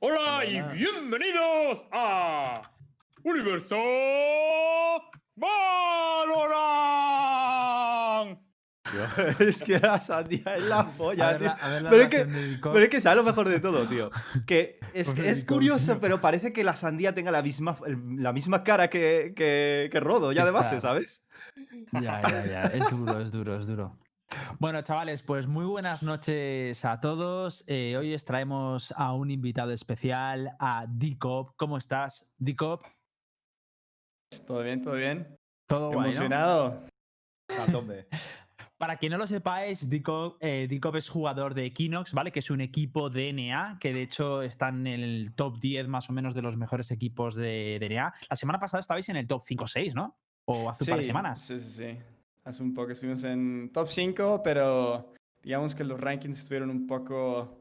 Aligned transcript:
Hola 0.00 0.44
y 0.46 0.60
bienvenidos 0.74 1.86
a 1.92 2.62
Universo 3.22 3.76
Valorant. 6.90 8.40
Tío, 8.90 9.02
es 9.46 9.62
que 9.62 9.78
la 9.78 10.00
sandía 10.00 10.56
es 10.56 10.62
la 10.64 10.86
polla, 10.86 11.28
ver 11.32 11.38
tío. 11.38 11.46
la- 11.82 11.90
Pero 11.90 12.02
es 12.02 12.08
que-. 12.08 12.26
Pero 12.62 12.78
es 12.78 12.88
que 12.88 13.00
sabes 13.00 13.18
lo 13.18 13.24
mejor 13.24 13.48
de 13.48 13.60
todo, 13.60 13.86
tío. 13.88 14.10
Que 14.46 14.80
es, 14.94 15.16
es 15.18 15.44
curioso, 15.44 15.92
tío. 15.92 16.00
pero 16.00 16.20
parece 16.20 16.52
que 16.52 16.64
la 16.64 16.74
sandía 16.76 17.14
tenga 17.14 17.30
la 17.30 17.42
misma, 17.42 17.76
la 18.16 18.32
misma 18.32 18.64
cara 18.64 18.88
que, 18.88 19.32
que, 19.36 19.88
que 19.92 20.00
Rodo, 20.00 20.32
ya 20.32 20.44
de 20.44 20.50
base. 20.50 20.80
¿sabes? 20.80 21.22
Ya, 21.92 22.20
ya, 22.22 22.46
ya. 22.46 22.62
Es 22.64 22.90
duro, 22.90 23.20
es 23.20 23.30
duro, 23.30 23.58
es 23.60 23.66
duro. 23.66 23.98
Bueno, 24.58 24.82
chavales, 24.82 25.22
pues 25.22 25.46
muy 25.46 25.64
buenas 25.64 26.02
noches 26.02 26.84
a 26.84 27.00
todos. 27.00 27.64
Eh, 27.66 27.96
hoy 27.98 28.14
os 28.14 28.24
traemos 28.24 28.92
a 28.96 29.14
un 29.14 29.30
invitado 29.30 29.72
especial, 29.72 30.54
a 30.58 30.86
Dicop. 30.88 31.54
¿Cómo 31.56 31.78
estás, 31.78 32.26
Dicop? 32.38 32.82
Todo 34.46 34.62
bien, 34.62 34.82
todo 34.82 34.94
bien. 34.94 35.36
Todo 35.66 35.88
guay, 35.88 35.94
¿no? 35.96 36.04
Emocionado. 36.04 36.86
A 37.48 37.72
tope. 37.72 38.06
Para 38.78 38.96
quien 38.96 39.12
no 39.12 39.18
lo 39.18 39.26
sepáis, 39.26 39.88
Dicop, 39.90 40.38
eh, 40.40 40.66
Dicop 40.68 40.96
es 40.96 41.08
jugador 41.08 41.52
de 41.54 41.66
Equinox, 41.66 42.14
¿vale? 42.14 42.32
Que 42.32 42.38
es 42.38 42.50
un 42.50 42.60
equipo 42.60 43.10
de 43.10 43.32
NA, 43.32 43.78
que 43.78 43.92
de 43.92 44.02
hecho 44.02 44.42
están 44.42 44.86
en 44.86 45.00
el 45.00 45.34
top 45.34 45.58
10 45.58 45.86
más 45.88 46.08
o 46.08 46.14
menos 46.14 46.34
de 46.34 46.42
los 46.42 46.56
mejores 46.56 46.90
equipos 46.90 47.34
de, 47.34 47.78
de 47.78 47.88
NA. 47.90 48.14
La 48.30 48.36
semana 48.36 48.58
pasada 48.58 48.80
estabais 48.80 49.08
en 49.10 49.16
el 49.16 49.26
top 49.26 49.42
5 49.46 49.64
o 49.64 49.66
6, 49.66 49.94
¿no? 49.94 50.18
O 50.46 50.70
hace 50.70 50.84
un 50.84 50.90
par 50.90 50.98
de 50.98 51.04
semanas. 51.04 51.42
Sí, 51.42 51.60
sí, 51.60 51.70
sí. 51.70 51.98
Hace 52.44 52.62
un 52.62 52.74
poco 52.74 52.92
estuvimos 52.92 53.22
en 53.24 53.70
top 53.72 53.86
5, 53.88 54.40
pero 54.42 55.12
digamos 55.42 55.74
que 55.74 55.84
los 55.84 56.00
rankings 56.00 56.38
estuvieron 56.40 56.70
un 56.70 56.86
poco 56.86 57.60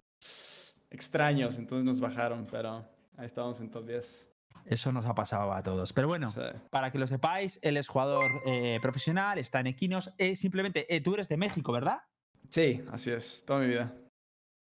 extraños, 0.90 1.58
entonces 1.58 1.84
nos 1.86 2.00
bajaron, 2.00 2.48
pero 2.50 2.86
ahí 3.18 3.26
estábamos 3.26 3.60
en 3.60 3.70
top 3.70 3.86
10. 3.86 4.26
Eso 4.66 4.92
nos 4.92 5.06
ha 5.06 5.16
pasado 5.16 5.52
a 5.54 5.62
todos. 5.64 5.94
Pero 5.94 6.08
bueno, 6.08 6.30
Sí. 6.30 6.42
para 6.70 6.92
que 6.92 7.00
lo 7.00 7.08
sepáis, 7.08 7.60
él 7.62 7.78
es 7.78 7.88
jugador 7.88 8.30
eh, 8.46 8.80
profesional, 8.82 9.38
está 9.40 9.60
en 9.60 9.68
Equinox. 9.68 10.12
Eh, 10.18 10.36
simplemente, 10.36 10.94
eh, 10.94 11.02
tú 11.02 11.14
eres 11.16 11.28
de 11.28 11.38
México, 11.38 11.72
¿verdad? 11.72 12.00
Sí, 12.50 12.84
así 12.92 13.12
es, 13.12 13.44
toda 13.46 13.60
mi 13.60 13.68
vida. 13.68 13.94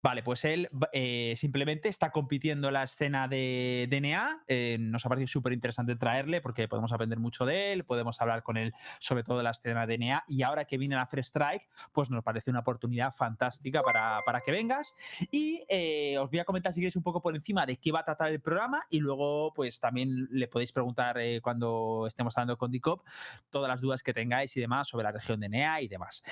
Vale, 0.03 0.25
pues 0.25 0.45
él 0.45 0.69
eh, 0.92 1.34
simplemente 1.36 1.89
está 1.89 2.11
compitiendo 2.11 2.67
en 2.67 2.75
la 2.75 2.83
escena 2.83 3.28
de 3.28 3.86
DNA. 3.89 4.42
eh, 4.48 4.77
nos 4.81 5.06
ha 5.06 5.09
parecido 5.09 5.28
súper 5.28 5.53
interesante 5.53 5.94
traerle 5.94 6.41
porque 6.41 6.67
podemos 6.67 6.92
aprender 6.92 7.20
mucho 7.20 7.47
de 7.47 7.72
él, 7.72 7.84
podemos 7.84 8.20
hablar 8.20 8.42
con 8.42 8.56
él 8.56 8.75
sobre 8.98 9.22
todo 9.22 9.39
de 9.39 9.44
la 9.44 9.50
escena 9.50 9.86
de 9.86 9.97
DNA. 9.97 10.25
Y 10.27 10.42
ahora 10.42 10.64
que 10.64 10.77
viene 10.77 10.97
la 10.97 11.06
Free 11.06 11.22
Strike, 11.22 11.69
pues 11.92 12.11
nos 12.11 12.25
parece 12.25 12.50
una 12.50 12.61
oportunidad 12.61 13.14
fantástica 13.14 13.81
para, 13.81 14.19
para 14.27 14.41
que 14.41 14.50
vengas. 14.50 14.92
Y 15.31 15.62
eh, 15.69 16.19
os 16.19 16.31
voy 16.31 16.41
a 16.41 16.44
comentar 16.44 16.72
si 16.72 16.81
queréis 16.81 16.97
un 16.97 17.05
poco 17.05 17.22
por 17.22 17.37
encima 17.37 17.64
de 17.64 17.77
qué 17.77 17.92
va 17.92 18.00
a 18.00 18.05
tratar 18.05 18.33
el 18.33 18.41
programa 18.41 18.84
y 18.91 18.98
luego 18.98 19.53
pues 19.55 19.78
también 19.78 20.27
le 20.33 20.48
podéis 20.48 20.72
preguntar 20.72 21.16
eh, 21.19 21.41
cuando 21.41 22.09
estemos 22.09 22.37
hablando 22.37 22.59
con 22.59 22.72
Dicop 22.72 23.06
todas 23.50 23.69
las 23.69 23.81
dudas 23.81 24.03
que 24.03 24.12
tengáis 24.12 24.56
y 24.56 24.61
demás 24.61 24.89
sobre 24.89 25.05
la 25.05 25.12
región 25.12 25.39
de 25.39 25.48
NEA 25.48 25.81
y 25.83 25.87
demás. 25.87 26.25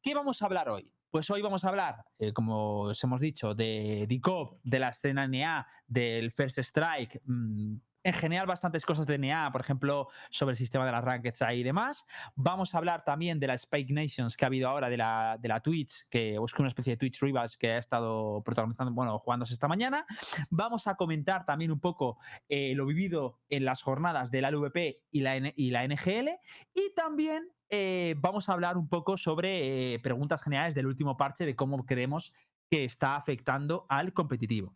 ¿Qué 0.00 0.14
vamos 0.14 0.40
a 0.40 0.46
hablar 0.46 0.70
hoy? 0.70 0.97
Pues 1.10 1.30
hoy 1.30 1.40
vamos 1.40 1.64
a 1.64 1.68
hablar, 1.68 2.04
eh, 2.18 2.32
como 2.32 2.80
os 2.82 3.02
hemos 3.02 3.20
dicho, 3.20 3.54
de 3.54 4.04
Dicop, 4.08 4.60
de 4.62 4.78
la 4.78 4.90
escena 4.90 5.26
NEA, 5.26 5.66
del 5.86 6.32
First 6.32 6.58
Strike, 6.58 7.22
mm, 7.24 7.76
en 8.04 8.12
general 8.14 8.46
bastantes 8.46 8.84
cosas 8.84 9.06
de 9.06 9.18
NEA, 9.18 9.50
por 9.50 9.60
ejemplo, 9.60 10.08
sobre 10.30 10.52
el 10.52 10.56
sistema 10.58 10.86
de 10.86 10.92
las 10.92 11.42
ahí 11.42 11.60
y 11.60 11.62
demás. 11.62 12.04
Vamos 12.36 12.74
a 12.74 12.78
hablar 12.78 13.04
también 13.04 13.40
de 13.40 13.46
la 13.46 13.54
Spike 13.54 13.92
Nations 13.92 14.36
que 14.36 14.44
ha 14.44 14.48
habido 14.48 14.68
ahora, 14.68 14.88
de 14.88 14.96
la, 14.98 15.36
de 15.40 15.48
la 15.48 15.60
Twitch, 15.60 16.06
que 16.08 16.34
es 16.36 16.58
una 16.58 16.68
especie 16.68 16.92
de 16.92 16.96
Twitch 16.98 17.20
Rivals 17.20 17.56
que 17.56 17.72
ha 17.72 17.78
estado 17.78 18.42
protagonizando, 18.44 18.92
bueno, 18.92 19.18
jugándose 19.18 19.52
esta 19.54 19.66
mañana. 19.68 20.06
Vamos 20.50 20.86
a 20.86 20.94
comentar 20.94 21.44
también 21.44 21.70
un 21.72 21.80
poco 21.80 22.18
eh, 22.48 22.74
lo 22.74 22.86
vivido 22.86 23.40
en 23.48 23.64
las 23.64 23.82
jornadas 23.82 24.30
de 24.30 24.42
la 24.42 24.50
LVP 24.50 25.02
y 25.10 25.20
la, 25.20 25.36
N- 25.36 25.54
y 25.56 25.70
la 25.70 25.86
NGL. 25.86 26.28
Y 26.74 26.94
también 26.94 27.48
eh, 27.70 28.14
vamos 28.18 28.48
a 28.48 28.52
hablar 28.52 28.76
un 28.76 28.88
poco 28.88 29.16
sobre 29.16 29.94
eh, 29.94 29.98
preguntas 30.00 30.42
generales 30.42 30.74
del 30.74 30.86
último 30.86 31.16
parche 31.16 31.46
de 31.46 31.56
cómo 31.56 31.84
creemos 31.84 32.32
que 32.70 32.84
está 32.84 33.16
afectando 33.16 33.86
al 33.88 34.12
competitivo. 34.12 34.72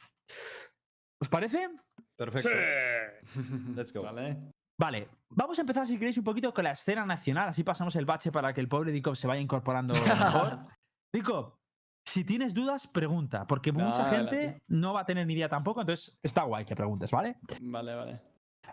¿Os 1.20 1.28
parece? 1.28 1.68
Perfecto. 2.16 2.48
Sí. 2.48 3.74
Let's 3.74 3.92
go. 3.92 4.02
¿Vale? 4.02 4.52
Vale, 4.78 5.08
vamos 5.28 5.58
a 5.58 5.60
empezar 5.60 5.86
si 5.86 5.98
queréis 5.98 6.18
un 6.18 6.24
poquito 6.24 6.52
con 6.52 6.64
la 6.64 6.72
escena 6.72 7.06
nacional, 7.06 7.48
así 7.48 7.62
pasamos 7.62 7.94
el 7.96 8.04
bache 8.04 8.32
para 8.32 8.52
que 8.52 8.60
el 8.60 8.68
pobre 8.68 8.90
Dicop 8.90 9.14
se 9.14 9.26
vaya 9.26 9.40
incorporando 9.40 9.94
mejor. 9.94 10.66
Dicop, 11.12 11.56
si 12.04 12.24
tienes 12.24 12.52
dudas, 12.52 12.88
pregunta, 12.88 13.46
porque 13.46 13.70
mucha 13.70 14.10
gente 14.10 14.60
no 14.66 14.92
va 14.92 15.00
a 15.02 15.06
tener 15.06 15.26
ni 15.26 15.34
idea 15.34 15.48
tampoco, 15.48 15.80
entonces 15.80 16.18
está 16.22 16.42
guay 16.42 16.64
que 16.64 16.74
preguntes, 16.74 17.10
¿vale? 17.10 17.36
Vale, 17.60 17.94
vale. 17.94 18.20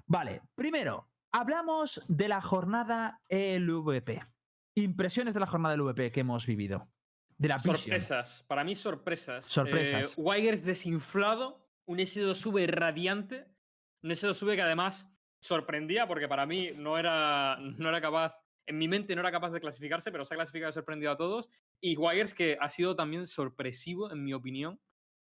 Vale, 0.07 0.41
primero, 0.55 1.07
hablamos 1.31 2.01
de 2.07 2.27
la 2.27 2.41
jornada 2.41 3.21
LVP. 3.29 4.21
Impresiones 4.75 5.33
de 5.33 5.39
la 5.39 5.47
jornada 5.47 5.75
LVP 5.75 6.11
que 6.11 6.21
hemos 6.21 6.45
vivido. 6.45 6.89
De 7.37 7.47
la 7.47 7.57
Vision. 7.57 7.77
Sorpresas, 7.77 8.43
para 8.47 8.63
mí 8.63 8.75
sorpresas. 8.75 9.45
Sorpresas. 9.45 10.17
Eh, 10.17 10.57
desinflado, 10.57 11.65
un 11.85 11.99
S2V 11.99 12.67
radiante, 12.67 13.47
un 14.03 14.11
S2V 14.11 14.55
que 14.55 14.61
además 14.61 15.09
sorprendía 15.41 16.05
porque 16.05 16.27
para 16.27 16.45
mí 16.45 16.71
no 16.75 16.97
era, 16.97 17.57
no 17.59 17.87
era 17.87 18.01
capaz, 18.01 18.41
en 18.65 18.77
mi 18.77 18.89
mente 18.89 19.15
no 19.15 19.21
era 19.21 19.31
capaz 19.31 19.51
de 19.51 19.61
clasificarse, 19.61 20.11
pero 20.11 20.25
se 20.25 20.33
ha 20.33 20.37
clasificado 20.37 20.69
y 20.69 20.73
sorprendido 20.73 21.11
a 21.11 21.17
todos. 21.17 21.49
Y 21.81 21.95
Wigers 21.95 22.33
que 22.33 22.57
ha 22.59 22.67
sido 22.67 22.95
también 22.95 23.25
sorpresivo, 23.25 24.11
en 24.11 24.23
mi 24.23 24.33
opinión, 24.33 24.81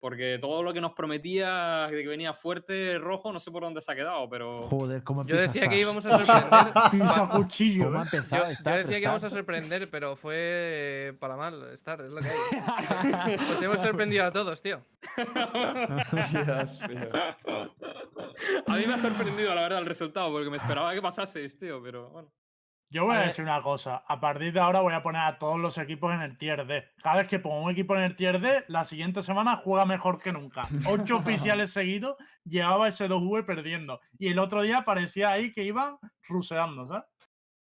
porque 0.01 0.39
todo 0.41 0.63
lo 0.63 0.73
que 0.73 0.81
nos 0.81 0.93
prometía 0.93 1.89
de 1.91 2.03
que 2.03 2.09
venía 2.09 2.33
fuerte, 2.33 2.99
rojo, 2.99 3.33
no 3.33 3.39
sé 3.39 3.51
por 3.51 3.63
dónde 3.63 3.83
se 3.83 3.93
ha 3.93 3.95
quedado, 3.95 4.29
pero... 4.31 4.63
Joder, 4.63 5.05
cómo 5.05 5.27
Yo 5.27 5.35
empieza 5.35 5.53
decía 5.53 5.69
que 5.69 5.79
íbamos 5.79 6.07
a 6.07 6.25
sorprender. 6.25 6.75
Pisa 6.91 7.29
cuchillo. 7.29 7.85
¿Cómo 7.85 7.99
ha 7.99 8.03
¿eh? 8.03 8.09
empezado 8.13 8.45
Yo, 8.51 8.59
yo 8.65 8.77
decía 8.77 8.97
que 8.97 9.03
íbamos 9.03 9.25
a 9.25 9.31
sorprender, 9.31 9.91
pero 9.91 10.17
fue 10.17 10.35
eh, 10.37 11.13
para 11.19 11.37
mal 11.37 11.71
estar, 11.73 12.01
es 12.01 12.09
lo 12.09 12.21
que 12.21 12.29
hay. 12.29 13.37
Pues 13.51 13.63
hemos 13.63 13.79
sorprendido 13.81 14.25
a 14.25 14.33
todos, 14.33 14.63
tío. 14.63 14.83
Dios 16.33 16.81
mío. 16.89 17.09
A 18.67 18.77
mí 18.77 18.87
me 18.87 18.95
ha 18.95 18.99
sorprendido, 18.99 19.55
la 19.55 19.63
verdad, 19.63 19.81
el 19.81 19.87
resultado, 19.87 20.31
porque 20.33 20.51
me 20.51 20.57
esperaba 20.57 20.95
que 20.95 21.03
pasaseis, 21.03 21.59
tío, 21.59 21.83
pero 21.83 22.09
bueno. 22.11 22.29
Yo 22.93 23.05
voy 23.05 23.15
A 23.15 23.23
decir 23.23 23.45
una 23.45 23.63
cosa. 23.63 24.03
A 24.09 24.19
partir 24.19 24.53
de 24.53 24.59
ahora 24.59 24.81
voy 24.81 24.93
a 24.95 25.03
poner 25.03 25.23
a 25.23 25.39
todos 25.39 25.61
los 25.61 25.79
equipos 25.79 26.13
en 26.13 26.23
el 26.23 26.37
tier 26.37 26.67
D. 26.67 26.89
Cada 27.01 27.19
vez 27.19 27.29
que 27.29 27.39
pongo 27.39 27.63
un 27.63 27.71
equipo 27.71 27.95
en 27.95 28.03
el 28.03 28.17
tier 28.17 28.41
D, 28.41 28.65
la 28.67 28.83
siguiente 28.83 29.23
semana 29.23 29.57
juega 29.59 29.87
mejor 29.87 30.21
que 30.21 30.33
nunca. 30.33 30.63
Ocho 30.89 31.19
oficiales 31.19 31.71
seguidos 31.71 32.17
llevaba 32.45 32.89
ese 32.89 33.09
2V 33.09 33.47
perdiendo. 33.47 34.01
Y 34.19 34.27
el 34.27 34.41
otro 34.41 34.63
día 34.63 34.83
parecía 34.83 35.31
ahí 35.31 35.53
que 35.53 35.63
iban 35.63 35.99
ruseando, 36.27 36.85
¿sabes? 36.85 37.05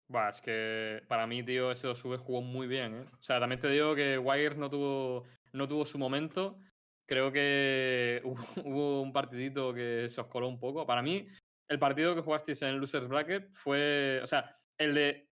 Buah, 0.09 0.27
es 0.27 0.41
que 0.41 1.01
para 1.07 1.25
mí, 1.25 1.41
tío, 1.41 1.71
ese 1.71 1.87
2V 1.87 2.17
jugó 2.17 2.41
muy 2.41 2.67
bien, 2.67 2.93
¿eh? 2.93 3.05
O 3.13 3.23
sea, 3.23 3.39
también 3.39 3.61
te 3.61 3.69
digo 3.69 3.95
que 3.95 4.17
Wires 4.17 4.57
no 4.57 4.69
tuvo, 4.69 5.23
no 5.53 5.69
tuvo 5.69 5.85
su 5.85 5.97
momento. 5.97 6.59
Creo 7.07 7.31
que 7.31 8.21
hubo, 8.25 8.43
hubo 8.65 9.01
un 9.01 9.13
partidito 9.13 9.73
que 9.73 10.09
se 10.09 10.19
os 10.19 10.27
coló 10.27 10.49
un 10.49 10.59
poco. 10.59 10.85
Para 10.85 11.01
mí, 11.01 11.25
el 11.69 11.79
partido 11.79 12.13
que 12.13 12.21
jugasteis 12.21 12.61
en 12.61 12.69
el 12.69 12.75
Losers 12.75 13.07
Bracket 13.07 13.49
fue. 13.53 14.19
O 14.21 14.27
sea, 14.27 14.51
el 14.77 14.93
de. 14.93 15.29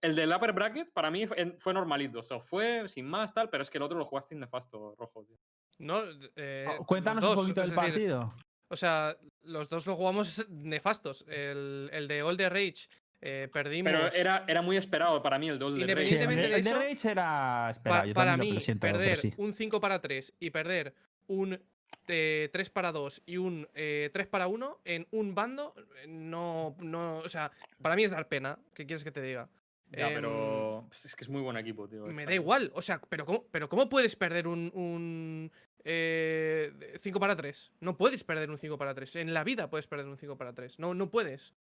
El 0.00 0.16
del 0.16 0.32
Upper 0.34 0.52
Bracket, 0.52 0.92
para 0.92 1.12
mí 1.12 1.28
fue, 1.58 1.72
normalito. 1.72 2.18
O 2.18 2.22
sea, 2.24 2.40
fue 2.40 2.88
sin 2.88 3.06
más, 3.06 3.32
tal, 3.32 3.48
pero 3.50 3.62
es 3.62 3.70
que 3.70 3.78
el 3.78 3.82
otro 3.82 3.96
lo 3.96 4.04
jugasteis 4.04 4.40
nefasto, 4.40 4.96
rojo, 4.98 5.24
tío. 5.24 5.36
No, 5.78 6.00
eh, 6.34 6.66
Oh, 6.76 6.84
Cuéntanos 6.84 7.22
dos, 7.22 7.38
un 7.38 7.44
poquito 7.44 7.60
del 7.60 7.70
decir, 7.70 7.84
partido. 7.84 8.34
O 8.68 8.74
sea, 8.74 9.16
los 9.42 9.68
dos 9.68 9.86
lo 9.86 9.94
jugamos 9.94 10.48
nefastos. 10.48 11.24
El, 11.28 11.88
el 11.92 12.08
de 12.08 12.24
the 12.36 12.48
Rage 12.48 12.88
eh, 13.20 13.48
perdimos. 13.52 13.92
Pero 13.92 14.12
era, 14.12 14.44
era 14.48 14.60
muy 14.60 14.76
esperado 14.76 15.22
para 15.22 15.38
mí 15.38 15.48
el 15.48 15.58
de. 15.60 15.66
Sí, 15.66 15.80
Independientemente 15.82 16.46
el 16.46 16.50
de 16.50 16.62
de 16.62 16.70
eso, 16.70 16.78
Rage 16.80 17.10
era 17.10 17.70
esperado. 17.70 18.00
Pa- 18.02 18.06
yo 18.08 18.14
para 18.14 18.36
mí, 18.36 18.52
lo 18.54 18.60
siento, 18.60 18.80
pero 18.80 18.98
perder 18.98 19.18
sí. 19.18 19.32
un 19.36 19.54
5 19.54 19.80
para 19.80 20.00
3 20.00 20.34
y 20.40 20.50
perder 20.50 20.94
un 21.28 21.62
eh, 22.08 22.50
3 22.52 22.70
para 22.70 22.92
2 22.92 23.22
y 23.26 23.36
un 23.36 23.68
eh, 23.74 24.10
3 24.12 24.26
para 24.26 24.46
1 24.48 24.80
en 24.84 25.06
un 25.10 25.34
bando, 25.34 25.74
eh, 26.02 26.06
no, 26.08 26.74
no. 26.80 27.18
O 27.18 27.28
sea, 27.28 27.50
para 27.80 27.96
mí 27.96 28.04
es 28.04 28.10
dar 28.10 28.28
pena. 28.28 28.58
¿Qué 28.74 28.86
quieres 28.86 29.04
que 29.04 29.12
te 29.12 29.22
diga? 29.22 29.48
Ya, 29.90 30.08
Em, 30.08 30.14
pero 30.14 30.84
pues 30.88 31.04
es 31.04 31.14
que 31.14 31.24
es 31.24 31.28
muy 31.30 31.42
buen 31.42 31.56
equipo, 31.58 31.86
tío. 31.86 32.06
Me 32.06 32.24
da 32.24 32.32
igual, 32.34 32.72
o 32.74 32.80
sea, 32.80 33.00
pero 33.08 33.26
¿cómo, 33.26 33.44
pero 33.50 33.68
¿cómo 33.68 33.88
puedes 33.90 34.16
perder 34.16 34.46
un, 34.48 34.70
un 34.74 35.52
5 35.84 37.20
para 37.20 37.36
3? 37.36 37.72
No 37.80 37.96
puedes 37.96 38.24
perder 38.24 38.50
un 38.50 38.58
5 38.58 38.78
para 38.78 38.94
3. 38.94 39.16
En 39.16 39.34
la 39.34 39.44
vida 39.44 39.68
puedes 39.68 39.86
perder 39.86 40.06
un 40.08 40.16
5 40.16 40.36
para 40.36 40.52
3. 40.54 40.78
No, 40.78 40.94
no 40.94 41.10
puedes. 41.10 41.54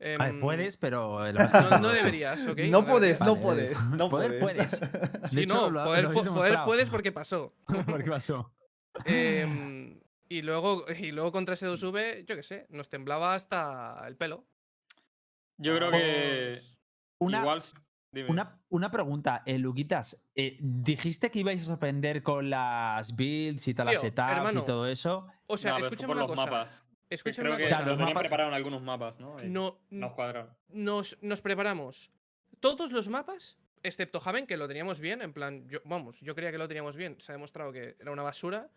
A 0.00 0.04
ver, 0.04 0.20
Em, 0.34 0.40
puedes, 0.40 0.76
pero. 0.76 1.18
No, 1.32 1.80
no 1.80 1.88
deberías, 1.88 2.46
¿ok? 2.46 2.58
No 2.68 2.82
La 2.82 2.86
puedes, 2.86 3.20
no 3.20 3.36
puedes, 3.40 3.72
es- 3.72 3.90
no 3.90 4.08
poder 4.08 4.38
puedes. 4.38 4.78
puedes. 4.78 4.80
De 5.22 5.28
Sí, 5.30 5.40
hecho, 5.40 5.54
no, 5.54 5.70
lo- 5.70 5.84
poder, 5.84 6.08
poder 6.12 6.58
puedes 6.64 6.90
porque 6.90 7.10
pasó. 7.10 7.52
¿Por 7.66 8.04
qué 8.04 8.10
pasó? 8.10 8.52
Em, 9.04 10.00
y, 10.28 10.42
luego, 10.42 10.84
y 10.90 11.12
luego 11.12 11.32
contra 11.32 11.54
ese 11.54 11.66
2V, 11.66 12.24
yo 12.26 12.36
qué 12.36 12.42
sé, 12.42 12.66
nos 12.70 12.88
temblaba 12.88 13.34
hasta 13.34 14.02
el 14.06 14.16
pelo. 14.16 14.44
Yo 15.56 15.74
creo 15.76 15.90
que 15.90 16.58
Una, 17.18 17.40
igual 17.40 17.62
Dime. 18.10 18.30
Una, 18.30 18.58
una 18.70 18.90
pregunta, 18.90 19.42
eh, 19.44 19.58
Luquitas. 19.58 20.16
eh, 20.34 20.56
dijiste 20.60 21.30
que 21.30 21.40
ibais 21.40 21.60
a 21.62 21.64
sorprender 21.66 22.22
con 22.22 22.48
las 22.48 23.14
builds 23.14 23.68
y 23.68 23.74
todas 23.74 23.92
las 23.92 24.00
setups 24.02 24.32
hermano, 24.32 24.60
y 24.62 24.64
todo 24.64 24.86
eso. 24.86 25.26
O 25.46 25.56
sea, 25.58 25.72
No, 25.72 25.78
escúchame 25.78 26.12
una 26.14 26.22
los 26.22 26.30
cosa. 26.30 26.44
mapas. 26.46 26.84
que 27.08 27.14
Escúchame 27.14 27.48
creo 27.48 27.56
una 27.56 27.58
que 27.58 27.64
cosa. 27.70 27.84
Tenían 27.84 27.98
mapas- 28.08 28.20
preparados 28.22 28.50
en 28.50 28.54
algunos 28.54 28.82
mapas, 28.82 29.20
¿no? 29.20 29.36
Y 29.42 29.48
No, 29.48 29.78
nos 29.90 30.12
cuadraron. 30.12 30.50
nos, 30.68 31.18
nos 31.22 31.42
preparamos 31.42 32.10
todos 32.60 32.92
los 32.92 33.08
mapas, 33.10 33.58
excepto 33.82 34.22
Haven, 34.24 34.46
que 34.46 34.56
lo 34.56 34.68
teníamos 34.68 35.00
bien. 35.00 35.20
En 35.20 35.34
plan, 35.34 35.68
yo, 35.68 35.80
vamos, 35.84 36.18
yo 36.22 36.34
creía 36.34 36.50
que 36.50 36.58
lo 36.58 36.66
teníamos 36.68 36.96
bien. 36.96 37.20
Se 37.20 37.32
ha 37.32 37.34
demostrado 37.34 37.72
que 37.72 37.96
era 38.00 38.10
una 38.10 38.22
basura. 38.22 38.70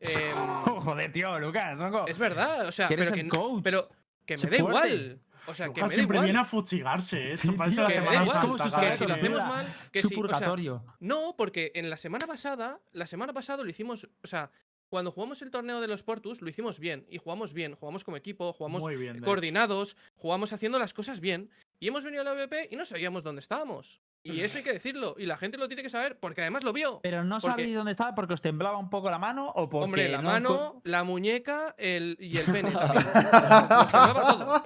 Em, 0.00 0.34
Joder, 0.84 1.12
tío, 1.12 1.38
Lucas, 1.38 1.76
tronco. 1.76 2.06
es 2.06 2.18
verdad, 2.18 2.66
o 2.68 2.72
sea, 2.72 2.88
pero 2.88 3.12
que, 3.12 3.24
no- 3.24 3.60
pero 3.62 3.88
que 4.24 4.36
me 4.36 4.42
da 4.42 4.48
fuerte. 4.58 4.58
igual. 4.94 5.20
O 5.46 5.54
sea, 5.54 5.66
que 5.72 5.80
me 5.80 5.88
da 5.88 5.94
siempre 5.94 6.16
igual. 6.16 6.24
viene 6.26 6.38
a 6.40 6.44
fustigarse, 6.44 7.18
¿eh? 7.30 7.32
Eso 7.32 7.50
Sí, 7.50 7.56
parece 7.56 7.76
tío, 7.76 7.82
la 7.84 7.88
que 7.88 7.94
Semana 7.94 8.12
igual, 8.22 8.28
Santa. 8.58 8.92
si 8.92 8.98
que 8.98 9.08
lo 9.08 9.14
hacemos 9.14 9.44
mal, 9.46 9.74
que 9.90 10.02
Su 10.02 10.08
si, 10.08 10.14
o 10.14 10.16
sea, 10.18 10.22
purgatorio. 10.22 10.84
No, 11.00 11.34
porque 11.38 11.72
en 11.74 11.88
la 11.90 11.96
semana 11.96 12.26
pasada, 12.26 12.80
la 12.92 13.06
semana 13.06 13.32
pasada 13.32 13.64
lo 13.64 13.70
hicimos, 13.70 14.06
o 14.22 14.26
sea, 14.26 14.50
cuando 14.88 15.12
jugamos 15.12 15.42
el 15.42 15.50
torneo 15.50 15.80
de 15.80 15.88
los 15.88 16.02
Portus, 16.02 16.40
lo 16.42 16.48
hicimos 16.48 16.78
bien. 16.78 17.06
Y 17.10 17.18
jugamos 17.18 17.52
bien, 17.52 17.74
jugamos 17.74 18.04
como 18.04 18.16
equipo, 18.16 18.52
jugamos 18.52 18.82
Muy 18.82 18.96
bien. 18.96 19.20
coordinados, 19.20 19.96
jugamos 20.16 20.52
haciendo 20.52 20.78
las 20.78 20.94
cosas 20.94 21.20
bien. 21.20 21.50
Y 21.80 21.88
hemos 21.88 22.04
venido 22.04 22.22
a 22.22 22.24
la 22.24 22.32
VP 22.32 22.68
y 22.70 22.76
no 22.76 22.84
sabíamos 22.86 23.22
dónde 23.22 23.40
estábamos. 23.40 24.00
Y 24.24 24.40
eso 24.40 24.58
hay 24.58 24.64
que 24.64 24.72
decirlo. 24.72 25.14
Y 25.18 25.26
la 25.26 25.36
gente 25.36 25.56
lo 25.58 25.68
tiene 25.68 25.82
que 25.82 25.88
saber 25.90 26.18
porque 26.18 26.40
además 26.42 26.64
lo 26.64 26.72
vio. 26.72 27.00
Pero 27.02 27.24
no 27.24 27.38
porque- 27.38 27.62
sabéis 27.62 27.74
dónde 27.76 27.92
estaba 27.92 28.14
porque 28.14 28.34
os 28.34 28.42
temblaba 28.42 28.76
un 28.76 28.90
poco 28.90 29.10
la 29.10 29.18
mano 29.18 29.48
o 29.54 29.68
porque. 29.70 29.84
Hombre, 29.84 30.08
la 30.08 30.18
no 30.20 30.28
mano, 30.28 30.80
la 30.84 31.04
muñeca 31.04 31.74
el, 31.78 32.16
y 32.20 32.36
el 32.36 32.44
pene 32.46 32.72
también. 32.72 33.06
Nos 33.70 33.90
temblaba 33.90 34.36
todo. 34.38 34.62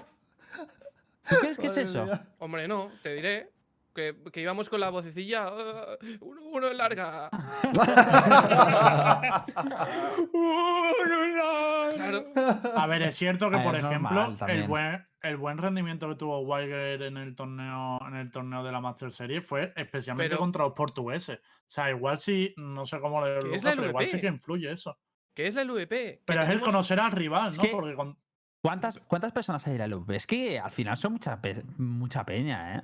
¿Tú 1.28 1.36
crees 1.40 1.58
que 1.58 1.66
es 1.68 1.76
eso? 1.76 2.04
mía. 2.06 2.26
Hombre, 2.38 2.66
no, 2.66 2.90
te 3.02 3.14
diré. 3.14 3.51
Que, 3.94 4.16
que 4.32 4.40
íbamos 4.40 4.68
con 4.70 4.80
la 4.80 4.88
vocecilla. 4.90 5.48
"Ah, 5.48 5.96
uno, 6.20 6.40
uno 6.52 6.68
en 6.68 6.76
larga. 6.78 7.28
Claro. 11.94 12.24
A 12.74 12.86
ver, 12.86 13.02
es 13.02 13.16
cierto 13.16 13.50
que, 13.50 13.56
Ah, 13.56 13.62
por 13.62 13.76
es 13.76 13.84
ejemplo, 13.84 14.34
el 14.48 14.64
buen, 14.66 15.06
el 15.22 15.36
buen 15.36 15.58
rendimiento 15.58 16.08
que 16.08 16.14
tuvo 16.16 16.40
Weiger 16.40 17.02
en 17.02 17.16
el 17.16 17.34
torneo, 17.34 17.98
en 18.08 18.16
el 18.16 18.30
torneo 18.30 18.62
de 18.62 18.72
la 18.72 18.80
Master 18.80 19.12
Series 19.12 19.44
fue 19.44 19.72
especialmente 19.76 20.30
Pero- 20.30 20.38
contra 20.40 20.64
los 20.64 20.72
portugueses. 20.72 21.38
O 21.38 21.42
sea, 21.66 21.90
igual 21.90 22.18
sí, 22.18 22.54
no 22.56 22.86
sé 22.86 23.00
cómo 23.00 23.24
le 23.24 23.38
es 23.54 23.64
la 23.64 23.70
pero 23.72 23.86
igual 23.88 24.04
sí 24.06 24.12
LVP. 24.16 24.20
que 24.20 24.26
influye 24.26 24.72
eso. 24.72 24.98
Que 25.34 25.46
es 25.46 25.54
la 25.54 25.62
LVP. 25.64 26.22
Pero 26.24 26.42
es 26.42 26.50
el 26.50 26.60
conocer 26.60 27.00
al 27.00 27.12
rival, 27.12 27.50
Es 27.52 27.56
¿no? 27.58 27.62
que- 27.64 27.70
Porque 27.70 27.94
con- 27.94 28.18
¿Cuántas, 28.62 28.98
¿Cuántas 29.08 29.32
personas 29.32 29.66
hay 29.66 29.72
en 29.72 29.78
la 29.80 29.86
loop? 29.88 30.08
Es 30.12 30.24
que 30.26 30.60
al 30.60 30.70
final 30.70 30.96
son 30.96 31.14
mucha, 31.14 31.40
pe- 31.42 31.64
mucha 31.78 32.24
peña, 32.24 32.76
¿eh? 32.76 32.82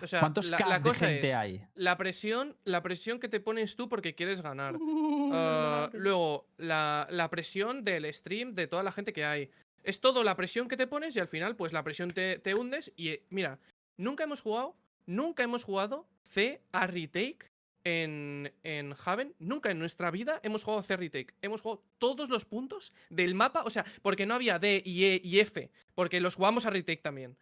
O 0.00 0.06
sea, 0.06 0.20
¿Cuántos 0.20 0.46
la, 0.46 0.56
de 0.56 0.82
cosa 0.82 1.06
gente 1.06 1.30
es, 1.30 1.34
hay? 1.34 1.66
La 1.74 1.96
presión, 1.96 2.56
la 2.64 2.82
presión 2.82 3.18
que 3.18 3.28
te 3.28 3.40
pones 3.40 3.76
tú 3.76 3.88
porque 3.88 4.14
quieres 4.14 4.42
ganar. 4.42 4.76
Ah, 5.30 5.90
luego, 5.92 6.46
la, 6.56 7.06
la 7.10 7.28
presión 7.28 7.84
del 7.84 8.12
stream, 8.14 8.54
de 8.54 8.66
toda 8.66 8.82
la 8.82 8.92
gente 8.92 9.12
que 9.12 9.26
hay. 9.26 9.50
Es 9.82 10.00
todo 10.00 10.24
la 10.24 10.36
presión 10.36 10.68
que 10.68 10.76
te 10.78 10.86
pones 10.86 11.14
y 11.16 11.20
al 11.20 11.28
final, 11.28 11.54
pues 11.54 11.74
la 11.74 11.84
presión 11.84 12.10
te, 12.10 12.38
te 12.38 12.54
hundes. 12.54 12.92
Y 12.96 13.08
eh, 13.10 13.26
mira, 13.28 13.58
nunca 13.98 14.24
hemos 14.24 14.40
jugado, 14.40 14.74
nunca 15.04 15.42
hemos 15.42 15.64
jugado 15.64 16.06
C 16.22 16.62
a 16.72 16.86
retake 16.86 17.50
en, 17.84 18.52
en 18.62 18.94
Haven. 19.04 19.34
Nunca 19.38 19.70
en 19.70 19.78
nuestra 19.78 20.10
vida 20.10 20.40
hemos 20.42 20.64
jugado 20.64 20.82
C 20.82 20.94
a 20.94 20.96
retake. 20.96 21.34
Hemos 21.42 21.60
jugado 21.60 21.82
todos 21.98 22.28
los 22.28 22.44
puntos 22.44 22.92
del 23.10 23.34
mapa. 23.34 23.62
O 23.64 23.70
sea, 23.70 23.84
porque 24.02 24.26
no 24.26 24.34
había 24.34 24.58
D 24.58 24.82
y 24.84 25.04
E 25.04 25.20
y 25.22 25.40
F. 25.40 25.70
Porque 25.94 26.20
los 26.20 26.34
jugamos 26.34 26.66
a 26.66 26.70
retake 26.70 27.02
también. 27.02 27.36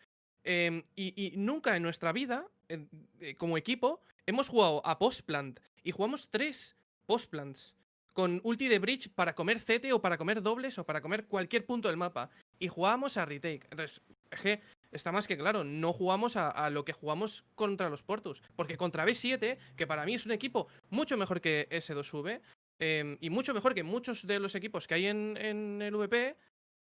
Em, 0.48 0.84
y, 0.94 1.32
nunca 1.37 1.76
en 1.76 1.82
nuestra 1.82 2.12
vida, 2.12 2.46
eh, 2.69 3.34
como 3.37 3.58
equipo, 3.58 4.00
hemos 4.26 4.48
jugado 4.48 4.81
a 4.87 4.96
postplant. 4.96 5.58
Y 5.82 5.90
jugamos 5.90 6.31
tres 6.31 6.76
postplants. 7.04 7.75
Con 8.12 8.40
ulti 8.44 8.69
de 8.69 8.78
bridge 8.78 9.10
para 9.10 9.34
comer 9.34 9.60
CT 9.60 9.93
o 9.93 10.00
para 10.00 10.16
comer 10.16 10.40
dobles 10.40 10.78
o 10.78 10.87
para 10.87 11.02
comer 11.02 11.26
cualquier 11.26 11.66
punto 11.66 11.88
del 11.88 11.96
mapa. 11.96 12.31
Y 12.60 12.69
jugábamos 12.69 13.16
a 13.16 13.25
retake. 13.25 13.66
Entonces, 13.70 14.02
es 14.31 14.40
que 14.40 14.60
está 14.93 15.10
más 15.10 15.26
que 15.26 15.37
claro, 15.37 15.64
no 15.64 15.93
jugamos 15.93 16.37
a, 16.37 16.70
lo 16.70 16.84
que 16.84 16.92
jugamos 16.92 17.44
contra 17.56 17.90
los 17.90 18.04
Portus. 18.04 18.40
Porque 18.54 18.76
contra 18.76 19.04
B7, 19.04 19.58
que 19.76 19.87
para 19.87 20.04
mí 20.04 20.14
es 20.14 20.26
un 20.26 20.32
equipo 20.32 20.69
mucho 20.90 21.16
mejor 21.16 21.40
que 21.40 21.69
S2V, 21.70 22.40
em, 22.78 23.19
y 23.20 23.31
mucho 23.31 23.52
mejor 23.52 23.75
que 23.75 23.82
muchos 23.82 24.25
de 24.26 24.38
los 24.38 24.54
equipos 24.54 24.87
que 24.87 24.94
hay 24.94 25.06
en 25.06 25.82
el 25.82 25.96
VP, 25.96 26.37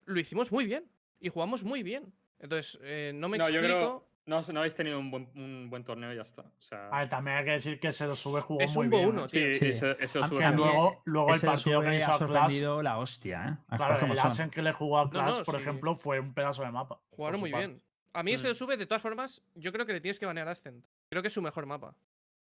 lo 0.06 0.19
hicimos 0.19 0.52
muy 0.52 0.66
bien. 0.66 0.86
Y 1.19 1.30
jugamos 1.30 1.63
muy 1.63 1.81
bien. 1.81 2.13
Entonces, 2.39 2.80
eh, 2.83 3.12
no 3.13 3.27
me 3.30 3.38
No, 3.38 3.50
yo 3.50 3.59
explico. 3.59 3.77
creo. 3.80 4.09
No, 4.25 4.41
no 4.53 4.59
habéis 4.59 4.75
tenido 4.75 5.00
un 5.00 5.09
buen, 5.09 5.27
un 5.36 5.69
buen 5.71 5.83
torneo 5.83 6.13
y 6.13 6.15
ya 6.18 6.21
está. 6.21 6.44
O 6.44 6.51
sea, 6.62 6.89
A 6.89 7.00
ver, 7.00 7.09
también 7.09 7.38
hay 7.38 7.45
que 7.45 7.51
decir 7.51 7.80
que 7.80 7.91
se 7.91 8.06
lo 8.06 8.15
sube 8.15 8.41
jugó 8.41 8.62
Es 8.62 8.75
muy 8.75 8.86
un 8.86 8.89
bien. 8.91 9.09
uno, 9.09 9.25
¿eh? 9.25 9.30
sí, 9.30 9.53
Sí. 9.56 9.65
Eso, 9.69 9.91
eso 9.97 10.27
sube 10.27 10.47
luego, 10.51 11.01
luego 11.06 11.30
el 11.31 11.36
Ese 11.38 11.47
partido 11.47 11.81
que 11.81 11.95
hizo 11.97 12.12
ha 12.12 12.15
a 12.15 12.19
Clash, 12.27 12.62
la 12.83 12.97
hostia, 13.00 13.57
¿eh? 13.71 13.75
Claro, 13.75 14.06
el. 14.06 14.19
Asen 14.19 14.51
que 14.51 14.62
le 14.62 14.71
jugó 14.71 15.00
a 15.00 15.09
Clash, 15.09 15.38
no, 15.39 15.44
por 15.44 15.56
sí. 15.56 15.62
ejemplo, 15.62 15.95
fue 15.95 16.19
un 16.19 16.33
pedazo 16.36 16.62
de 16.63 16.71
mapa. 16.71 17.00
Jugaron 17.09 17.39
muy 17.39 17.50
parte. 17.51 17.68
bien. 17.68 17.81
A 18.13 18.21
mí 18.21 18.31
Mm. 18.31 18.36
ese 18.36 18.53
sube, 18.53 18.77
de 18.77 18.85
todas 18.85 19.01
formas, 19.01 19.42
yo 19.56 19.71
creo 19.71 19.85
que 19.88 19.94
le 19.94 20.01
tienes 20.01 20.19
que 20.19 20.25
banear 20.27 20.47
a 20.47 20.51
Ascent. 20.51 20.85
Creo 21.09 21.21
que 21.24 21.30
es 21.30 21.33
su 21.33 21.42
mejor 21.42 21.65
mapa. 21.65 21.95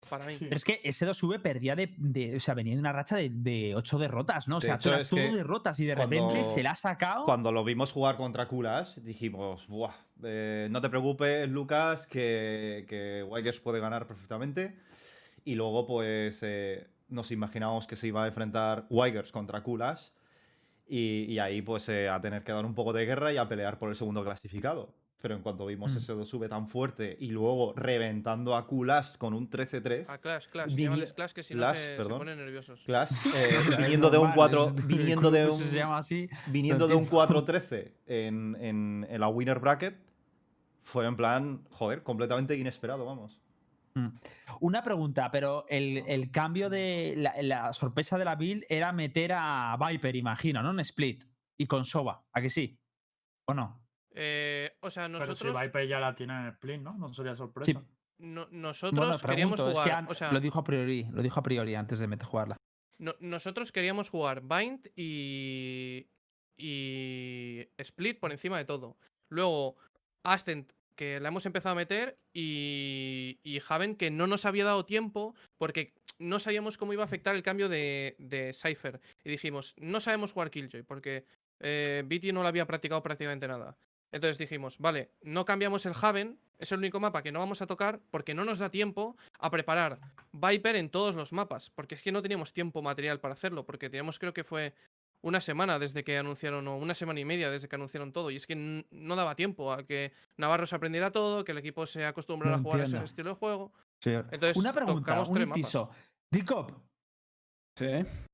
Para 0.08 0.25
mí. 0.26 0.32
Sí. 0.35 0.44
Pero 0.44 0.56
es 0.56 0.64
que 0.64 0.81
ese 0.82 1.06
2V 1.06 1.41
perdía 1.43 1.76
de, 1.76 1.94
de- 1.99 2.37
O 2.37 2.41
sea, 2.41 2.55
venía 2.55 2.75
de 2.75 2.81
una 2.81 2.93
racha 2.93 3.17
de, 3.17 3.29
de 3.31 3.75
8 3.76 3.99
derrotas, 3.99 4.49
¿no? 4.49 4.56
O 4.56 4.61
De 4.61 4.67
sea, 4.67 4.76
hecho, 4.76 4.94
es 4.94 5.11
que 5.11 5.31
derrotas 5.31 5.79
y 5.79 5.85
de 5.85 5.94
cuando- 5.94 6.29
repente 6.31 6.44
se 6.55 6.62
la 6.62 6.70
ha 6.73 6.75
sacado. 6.75 7.25
Cuando 7.25 7.52
lo 7.52 7.62
vimos 7.64 7.93
jugar 7.93 8.17
contra 8.17 8.49
Kulash, 8.49 8.97
dijimos, 8.99 9.67
Buah, 9.69 9.93
eh, 10.25 10.69
no 10.70 10.81
te 10.81 10.88
preocupes, 10.88 11.49
Lucas, 11.49 12.06
que, 12.06 12.87
que 12.88 13.23
Wigers 13.29 13.61
puede 13.61 13.79
ganar 13.81 14.06
perfectamente. 14.06 14.76
Y 15.44 15.55
luego, 15.55 15.87
pues, 15.87 16.41
eh, 16.43 16.87
nos 17.08 17.31
imaginábamos 17.31 17.87
que 17.87 17.97
se 17.97 18.06
iba 18.08 18.25
a 18.25 18.29
enfrentar 18.29 18.87
Wigers 18.91 19.31
contra 19.32 19.62
Kulash. 19.62 20.08
Y, 20.88 21.26
y 21.29 21.38
ahí, 21.38 21.62
pues, 21.62 21.88
eh, 21.88 22.08
a 22.08 22.20
tener 22.20 22.43
que 22.43 22.50
dar 22.52 22.64
un 22.67 22.75
poco 22.75 22.93
de 22.93 23.05
guerra 23.06 23.32
y 23.32 23.37
a 23.37 23.49
pelear 23.49 23.79
por 23.79 23.91
el 23.91 23.94
segundo 23.97 24.25
clasificado. 24.25 24.93
Pero 25.23 25.35
en 25.35 25.43
cuanto 25.43 25.67
vimos 25.67 25.93
Mm. 25.93 25.97
ese 25.99 26.15
2V 26.15 26.49
tan 26.49 26.67
fuerte 26.67 27.15
y 27.21 27.27
luego 27.31 27.75
reventando 27.77 28.57
a 28.57 28.67
Kulash 28.67 29.17
con 29.19 29.35
un 29.35 29.51
13-3, 29.51 30.09
A 30.09 30.17
Clash, 30.19 30.47
Clash. 30.49 30.75
Llámales 30.75 31.13
Clash 31.13 31.33
que 31.33 31.43
si 31.43 31.53
no 31.55 31.61
Clash, 31.61 31.77
se, 31.77 31.83
se 31.91 31.97
perdón. 31.97 32.19
ponen 32.19 32.39
nerviosos. 32.39 32.83
Clash, 32.85 33.11
eh, 33.37 33.51
viniendo 33.79 34.09
de 34.11 34.17
un 34.17 34.29
normal, 34.29 34.37
4, 34.37 34.65
es- 34.69 34.75
viniendo 34.87 35.31
de 35.31 35.47
un, 35.51 35.57
Se 35.59 35.77
llama 35.77 35.99
así. 35.99 36.29
viniendo 36.47 36.89
de 36.89 36.95
un 36.95 37.03
entiendo. 37.05 37.45
4-13 37.45 37.93
en, 38.07 38.57
en- 38.61 39.07
en 39.11 39.21
la 39.21 39.29
winner 39.29 39.59
bracket, 39.59 39.99
fue 40.83 41.05
en 41.07 41.17
plan, 41.17 41.65
joder, 41.71 42.03
completamente 42.03 42.57
inesperado, 42.57 43.05
vamos. 43.05 43.39
Mm. 43.95 44.07
Una 44.61 44.83
pregunta, 44.83 45.31
pero 45.31 45.67
el, 45.69 45.99
el 46.07 46.31
cambio 46.31 46.71
de. 46.71 47.15
La, 47.19 47.35
la 47.43 47.73
sorpresa 47.75 48.17
de 48.17 48.25
la 48.25 48.37
build 48.37 48.65
era 48.69 48.91
meter 48.93 49.33
a 49.35 49.77
Viper, 49.79 50.17
imagino, 50.17 50.63
¿no? 50.63 50.71
En 50.71 50.81
split. 50.81 51.25
Y 51.59 51.67
con 51.67 51.85
Soba, 51.85 52.23
¿a 52.33 52.41
que 52.41 52.49
sí? 52.51 52.79
¿O 53.47 53.53
no? 53.53 53.80
Eh, 54.12 54.73
o 54.81 54.90
sea, 54.90 55.05
Pero 55.05 55.19
nosotros, 55.21 55.57
si 55.57 55.64
Viper 55.67 55.87
ya 55.88 56.00
la 56.00 56.14
tiene 56.14 56.35
en 56.40 56.47
Split, 56.49 56.81
¿no? 56.81 56.95
No 56.99 57.12
sería 57.12 57.35
sorpresa. 57.35 57.71
Sí. 57.73 57.79
no- 58.19 58.47
Bueno, 58.47 58.49
nosotros 58.50 59.23
queríamos 59.23 59.61
pregunto, 59.61 59.81
jugar. 59.81 59.87
es 59.88 59.93
que 59.93 59.99
an- 59.99 60.07
o 60.11 60.14
sea, 60.14 60.33
lo 60.33 60.40
dijo 60.40 60.59
a 60.59 60.64
priori, 60.64 61.07
lo 61.11 61.23
dijo 61.23 61.40
a 61.40 61.43
priori 61.43 61.75
antes 61.75 61.99
de 62.00 62.07
meter 62.07 62.26
jugarla. 62.26 62.57
no- 62.99 63.14
nosotros 63.21 63.73
queríamos 63.73 64.11
jugar 64.11 64.43
Bind 64.43 64.88
y. 64.97 66.07
y. 66.57 67.67
Split 67.79 68.19
por 68.21 68.31
encima 68.33 68.59
de 68.59 68.64
todo. 68.64 68.97
Luego, 69.31 69.76
Ascent, 70.25 70.73
que 70.97 71.19
la 71.21 71.29
hemos 71.29 71.47
empezado 71.47 71.73
a 71.73 71.76
meter, 71.76 72.19
y. 72.35 73.38
y 73.43 73.61
Haven, 73.69 73.97
que 73.97 74.11
no 74.11 74.26
nos 74.26 74.45
había 74.45 74.64
dado 74.64 74.85
tiempo 74.85 75.35
porque 75.57 75.95
no 76.19 76.38
sabíamos 76.38 76.76
cómo 76.76 76.93
iba 76.93 77.02
a 77.02 77.07
afectar 77.07 77.35
el 77.35 77.43
cambio 77.43 77.69
de, 77.71 78.17
de 78.19 78.52
Cypher. 78.52 79.00
Y 79.25 79.31
dijimos, 79.31 79.75
no 79.79 80.00
sabemos 80.00 80.33
jugar 80.33 80.50
Killjoy 80.50 80.83
porque 80.83 81.25
eh, 81.61 82.02
BT 82.05 82.33
no 82.35 82.43
lo 82.43 82.49
había 82.49 82.67
practicado 82.67 83.02
prácticamente 83.02 83.49
nada. 83.49 83.76
Entonces 84.12 84.38
dijimos, 84.38 84.79
vale, 84.79 85.11
no 85.23 85.45
cambiamos 85.45 85.87
el 85.87 85.93
Haven, 86.00 86.38
es 86.59 86.73
el 86.73 86.79
único 86.79 87.00
mapa 87.00 87.23
que 87.23 87.33
no 87.33 87.38
vamos 87.38 87.62
a 87.62 87.67
tocar 87.67 88.00
porque 88.11 88.35
no 88.35 88.45
nos 88.45 88.59
da 88.59 88.71
tiempo 88.71 89.17
a 89.38 89.50
preparar 89.50 90.00
Viper 90.33 90.76
en 90.76 90.90
todos 90.90 91.14
los 91.14 91.33
mapas, 91.33 91.71
porque 91.71 91.95
es 91.95 92.02
que 92.02 92.12
no 92.12 92.23
teníamos 92.23 92.52
tiempo 92.52 92.83
material 92.83 93.21
para 93.21 93.35
hacerlo, 93.35 93.64
porque 93.64 93.88
teníamos 93.88 94.19
creo 94.19 94.33
que 94.33 94.45
fue 94.45 94.75
una 95.23 95.40
semana 95.40 95.79
desde 95.79 96.02
que 96.02 96.17
anunciaron, 96.19 96.67
o 96.67 96.76
una 96.76 96.95
semana 96.95 97.21
y 97.21 97.25
media 97.25 97.50
desde 97.50 97.69
que 97.69 97.76
anunciaron 97.76 98.12
todo, 98.12 98.31
y 98.31 98.37
es 98.37 98.47
que 98.47 98.85
no 98.90 99.17
daba 99.17 99.35
tiempo 99.35 99.73
a 99.73 99.85
que 99.85 100.12
Navarro 100.38 100.67
se 100.67 100.75
aprendiera 100.75 101.12
todo, 101.12 101.45
que 101.45 101.52
el 101.52 101.59
equipo 101.59 101.87
se 101.87 102.07
acostumbrara 102.07 102.57
a 102.57 102.61
jugar 102.61 102.81
a 102.81 102.85
ese 102.85 103.02
estilo 103.05 103.31
de 103.31 103.37
juego. 103.37 103.73
Sí. 104.02 104.11
Entonces, 104.12 104.57
Una 104.57 104.73
pregunta, 104.73 105.00
tocamos 105.00 105.29
un 105.29 105.43
inciso. 105.43 105.90
Dicop, 106.33 106.73
Sí. 107.76 107.87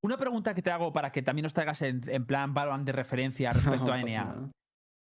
una 0.05 0.17
pregunta 0.17 0.55
que 0.55 0.63
te 0.63 0.71
hago 0.71 0.93
para 0.93 1.13
que 1.13 1.23
también 1.23 1.45
nos 1.45 1.55
traigas 1.55 1.83
en, 1.83 2.03
en 2.09 2.25
plan 2.25 2.55
Valorant 2.55 2.85
de 2.87 2.93
referencia 2.93 3.51
respecto 3.81 3.87
No 3.87 3.93
a 3.93 4.03
NA. 4.03 4.51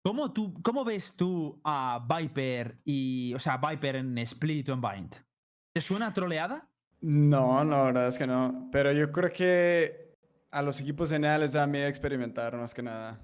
¿Cómo, 0.02 0.32
tú, 0.32 0.54
¿Cómo 0.64 0.86
ves 0.86 1.14
tú 1.16 1.60
a 1.64 2.06
Viper 2.08 2.78
y. 2.86 3.34
O 3.34 3.40
sea, 3.40 3.58
Viper 3.58 3.98
en 3.98 4.18
Split 4.20 4.70
o 4.70 4.74
en 4.74 4.82
Bind? 4.82 5.16
¿Te 5.74 5.82
suena 5.82 6.14
troleada? 6.14 6.68
No, 7.02 7.64
no, 7.64 7.78
la 7.78 7.84
verdad 7.84 8.08
es 8.08 8.18
que 8.18 8.28
no. 8.28 8.70
Pero 8.72 8.92
yo 8.92 9.12
creo 9.12 9.32
que 9.32 10.16
a 10.52 10.62
los 10.62 10.80
equipos 10.80 11.10
de 11.10 11.20
NA 11.20 11.38
les 11.38 11.54
da 11.54 11.68
miedo 11.68 11.88
experimentar 11.88 12.56
más 12.58 12.74
que 12.74 12.82
nada. 12.82 13.20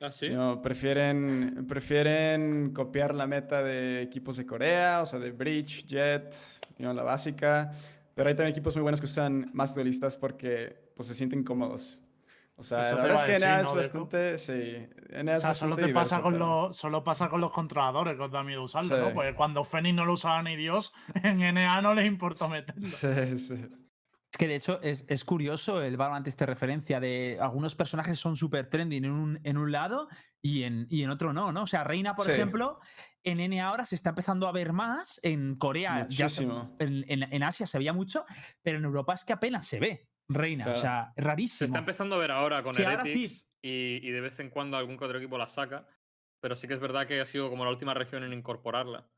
¿Ah, 0.00 0.10
sí? 0.10 0.28
No, 0.28 0.60
prefieren, 0.60 1.66
prefieren 1.68 2.72
copiar 2.72 3.14
la 3.14 3.26
meta 3.26 3.62
de 3.62 4.02
equipos 4.02 4.36
de 4.36 4.46
Corea, 4.46 5.00
o 5.02 5.06
sea, 5.06 5.18
de 5.18 5.30
Bridge, 5.30 5.86
Jet, 5.86 6.34
you 6.78 6.84
know, 6.84 6.92
la 6.92 7.02
básica. 7.02 7.72
Pero 8.14 8.28
hay 8.28 8.34
también 8.34 8.52
equipos 8.52 8.74
muy 8.76 8.82
buenos 8.82 9.00
que 9.00 9.06
usan 9.06 9.50
más 9.52 9.74
duelistas 9.74 10.16
porque 10.16 10.90
pues, 10.94 11.08
se 11.08 11.14
sienten 11.14 11.42
cómodos. 11.42 12.00
O 12.56 12.62
sea, 12.62 12.86
Eso 12.86 12.96
la 12.96 13.02
verdad 13.02 13.18
es 13.18 13.24
que 13.24 13.38
NA 13.40 13.60
es 13.60 13.64
¿no, 13.64 13.74
bastante. 13.74 14.38
Sí, 14.38 14.86
NA 15.24 15.32
O 15.32 15.36
es 15.36 15.42
sea, 15.42 15.54
solo 15.54 15.74
te 15.76 15.88
pasa 15.88 16.16
diverso, 16.18 16.22
con 16.22 16.32
pero- 16.34 16.66
los, 16.68 16.76
solo 16.76 17.02
pasa 17.04 17.28
con 17.28 17.40
los 17.40 17.50
controladores 17.50 18.16
que 18.16 18.22
os 18.22 18.30
da 18.30 18.44
miedo 18.44 18.62
usarlo, 18.62 18.96
¿no? 18.98 19.08
Sí. 19.08 19.14
Pues 19.14 19.34
cuando 19.34 19.64
Fenix 19.64 19.94
no 19.96 20.04
lo 20.04 20.12
usaba 20.12 20.42
ni 20.42 20.54
Dios, 20.56 20.92
en 21.24 21.38
NA 21.38 21.80
no 21.82 21.94
les 21.94 22.06
importa 22.06 22.46
meterlo. 22.48 22.86
Sí, 22.88 23.38
sí. 23.38 23.54
Es 23.54 24.38
que 24.38 24.48
de 24.48 24.56
hecho 24.56 24.80
es, 24.82 25.04
es 25.08 25.24
curioso 25.24 25.80
el 25.82 25.96
Valorant 25.96 26.26
este 26.26 26.44
referencia 26.46 26.98
de 27.00 27.38
algunos 27.40 27.74
personajes 27.76 28.18
son 28.18 28.34
súper 28.36 28.68
trending 28.68 29.04
en 29.04 29.10
un, 29.12 29.40
en 29.44 29.56
un 29.56 29.70
lado 29.70 30.08
y 30.42 30.64
en, 30.64 30.86
y 30.90 31.02
en 31.04 31.10
otro 31.10 31.32
no, 31.32 31.52
¿no? 31.52 31.62
O 31.62 31.66
sea, 31.68 31.84
Reina, 31.84 32.14
por 32.16 32.26
Sí. 32.26 32.32
ejemplo, 32.32 32.80
en 33.22 33.38
NA 33.50 33.64
ahora 33.68 33.84
se 33.84 33.94
está 33.94 34.10
empezando 34.10 34.46
a 34.48 34.52
ver 34.52 34.72
más, 34.72 35.18
en 35.22 35.56
Corea, 35.56 36.06
ya 36.08 36.28
se- 36.28 36.46
Muchísimo. 36.46 36.76
en, 36.80 37.04
en- 37.08 37.32
en 37.32 37.42
Asia 37.44 37.66
se 37.66 37.78
veía 37.78 37.92
mucho, 37.92 38.24
pero 38.62 38.78
en 38.78 38.84
Europa 38.84 39.14
es 39.14 39.24
que 39.24 39.32
apenas 39.32 39.66
se 39.66 39.78
ve 39.78 40.08
Reina, 40.28 40.72
o 40.72 40.76
sea, 40.76 41.12
es 41.16 41.24
rarísimo. 41.24 41.58
Se 41.58 41.64
está 41.66 41.78
empezando 41.78 42.16
a 42.16 42.18
ver 42.18 42.30
ahora 42.30 42.62
con 42.62 42.74
Sí, 42.74 42.82
ahora 42.82 43.02
Heretics 43.02 43.50
y, 43.62 44.06
y 44.06 44.10
de 44.10 44.20
vez 44.20 44.38
en 44.40 44.50
cuando 44.50 44.76
algún 44.76 44.96
que 44.96 45.04
otro 45.04 45.18
equipo 45.18 45.38
la 45.38 45.48
saca. 45.48 45.86
Pero 46.40 46.56
sí 46.56 46.68
que 46.68 46.74
es 46.74 46.80
verdad 46.80 47.06
que 47.06 47.20
ha 47.20 47.24
sido 47.24 47.48
como 47.48 47.64
la 47.64 47.70
última 47.70 47.94
región 47.94 48.22
en 48.22 48.32
incorporarla. 48.32 49.10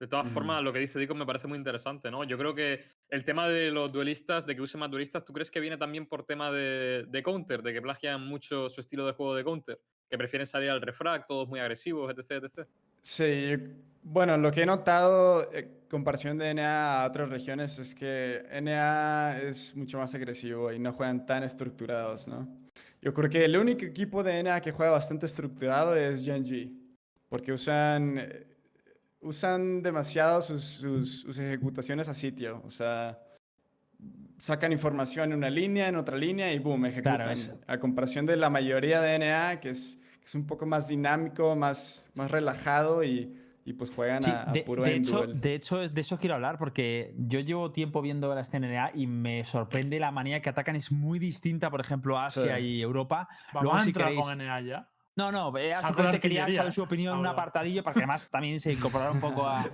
De 0.00 0.08
todas 0.08 0.24
Ujú. 0.26 0.34
formas, 0.34 0.62
lo 0.62 0.72
que 0.72 0.80
dice 0.80 0.98
Dico 0.98 1.14
me 1.14 1.26
parece 1.26 1.46
muy 1.46 1.58
interesante, 1.58 2.10
¿no? 2.10 2.24
Yo 2.24 2.36
creo 2.38 2.54
que 2.54 2.84
el 3.08 3.24
tema 3.24 3.48
de 3.48 3.70
los 3.70 3.92
duelistas, 3.92 4.46
de 4.46 4.56
que 4.56 4.62
usen 4.62 4.80
más 4.80 4.90
duelistas, 4.90 5.24
¿tú 5.24 5.32
crees 5.32 5.50
que 5.50 5.60
viene 5.60 5.76
también 5.76 6.06
por 6.06 6.24
tema 6.24 6.50
de, 6.50 7.04
de 7.08 7.22
counter? 7.22 7.62
De 7.62 7.72
que 7.72 7.82
plagian 7.82 8.26
mucho 8.26 8.68
su 8.68 8.80
estilo 8.80 9.06
de 9.06 9.12
juego 9.12 9.34
de 9.34 9.44
counter. 9.44 9.80
Que 10.10 10.18
prefieren 10.18 10.46
salir 10.46 10.70
al 10.70 10.80
refrag, 10.80 11.26
todos 11.26 11.48
muy 11.48 11.60
agresivos, 11.60 12.10
etc, 12.10 12.44
etc. 12.44 12.68
Sí, 13.02 13.54
bueno, 14.02 14.36
lo 14.36 14.50
que 14.50 14.62
he 14.62 14.66
notado 14.66 15.52
en 15.52 15.70
comparación 15.90 16.38
de 16.38 16.50
NA 16.54 17.02
a 17.02 17.06
otras 17.06 17.28
regiones 17.28 17.78
es 17.78 17.94
que 17.94 18.46
NA 18.50 19.38
es 19.42 19.76
mucho 19.76 19.98
más 19.98 20.14
agresivo 20.14 20.72
y 20.72 20.78
no 20.78 20.92
juegan 20.92 21.26
tan 21.26 21.42
estructurados, 21.42 22.26
¿no? 22.28 22.48
Yo 23.00 23.12
creo 23.12 23.28
que 23.28 23.44
el 23.44 23.56
único 23.56 23.84
equipo 23.84 24.22
de 24.22 24.38
NA 24.42 24.60
que 24.60 24.70
juega 24.72 24.92
bastante 24.92 25.26
estructurado 25.26 25.96
es 25.96 26.24
Gen.G, 26.24 26.72
porque 27.28 27.52
usan, 27.52 28.16
eh, 28.18 28.46
usan 29.20 29.82
demasiado 29.82 30.40
sus, 30.40 30.62
sus, 30.64 31.20
sus 31.22 31.38
ejecutaciones 31.38 32.08
a 32.08 32.14
sitio, 32.14 32.62
o 32.64 32.70
sea, 32.70 33.18
sacan 34.38 34.72
información 34.72 35.32
en 35.32 35.38
una 35.38 35.50
línea, 35.50 35.88
en 35.88 35.96
otra 35.96 36.16
línea 36.16 36.52
y 36.52 36.58
boom, 36.60 36.86
ejecutan. 36.86 37.30
es- 37.30 37.52
A 37.66 37.78
comparación 37.78 38.24
de 38.26 38.36
la 38.36 38.50
mayoría 38.50 39.00
de 39.00 39.14
NA, 39.18 39.60
que 39.60 39.70
es, 39.70 39.98
es 40.24 40.34
un 40.34 40.46
poco 40.46 40.66
más 40.66 40.88
dinámico, 40.88 41.54
más, 41.56 42.10
más 42.14 42.30
relajado 42.30 43.02
y, 43.04 43.36
y 43.64 43.72
pues 43.74 43.90
juegan 43.90 44.22
Sí, 44.22 44.30
a, 44.30 44.48
a 44.48 44.52
de, 44.52 44.62
puro 44.62 44.82
de 44.82 44.96
hecho, 44.96 45.18
duel. 45.18 45.40
de 45.40 45.54
hecho, 45.54 45.78
de 45.88 46.00
eso 46.00 46.18
quiero 46.18 46.34
hablar 46.34 46.58
porque 46.58 47.14
yo 47.18 47.40
llevo 47.40 47.70
tiempo 47.72 48.00
viendo 48.02 48.34
la 48.34 48.40
escena 48.42 48.68
NA 48.68 48.90
y 48.94 49.06
me 49.06 49.44
sorprende 49.44 49.98
la 50.00 50.10
manera 50.10 50.40
que 50.40 50.48
atacan. 50.50 50.76
Es 50.76 50.90
muy 50.92 51.18
distinta, 51.18 51.70
por 51.70 51.80
ejemplo, 51.80 52.16
a 52.18 52.26
Asia 52.26 52.56
Sí. 52.58 52.62
y 52.64 52.82
Europa. 52.82 53.28
Vamos 53.52 53.62
Luego, 53.64 53.76
a 53.78 53.84
si 53.84 53.92
queréis- 53.92 54.20
con 54.20 54.38
NA 54.38 54.60
ya. 54.62 54.88
No, 55.14 55.30
no, 55.30 55.54
eh, 55.58 55.72
simplemente 55.84 56.20
quería 56.20 56.50
saber 56.50 56.72
su 56.72 56.82
opinión 56.82 57.14
en 57.14 57.20
un 57.20 57.26
apartadillo 57.26 57.82
para 57.84 57.92
que 57.94 58.00
además 58.00 58.30
también 58.30 58.58
se 58.60 58.72
incorporara 58.72 59.10
un 59.12 59.20
poco 59.20 59.46
a. 59.46 59.62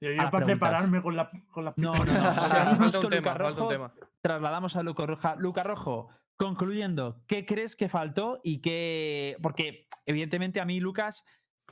Yo, 0.00 0.10
yo 0.10 0.16
para 0.16 0.30
preguntas. 0.30 0.46
prepararme 0.58 1.00
con 1.00 1.14
la 1.14 1.30
con 1.52 1.64
No, 1.64 1.72
no, 1.76 1.92
no. 1.92 2.04
Seguimos 2.48 2.96
con 2.96 3.08
tema, 3.10 3.16
Luca 3.20 3.34
Rojo. 3.34 3.68
tema. 3.68 3.92
Trasladamos 4.20 4.74
a 4.74 4.82
Luca 4.82 5.06
Roja. 5.06 5.36
Luca 5.36 5.62
Rojo, 5.62 6.08
concluyendo, 6.36 7.22
¿qué 7.26 7.44
crees 7.46 7.76
que 7.76 7.88
faltó 7.88 8.40
y 8.42 8.60
qué. 8.60 9.36
Porque, 9.42 9.86
evidentemente, 10.06 10.60
a 10.60 10.64
mí, 10.64 10.80
Lucas, 10.80 11.24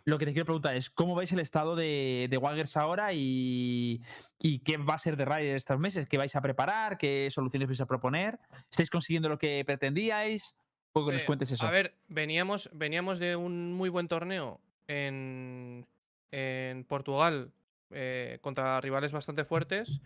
lo 0.05 0.19
que 0.19 0.25
te 0.25 0.33
quiero 0.33 0.47
preguntar 0.47 0.77
es: 0.77 0.91
¿cómo 0.91 1.15
veis 1.15 1.33
el 1.33 1.41
estado 1.41 1.77
de, 1.77 2.27
de 2.31 2.37
Wagers 2.39 2.77
ahora 2.77 3.13
y, 3.13 4.03
y 4.39 4.61
qué 4.61 4.77
va 4.79 4.95
a 4.95 4.99
ser 4.99 5.17
de 5.17 5.25
Ryder 5.25 5.57
estos 5.57 5.79
meses? 5.79 6.09
¿Qué 6.09 6.17
vais 6.19 6.35
a 6.37 6.41
preparar? 6.41 6.97
¿Qué 6.99 7.29
soluciones 7.31 7.69
vais 7.69 7.81
a 7.81 7.87
proponer? 7.87 8.39
¿Estáis 8.71 8.91
consiguiendo 8.91 9.29
lo 9.29 9.39
que 9.39 9.63
pretendíais? 9.65 10.55
Un 10.89 10.93
poco 10.93 11.07
que 11.09 11.13
nos 11.15 11.23
Eh, 11.23 11.27
cuentes 11.27 11.51
eso. 11.51 11.67
A 11.67 11.71
ver, 11.71 11.95
veníamos, 12.09 12.71
veníamos 12.73 13.19
de 13.19 13.37
un 13.37 13.73
muy 13.75 13.91
buen 13.91 14.09
torneo 14.09 14.61
en, 14.89 15.87
en 16.31 16.85
Portugal 16.85 17.53
eh, 17.91 18.39
contra 18.41 18.81
rivales 18.81 19.13
bastante 19.13 19.45
fuertes 19.45 20.01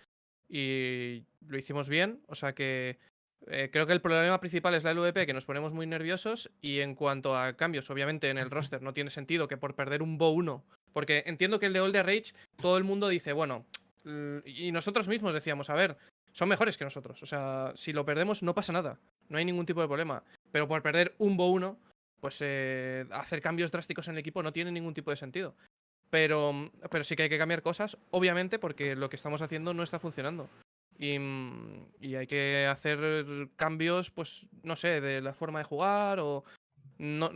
y 0.48 1.24
lo 1.46 1.56
hicimos 1.56 1.88
bien. 1.88 2.20
O 2.26 2.34
sea 2.34 2.54
que 2.54 2.98
eh, 3.46 3.68
creo 3.72 3.86
que 3.86 3.92
el 3.92 4.00
problema 4.00 4.40
principal 4.40 4.74
es 4.74 4.84
la 4.84 4.94
LVP, 4.94 5.26
que 5.26 5.34
nos 5.34 5.44
ponemos 5.44 5.74
muy 5.74 5.86
nerviosos. 5.86 6.50
Y 6.60 6.80
en 6.80 6.94
cuanto 6.94 7.36
a 7.36 7.54
cambios, 7.54 7.90
obviamente 7.90 8.30
en 8.30 8.38
el 8.38 8.50
roster 8.50 8.82
no 8.82 8.94
tiene 8.94 9.10
sentido 9.10 9.48
que 9.48 9.56
por 9.56 9.74
perder 9.74 10.02
un 10.02 10.18
Bo 10.18 10.30
1, 10.30 10.64
porque 10.92 11.24
entiendo 11.26 11.58
que 11.58 11.66
el 11.66 11.72
de 11.72 11.80
All 11.80 11.92
the 11.92 12.02
Rage, 12.02 12.34
todo 12.56 12.78
el 12.78 12.84
mundo 12.84 13.08
dice, 13.08 13.32
bueno, 13.32 13.66
y 14.44 14.70
nosotros 14.72 15.08
mismos 15.08 15.32
decíamos, 15.32 15.70
a 15.70 15.74
ver, 15.74 15.96
son 16.32 16.48
mejores 16.48 16.76
que 16.76 16.84
nosotros. 16.84 17.22
O 17.22 17.26
sea, 17.26 17.72
si 17.74 17.92
lo 17.92 18.04
perdemos 18.04 18.42
no 18.42 18.54
pasa 18.54 18.72
nada, 18.72 18.98
no 19.28 19.38
hay 19.38 19.44
ningún 19.44 19.66
tipo 19.66 19.80
de 19.80 19.88
problema. 19.88 20.22
Pero 20.52 20.68
por 20.68 20.82
perder 20.82 21.14
un 21.18 21.36
Bo 21.36 21.50
1, 21.50 21.78
pues 22.20 22.38
eh, 22.40 23.06
hacer 23.10 23.40
cambios 23.40 23.70
drásticos 23.70 24.08
en 24.08 24.14
el 24.14 24.18
equipo 24.18 24.42
no 24.42 24.52
tiene 24.52 24.72
ningún 24.72 24.94
tipo 24.94 25.10
de 25.10 25.16
sentido. 25.16 25.54
Pero, 26.10 26.70
pero 26.90 27.02
sí 27.02 27.16
que 27.16 27.24
hay 27.24 27.28
que 27.28 27.38
cambiar 27.38 27.62
cosas, 27.62 27.98
obviamente, 28.10 28.58
porque 28.58 28.94
lo 28.94 29.10
que 29.10 29.16
estamos 29.16 29.42
haciendo 29.42 29.74
no 29.74 29.82
está 29.82 29.98
funcionando. 29.98 30.48
Y, 31.04 31.18
mm, 31.18 31.86
y 32.00 32.14
hay 32.14 32.26
que 32.26 32.66
hacer 32.66 33.50
cambios, 33.56 34.10
pues, 34.10 34.46
no 34.62 34.74
sé, 34.74 35.00
de 35.00 35.20
la 35.20 35.34
forma 35.34 35.58
de 35.58 35.64
jugar 35.64 36.18
o... 36.20 36.44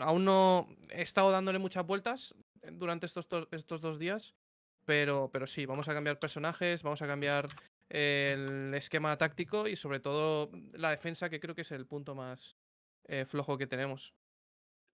Aún 0.01 0.25
no 0.25 0.69
he 0.89 1.03
estado 1.03 1.33
dándole 1.33 1.59
muchas 1.59 1.85
vueltas 1.85 2.35
durante 2.73 3.07
estos, 3.07 3.29
estos 3.51 3.81
dos 3.81 3.99
días, 3.99 4.37
pero, 4.85 5.31
pero 5.33 5.47
sí, 5.49 5.67
vamos 5.67 5.89
a 5.89 5.95
cambiar 5.95 6.21
personajes, 6.21 6.85
vamos 6.85 7.03
a 7.03 7.09
cambiar 7.09 7.49
el 7.89 8.73
esquema 8.75 9.19
táctico 9.19 9.67
y 9.67 9.75
sobre 9.75 9.99
todo 9.99 10.51
la 10.75 10.91
defensa, 10.91 11.29
que 11.29 11.41
creo 11.41 11.57
que 11.57 11.63
es 11.63 11.73
el 11.73 11.87
punto 11.87 12.15
más 12.15 12.57
eh, 13.09 13.25
flojo 13.27 13.59
que 13.59 13.67
tenemos. 13.67 14.15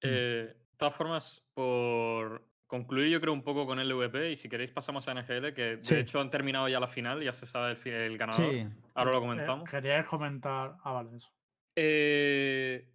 Eh, 0.00 0.54
de 0.56 0.76
todas 0.78 0.96
formas, 0.96 1.44
por 1.52 2.42
concluir 2.74 3.08
yo 3.08 3.20
creo 3.20 3.32
un 3.32 3.42
poco 3.42 3.66
con 3.66 3.78
LVP 3.78 4.30
y 4.32 4.36
si 4.36 4.48
queréis 4.48 4.70
pasamos 4.72 5.06
a 5.06 5.12
NGL, 5.14 5.54
que 5.54 5.76
de 5.76 5.84
Sí. 5.84 5.94
hecho 5.96 6.20
han 6.20 6.30
terminado 6.30 6.68
ya 6.68 6.80
la 6.80 6.86
final, 6.88 7.22
ya 7.22 7.32
se 7.32 7.46
sabe 7.46 7.76
el, 7.84 7.92
el 7.92 8.18
ganador. 8.18 8.50
sí. 8.52 8.66
Ahora 8.94 9.12
lo 9.12 9.18
Eh, 9.18 9.20
comentamos. 9.20 9.70
queríais 9.70 10.06
comentar. 10.06 10.74
Ah, 10.82 10.92
vale, 10.92 11.16
eso. 11.16 11.30
Eh, 11.76 12.88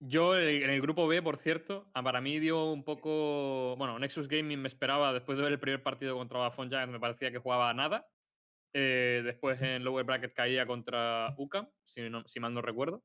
yo 0.00 0.38
en 0.38 0.68
el 0.70 0.80
grupo 0.82 1.06
B, 1.06 1.22
por 1.22 1.38
cierto, 1.38 1.88
ah, 1.94 2.02
para 2.02 2.20
mí 2.20 2.38
dio 2.38 2.64
un 2.72 2.84
poco. 2.84 3.76
Bueno, 3.76 3.98
Nexus 3.98 4.28
Gaming 4.28 4.60
me 4.60 4.68
esperaba, 4.68 5.12
después 5.12 5.38
de 5.38 5.44
ver 5.44 5.52
el 5.52 5.60
primer 5.60 5.82
partido 5.82 6.16
contra 6.16 6.50
Giants, 6.50 6.88
me 6.92 7.00
parecía 7.00 7.30
que 7.30 7.38
jugaba 7.38 7.70
a 7.70 7.74
nada. 7.74 8.06
Eh, 8.74 9.22
después 9.24 9.60
en 9.62 9.84
Lower 9.84 10.04
Bracket 10.04 10.32
caía 10.34 10.66
contra 10.66 11.34
UCAM, 11.36 11.68
si, 11.84 12.08
no- 12.10 12.26
si 12.26 12.40
mal 12.40 12.52
no 12.54 12.62
recuerdo. 12.62 13.02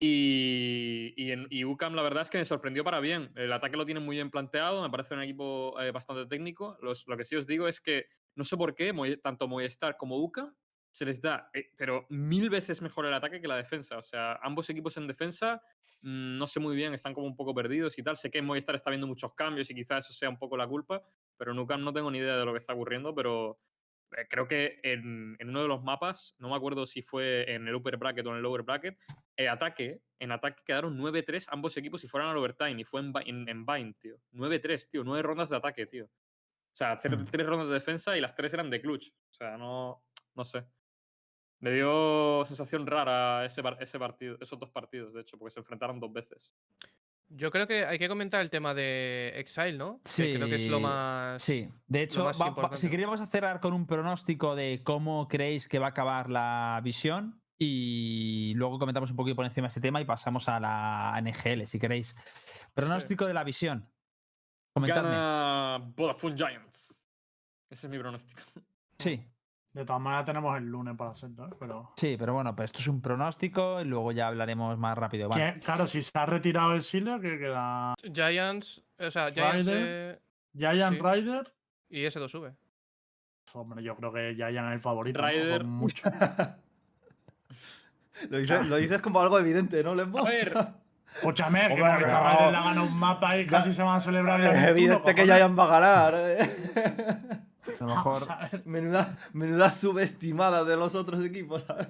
Y, 0.00 1.14
y, 1.16 1.30
en, 1.32 1.46
y 1.50 1.64
UCAM, 1.64 1.94
la 1.94 2.02
verdad 2.02 2.22
es 2.22 2.30
que 2.30 2.38
me 2.38 2.44
sorprendió 2.44 2.84
para 2.84 3.00
bien. 3.00 3.32
El 3.36 3.52
ataque 3.52 3.76
lo 3.76 3.86
tienen 3.86 4.04
muy 4.04 4.16
bien 4.16 4.30
planteado, 4.30 4.82
me 4.82 4.90
parece 4.90 5.14
un 5.14 5.22
equipo 5.22 5.80
eh, 5.80 5.92
bastante 5.92 6.26
técnico. 6.26 6.76
Los- 6.82 7.06
lo 7.06 7.16
que 7.16 7.24
sí 7.24 7.36
os 7.36 7.46
digo 7.46 7.68
es 7.68 7.80
que 7.80 8.06
no 8.34 8.44
sé 8.44 8.56
por 8.56 8.74
qué, 8.74 8.92
tanto 9.22 9.48
Movistar 9.48 9.96
como 9.96 10.18
UCAM 10.18 10.54
se 10.90 11.04
les 11.06 11.20
da, 11.20 11.50
eh, 11.54 11.70
pero 11.76 12.06
mil 12.10 12.50
veces 12.50 12.80
mejor 12.82 13.06
el 13.06 13.14
ataque 13.14 13.40
que 13.40 13.48
la 13.48 13.56
defensa. 13.56 13.96
O 13.98 14.02
sea, 14.02 14.34
ambos 14.42 14.68
equipos 14.70 14.96
en 14.96 15.06
defensa, 15.06 15.62
mm, 16.02 16.36
no 16.38 16.46
sé 16.46 16.60
muy 16.60 16.76
bien, 16.76 16.94
están 16.94 17.14
como 17.14 17.26
un 17.26 17.36
poco 17.36 17.54
perdidos 17.54 17.98
y 17.98 18.02
tal. 18.02 18.16
Sé 18.16 18.30
que 18.30 18.38
en 18.38 18.44
Movistar 18.46 18.74
está 18.74 18.90
viendo 18.90 19.06
muchos 19.06 19.32
cambios 19.34 19.70
y 19.70 19.74
quizás 19.74 20.04
eso 20.04 20.12
sea 20.12 20.28
un 20.28 20.38
poco 20.38 20.56
la 20.56 20.66
culpa, 20.68 21.02
pero 21.36 21.52
en 21.52 21.58
UCAM 21.58 21.82
no 21.82 21.92
tengo 21.92 22.10
ni 22.10 22.18
idea 22.18 22.36
de 22.36 22.44
lo 22.44 22.52
que 22.52 22.58
está 22.58 22.74
ocurriendo, 22.74 23.14
pero 23.14 23.58
creo 24.28 24.46
que 24.46 24.80
en, 24.82 25.36
en 25.38 25.48
uno 25.48 25.62
de 25.62 25.68
los 25.68 25.82
mapas, 25.82 26.34
no 26.38 26.48
me 26.48 26.56
acuerdo 26.56 26.86
si 26.86 27.02
fue 27.02 27.50
en 27.52 27.66
el 27.68 27.74
upper 27.74 27.96
bracket 27.96 28.26
o 28.26 28.30
en 28.30 28.36
el 28.36 28.42
lower 28.42 28.62
bracket, 28.62 28.98
eh, 29.36 29.48
ataque, 29.48 30.00
en 30.18 30.32
ataque 30.32 30.62
quedaron 30.64 30.98
9-3 30.98 31.46
ambos 31.50 31.76
equipos 31.76 32.02
y 32.04 32.08
fueron 32.08 32.30
al 32.30 32.36
overtime 32.36 32.80
y 32.80 32.84
fue 32.84 33.00
en, 33.00 33.12
en, 33.26 33.48
en 33.48 33.66
Bind, 33.66 33.96
tío. 33.98 34.16
9-3, 34.32 34.88
tío, 34.90 35.04
9 35.04 35.22
rondas 35.22 35.50
de 35.50 35.56
ataque, 35.56 35.86
tío. 35.86 36.04
O 36.06 36.76
sea, 36.76 36.92
hacer 36.92 37.16
Mm. 37.16 37.24
tres 37.26 37.46
rondas 37.46 37.68
de 37.68 37.74
defensa 37.74 38.16
y 38.16 38.20
las 38.20 38.34
tres 38.34 38.52
eran 38.54 38.68
de 38.70 38.80
clutch. 38.80 39.08
O 39.10 39.32
sea, 39.34 39.56
no, 39.56 40.04
no 40.34 40.44
sé. 40.44 40.64
Me 41.60 41.70
dio 41.72 42.42
sensación 42.44 42.86
rara 42.86 43.44
ese, 43.44 43.62
ese 43.80 43.98
partido, 43.98 44.36
esos 44.40 44.58
dos 44.58 44.70
partidos, 44.70 45.14
de 45.14 45.20
hecho, 45.20 45.38
porque 45.38 45.52
se 45.52 45.60
enfrentaron 45.60 46.00
dos 46.00 46.12
veces. 46.12 46.52
Yo 47.36 47.50
creo 47.50 47.66
que 47.66 47.84
hay 47.84 47.98
que 47.98 48.08
comentar 48.08 48.40
el 48.40 48.48
tema 48.50 48.74
de 48.74 49.32
Exile, 49.36 49.72
¿no? 49.76 50.00
Que 50.04 50.34
creo 50.36 50.48
que 50.48 50.54
es 50.54 50.68
lo 50.68 50.76
Sí, 50.76 50.82
más. 50.82 51.42
Sí, 51.42 51.68
de 51.88 52.02
hecho, 52.02 52.24
va- 52.24 52.32
va- 52.50 52.76
si 52.76 52.88
a 53.20 53.26
cerrar 53.26 53.60
con 53.60 53.72
un 53.74 53.86
pronóstico 53.86 54.54
de 54.54 54.82
cómo 54.84 55.26
creéis 55.26 55.66
que 55.68 55.78
va 55.80 55.86
a 55.86 55.90
acabar 55.90 56.30
la 56.30 56.80
visión 56.84 57.40
y 57.58 58.52
luego 58.54 58.78
comentamos 58.78 59.10
un 59.10 59.16
poquito 59.16 59.36
por 59.36 59.44
encima 59.44 59.66
de 59.66 59.70
ese 59.70 59.80
tema 59.80 60.00
y 60.00 60.04
pasamos 60.04 60.48
a 60.48 60.60
la 60.60 61.14
NGL, 61.20 61.66
si 61.66 61.78
queréis. 61.80 62.16
Pronóstico 62.72 63.26
de 63.26 63.34
la 63.34 63.42
visión. 63.44 63.90
Comentadme. 64.72 65.10
Gana 65.10 65.78
Vodafone 65.96 66.36
Giants. 66.36 67.04
Ese 67.70 67.86
es 67.86 67.90
mi 67.90 67.98
pronóstico. 67.98 68.42
Sí. 68.98 69.24
De 69.74 69.84
todas 69.84 70.00
maneras 70.00 70.24
tenemos 70.24 70.56
el 70.56 70.64
lunes 70.66 70.96
para 70.96 71.10
hacerlo, 71.10 71.46
¿eh? 71.48 71.56
pero... 71.58 71.92
Sí, 71.96 72.14
pero 72.16 72.32
bueno, 72.32 72.54
pues 72.54 72.66
esto 72.70 72.78
es 72.80 72.86
un 72.86 73.02
pronóstico 73.02 73.80
y 73.80 73.84
luego 73.84 74.12
ya 74.12 74.28
hablaremos 74.28 74.78
más 74.78 74.96
rápido. 74.96 75.28
Vale. 75.28 75.58
Claro, 75.64 75.86
si 75.88 76.00
se 76.00 76.16
ha 76.16 76.24
retirado 76.26 76.74
el 76.74 76.82
Sealer, 76.82 77.20
que 77.20 77.38
queda 77.40 77.94
Giants, 78.12 78.84
o 78.98 79.10
sea, 79.10 79.32
Giants 79.32 79.66
Ryder. 79.66 79.76
eh, 79.84 80.20
Giant 80.56 80.96
Sí. 80.96 81.02
Rider. 81.02 81.54
y 81.90 82.04
ese 82.04 82.20
2 82.20 82.30
sube. 82.30 82.54
Hombre, 83.52 83.82
yo 83.82 83.96
creo 83.96 84.12
que 84.12 84.34
Giant 84.36 84.68
es 84.68 84.74
el 84.74 84.80
favorito. 84.80 85.20
Por 85.20 85.64
mucho. 85.64 86.08
Lo 88.30 88.38
dices, 88.38 88.64
lo 88.68 88.76
dices 88.76 89.02
como 89.02 89.18
algo 89.20 89.40
evidente, 89.40 89.82
¿no, 89.82 89.92
Lembo? 89.92 90.20
A 90.20 90.30
ver, 90.30 90.54
Escúchame, 91.16 91.60
que 91.66 91.74
Ryder 91.74 92.00
le 92.06 92.12
ha 92.12 92.48
ganado 92.62 92.84
un 92.84 92.96
mapa 92.96 93.36
y 93.36 93.44
casi 93.46 93.72
se 93.72 93.82
van 93.82 93.96
a 93.96 94.00
celebrar 94.00 94.40
el 94.40 94.52
Es 94.52 94.62
evidente 94.68 95.14
que. 95.16 95.24
Giant 95.24 95.58
va 95.58 95.64
a 95.64 95.80
ganar. 95.80 96.14
A 97.84 97.88
lo 97.88 97.94
mejor. 97.96 98.22
A. 98.30 98.50
Menuda, 98.64 99.16
menuda 99.32 99.70
subestimada 99.72 100.64
de 100.64 100.76
los 100.76 100.94
otros 100.94 101.24
equipos, 101.24 101.62
¿sabes? 101.62 101.88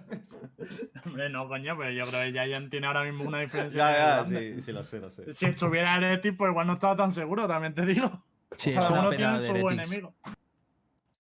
Hombre, 1.04 1.28
no, 1.30 1.48
coño, 1.48 1.76
pero 1.76 1.90
yo 1.90 2.04
creo 2.06 2.22
que 2.24 2.32
Giant 2.32 2.70
tiene 2.70 2.86
ahora 2.86 3.04
mismo 3.04 3.24
una 3.24 3.40
diferencia. 3.40 3.78
Ya, 3.78 4.22
ya, 4.22 4.24
sí, 4.24 4.60
sí, 4.60 4.72
lo 4.72 4.82
sé, 4.82 4.98
lo 5.00 5.10
sé. 5.10 5.32
Si 5.32 5.46
estuviera 5.46 5.94
Ereti, 5.96 6.32
pues 6.32 6.50
igual 6.50 6.66
no 6.66 6.74
estaba 6.74 6.96
tan 6.96 7.10
seguro, 7.10 7.46
también 7.46 7.74
te 7.74 7.84
digo. 7.86 8.22
Sí, 8.56 8.70
es 8.70 8.76
Cada 8.76 8.90
una 8.90 9.00
uno 9.00 9.10
pena 9.10 9.18
tiene 9.18 9.32
de 9.34 9.40
su 9.60 9.66
Heretics. 9.68 9.88
enemigo. 9.88 10.14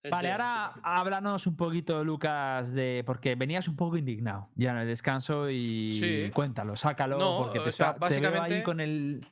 es 0.02 0.10
Vale, 0.10 0.30
ahora 0.32 0.64
háblanos 0.82 1.46
un 1.46 1.56
poquito, 1.56 2.04
Lucas, 2.04 2.72
de. 2.72 3.02
Porque 3.06 3.34
venías 3.36 3.66
un 3.68 3.76
poco 3.76 3.96
indignado 3.96 4.50
ya 4.54 4.70
en 4.72 4.76
el 4.78 4.86
descanso 4.86 5.48
y 5.50 5.92
Sí. 5.94 6.30
cuéntalo, 6.32 6.76
sácalo, 6.76 7.18
No, 7.18 7.38
porque 7.38 7.58
te, 7.58 7.68
o 7.68 7.72
sea, 7.72 7.90
está- 7.92 8.08
te 8.08 8.20
veo 8.20 8.28
ahí 8.28 8.32
básicamente- 8.32 8.62
con 8.62 8.80
el. 8.80 9.26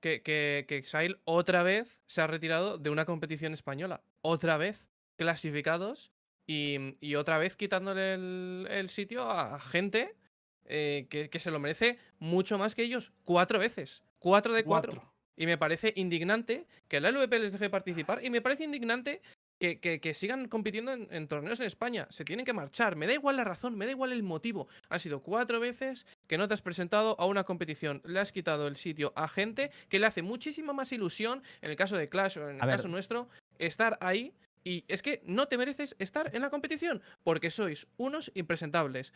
que, 0.00 0.22
que, 0.22 0.64
que 0.68 0.76
Exile 0.76 1.16
otra 1.24 1.64
vez 1.64 1.98
se 2.06 2.20
ha 2.22 2.28
retirado 2.28 2.78
de 2.78 2.88
una 2.90 3.04
competición 3.04 3.52
española. 3.52 4.00
Otra 4.22 4.56
vez 4.56 4.88
clasificados 5.16 6.10
y, 6.46 6.96
y 7.00 7.14
otra 7.16 7.38
vez 7.38 7.56
quitándole 7.56 8.14
el, 8.14 8.66
el 8.70 8.88
sitio 8.88 9.30
a 9.30 9.60
gente 9.60 10.16
eh, 10.64 11.06
que, 11.10 11.28
que 11.30 11.38
se 11.38 11.50
lo 11.50 11.58
merece 11.60 11.98
mucho 12.18 12.58
más 12.58 12.74
que 12.74 12.82
ellos. 12.82 13.12
Cuatro 13.24 13.58
veces. 13.58 14.02
Cuatro 14.18 14.54
de 14.54 14.64
cuatro. 14.64 14.92
Cuatro. 14.92 15.12
Y 15.36 15.46
me 15.46 15.56
parece 15.58 15.92
indignante 15.96 16.66
que 16.88 17.00
la 17.00 17.10
LVP 17.12 17.38
les 17.38 17.52
deje 17.52 17.70
participar. 17.70 18.24
Y 18.24 18.30
me 18.30 18.40
parece 18.40 18.64
indignante 18.64 19.22
que, 19.60 19.78
que- 19.78 20.00
que 20.00 20.14
sigan 20.14 20.48
compitiendo 20.48 20.92
en, 20.92 21.06
en 21.12 21.28
torneos 21.28 21.60
en 21.60 21.66
España. 21.66 22.06
Se 22.10 22.24
tienen 22.24 22.44
que 22.44 22.52
marchar. 22.52 22.96
Me 22.96 23.06
da 23.06 23.12
igual 23.12 23.36
la 23.36 23.44
razón, 23.44 23.76
me 23.76 23.84
da 23.86 23.92
igual 23.92 24.12
el 24.12 24.22
motivo. 24.24 24.66
Han 24.88 24.98
sido 25.00 25.20
cuatro 25.22 25.60
veces 25.60 26.06
que 26.26 26.38
no 26.38 26.48
te 26.48 26.54
has 26.54 26.62
presentado 26.62 27.14
a 27.20 27.26
una 27.26 27.44
competición. 27.44 28.02
Le 28.04 28.18
has 28.18 28.32
quitado 28.32 28.66
el 28.66 28.76
sitio 28.76 29.12
a 29.14 29.28
gente 29.28 29.70
que 29.88 29.98
le 30.00 30.06
hace 30.06 30.22
muchísima 30.22 30.72
más 30.72 30.90
ilusión, 30.92 31.42
en 31.62 31.70
el 31.70 31.76
caso 31.76 31.96
de 31.96 32.08
Clash 32.08 32.38
o 32.38 32.48
en 32.50 32.56
el 32.56 32.66
ver. 32.66 32.76
caso 32.76 32.88
nuestro, 32.88 33.28
estar 33.58 33.98
ahí. 34.00 34.34
Y 34.64 34.84
es 34.88 35.02
que 35.02 35.22
no 35.24 35.46
te 35.46 35.56
mereces 35.56 35.96
estar 35.98 36.34
en 36.34 36.42
la 36.42 36.50
competición 36.50 37.02
porque 37.24 37.50
sois 37.50 37.86
unos 37.96 38.30
impresentables. 38.34 39.12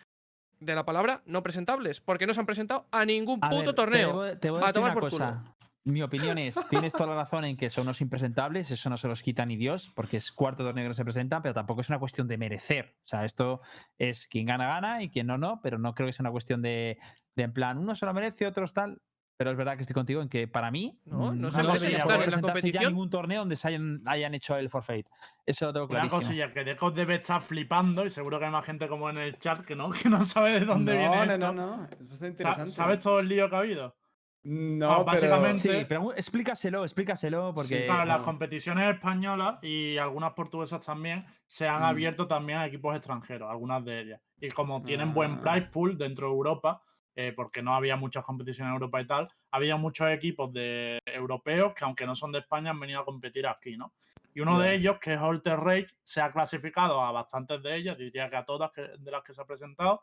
De 0.60 0.76
la 0.76 0.84
palabra 0.84 1.22
no 1.26 1.42
presentables, 1.42 2.00
porque 2.00 2.24
no 2.24 2.34
se 2.34 2.40
han 2.40 2.46
presentado 2.46 2.86
a 2.92 3.04
ningún 3.04 3.40
A 3.42 3.50
puto 3.50 3.66
ver, 3.66 3.74
torneo. 3.74 4.10
Te 4.10 4.14
voy, 4.14 4.38
te 4.38 4.50
voy 4.50 4.60
a 4.64 4.72
tomar 4.72 4.94
por 4.94 5.10
culo. 5.10 5.42
Mi 5.84 6.00
opinión 6.02 6.38
es, 6.38 6.54
tienes 6.70 6.92
toda 6.92 7.08
la 7.08 7.16
razón 7.16 7.44
en 7.44 7.56
que 7.56 7.68
son 7.68 7.82
unos 7.82 8.00
impresentables, 8.00 8.70
eso 8.70 8.88
no 8.88 8.96
se 8.96 9.08
los 9.08 9.22
quita 9.22 9.44
ni 9.44 9.56
Dios, 9.56 9.90
porque 9.96 10.16
es 10.16 10.30
cuarto 10.30 10.62
torneo 10.62 10.84
que 10.84 10.88
no 10.88 10.94
se 10.94 11.04
presentan, 11.04 11.42
pero 11.42 11.54
tampoco 11.54 11.80
es 11.80 11.88
una 11.88 11.98
cuestión 11.98 12.28
de 12.28 12.38
merecer. 12.38 12.94
O 13.04 13.08
sea, 13.08 13.24
esto 13.24 13.60
es 13.98 14.28
quien 14.28 14.46
gana, 14.46 14.68
gana 14.68 15.02
y 15.02 15.10
quien 15.10 15.26
no, 15.26 15.38
no, 15.38 15.60
pero 15.60 15.78
no 15.78 15.94
creo 15.94 16.06
que 16.06 16.12
sea 16.12 16.22
una 16.22 16.30
cuestión 16.30 16.62
de, 16.62 16.98
de 17.34 17.42
en 17.42 17.52
plan, 17.52 17.78
uno 17.78 17.96
se 17.96 18.06
lo 18.06 18.14
merece, 18.14 18.46
otros 18.46 18.72
tal. 18.72 19.00
Pero 19.42 19.50
es 19.50 19.56
verdad 19.56 19.74
que 19.74 19.80
estoy 19.82 19.94
contigo 19.94 20.22
en 20.22 20.28
que 20.28 20.46
para 20.46 20.70
mí 20.70 20.96
No, 21.04 21.34
no 21.34 21.48
mm, 21.48 21.50
se 21.50 21.62
merecen 21.64 21.72
deberían 21.80 22.00
estar 22.00 22.22
en 22.22 22.30
la 22.30 22.60
ya 22.80 22.88
ningún 22.88 23.10
torneo 23.10 23.40
donde 23.40 23.56
se 23.56 23.66
hayan, 23.66 24.00
hayan 24.06 24.34
hecho 24.34 24.54
el 24.56 24.70
forfeit. 24.70 25.04
Eso 25.44 25.66
lo 25.66 25.72
tengo 25.72 25.86
Una 25.86 25.94
clarísimo. 25.94 26.20
cosilla 26.20 26.52
que 26.52 26.62
Deco 26.62 26.92
debe 26.92 27.16
estar 27.16 27.40
flipando 27.42 28.06
y 28.06 28.10
seguro 28.10 28.38
que 28.38 28.44
hay 28.44 28.52
más 28.52 28.64
gente 28.64 28.86
como 28.86 29.10
en 29.10 29.18
el 29.18 29.36
chat 29.40 29.62
que 29.64 29.74
no, 29.74 29.90
que 30.04 30.08
no 30.08 30.22
sabe 30.22 30.60
de 30.60 30.64
dónde 30.64 30.94
no, 30.94 30.98
viene 31.00 31.16
no, 31.26 31.32
esto. 31.32 31.52
no, 31.52 31.76
no. 31.76 31.84
Es 31.86 32.08
bastante 32.08 32.16
Sa- 32.16 32.26
interesante. 32.28 32.70
¿Sabes 32.70 33.00
todo 33.00 33.18
el 33.18 33.26
lío 33.28 33.50
que 33.50 33.56
ha 33.56 33.58
habido? 33.58 33.96
No, 34.44 34.92
Ah, 34.92 34.96
pero... 34.98 35.04
básicamente- 35.06 35.58
Sí, 35.80 35.86
pero 35.88 36.12
explícaselo, 36.14 36.84
explícaselo, 36.84 37.52
porque 37.52 37.78
Sí, 37.80 37.84
Claro, 37.86 38.04
las 38.04 38.18
no. 38.20 38.24
competiciones 38.24 38.94
españolas 38.94 39.58
y 39.62 39.96
algunas 39.98 40.34
portuguesas 40.34 40.84
también 40.84 41.24
se 41.46 41.66
han 41.66 41.80
Mm. 41.82 41.86
abierto 41.86 42.28
también 42.28 42.58
a 42.60 42.66
equipos 42.66 42.94
extranjeros, 42.94 43.50
algunas 43.50 43.84
de 43.84 44.00
ellas. 44.02 44.20
Y 44.40 44.50
como 44.50 44.82
tienen 44.84 45.12
buen 45.12 45.32
Ah. 45.32 45.40
price 45.42 45.66
pool 45.72 45.98
dentro 45.98 46.28
de 46.28 46.32
Europa, 46.32 46.80
eh, 47.14 47.32
porque 47.36 47.62
no 47.62 47.74
había 47.74 47.96
muchas 47.96 48.24
competiciones 48.24 48.70
en 48.70 48.74
Europa 48.74 49.00
y 49.00 49.06
tal, 49.06 49.28
había 49.50 49.76
muchos 49.76 50.08
equipos 50.10 50.52
de 50.52 50.98
europeos 51.04 51.74
que 51.74 51.84
aunque 51.84 52.06
no 52.06 52.14
son 52.14 52.32
de 52.32 52.38
España 52.40 52.70
han 52.70 52.80
venido 52.80 53.00
a 53.00 53.04
competir 53.04 53.46
aquí, 53.46 53.76
¿no? 53.76 53.92
Y 54.34 54.40
uno 54.40 54.58
de 54.58 54.74
ellos, 54.74 54.98
que 54.98 55.12
es 55.12 55.20
Alter 55.20 55.58
Rage, 55.60 55.88
se 56.02 56.22
ha 56.22 56.32
clasificado 56.32 57.02
a 57.02 57.12
bastantes 57.12 57.62
de 57.62 57.76
ellas, 57.76 57.98
diría 57.98 58.30
que 58.30 58.36
a 58.36 58.44
todas 58.46 58.70
que- 58.72 58.92
de 58.98 59.10
las 59.10 59.22
que 59.22 59.34
se 59.34 59.42
ha 59.42 59.44
presentado. 59.44 60.02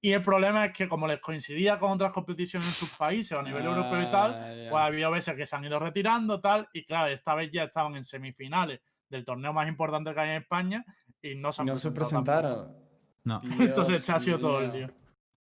Y 0.00 0.12
el 0.12 0.22
problema 0.22 0.66
es 0.66 0.72
que 0.72 0.86
como 0.88 1.08
les 1.08 1.18
coincidía 1.18 1.78
con 1.78 1.90
otras 1.92 2.12
competiciones 2.12 2.68
en 2.68 2.74
sus 2.74 2.96
países 2.96 3.36
o 3.36 3.40
a 3.40 3.42
nivel 3.42 3.64
europeo 3.64 4.02
y 4.02 4.10
tal, 4.12 4.34
Ah, 4.34 4.54
ya. 4.54 4.70
pues 4.70 4.80
ha 4.80 4.84
habido 4.84 5.10
veces 5.10 5.34
que 5.34 5.44
se 5.46 5.56
han 5.56 5.64
ido 5.64 5.78
retirando, 5.80 6.40
tal, 6.40 6.68
y 6.72 6.84
claro, 6.84 7.08
esta 7.12 7.34
vez 7.34 7.50
ya 7.50 7.64
estaban 7.64 7.96
en 7.96 8.04
semifinales 8.04 8.80
del 9.08 9.24
torneo 9.24 9.52
más 9.52 9.66
importante 9.66 10.14
que 10.14 10.20
hay 10.20 10.30
en 10.30 10.42
España 10.42 10.84
y 11.20 11.34
no 11.34 11.50
se 11.50 11.62
han 11.62 11.66
no 11.66 11.76
se 11.76 11.90
presentado 11.90 12.24
tampoco. 12.24 12.64
presentaron. 12.64 12.84
no. 13.24 13.40
Entonces, 13.74 13.86
Dios 13.88 14.00
este 14.00 14.12
ha 14.12 14.20
sido 14.20 14.38
todo 14.38 14.60
el 14.60 14.72
mío. 14.72 14.88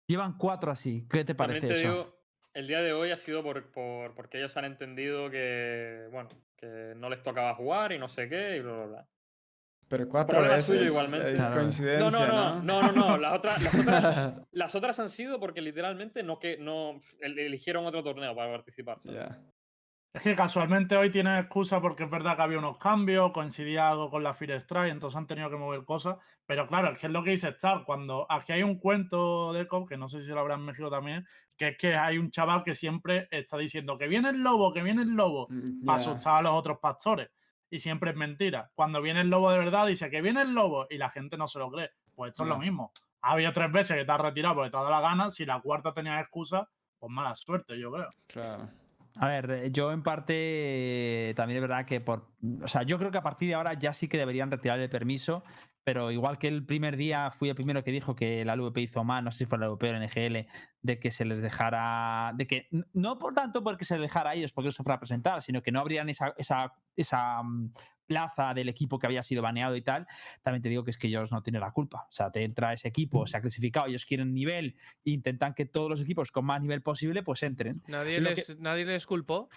Llevan 0.10 0.40
cuatro 0.40 0.72
así. 0.72 1.06
¿Qué 1.08 1.24
te 1.24 1.36
parece 1.36 1.68
te 1.68 1.74
eso? 1.74 1.82
digo, 1.82 2.20
el 2.56 2.68
día 2.68 2.82
de 2.82 2.94
hoy 2.94 3.12
ha 3.12 3.16
sido 3.16 3.44
por, 3.44 3.72
por- 3.72 4.16
porque 4.16 4.40
ellos 4.40 4.58
han 4.58 4.66
entendido 4.66 5.30
que, 5.30 6.08
bueno, 6.12 6.30
que 6.58 6.94
no 6.98 7.12
les 7.12 7.22
tocaba 7.22 7.54
jugar 7.54 7.92
y 7.92 8.00
no 8.00 8.08
sé 8.10 8.28
qué 8.28 8.58
y 8.58 8.62
bla, 8.62 8.74
bla, 8.74 8.86
bla. 8.88 9.08
Pero 9.88 10.10
cuatro 10.10 10.34
Problema 10.38 10.56
veces. 10.56 10.78
suyo 10.80 10.84
igualmente. 10.90 11.32
eh, 11.32 11.36
Claro. 11.36 11.50
No, 11.54 11.62
Coincidencia, 11.62 12.28
no, 12.28 12.56
¿no? 12.56 12.56
no, 12.64 12.82
no, 12.82 12.92
no, 12.92 13.08
no, 13.12 13.18
Las, 13.20 13.34
otras, 13.38 13.62
las, 13.62 13.74
otras, 13.80 14.34
las 14.52 14.76
otras 14.76 15.00
han 15.00 15.10
sido 15.10 15.40
porque 15.40 15.62
literalmente 15.62 16.24
no 16.24 16.40
que 16.40 16.58
no 16.58 17.00
el- 17.20 17.38
eligieron 17.38 17.86
otro 17.86 18.04
torneo 18.04 18.36
para 18.36 18.52
participar. 18.52 19.00
¿sabes? 19.00 19.20
Ya. 19.20 19.40
Es 20.12 20.24
que 20.24 20.36
casualmente 20.36 20.98
hoy 20.98 21.12
tienen 21.12 21.38
excusa 21.38 21.80
porque 21.80 22.06
es 22.06 22.10
verdad 22.10 22.36
que 22.36 22.42
había 22.42 22.58
unos 22.58 22.78
cambios, 22.80 23.32
coincidía 23.32 23.90
algo 23.90 24.10
con 24.10 24.24
la 24.24 24.34
Fire 24.34 24.54
Strike, 24.60 24.92
entonces 24.92 25.16
han 25.16 25.28
tenido 25.28 25.52
que 25.52 25.56
mover 25.56 25.86
cosas. 25.86 26.18
Pero 26.48 26.68
claro, 26.68 26.92
es 26.92 26.98
que 26.98 27.06
es 27.06 27.14
lo 27.14 27.24
que 27.24 27.30
dice 27.30 27.50
Star. 27.50 27.84
Cuando 27.86 28.26
aquí 28.28 28.52
hay 28.52 28.64
un 28.64 28.80
cuento 28.80 29.54
de 29.54 29.68
Cobb, 29.68 29.88
que 29.88 29.98
no 29.98 30.08
sé 30.10 30.22
si 30.24 30.30
lo 30.30 30.40
habrá 30.40 30.56
en 30.56 30.66
México 30.66 30.90
también, 30.90 31.28
que 31.56 31.70
es 31.70 31.78
que 31.78 31.96
hay 31.96 32.18
un 32.18 32.32
chaval 32.32 32.64
que 32.64 32.74
siempre 32.74 33.28
está 33.30 33.56
diciendo 33.58 33.98
que 33.98 34.08
viene 34.08 34.30
el 34.30 34.42
lobo, 34.42 34.74
que 34.74 34.82
viene 34.82 35.04
el 35.04 35.12
lobo, 35.16 35.46
Mm, 35.52 35.86
para 35.86 36.00
ya. 36.00 36.10
asustar 36.12 36.38
a 36.40 36.42
los 36.42 36.54
otros 36.54 36.80
pastores. 36.80 37.30
Y 37.70 37.78
siempre 37.78 38.10
es 38.10 38.18
mentira. 38.18 38.72
Cuando 38.74 39.04
viene 39.04 39.22
el 39.22 39.30
lobo 39.30 39.52
de 39.52 39.60
verdad, 39.60 39.86
dice 39.86 40.10
que 40.10 40.24
viene 40.24 40.42
el 40.42 40.56
lobo 40.56 40.88
y 40.90 40.98
la 40.98 41.12
gente 41.12 41.38
no 41.38 41.48
se 41.48 41.60
lo 41.60 41.70
cree. 41.70 41.92
Pues 42.16 42.30
esto 42.32 42.42
es 42.44 42.50
lo 42.50 42.58
mismo. 42.58 42.92
Ha 43.22 43.34
habido 43.34 43.54
tres 43.54 43.72
veces 43.72 43.96
que 43.96 44.06
te 44.06 44.12
has 44.12 44.20
retirado 44.22 44.56
porque 44.56 44.72
te 44.72 44.78
ha 44.78 44.80
dado 44.80 44.90
la 44.90 45.02
gana. 45.02 45.30
Si 45.30 45.46
la 45.46 45.62
cuarta 45.62 45.94
tenía 45.94 46.20
excusa, 46.20 46.68
pues 46.98 47.12
mala 47.12 47.36
suerte, 47.36 47.78
yo 47.80 47.92
creo. 47.92 48.10
Claro. 48.26 48.70
A 49.22 49.28
ver, 49.28 49.52
eh, 49.52 49.72
yo 49.72 49.92
en 49.92 50.02
parte 50.02 50.34
eh, 50.34 51.34
también 51.36 51.58
es 51.58 51.62
verdad 51.62 51.86
que 51.86 52.00
por. 52.00 52.30
O 52.64 52.68
sea, 52.70 52.84
yo 52.84 52.98
creo 52.98 53.12
que 53.12 53.18
a 53.18 53.24
partir 53.24 53.50
de 53.50 53.56
ahora 53.56 53.74
ya 53.74 53.92
sí 53.92 54.08
que 54.08 54.18
deberían 54.18 54.50
retirar 54.50 54.80
el 54.80 54.90
permiso, 54.90 55.44
pero 55.84 56.10
igual 56.10 56.38
que 56.38 56.48
el 56.48 56.66
primer 56.66 56.96
día 56.96 57.30
fui 57.32 57.50
el 57.50 57.56
primero 57.56 57.84
que 57.84 57.92
dijo 57.92 58.16
que 58.16 58.46
la 58.46 58.56
LVP 58.56 58.80
hizo 58.80 59.04
mal, 59.04 59.26
no 59.26 59.32
sé 59.32 59.40
si 59.40 59.46
fue 59.46 59.58
la 59.58 59.68
LVP 59.68 59.90
o 59.90 59.94
la 59.94 60.06
NGL, 60.06 60.48
de 60.82 61.00
que 61.02 61.12
se 61.12 61.26
les 61.26 61.42
dejara. 61.42 62.32
de 62.36 62.48
que 62.48 62.70
no 62.94 63.20
por 63.20 63.34
tanto 63.34 63.62
porque 63.62 63.84
se 63.84 63.96
les 63.96 64.04
dejara 64.04 64.30
a 64.30 64.36
ellos 64.36 64.54
porque 64.54 64.68
no 64.70 64.72
se 64.72 64.84
fuera 64.84 64.96
a 64.96 65.00
presentar, 65.00 65.42
sino 65.42 65.62
que 65.62 65.74
no 65.74 65.82
abrían 65.82 66.08
esa, 66.08 66.34
esa, 66.38 66.74
esa 66.96 67.44
mm, 67.44 67.74
plaza 68.14 68.56
del 68.56 68.68
equipo 68.70 68.98
que 68.98 69.06
había 69.06 69.22
sido 69.22 69.44
baneado 69.44 69.76
y 69.76 69.84
tal, 69.84 70.08
también 70.42 70.64
te 70.64 70.70
digo 70.70 70.84
que 70.84 70.90
es 70.90 70.98
que 70.98 71.08
ellos 71.08 71.32
no 71.32 71.44
tienen 71.44 71.62
la 71.62 71.72
culpa. 71.72 72.08
O 72.10 72.12
sea, 72.12 72.32
te 72.32 72.44
entra 72.44 72.74
ese 72.74 72.88
equipo, 72.88 73.28
se 73.28 73.38
ha 73.38 73.42
clasificado, 73.42 73.86
ellos 73.86 74.04
quieren 74.04 74.34
nivel, 74.34 74.76
intentan 75.04 75.54
que 75.54 75.66
todos 75.66 75.90
los 75.92 76.02
equipos 76.02 76.32
con 76.32 76.44
más 76.44 76.60
nivel 76.60 76.82
posible 76.82 77.22
pues 77.22 77.44
entren. 77.44 77.84
Nadie 77.88 78.20
les, 78.20 78.58
nadie 78.60 78.84
les 78.84 79.06
culpó. 79.06 79.48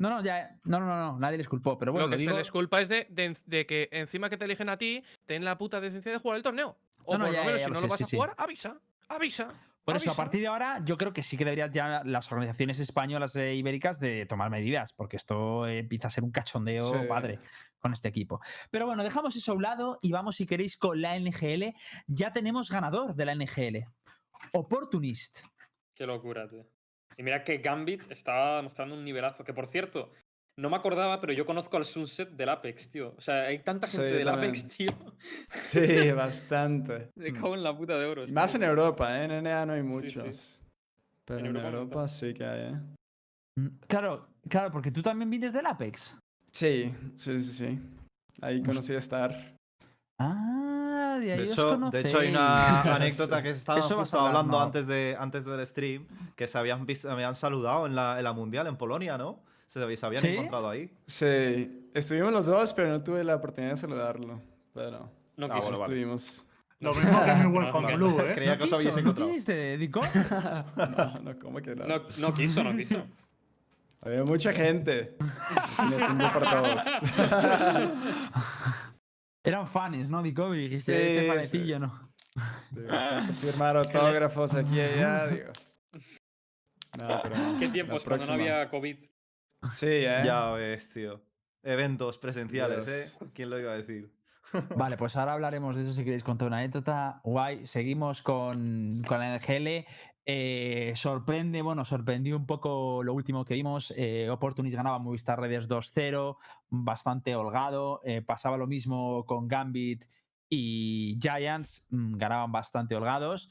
No, 0.00 0.10
no, 0.10 0.24
ya, 0.24 0.56
no, 0.64 0.80
no, 0.80 0.86
no, 0.86 1.18
nadie 1.20 1.38
les 1.38 1.46
culpó, 1.48 1.78
pero 1.78 1.92
bueno, 1.92 2.08
lo 2.08 2.10
que 2.10 2.16
lo 2.16 2.20
digo- 2.20 2.32
se 2.32 2.38
les 2.38 2.50
culpa 2.50 2.80
es 2.80 2.88
de, 2.88 3.06
de- 3.10 3.36
de 3.46 3.66
que 3.66 3.88
encima 3.92 4.28
que 4.28 4.36
te 4.36 4.44
eligen 4.44 4.68
a 4.70 4.76
ti, 4.76 5.04
ten 5.26 5.44
la 5.44 5.56
puta 5.56 5.80
decencia 5.80 6.10
de 6.10 6.18
jugar 6.18 6.36
el 6.38 6.42
torneo. 6.42 6.76
O 7.04 7.12
No, 7.16 7.18
no, 7.20 7.24
por 7.26 7.34
ya, 7.34 7.40
lo 7.40 7.44
menos, 7.46 7.60
ya 7.60 7.64
si 7.66 7.70
lo 7.70 7.74
no 7.74 7.80
sé, 7.80 7.86
lo 7.86 7.90
vas 7.90 7.98
sí, 7.98 8.04
a 8.04 8.06
sí. 8.08 8.16
jugar, 8.16 8.34
avisa. 8.38 8.80
Avisa. 9.08 9.48
Por 9.92 9.96
eso, 9.96 10.10
a 10.12 10.16
partir 10.16 10.40
de 10.40 10.46
ahora, 10.46 10.80
yo 10.84 10.96
creo 10.96 11.12
que 11.12 11.22
sí 11.22 11.36
que 11.36 11.44
deberían 11.44 11.72
ya 11.72 12.02
las 12.04 12.30
organizaciones 12.32 12.78
españolas 12.80 13.34
e 13.36 13.54
ibéricas 13.54 14.00
de 14.00 14.26
tomar 14.26 14.50
medidas, 14.50 14.92
porque 14.92 15.16
esto 15.16 15.66
empieza 15.66 16.06
a 16.08 16.10
ser 16.10 16.24
un 16.24 16.30
cachondeo 16.30 16.80
Sí. 16.82 17.06
padre 17.08 17.38
con 17.78 17.92
este 17.92 18.08
equipo. 18.08 18.40
Pero 18.70 18.86
bueno, 18.86 19.02
dejamos 19.02 19.34
eso 19.36 19.52
a 19.52 19.54
un 19.54 19.62
lado 19.62 19.98
y 20.02 20.12
vamos, 20.12 20.36
si 20.36 20.46
queréis, 20.46 20.76
con 20.76 21.00
la 21.00 21.16
NGL. 21.16 21.74
Ya 22.06 22.32
tenemos 22.32 22.70
ganador 22.70 23.14
de 23.14 23.24
la 23.24 23.32
NGL. 23.34 23.86
Opportunist. 24.52 25.40
Qué 25.94 26.06
locura, 26.06 26.48
tío. 26.48 26.66
Y 27.16 27.22
mira 27.22 27.44
que 27.44 27.58
Gambit 27.58 28.10
estaba 28.10 28.62
mostrando 28.62 28.94
un 28.94 29.04
nivelazo. 29.04 29.44
Que 29.44 29.52
por 29.52 29.66
cierto, 29.66 30.12
no 30.60 30.70
me 30.70 30.76
acordaba, 30.76 31.20
pero 31.20 31.32
yo 31.32 31.46
conozco 31.46 31.76
al 31.76 31.84
Sunset 31.84 32.30
del 32.30 32.48
Apex, 32.48 32.88
tío. 32.90 33.14
O 33.16 33.20
sea, 33.20 33.42
hay 33.46 33.60
tanta 33.60 33.86
gente 33.86 34.10
Sí, 34.10 34.16
del 34.18 34.26
también. 34.26 34.50
Apex, 34.50 34.68
tío. 34.76 34.90
Sí, 35.50 36.10
bastante. 36.12 37.10
Me 37.16 37.32
cago 37.32 37.54
en 37.54 37.62
la 37.62 37.76
puta 37.76 37.96
de 37.98 38.06
oro. 38.06 38.24
Más 38.32 38.54
en. 38.54 38.62
Europa, 38.62 39.18
¿eh? 39.20 39.24
En 39.24 39.42
NA 39.44 39.66
no 39.66 39.72
hay 39.72 39.82
Sí, 39.82 39.88
sí. 39.88 39.94
muchos. 40.18 40.62
Pero 41.24 41.40
En 41.40 41.46
en, 41.46 41.56
Europa 41.56 41.76
Europa, 41.78 42.08
sí 42.08 42.34
que 42.34 42.44
hay, 42.44 42.60
¿eh? 42.72 42.80
Mm, 43.56 43.68
Claro, 43.88 44.28
claro, 44.48 44.70
porque 44.70 44.90
tú 44.90 45.02
también 45.02 45.30
vienes 45.30 45.52
del 45.52 45.66
Apex. 45.66 46.18
Sí, 46.52 46.92
sí, 47.16 47.40
sí, 47.40 47.52
sí. 47.52 47.78
Ahí 48.42 48.62
conocí 48.62 48.94
a 48.94 48.98
Star. 48.98 49.56
Ah, 50.22 51.16
de 51.20 51.32
ahí 51.32 51.38
De 51.38 51.44
os 51.48 51.52
hecho, 51.52 51.76
de 51.90 52.00
hecho, 52.00 52.18
hay 52.18 52.28
una 52.28 52.82
anécdota 52.96 53.42
que 53.42 53.50
estábamos 53.52 53.90
justo 53.92 54.18
hablar, 54.18 54.36
hablando 54.36 54.58
no. 54.58 54.64
antes, 54.64 54.86
de, 54.86 55.16
antes 55.18 55.44
del 55.46 55.66
stream, 55.66 56.06
que 56.36 56.46
se 56.46 56.58
habían, 56.58 56.86
vis- 56.86 57.00
se 57.00 57.10
habían 57.10 57.34
saludado 57.34 57.86
en 57.86 57.94
la, 57.94 58.18
en 58.18 58.24
la 58.24 58.32
Mundial 58.32 58.66
en 58.66 58.76
Polonia, 58.76 59.16
¿no? 59.16 59.40
Se, 59.66 59.96
se 59.96 60.06
habían 60.06 60.22
¿Sí? 60.22 60.28
encontrado 60.28 60.68
ahí. 60.68 60.90
Sí, 61.06 61.88
estuvimos 61.94 62.32
los 62.32 62.46
dos, 62.46 62.74
pero 62.74 62.88
no 62.90 63.02
tuve 63.02 63.24
la 63.24 63.36
oportunidad 63.36 63.72
de 63.72 63.76
saludarlo. 63.80 64.40
Pero 64.74 65.08
No 65.36 65.46
Ah, 65.46 65.54
quiso. 65.54 65.62
bueno, 65.68 65.78
vale. 65.78 65.94
estuvimos. 65.94 66.44
Lo 66.80 66.92
mismo 66.94 67.24
que 67.24 67.34
mi 67.34 67.42
No, 67.44 67.50
Welcome 67.50 67.96
Blue, 67.96 68.20
¿eh? 68.20 68.32
Creía 68.34 68.58
que 68.58 68.64
os 68.64 68.72
habíais 68.72 68.94
quiso, 68.96 69.00
encontrado. 69.00 69.30
¿No? 70.76 70.86
No, 70.86 71.32
no, 71.32 71.38
¿cómo 71.38 71.58
que 71.60 71.74
no? 71.76 71.86
No, 71.86 72.02
no 72.18 72.32
quiso, 72.34 72.62
no 72.64 72.76
quiso. 72.76 73.02
Había 74.04 74.24
mucha 74.24 74.52
gente. 74.52 75.16
Me 75.90 75.96
tengo 75.96 76.32
para 76.32 76.50
todos. 76.62 76.84
Eran 79.42 79.66
fans, 79.66 80.08
¿no, 80.10 80.22
Dico? 80.22 80.54
Y 80.54 80.68
dijiste, 80.68 80.92
Sí, 80.92 81.02
este 81.02 81.20
sí. 81.22 81.28
fanecillo, 81.28 81.78
¿no? 81.78 82.12
Digo, 82.70 82.88
firmar 83.40 83.76
autógrafos 83.76 84.54
aquí 84.54 84.76
y 84.76 84.80
allá, 84.80 85.26
digo. 85.28 85.52
No, 86.98 87.20
pero 87.22 87.36
¿Qué 87.60 87.68
tiempos 87.68 88.04
cuando 88.04 88.26
no 88.26 88.32
había 88.34 88.68
COVID? 88.68 88.96
Sí, 89.72 89.86
¿eh? 89.86 90.22
Ya 90.24 90.50
ves, 90.52 90.92
tío. 90.92 91.22
Eventos 91.62 92.18
presenciales, 92.18 92.86
Dios. 92.86 93.22
¿eh? 93.22 93.26
¿Quién 93.34 93.50
lo 93.50 93.58
iba 93.58 93.72
a 93.72 93.76
decir? 93.76 94.10
Vale, 94.76 94.96
pues 94.96 95.16
ahora 95.16 95.34
hablaremos 95.34 95.76
de 95.76 95.82
eso 95.82 95.92
si 95.92 96.02
queréis 96.04 96.24
contar 96.24 96.48
una 96.48 96.58
anécdota. 96.58 97.20
Guay, 97.24 97.66
seguimos 97.66 98.22
con, 98.22 99.02
con 99.06 99.18
la 99.20 99.36
NGL. 99.38 99.86
Eh, 100.32 100.92
sorprende, 100.94 101.60
bueno, 101.60 101.84
sorprendió 101.84 102.36
un 102.36 102.46
poco 102.46 103.02
lo 103.02 103.14
último 103.14 103.44
que 103.44 103.54
vimos. 103.54 103.92
Eh, 103.96 104.30
Opportunist 104.30 104.76
ganaba 104.76 105.00
Movistar 105.00 105.40
Redes 105.40 105.68
2-0, 105.68 106.36
bastante 106.68 107.34
holgado. 107.34 108.00
Eh, 108.04 108.22
pasaba 108.22 108.56
lo 108.56 108.68
mismo 108.68 109.26
con 109.26 109.48
Gambit 109.48 110.04
y 110.48 111.18
Giants, 111.20 111.84
mm, 111.90 112.16
ganaban 112.16 112.52
bastante 112.52 112.94
holgados. 112.94 113.50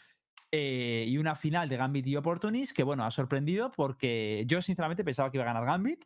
Eh, 0.54 1.04
y 1.06 1.18
una 1.18 1.36
final 1.36 1.68
de 1.68 1.76
Gambit 1.76 2.08
y 2.08 2.16
Opportunist 2.16 2.74
que, 2.74 2.84
bueno, 2.84 3.04
ha 3.04 3.12
sorprendido 3.12 3.74
porque 3.74 4.46
yo 4.48 4.62
sinceramente 4.62 5.04
pensaba 5.04 5.30
que 5.30 5.38
iba 5.38 5.44
a 5.44 5.54
ganar 5.54 5.66
Gambit, 5.66 6.06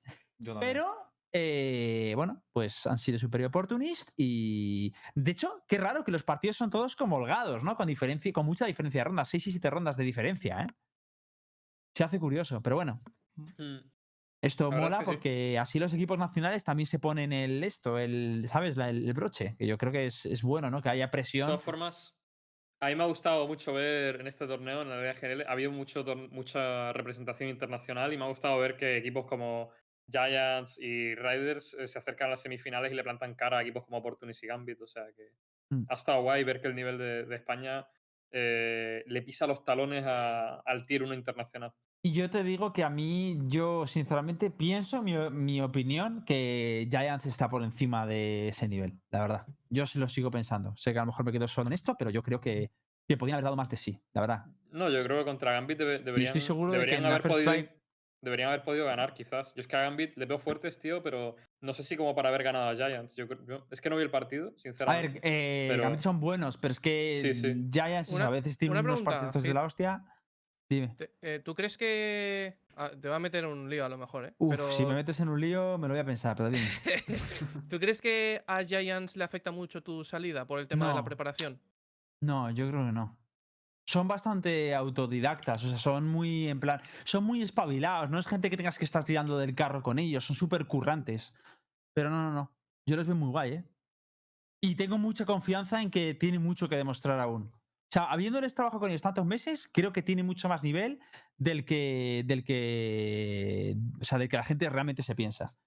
pero, 0.59 0.91
eh, 1.33 2.13
bueno, 2.15 2.43
pues 2.51 2.85
han 2.85 2.99
sido 2.99 3.17
Superior 3.17 3.47
Opportunist 3.47 4.11
y. 4.15 4.93
De 5.15 5.31
hecho, 5.31 5.63
qué 5.67 5.79
raro 5.79 6.03
que 6.03 6.11
los 6.11 6.23
partidos 6.23 6.57
son 6.57 6.69
todos 6.69 6.95
como 6.95 7.15
holgados, 7.15 7.63
¿no? 7.63 7.75
Con, 7.75 7.87
diferencia, 7.87 8.31
con 8.31 8.45
mucha 8.45 8.67
diferencia 8.67 9.01
de 9.01 9.05
rondas, 9.05 9.29
6 9.29 9.47
y 9.47 9.51
7 9.51 9.69
rondas 9.71 9.97
de 9.97 10.03
diferencia, 10.03 10.61
¿eh? 10.61 10.67
Se 11.95 12.03
hace 12.03 12.19
curioso, 12.19 12.61
pero 12.61 12.75
bueno. 12.75 13.01
Mm. 13.35 13.79
Esto 14.43 14.71
mola 14.71 14.87
es 14.89 14.97
que 14.97 15.05
sí. 15.05 15.05
porque 15.05 15.57
así 15.57 15.79
los 15.79 15.93
equipos 15.93 16.19
nacionales 16.19 16.63
también 16.63 16.85
se 16.85 16.99
ponen 16.99 17.31
el 17.33 17.63
esto, 17.63 17.97
el, 17.97 18.45
¿sabes? 18.47 18.77
La- 18.77 18.89
el, 18.89 19.13
broche, 19.13 19.55
que 19.57 19.65
yo 19.65 19.77
creo 19.77 19.91
que 19.91 20.05
es, 20.05 20.25
es 20.25 20.43
bueno, 20.43 20.69
¿no? 20.69 20.81
Que 20.81 20.89
haya 20.89 21.05
De 21.05 21.11
presión. 21.11 21.47
todas 21.47 21.63
formas, 21.63 22.17
a 22.81 22.89
mí 22.89 22.95
me 22.95 23.03
ha 23.03 23.07
gustado 23.07 23.47
mucho 23.47 23.71
ver 23.73 24.19
en 24.19 24.27
este 24.27 24.45
torneo, 24.45 24.81
en 24.81 24.89
la 24.89 24.97
Liga 24.97 25.13
GNL, 25.13 25.45
ha 25.47 25.51
habido 25.53 25.71
mucho, 25.71 26.03
mucha 26.29 26.91
representación 26.91 27.49
internacional 27.49 28.11
y 28.11 28.17
me 28.17 28.25
ha 28.25 28.27
gustado 28.27 28.59
ver 28.59 28.75
que 28.75 28.97
equipos 28.97 29.25
como 29.25 29.71
Giants 30.09 30.77
y 30.79 31.15
Riders 31.15 31.75
eh, 31.79 31.87
se 31.87 31.99
acercan 31.99 32.27
a 32.27 32.31
las 32.31 32.41
semifinales 32.41 32.91
y 32.91 32.95
le 32.95 33.03
plantan 33.03 33.35
cara 33.35 33.59
a 33.59 33.61
equipos 33.61 33.83
como 33.85 33.97
Opportunist 33.97 34.43
y 34.43 34.47
Gambit. 34.47 34.81
O 34.81 34.87
sea 34.87 35.05
que 35.15 35.29
Mm. 35.69 35.85
ha 35.89 35.93
estado 35.95 36.21
guay 36.21 36.43
ver 36.43 36.61
que 36.61 36.67
el 36.67 36.75
nivel 36.75 36.97
de, 36.97 37.25
de 37.25 37.35
España 37.35 37.87
eh, 38.31 39.03
le 39.07 39.21
pisa 39.21 39.47
los 39.47 39.63
talones 39.63 40.03
a- 40.05 40.59
al 40.65 40.85
tier 40.85 41.03
1 41.03 41.13
internacional. 41.13 41.71
Y 42.01 42.11
yo 42.13 42.29
te 42.29 42.43
digo 42.43 42.73
que 42.73 42.83
a 42.83 42.89
mí, 42.89 43.39
yo 43.45 43.87
sinceramente 43.87 44.51
pienso, 44.51 45.01
mi, 45.01 45.13
mi 45.29 45.61
opinión, 45.61 46.25
que 46.25 46.87
Giants 46.91 47.25
está 47.27 47.47
por 47.49 47.63
encima 47.63 48.05
de 48.05 48.49
ese 48.49 48.67
nivel, 48.67 48.99
la 49.09 49.21
verdad. 49.21 49.45
Yo 49.69 49.85
sí 49.87 49.99
lo 49.99 50.09
sigo 50.09 50.29
pensando. 50.31 50.75
Sé 50.75 50.91
que 50.91 50.99
a 50.99 51.03
lo 51.03 51.07
mejor 51.07 51.25
me 51.25 51.31
quedo 51.31 51.47
solo 51.47 51.67
en 51.67 51.73
esto, 51.73 51.95
pero 51.97 52.09
yo 52.09 52.23
creo 52.23 52.41
que, 52.41 52.71
que 53.07 53.15
podían 53.17 53.35
haber 53.35 53.45
dado 53.45 53.55
más 53.55 53.69
de 53.69 53.77
sí, 53.77 54.01
la 54.13 54.21
verdad. 54.21 54.45
No, 54.71 54.89
yo 54.89 55.01
creo 55.03 55.19
que 55.19 55.25
contra 55.25 55.53
Gambit 55.53 55.77
debe- 55.79 55.99
deberían, 55.99 56.33
seguro 56.41 56.71
de 56.73 56.79
que 56.79 56.85
deberían 56.87 57.05
haber 57.05 57.21
podido. 57.21 57.51
Strike- 57.51 57.71
Deberían 58.23 58.47
haber 58.47 58.63
podido 58.63 58.85
ganar, 58.85 59.13
quizás. 59.13 59.53
Yo 59.53 59.59
es 59.59 59.67
que 59.67 59.75
a 59.75 59.81
Gambit 59.81 60.15
le 60.17 60.25
veo 60.25 60.39
fuertes, 60.39 60.79
tío, 60.79 61.03
pero 61.03 61.35
no 61.59 61.73
sé 61.73 61.83
si 61.83 61.97
como 61.97 62.15
para 62.15 62.29
haber 62.29 62.41
ganado 62.43 62.69
a 62.69 62.75
Giants. 62.75 63.15
Yo, 63.17 63.25
es 63.69 63.81
que 63.81 63.89
no 63.89 63.97
vi 63.97 64.01
el 64.03 64.09
partido, 64.09 64.53
A 64.55 64.59
sinceramente. 64.59 65.19
ver, 65.19 65.21
eh, 65.25 65.67
pero- 65.69 65.83
Gambit 65.83 65.99
son 66.01 66.19
buenos, 66.21 66.57
pero 66.57 66.71
es 66.71 66.79
que 66.79 67.15
Sí, 67.17 67.33
sí. 67.33 67.67
Giants 67.71 68.09
Una- 68.11 68.27
a 68.27 68.29
veces 68.29 68.57
tienen 68.57 68.77
unos 68.77 69.03
partidos 69.03 69.43
de 69.43 69.53
la 69.53 69.63
hostia. 69.63 70.03
Dime. 70.69 70.95
Eh, 71.21 71.41
¿Tú 71.43 71.53
crees 71.53 71.77
que.? 71.77 72.57
ah, 72.77 72.89
te 72.99 73.09
va 73.09 73.17
a 73.17 73.19
meter 73.19 73.43
en 73.43 73.49
un 73.51 73.69
lío 73.69 73.85
a 73.85 73.89
lo 73.89 73.97
mejor, 73.97 74.25
¿eh? 74.25 74.33
Uf, 74.37 74.51
pero 74.51 74.71
si 74.71 74.85
me 74.85 74.93
metes 74.95 75.19
en 75.19 75.27
un 75.27 75.39
lío, 75.39 75.77
me 75.77 75.87
lo 75.89 75.93
voy 75.93 75.99
a 76.01 76.05
pensar, 76.05 76.35
pero 76.37 76.49
dime. 76.49 76.65
¿Tú 77.69 77.77
crees 77.79 78.01
que 78.01 78.41
a 78.47 78.63
Giants 78.63 79.17
le 79.17 79.25
afecta 79.25 79.51
mucho 79.51 79.83
tu 79.83 80.03
salida 80.05 80.45
por 80.47 80.59
el 80.59 80.67
tema 80.67 80.87
de 80.87 80.93
la 80.95 81.03
preparación? 81.03 81.59
No, 82.21 82.49
yo 82.51 82.69
creo 82.69 82.85
que 82.85 82.91
no. 82.93 83.17
Son 83.85 84.07
bastante 84.07 84.73
autodidactas, 84.73 85.63
o 85.65 85.67
sea, 85.69 85.77
son 85.77 86.07
muy 86.07 86.47
en 86.47 86.59
plan, 86.59 86.81
son 87.03 87.25
muy 87.25 87.41
espabilados, 87.41 88.09
no 88.09 88.17
es 88.17 88.27
gente 88.27 88.49
que 88.49 88.55
tengas 88.57 88.77
que 88.77 88.85
estar 88.85 89.03
tirando 89.03 89.37
del 89.37 89.55
carro 89.55 89.81
con 89.83 89.99
ellos, 89.99 90.25
son 90.25 90.35
súper 90.37 90.67
currantes. 90.67 91.35
Pero 91.93 92.09
no, 92.09 92.23
no, 92.23 92.31
no, 92.31 92.51
yo 92.87 92.95
los 92.95 93.05
veo 93.05 93.15
muy 93.15 93.29
guay, 93.29 93.51
¿eh? 93.53 93.63
Y 94.61 94.75
tengo 94.75 94.97
mucha 94.97 95.25
confianza 95.25 95.81
en 95.81 95.91
que 95.91 96.13
tiene 96.13 96.39
mucho 96.39 96.69
que 96.69 96.77
demostrar 96.77 97.19
aún. 97.19 97.51
O 97.53 97.91
sea, 97.93 98.05
habiéndoles 98.05 98.55
trabajado 98.55 98.79
con 98.79 98.89
ellos 98.89 99.01
tantos 99.01 99.25
meses, 99.25 99.69
creo 99.71 99.91
que 99.91 100.01
tiene 100.01 100.23
mucho 100.23 100.47
más 100.47 100.63
nivel 100.63 100.99
del 101.37 101.65
que, 101.65 102.23
del 102.25 102.43
que, 102.45 103.75
o 104.01 104.05
sea, 104.05 104.17
del 104.17 104.29
que 104.29 104.37
la 104.37 104.43
gente 104.43 104.69
realmente 104.69 105.03
se 105.03 105.15
piensa. 105.15 105.57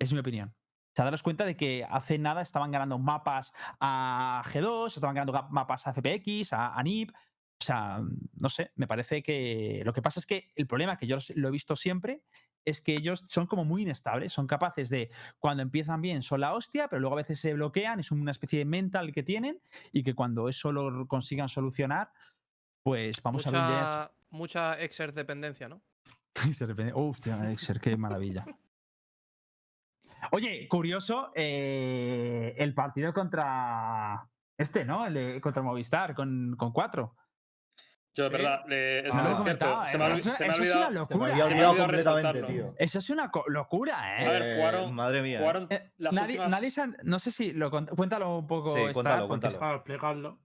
Es 0.00 0.12
mi 0.12 0.18
opinión. 0.18 0.48
O 0.56 0.92
sea, 0.96 1.04
daros 1.04 1.22
cuenta 1.22 1.44
de 1.44 1.56
que 1.56 1.86
hace 1.88 2.18
nada 2.18 2.40
estaban 2.40 2.70
ganando 2.70 2.98
mapas 2.98 3.52
a 3.78 4.42
G2, 4.46 4.94
estaban 4.94 5.14
ganando 5.14 5.34
ga- 5.34 5.48
mapas 5.50 5.86
a 5.86 5.90
FPX, 5.90 6.54
a, 6.54 6.74
a 6.76 6.80
NIP. 6.82 7.12
O 7.58 7.64
sea, 7.64 8.02
no 8.34 8.48
sé, 8.48 8.72
me 8.74 8.86
parece 8.86 9.22
que 9.22 9.82
lo 9.84 9.92
que 9.94 10.02
pasa 10.02 10.20
es 10.20 10.26
que 10.26 10.52
el 10.56 10.66
problema 10.66 10.98
que 10.98 11.06
yo 11.06 11.16
lo 11.34 11.48
he 11.48 11.50
visto 11.50 11.74
siempre 11.74 12.22
es 12.66 12.82
que 12.82 12.92
ellos 12.92 13.20
son 13.26 13.46
como 13.46 13.64
muy 13.64 13.82
inestables, 13.82 14.32
son 14.32 14.46
capaces 14.46 14.88
de, 14.88 15.10
cuando 15.38 15.62
empiezan 15.62 16.02
bien, 16.02 16.22
son 16.22 16.40
la 16.40 16.52
hostia, 16.52 16.88
pero 16.88 17.00
luego 17.00 17.14
a 17.14 17.22
veces 17.22 17.40
se 17.40 17.54
bloquean, 17.54 18.00
es 18.00 18.10
una 18.10 18.32
especie 18.32 18.58
de 18.58 18.64
mental 18.64 19.12
que 19.12 19.22
tienen 19.22 19.60
y 19.92 20.02
que 20.02 20.14
cuando 20.14 20.48
eso 20.48 20.72
lo 20.72 21.06
consigan 21.06 21.48
solucionar, 21.48 22.10
pues 22.82 23.22
vamos 23.22 23.46
a 23.46 23.50
ver 23.50 24.10
Mucha, 24.28 24.74
exer 24.80 25.12
dependencia, 25.12 25.68
¿no? 25.68 25.80
y 26.44 26.52
de 26.52 26.66
repente, 26.66 26.92
¡oh, 26.94 27.08
hostia, 27.08 27.50
Exer, 27.50 27.80
qué 27.80 27.96
maravilla! 27.96 28.44
Oye, 30.32 30.66
curioso, 30.68 31.32
eh, 31.34 32.54
el 32.58 32.74
partido 32.74 33.14
contra 33.14 34.28
este, 34.58 34.84
¿no? 34.84 35.06
El 35.06 35.14
de- 35.14 35.40
contra 35.40 35.62
Movistar, 35.62 36.14
con, 36.14 36.56
con 36.58 36.72
cuatro. 36.72 37.16
Yo, 38.16 38.24
de 38.24 38.30
Sí. 38.30 38.36
verdad, 38.36 38.64
le- 38.66 38.98
es, 39.08 39.14
cierto. 39.44 39.86
Se 39.86 39.98
me 39.98 40.04
ha, 40.04 40.12
eso, 40.14 40.30
se 40.32 40.44
me 40.44 40.50
eso 40.50 40.62
es 40.62 40.70
una 40.74 40.86
Se 40.86 40.88
me 40.88 40.94
locura. 40.94 41.32
había 41.32 41.44
se 41.44 41.54
me 41.54 41.60
ha 41.62 41.70
olvidado 41.70 41.76
completamente, 41.86 42.42
tío. 42.44 42.74
Eso 42.78 42.98
es 42.98 43.10
una 43.10 43.30
locura, 43.48 44.22
¿eh? 44.22 44.26
A 44.26 44.30
ver, 44.32 44.42
Eh, 44.42 44.56
jugaron- 44.56 44.94
Madre 44.94 45.22
mía. 45.22 45.36
¿eh? 45.36 45.40
Jugaron 45.40 45.66
Eh, 45.70 45.90
las 45.98 46.14
nadie, 46.14 46.26
últimas- 46.38 46.50
nadie 46.50 46.70
se- 46.70 46.86
no 47.04 47.18
sé 47.18 47.30
si 47.30 47.52
lo 47.52 47.70
cuéntalo 47.70 48.38
un 48.38 48.46
poco. 48.46 48.74
Sí, 48.74 48.80
cuéntalo, 48.92 49.28
porque- 49.28 49.40
cuéntalo. 49.48 49.58
Para 49.58 49.74
explicarlo. 49.76 50.40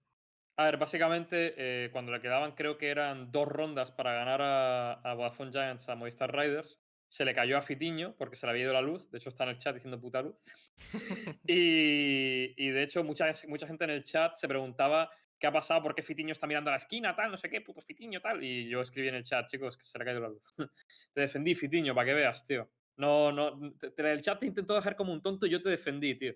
A 0.57 0.65
ver, 0.65 0.77
básicamente, 0.77 1.53
eh, 1.57 1.89
cuando 1.91 2.11
le 2.11 2.19
quedaban, 2.19 2.51
creo 2.51 2.77
que 2.77 2.89
eran 2.89 3.31
dos 3.31 3.47
rondas 3.47 3.89
para 3.91 4.13
ganar 4.13 4.41
a, 4.41 4.91
a 4.93 5.13
Vodafone 5.13 5.51
Giants 5.51 5.87
a 5.87 5.95
Movistar 5.95 6.35
Riders, 6.35 6.77
se 7.07 7.23
le 7.25 7.33
cayó 7.33 7.57
a 7.57 7.61
Fitiño 7.61 8.15
porque 8.17 8.35
se 8.35 8.45
le 8.45 8.51
había 8.51 8.63
ido 8.63 8.73
la 8.73 8.81
luz. 8.81 9.09
De 9.11 9.17
hecho, 9.17 9.29
está 9.29 9.45
en 9.45 9.51
el 9.51 9.57
chat 9.57 9.73
diciendo 9.73 9.99
puta 9.99 10.21
luz. 10.21 10.35
y, 11.47 12.53
y 12.57 12.69
de 12.69 12.83
hecho, 12.83 13.03
mucha, 13.03 13.25
mucha 13.47 13.65
gente 13.67 13.85
en 13.85 13.89
el 13.91 14.03
chat 14.03 14.35
se 14.35 14.47
preguntaba 14.47 15.09
qué 15.41 15.47
ha 15.47 15.51
pasado, 15.51 15.81
por 15.81 15.95
qué 15.95 16.03
Fitiño 16.03 16.31
está 16.31 16.45
mirando 16.45 16.69
a 16.69 16.73
la 16.73 16.77
esquina, 16.77 17.15
tal, 17.15 17.31
no 17.31 17.35
sé 17.35 17.49
qué, 17.49 17.61
puto 17.61 17.81
Fitiño, 17.81 18.21
tal. 18.21 18.43
Y 18.43 18.69
yo 18.69 18.79
escribí 18.79 19.07
en 19.07 19.15
el 19.15 19.23
chat, 19.23 19.47
chicos, 19.47 19.75
que 19.75 19.83
se 19.83 19.97
le 19.97 20.03
ha 20.03 20.05
caído 20.05 20.21
la 20.21 20.29
luz. 20.29 20.53
te 21.13 21.21
defendí, 21.21 21.55
Fitiño, 21.55 21.95
para 21.95 22.05
que 22.05 22.13
veas, 22.13 22.45
tío. 22.45 22.69
No, 22.95 23.31
no, 23.31 23.73
te- 23.73 24.11
el 24.11 24.21
chat 24.21 24.39
te 24.39 24.45
intentó 24.45 24.75
dejar 24.75 24.95
como 24.95 25.11
un 25.11 25.21
tonto 25.21 25.47
y 25.47 25.49
yo 25.49 25.61
te 25.61 25.69
defendí, 25.69 26.13
tío. 26.15 26.35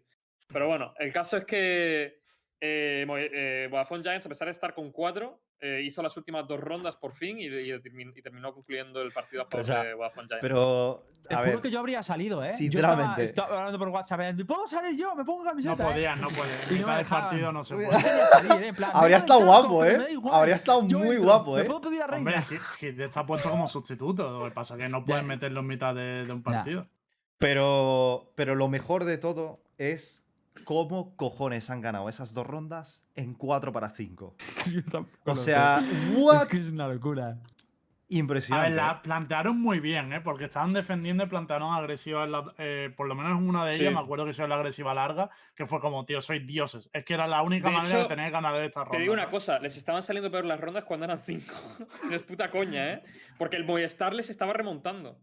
Pero 0.52 0.68
bueno, 0.68 0.94
el 0.98 1.14
caso 1.14 1.38
es 1.38 1.46
que 1.46 2.20
eh, 2.60 3.06
eh, 3.08 3.68
Vodafone 3.70 4.02
Giants, 4.04 4.26
a 4.26 4.30
pesar 4.30 4.48
de 4.48 4.52
estar 4.54 4.74
con 4.74 4.92
cuatro, 4.92 5.45
eh, 5.62 5.82
hizo 5.84 6.02
las 6.04 6.16
últimas 6.18 6.48
dos 6.48 6.60
rondas 6.60 6.96
por 6.98 7.14
fin 7.14 7.40
y, 7.40 7.46
y 7.48 7.72
y 7.72 8.22
terminó 8.22 8.54
concluyendo 8.54 9.02
el 9.02 9.12
partido 9.12 9.42
a 9.44 9.46
O 9.46 9.50
favor 9.50 9.66
sea, 9.66 9.84
de 9.84 9.94
Vodafone 9.94 10.28
Giants. 10.28 10.42
Pero, 10.42 11.04
a 11.30 11.42
ver, 11.42 11.62
que 11.62 11.72
yo 11.72 11.80
habría 11.80 12.04
salido, 12.04 12.44
¿eh? 12.44 12.50
Yo 12.52 12.58
sinceramente. 12.58 13.24
estaba, 13.24 13.46
estaba 13.48 13.60
hablando 13.62 13.80
por 13.80 13.88
WhatsApp, 13.90 14.20
eh, 14.22 14.46
¿puedo 14.46 14.68
salir 14.68 14.98
yo? 15.00 15.16
Me 15.16 15.24
pongo 15.26 15.44
camiseta. 15.44 15.76
No 15.76 15.90
¿eh? 15.90 15.94
podían, 15.94 16.22
no 16.22 16.28
podían. 16.28 16.58
Y 16.70 16.74
no 16.74 16.78
mitad 16.80 16.88
me 16.88 16.94
del 16.96 17.04
dejaban. 17.04 17.24
partido 17.30 17.52
no 17.52 17.64
se 17.64 17.76
puede. 17.76 17.90
Salir, 18.00 18.64
¿eh? 18.64 18.74
Plan, 18.74 18.92
me 18.94 19.00
Habría 19.00 19.18
estado 19.18 19.46
guapo, 19.46 19.86
¿eh? 19.86 19.98
me. 20.22 20.30
Habría 20.32 20.56
estado 20.56 20.88
Yo 20.88 21.00
muy 21.00 21.08
entro. 21.16 21.24
guapo, 21.24 21.56
¿Me 21.56 21.62
¿eh? 21.62 21.66
puedo 21.66 21.82
pedir 21.82 22.02
a 22.02 22.06
Hombre, 22.06 22.34
Reina? 22.34 22.60
Hit 22.80 23.00
está 23.00 23.26
puesto 23.26 23.50
como 23.50 23.68
sustituto. 23.68 24.40
Lo 24.40 24.46
que 24.46 24.52
pasa 24.52 24.76
es 24.76 24.82
que 24.82 24.90
no 24.90 25.04
pueden 25.06 25.26
meterlo 25.26 25.62
en 25.62 25.68
mitad 25.68 25.96
de, 25.96 26.26
de 26.26 26.34
un 26.34 26.44
partido. 26.44 26.88
Pero, 27.38 28.32
pero 28.36 28.56
lo 28.56 28.68
mejor 28.68 29.04
de 29.04 29.18
todo 29.18 29.60
es 29.78 30.24
cómo 30.64 31.16
cojones 31.16 31.70
han 31.70 31.82
ganado 31.82 32.08
esas 32.10 32.34
dos 32.34 32.48
rondas 32.48 33.04
en 33.16 33.34
4 33.34 33.72
para 33.72 33.90
5. 33.90 34.36
Yo 34.72 34.84
tampoco 34.84 35.32
O 35.32 35.36
sea, 35.36 35.84
Es 35.86 36.18
what? 36.18 36.48
que 36.48 36.58
es 36.58 36.70
una 36.70 36.88
locura. 36.88 37.28
A 37.28 37.34
ver, 37.34 38.20
Impresionante. 38.20 38.76
la 38.76 38.92
¿eh? 38.92 39.00
plantearon 39.02 39.60
muy 39.60 39.80
bien, 39.80 40.14
¿eh? 40.14 40.22
Porque 40.22 40.46
estaban 40.46 40.74
defendiendo 40.74 41.24
y 41.24 41.28
plantearon 41.28 41.74
agresivas, 41.74 42.26
en 42.26 42.32
la- 42.34 42.54
eh, 42.60 42.94
por 42.96 43.08
lo 43.08 43.16
menos 43.16 43.36
en 43.40 43.48
una 43.50 43.66
de 43.66 43.74
ellas, 43.76 43.88
Sí. 43.90 43.94
me 43.96 44.00
acuerdo 44.00 44.26
que 44.28 44.34
sea 44.36 44.48
la 44.48 44.56
agresiva 44.56 44.94
larga, 44.94 45.32
que 45.56 45.66
fue 45.66 45.80
como, 45.80 46.06
tío, 46.06 46.22
sois 46.22 46.46
dioses. 46.46 46.88
Es 46.94 47.04
que 47.04 47.16
era 47.16 47.26
la 47.26 47.42
única 47.42 47.70
De 47.70 47.76
manera 47.76 47.98
de 48.00 48.06
tener 48.06 48.32
ganar 48.32 48.56
esta 48.62 48.82
ronda. 48.82 48.92
Te 48.96 49.02
digo 49.02 49.14
una 49.14 49.28
cosa, 49.28 49.58
les 49.58 49.76
estaban 49.76 50.04
saliendo 50.04 50.30
peor 50.30 50.46
las 50.46 50.60
rondas 50.60 50.84
cuando 50.84 51.06
eran 51.06 51.18
5. 51.20 51.52
No 52.10 52.16
es 52.16 52.22
puta 52.22 52.52
coña, 52.52 52.94
¿eh? 52.94 53.04
Porque 53.40 53.58
el 53.58 53.66
Movistar 53.66 54.14
les 54.14 54.30
estaba 54.30 54.54
remontando. 54.54 55.18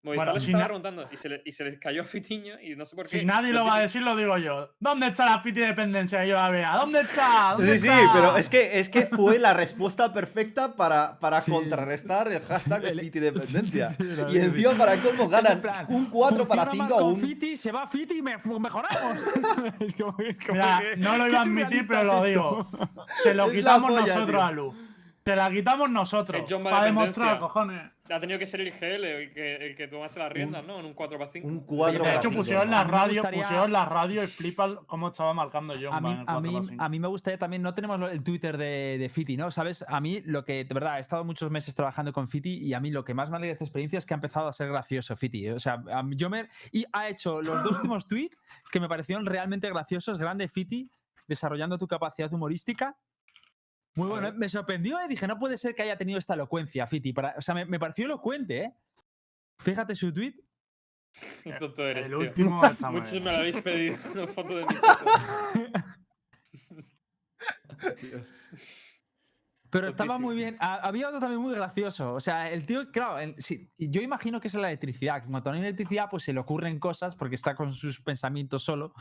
Movistar 0.00 0.26
Bueno, 0.28 0.34
les 0.34 0.42
si 0.44 0.50
estaba 0.50 0.68
remontando 0.68 1.08
y 1.10 1.16
se, 1.16 1.28
le- 1.28 1.42
y 1.44 1.50
se 1.50 1.64
les 1.64 1.78
cayó 1.80 2.02
a 2.02 2.04
Fitiño 2.04 2.54
y 2.62 2.76
no 2.76 2.86
sé 2.86 2.94
por 2.94 3.08
qué. 3.08 3.18
Si 3.18 3.24
nadie 3.24 3.52
lo 3.52 3.60
Lo 3.60 3.64
va 3.66 3.76
a 3.76 3.80
decir, 3.80 4.00
lo 4.00 4.14
digo 4.14 4.38
yo. 4.38 4.70
¿Dónde 4.78 5.08
está 5.08 5.26
la 5.26 5.40
Fiti 5.40 5.58
dependencia 5.58 6.20
que 6.22 6.28
yo 6.28 6.36
la 6.36 6.48
vea? 6.50 6.76
¿Dónde 6.76 7.00
está? 7.00 7.54
¿Dónde 7.56 7.72
Sí, 7.80 7.80
sí, 7.80 7.88
está? 7.88 8.12
pero 8.12 8.36
es 8.36 8.48
que, 8.48 8.78
es 8.78 8.88
que 8.88 9.06
fue 9.06 9.40
la 9.40 9.54
respuesta 9.54 10.12
perfecta 10.12 10.76
para, 10.76 11.18
para 11.18 11.40
Sí. 11.40 11.50
contrarrestar 11.50 12.28
el 12.30 12.40
hashtag 12.42 12.84
el- 12.84 13.00
Fiti 13.00 13.18
dependencia. 13.18 13.88
sí, 13.88 13.96
sí, 14.04 14.22
y 14.28 14.32
sí. 14.32 14.38
encima 14.38 14.74
para 14.74 14.96
cómo 15.02 15.28
ganan 15.28 15.60
plan, 15.60 15.86
un 15.88 16.06
4 16.06 16.46
para 16.46 16.66
funciona 16.66 16.72
5 16.72 16.84
mal 16.84 16.92
a 16.92 16.96
con 17.04 17.14
un. 17.14 17.20
Fiti, 17.20 17.56
se 17.56 17.72
va 17.72 17.88
Fiti 17.88 18.18
y 18.18 18.22
me, 18.22 18.36
mejoramos. 18.36 19.18
es 19.80 19.94
como, 19.96 20.16
es 20.20 20.36
como 20.38 20.52
Mira, 20.52 20.80
que- 20.80 20.96
no 20.96 21.18
lo 21.18 21.26
iba 21.26 21.38
a 21.40 21.42
admitir, 21.42 21.86
pero 21.88 22.04
lo 22.04 22.22
digo. 22.22 22.68
Se 23.24 23.34
lo 23.34 23.46
Es 23.50 23.56
quitamos 23.58 23.90
polla, 23.90 24.00
nosotros 24.14 24.26
tío. 24.30 24.42
a 24.46 24.50
Lu. 24.52 24.74
Se 25.24 25.36
la 25.36 25.50
quitamos 25.50 25.90
nosotros. 25.90 26.50
Para 26.62 26.78
de 26.80 26.84
demostrar, 26.86 27.38
cojones. 27.38 27.82
Ha 28.10 28.20
tenido 28.20 28.38
que 28.38 28.46
ser 28.46 28.60
el 28.60 28.68
IGL 28.68 29.04
el 29.04 29.32
que, 29.32 29.56
el 29.56 29.76
que 29.76 29.88
tomase 29.88 30.18
las 30.18 30.32
riendas, 30.32 30.64
¿no? 30.64 30.78
En 30.80 30.86
un 30.86 30.94
4 30.94 31.18
para 31.18 31.30
5. 31.30 31.46
Un 31.46 31.60
4 31.60 32.04
De 32.04 32.10
hecho, 32.12 32.22
5. 32.22 32.36
pusieron 32.36 32.70
la 32.70 32.84
radio, 32.84 33.22
gustaría- 33.22 33.42
pusieron 33.42 33.72
la 33.72 33.84
radio 33.84 34.24
y 34.24 34.26
flipa 34.26 34.80
cómo 34.86 35.08
estaba 35.08 35.34
marcando 35.34 35.74
John 35.74 35.92
A 35.92 36.00
mí, 36.00 36.10
en 36.12 36.18
el 36.20 36.24
a, 36.26 36.40
mí, 36.40 36.52
4 36.52 36.74
a 36.78 36.88
mí 36.88 36.98
me 37.00 37.08
gustaría 37.08 37.38
también, 37.38 37.62
no 37.62 37.74
tenemos 37.74 38.10
el 38.10 38.22
Twitter 38.22 38.56
de, 38.56 38.96
de 38.98 39.08
Fiti, 39.08 39.36
¿no? 39.36 39.50
¿Sabes? 39.50 39.84
A 39.88 40.00
mí 40.00 40.22
lo 40.24 40.44
que, 40.44 40.64
de 40.64 40.74
verdad, 40.74 40.98
he 40.98 41.00
estado 41.00 41.24
muchos 41.24 41.50
meses 41.50 41.74
trabajando 41.74 42.12
con 42.12 42.28
Fiti 42.28 42.58
y 42.58 42.74
a 42.74 42.80
mí 42.80 42.90
lo 42.90 43.04
que 43.04 43.14
más 43.14 43.30
me 43.30 43.36
alegra 43.36 43.48
de 43.48 43.52
esta 43.52 43.64
experiencia 43.64 43.98
es 43.98 44.06
que 44.06 44.14
ha 44.14 44.16
empezado 44.16 44.48
a 44.48 44.52
ser 44.52 44.68
gracioso 44.68 45.16
Fiti. 45.16 45.48
O 45.50 45.58
sea, 45.60 45.82
a 45.92 46.02
mí- 46.02 46.16
yo 46.16 46.30
me... 46.30 46.48
Y 46.72 46.84
ha 46.92 47.08
hecho 47.08 47.42
los 47.42 47.62
dos 47.62 47.72
últimos 47.72 48.06
tweets 48.08 48.36
que 48.70 48.80
me 48.80 48.88
parecieron 48.88 49.26
realmente 49.26 49.68
graciosos. 49.68 50.18
Grande 50.18 50.48
Fiti, 50.48 50.90
desarrollando 51.26 51.76
tu 51.78 51.86
capacidad 51.86 52.32
humorística. 52.32 52.96
Muy 53.94 54.06
A 54.06 54.10
bueno, 54.10 54.26
ver. 54.28 54.34
me 54.34 54.48
sorprendió, 54.48 54.98
¿eh? 55.00 55.08
Dije, 55.08 55.26
no 55.26 55.38
puede 55.38 55.58
ser 55.58 55.74
que 55.74 55.82
haya 55.82 55.96
tenido 55.96 56.18
esta 56.18 56.34
elocuencia, 56.34 56.86
Fiti. 56.86 57.12
Para... 57.12 57.34
O 57.36 57.42
sea, 57.42 57.54
me, 57.54 57.64
me 57.64 57.78
pareció 57.80 58.04
elocuente, 58.06 58.58
¿eh? 58.64 58.74
Fíjate 59.58 59.94
su 59.94 60.12
tweet. 60.12 60.34
Qué 61.42 61.52
tonto 61.54 61.82
eres, 61.86 62.06
El 62.06 62.12
tío. 62.12 62.18
último 62.20 62.62
Muchos 62.92 63.14
me 63.14 63.32
lo 63.32 63.38
habéis 63.38 63.58
pedido 63.60 63.96
una 64.14 64.26
foto 64.28 64.56
de 64.56 64.66
mis 64.66 64.82
ojos. 64.84 65.12
Pero 69.70 69.88
estaba 69.88 70.18
muy 70.18 70.34
bien. 70.34 70.56
Ha- 70.60 70.76
Había 70.86 71.08
otro 71.08 71.20
también 71.20 71.42
muy 71.42 71.54
gracioso. 71.54 72.14
O 72.14 72.20
sea, 72.20 72.50
el 72.50 72.64
tío, 72.64 72.90
claro, 72.90 73.34
sí, 73.38 73.70
yo 73.76 74.00
imagino 74.00 74.40
que 74.40 74.48
es 74.48 74.54
la 74.54 74.68
electricidad. 74.68 75.22
que 75.22 75.28
Cuando 75.28 75.50
no 75.50 75.56
hay 75.56 75.62
electricidad, 75.62 76.08
pues 76.10 76.22
se 76.24 76.32
le 76.32 76.40
ocurren 76.40 76.78
cosas 76.78 77.14
porque 77.14 77.34
está 77.34 77.54
con 77.54 77.70
sus 77.72 78.00
pensamientos 78.00 78.62
solo. 78.64 78.94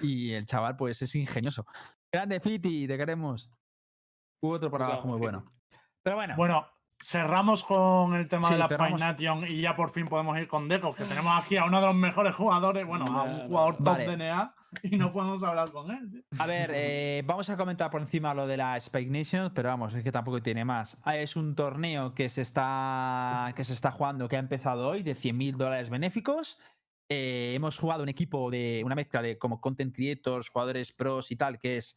Y 0.00 0.32
el 0.32 0.44
chaval, 0.46 0.76
pues 0.76 1.00
es 1.02 1.14
ingenioso. 1.14 1.66
Grande 2.10 2.40
Fiti, 2.40 2.88
te 2.88 2.96
queremos. 2.96 3.48
Hubo 4.42 4.54
otro 4.54 4.70
por 4.70 4.82
abajo 4.82 5.06
muy 5.06 5.18
bueno. 5.18 5.44
Pero 6.02 6.16
bueno, 6.16 6.34
Bueno, 6.36 6.66
cerramos 7.00 7.62
con 7.64 8.14
el 8.14 8.28
tema 8.28 8.48
Sí, 8.48 8.54
de 8.54 8.58
la 8.58 8.66
cerramos. 8.68 9.00
Nation 9.00 9.44
y 9.46 9.60
ya 9.60 9.76
por 9.76 9.90
fin 9.90 10.06
podemos 10.08 10.36
ir 10.36 10.48
con 10.48 10.68
Deco, 10.68 10.92
que 10.94 11.04
tenemos 11.04 11.32
aquí 11.38 11.56
a 11.56 11.64
uno 11.64 11.80
de 11.80 11.86
los 11.86 11.94
mejores 11.94 12.34
jugadores, 12.34 12.84
bueno, 12.84 13.04
a 13.06 13.22
un 13.22 13.46
jugador 13.46 13.76
top 13.76 13.84
Vale. 13.86 14.08
de 14.08 14.16
NA 14.16 14.54
y 14.82 14.96
no 14.96 15.12
podemos 15.12 15.40
hablar 15.44 15.70
con 15.70 15.92
él. 15.92 16.24
a 16.40 16.46
ver, 16.46 16.72
eh, 16.74 17.22
vamos 17.24 17.48
a 17.50 17.56
comentar 17.56 17.88
por 17.90 18.00
encima 18.00 18.34
lo 18.34 18.48
de 18.48 18.56
la 18.56 18.76
Spike 18.78 19.10
Nation, 19.10 19.52
pero 19.54 19.68
vamos, 19.68 19.94
es 19.94 20.02
que 20.02 20.10
tampoco 20.10 20.42
tiene 20.42 20.64
más. 20.64 20.98
Ah, 21.04 21.16
Es 21.16 21.36
un 21.36 21.54
torneo 21.54 22.12
que 22.14 22.28
se 22.28 22.40
está, 22.42 23.52
que 23.54 23.62
se 23.62 23.74
está 23.74 23.92
jugando, 23.92 24.28
que 24.28 24.34
ha 24.34 24.40
empezado 24.40 24.88
hoy, 24.88 25.04
de 25.04 25.14
100.000 25.14 25.56
dólares 25.56 25.88
benéficos. 25.88 26.58
Eh, 27.08 27.52
hemos 27.54 27.78
jugado 27.78 28.02
un 28.02 28.08
equipo 28.08 28.50
de 28.50 28.82
una 28.84 28.94
mezcla 28.96 29.20
de 29.22 29.38
como 29.38 29.60
content 29.60 29.94
creators, 29.94 30.48
jugadores 30.48 30.92
pros 30.92 31.30
y 31.30 31.36
tal, 31.36 31.58
que 31.58 31.76
es 31.76 31.94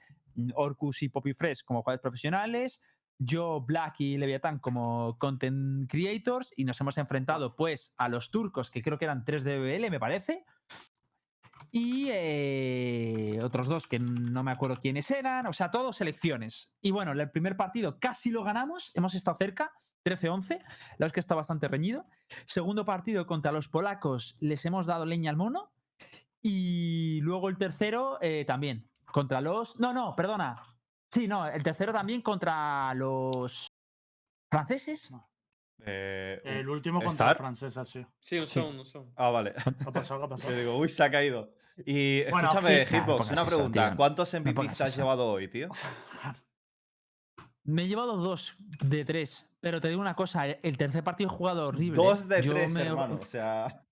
Orcus 0.54 1.04
y 1.04 1.10
Poppy 1.10 1.34
Fresh 1.34 1.63
como 1.63 1.82
jugadores 1.82 2.02
profesionales, 2.02 2.82
yo, 3.17 3.62
Black 3.62 4.02
y 4.02 4.17
Leviathan 4.17 4.60
como 4.60 5.17
content 5.17 5.89
creators, 5.89 6.54
y 6.58 6.65
nos 6.65 6.80
hemos 6.82 6.98
enfrentado 6.98 7.56
pues 7.56 7.93
a 7.98 8.10
los 8.10 8.30
turcos, 8.30 8.69
que 8.69 8.82
creo 8.82 8.98
que 8.98 9.06
eran 9.06 9.24
3 9.24 9.43
de 9.43 9.60
BBL, 9.60 9.89
me 9.89 10.00
parece, 10.00 10.45
y 11.71 12.08
eh, 12.10 13.39
otros 13.43 13.67
dos 13.67 13.88
que 13.88 14.00
no 14.00 14.43
me 14.43 14.52
acuerdo 14.52 14.80
quiénes 14.80 15.10
eran, 15.12 15.48
o 15.48 15.54
sea, 15.54 15.71
todos 15.71 15.98
selecciones. 15.98 16.74
Y 16.82 16.91
bueno, 16.91 17.12
el 17.12 17.32
primer 17.32 17.58
partido 17.58 18.00
casi 18.00 18.32
lo 18.32 18.43
ganamos, 18.43 18.91
hemos 18.95 19.15
estado 19.15 19.38
cerca, 19.38 19.74
13-11, 20.06 20.50
la 20.50 20.58
verdad 20.58 21.08
es 21.08 21.13
que 21.13 21.19
está 21.19 21.36
bastante 21.36 21.67
reñido. 21.67 22.06
Segundo 22.45 22.86
partido 22.86 23.26
contra 23.26 23.52
los 23.52 23.67
polacos, 23.67 24.38
les 24.39 24.65
hemos 24.65 24.86
dado 24.86 25.06
leña 25.06 25.32
al 25.32 25.38
mono. 25.38 25.71
Y 26.41 27.21
luego 27.21 27.50
el 27.50 27.58
tercero 27.58 28.19
eh, 28.21 28.45
también, 28.45 28.88
contra 29.15 29.39
los... 29.39 29.80
No, 29.80 29.93
no, 29.93 30.13
perdona. 30.13 30.62
Sí, 31.10 31.25
no, 31.25 31.47
el 31.47 31.63
tercero 31.63 31.93
también 31.93 32.21
contra 32.21 32.93
los 32.95 33.65
franceses. 34.51 35.10
Eh, 35.86 36.41
El 36.43 36.67
último 36.67 36.99
contra 36.99 37.28
¿Star? 37.28 37.32
el 37.32 37.38
francés, 37.38 37.78
así. 37.78 38.06
Sí, 38.19 38.39
un 38.39 38.45
Sí. 38.47 38.60
son, 38.60 38.78
un 38.80 38.86
son. 38.86 39.13
Ah, 39.15 39.30
vale. 39.30 39.54
¿Qué 39.54 39.86
ha 39.88 39.91
pasado? 39.91 40.19
¿Qué 40.19 40.25
ha 40.25 40.30
pasado? 40.30 40.51
Yo 40.54 40.60
digo, 40.60 40.78
uy, 40.78 40.89
se 40.89 41.01
ha 41.01 41.10
caído. 41.10 41.54
Y 41.86 42.23
Bueno, 42.30 42.49
escúchame, 42.49 42.86
Hitbox, 42.88 43.32
una 43.32 43.41
eso, 43.43 43.45
pregunta. 43.56 43.88
tío. 43.88 43.95
¿Cuántos 43.97 44.34
MVPs 44.34 44.78
te 44.78 44.84
has 44.84 44.89
eso. 44.89 44.97
llevado 45.01 45.28
hoy, 45.28 45.47
tío? 45.47 45.69
Me 47.63 47.84
he 47.84 47.88
llevado 47.88 48.17
dos 48.17 48.56
de 48.60 49.06
tres, 49.06 49.49
pero 49.62 49.80
te 49.80 49.88
digo 49.88 50.01
una 50.01 50.13
cosa, 50.15 50.45
el- 50.45 50.60
el 50.62 50.78
tercer 50.78 51.06
partido 51.06 51.30
he 51.30 51.34
jugado 51.34 51.67
horrible. 51.69 51.95
Dos 51.95 52.28
de 52.28 52.41
Yo 52.41 52.51
tres, 52.51 52.73
me- 52.73 52.82
hermano. 52.82 53.19
O 53.21 53.25
sea. 53.25 53.85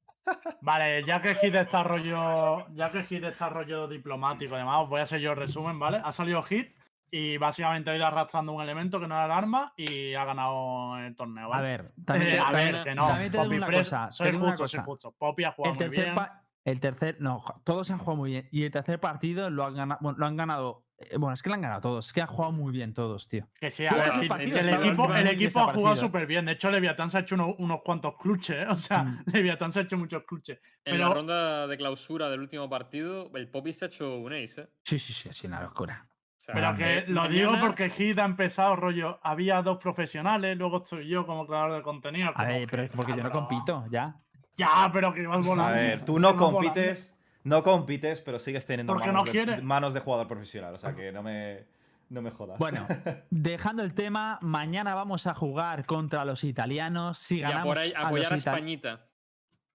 Vale, 0.62 1.04
ya 1.06 1.22
que 1.22 1.36
Hit 1.36 1.56
está 1.56 1.84
rollo, 1.84 2.68
ya 2.74 2.90
que 2.92 3.04
Hit 3.04 3.24
está 3.24 3.50
rollo 3.50 3.88
diplomático 3.88 4.56
y 4.56 4.58
demás, 4.58 4.84
os 4.84 4.90
voy 4.90 5.00
a 5.00 5.04
hacer 5.04 5.20
yo 5.20 5.32
el 5.32 5.38
resumen, 5.38 5.78
¿vale? 5.80 6.02
Ha 6.04 6.12
salido 6.12 6.42
Hit 6.44 6.76
y 7.12 7.38
básicamente 7.38 7.90
ha 7.92 7.96
ido 7.96 8.06
arrastrando 8.06 8.54
un 8.54 8.62
elemento 8.62 9.00
que 9.00 9.08
no 9.08 9.16
era 9.16 9.26
el 9.26 9.32
arma 9.32 9.74
y 9.78 10.14
ha 10.16 10.26
ganado 10.26 10.98
el 11.00 11.16
torneo, 11.16 11.46
A 11.46 11.50
¿vale? 11.50 11.64
ver, 11.68 11.92
también, 12.06 12.34
Eh, 12.36 12.40
a 12.40 12.44
también- 12.46 12.72
ver, 12.74 12.84
que 12.84 12.96
no. 12.96 13.04
Poppy 13.44 13.56
una 13.58 13.66
Fresh, 13.68 13.78
cosa. 13.80 14.08
te 14.08 14.14
soy 14.14 14.30
una 14.36 14.40
justo, 14.50 14.68
soy 14.68 14.80
justo. 14.84 15.12
Poppy 15.18 15.44
ha 15.44 15.52
jugado 15.52 15.74
El 15.74 15.80
muy 15.80 15.96
tercer, 15.98 16.14
bien. 16.14 16.28
el 16.66 16.80
tercer, 16.80 17.18
no, 17.20 17.44
todos 17.64 17.92
han 17.92 17.98
jugado 18.00 18.16
muy 18.18 18.32
bien. 18.32 18.48
Y 18.52 18.64
el 18.64 18.72
tercer 18.72 19.00
partido 19.00 19.50
lo 19.50 19.66
han 19.66 19.76
ganado, 19.76 20.00
bueno, 20.02 20.18
lo 20.18 20.26
han 20.26 20.38
ganado. 20.38 20.86
Eh, 21.12 21.18
Bueno, 21.18 21.34
es 21.34 21.42
que 21.42 21.50
lo 21.50 21.56
han 21.56 21.62
ganado 21.62 21.82
todos. 21.82 22.08
Es 22.08 22.14
que 22.14 22.22
han 22.22 22.28
jugado 22.28 22.52
muy 22.52 22.72
bien 22.72 22.94
todos, 22.94 23.28
tío. 23.28 23.48
Que 23.60 23.70
sí, 23.70 23.86
a 23.86 23.94
ver, 23.94 24.28
partidos, 24.28 24.62
el, 24.62 24.70
equipo, 24.70 25.14
el 25.14 25.28
equipo 25.28 25.60
ha 25.60 25.74
jugado 25.74 25.96
súper 25.96 26.26
bien. 26.26 26.46
De 26.46 26.54
hecho, 26.54 26.70
Leviatán 26.72 27.10
se 27.10 27.18
ha 27.18 27.22
hecho 27.22 27.36
unos, 27.36 27.56
unos 27.60 27.82
cuantos 27.84 28.16
clutches, 28.18 28.56
¿eh? 28.58 28.68
O 28.70 28.76
sea, 28.76 29.04
Mm. 29.04 29.24
Leviatán 29.34 29.72
se 29.72 29.80
ha 29.80 29.82
hecho 29.84 29.98
muchos 29.98 30.24
clutches. 30.24 30.58
En 30.86 30.94
Pero- 30.96 31.08
la 31.10 31.14
ronda 31.14 31.68
de 31.68 31.78
clausura 31.78 32.30
del 32.30 32.40
último 32.42 32.70
partido, 32.70 33.30
el 33.36 33.50
Poppy 33.50 33.74
se 33.74 33.86
ha 33.86 33.88
hecho 33.88 34.18
un 34.18 34.34
ace, 34.34 34.62
¿eh? 34.62 34.68
Sí, 34.84 35.00
sí, 35.00 35.14
sí, 35.14 35.30
sí, 35.32 35.48
una 35.48 35.62
locura. 35.62 36.08
O 36.10 36.42
sea, 36.46 36.56
Pero 36.56 36.76
que 36.76 37.06
lo 37.08 37.28
digo 37.30 37.54
porque 37.62 37.90
Hit 37.90 38.20
ha 38.20 38.26
empezado 38.26 38.76
rollo. 38.76 39.18
Había 39.24 39.62
dos 39.62 39.78
profesionales, 39.78 40.58
luego 40.58 40.82
estoy 40.84 41.08
yo 41.08 41.26
como 41.26 41.48
creador 41.48 41.74
de 41.76 41.82
contenido. 41.82 42.32
A 42.36 42.44
ver, 42.46 42.68
pero 42.70 42.84
es 42.84 42.90
porque 42.92 43.16
yo 43.16 43.24
no 43.24 43.32
compito, 43.32 43.86
ya. 43.90 44.16
Ya, 44.58 44.90
pero 44.92 45.14
que 45.14 45.26
vas 45.26 45.44
volando. 45.46 45.72
A 45.72 45.76
ver, 45.76 46.04
tú 46.04 46.20
no 46.20 46.36
compites. 46.36 47.16
No 47.44 47.64
compites, 47.64 48.22
pero 48.22 48.40
sigues 48.40 48.66
teniendo 48.66 48.94
Porque 48.94 49.12
manos, 49.12 49.26
no 49.26 49.46
de, 49.46 49.62
manos 49.62 49.94
de 49.94 50.00
jugador 50.00 50.28
profesional. 50.28 50.74
O 50.74 50.78
sea 50.78 50.96
que 50.96 51.12
no 51.12 51.22
me, 51.22 51.66
no 52.10 52.22
me 52.22 52.32
jodas. 52.32 52.58
Bueno, 52.58 52.88
dejando 53.30 53.84
el 53.84 53.94
tema, 53.94 54.40
mañana 54.42 54.96
vamos 54.96 55.28
a 55.28 55.34
jugar 55.34 55.86
contra 55.86 56.24
los 56.26 56.44
italianos. 56.44 57.20
Si 57.20 57.38
Y 57.38 57.42
ganamos 57.42 57.66
por 57.66 57.78
ahí 57.80 57.94
a 57.96 58.00
los 58.00 58.08
apoyar 58.08 58.34
a 58.34 58.38
ita- 58.38 58.52
Españita. 58.52 59.10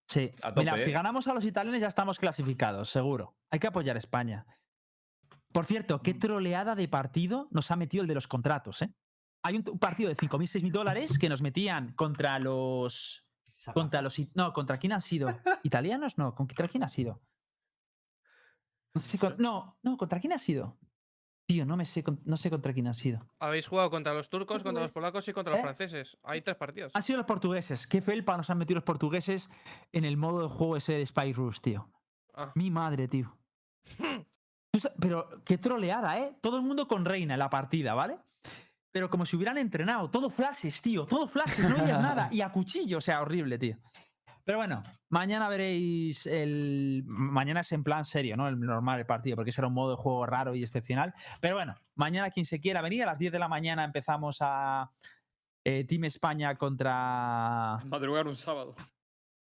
Sí, 0.07 0.33
A 0.43 0.49
tope, 0.49 0.61
mira, 0.61 0.79
si 0.79 0.91
¿eh? 0.91 0.93
ganamos 0.93 1.29
a 1.29 1.35
los 1.35 1.45
italianos 1.45 1.81
ya 1.81 1.89
estamos 1.89 2.19
clasificados, 2.19 2.89
seguro. 2.89 3.37
Hay 3.51 3.59
que 3.59 3.67
apoyar 3.67 3.97
a 3.97 3.99
España. 3.99 4.47
Por 5.53 5.67
cierto, 5.67 6.01
qué 6.01 6.15
troleada 6.15 6.75
de 6.75 6.89
partido 6.89 7.49
nos 7.51 7.71
ha 7.71 7.77
metido 7.77 8.03
el 8.03 8.09
de 8.09 8.15
los 8.15 8.27
contratos, 8.29 8.83
¿eh? 8.83 8.95
Hay 9.43 9.57
un, 9.57 9.63
partido 9.79 10.09
de 10.09 10.17
5.000, 10.17 10.63
6.000 10.63 10.71
dólares 10.73 11.19
que 11.19 11.29
nos 11.29 11.43
metían 11.43 11.93
contra 11.93 12.39
los... 12.39 13.27
Contra 13.73 14.03
los... 14.03 14.21
No, 14.35 14.53
¿contra 14.53 14.79
quién 14.79 14.93
han 14.93 15.01
sido? 15.01 15.39
¿Italianos? 15.63 16.19
No, 16.19 16.35
¿contra 16.35 16.69
quién 16.69 16.83
ha 16.83 16.89
sido? 16.89 17.21
No, 18.99 19.05
sé 19.05 19.19
con- 19.19 19.35
no, 19.39 19.79
no, 19.83 19.97
¿contra 19.97 20.21
quién 20.21 20.33
ha 20.33 20.39
sido? 20.39 20.77
Tío, 21.47 21.65
no 21.65 21.77
me 21.77 21.85
sé, 21.87 22.03
con- 22.03 22.21
no 22.25 22.37
sé 22.37 22.51
contra 22.51 22.73
quién 22.75 22.89
ha 22.89 22.95
sido. 22.95 23.27
Habéis 23.41 23.67
jugado 23.69 23.89
contra 23.91 24.13
los 24.13 24.29
turcos, 24.29 24.63
contra 24.63 24.83
los 24.83 24.93
polacos 24.93 25.27
y 25.29 25.33
contra 25.33 25.53
los 25.53 25.61
¿Eh? 25.61 25.63
franceses. 25.63 26.19
Hay 26.23 26.43
tres 26.43 26.57
partidos. 26.57 26.95
Han 26.95 27.03
sido 27.03 27.17
los 27.17 27.27
portugueses. 27.27 27.87
Qué 27.87 28.03
felpa 28.03 28.37
nos 28.37 28.51
han 28.51 28.59
metido 28.59 28.77
los 28.77 28.85
portugueses 28.85 29.49
en 29.93 30.05
el 30.05 30.17
modo 30.17 30.43
de 30.43 30.49
juego 30.49 30.77
ese 30.77 30.95
de 30.95 31.07
Spy 31.07 31.33
Rush, 31.33 31.61
tío. 31.61 31.91
Ah. 32.35 32.53
Mi 32.55 32.71
madre, 32.71 33.09
tío. 33.09 33.35
Pero 35.01 35.43
qué 35.45 35.59
troleada, 35.59 36.19
¿eh? 36.19 36.37
Todo 36.41 36.57
el 36.57 36.63
mundo 36.63 36.87
con 36.87 37.05
Reina 37.05 37.35
en 37.35 37.39
la 37.41 37.51
partida, 37.51 37.95
¿vale? 37.95 38.19
Pero 38.93 39.09
como 39.11 39.25
si 39.27 39.37
hubieran 39.37 39.59
entrenado. 39.59 40.11
Todo 40.11 40.31
flashes, 40.31 40.81
tío. 40.83 41.07
Todo 41.07 41.27
flashes, 41.29 41.69
no 41.69 41.77
veías 41.77 42.01
nada. 42.01 42.29
Y 42.33 42.41
a 42.43 42.51
cuchillo, 42.53 42.99
o 42.99 43.01
sea, 43.01 43.23
horrible, 43.23 43.59
tío. 43.59 43.79
Pero 44.49 44.61
bueno, 44.61 44.83
mañana 45.11 45.47
veréis 45.47 46.25
el. 46.27 47.03
Mañana 47.05 47.61
es 47.61 47.71
en 47.73 47.85
plan 47.85 48.07
serio, 48.07 48.35
¿no? 48.35 48.49
El 48.49 48.59
normal 48.59 48.99
el 48.99 49.05
partido, 49.05 49.37
porque 49.37 49.53
será 49.53 49.67
un 49.67 49.75
modo 49.75 49.91
de 49.91 49.97
juego 50.03 50.25
raro 50.25 50.55
y 50.55 50.63
excepcional. 50.63 51.13
Pero 51.43 51.57
bueno, 51.57 51.75
mañana 51.97 52.31
quien 52.31 52.47
se 52.47 52.59
quiera 52.59 52.81
venir, 52.81 53.03
a 53.03 53.07
las 53.07 53.19
10 53.19 53.31
de 53.31 53.39
la 53.39 53.49
mañana 53.49 53.85
empezamos 53.85 54.39
a. 54.41 54.91
eh, 55.65 55.85
Team 55.85 56.05
España 56.05 56.57
contra. 56.57 57.79
Madrugar 57.85 58.27
un 58.27 58.39
sábado. 58.39 58.75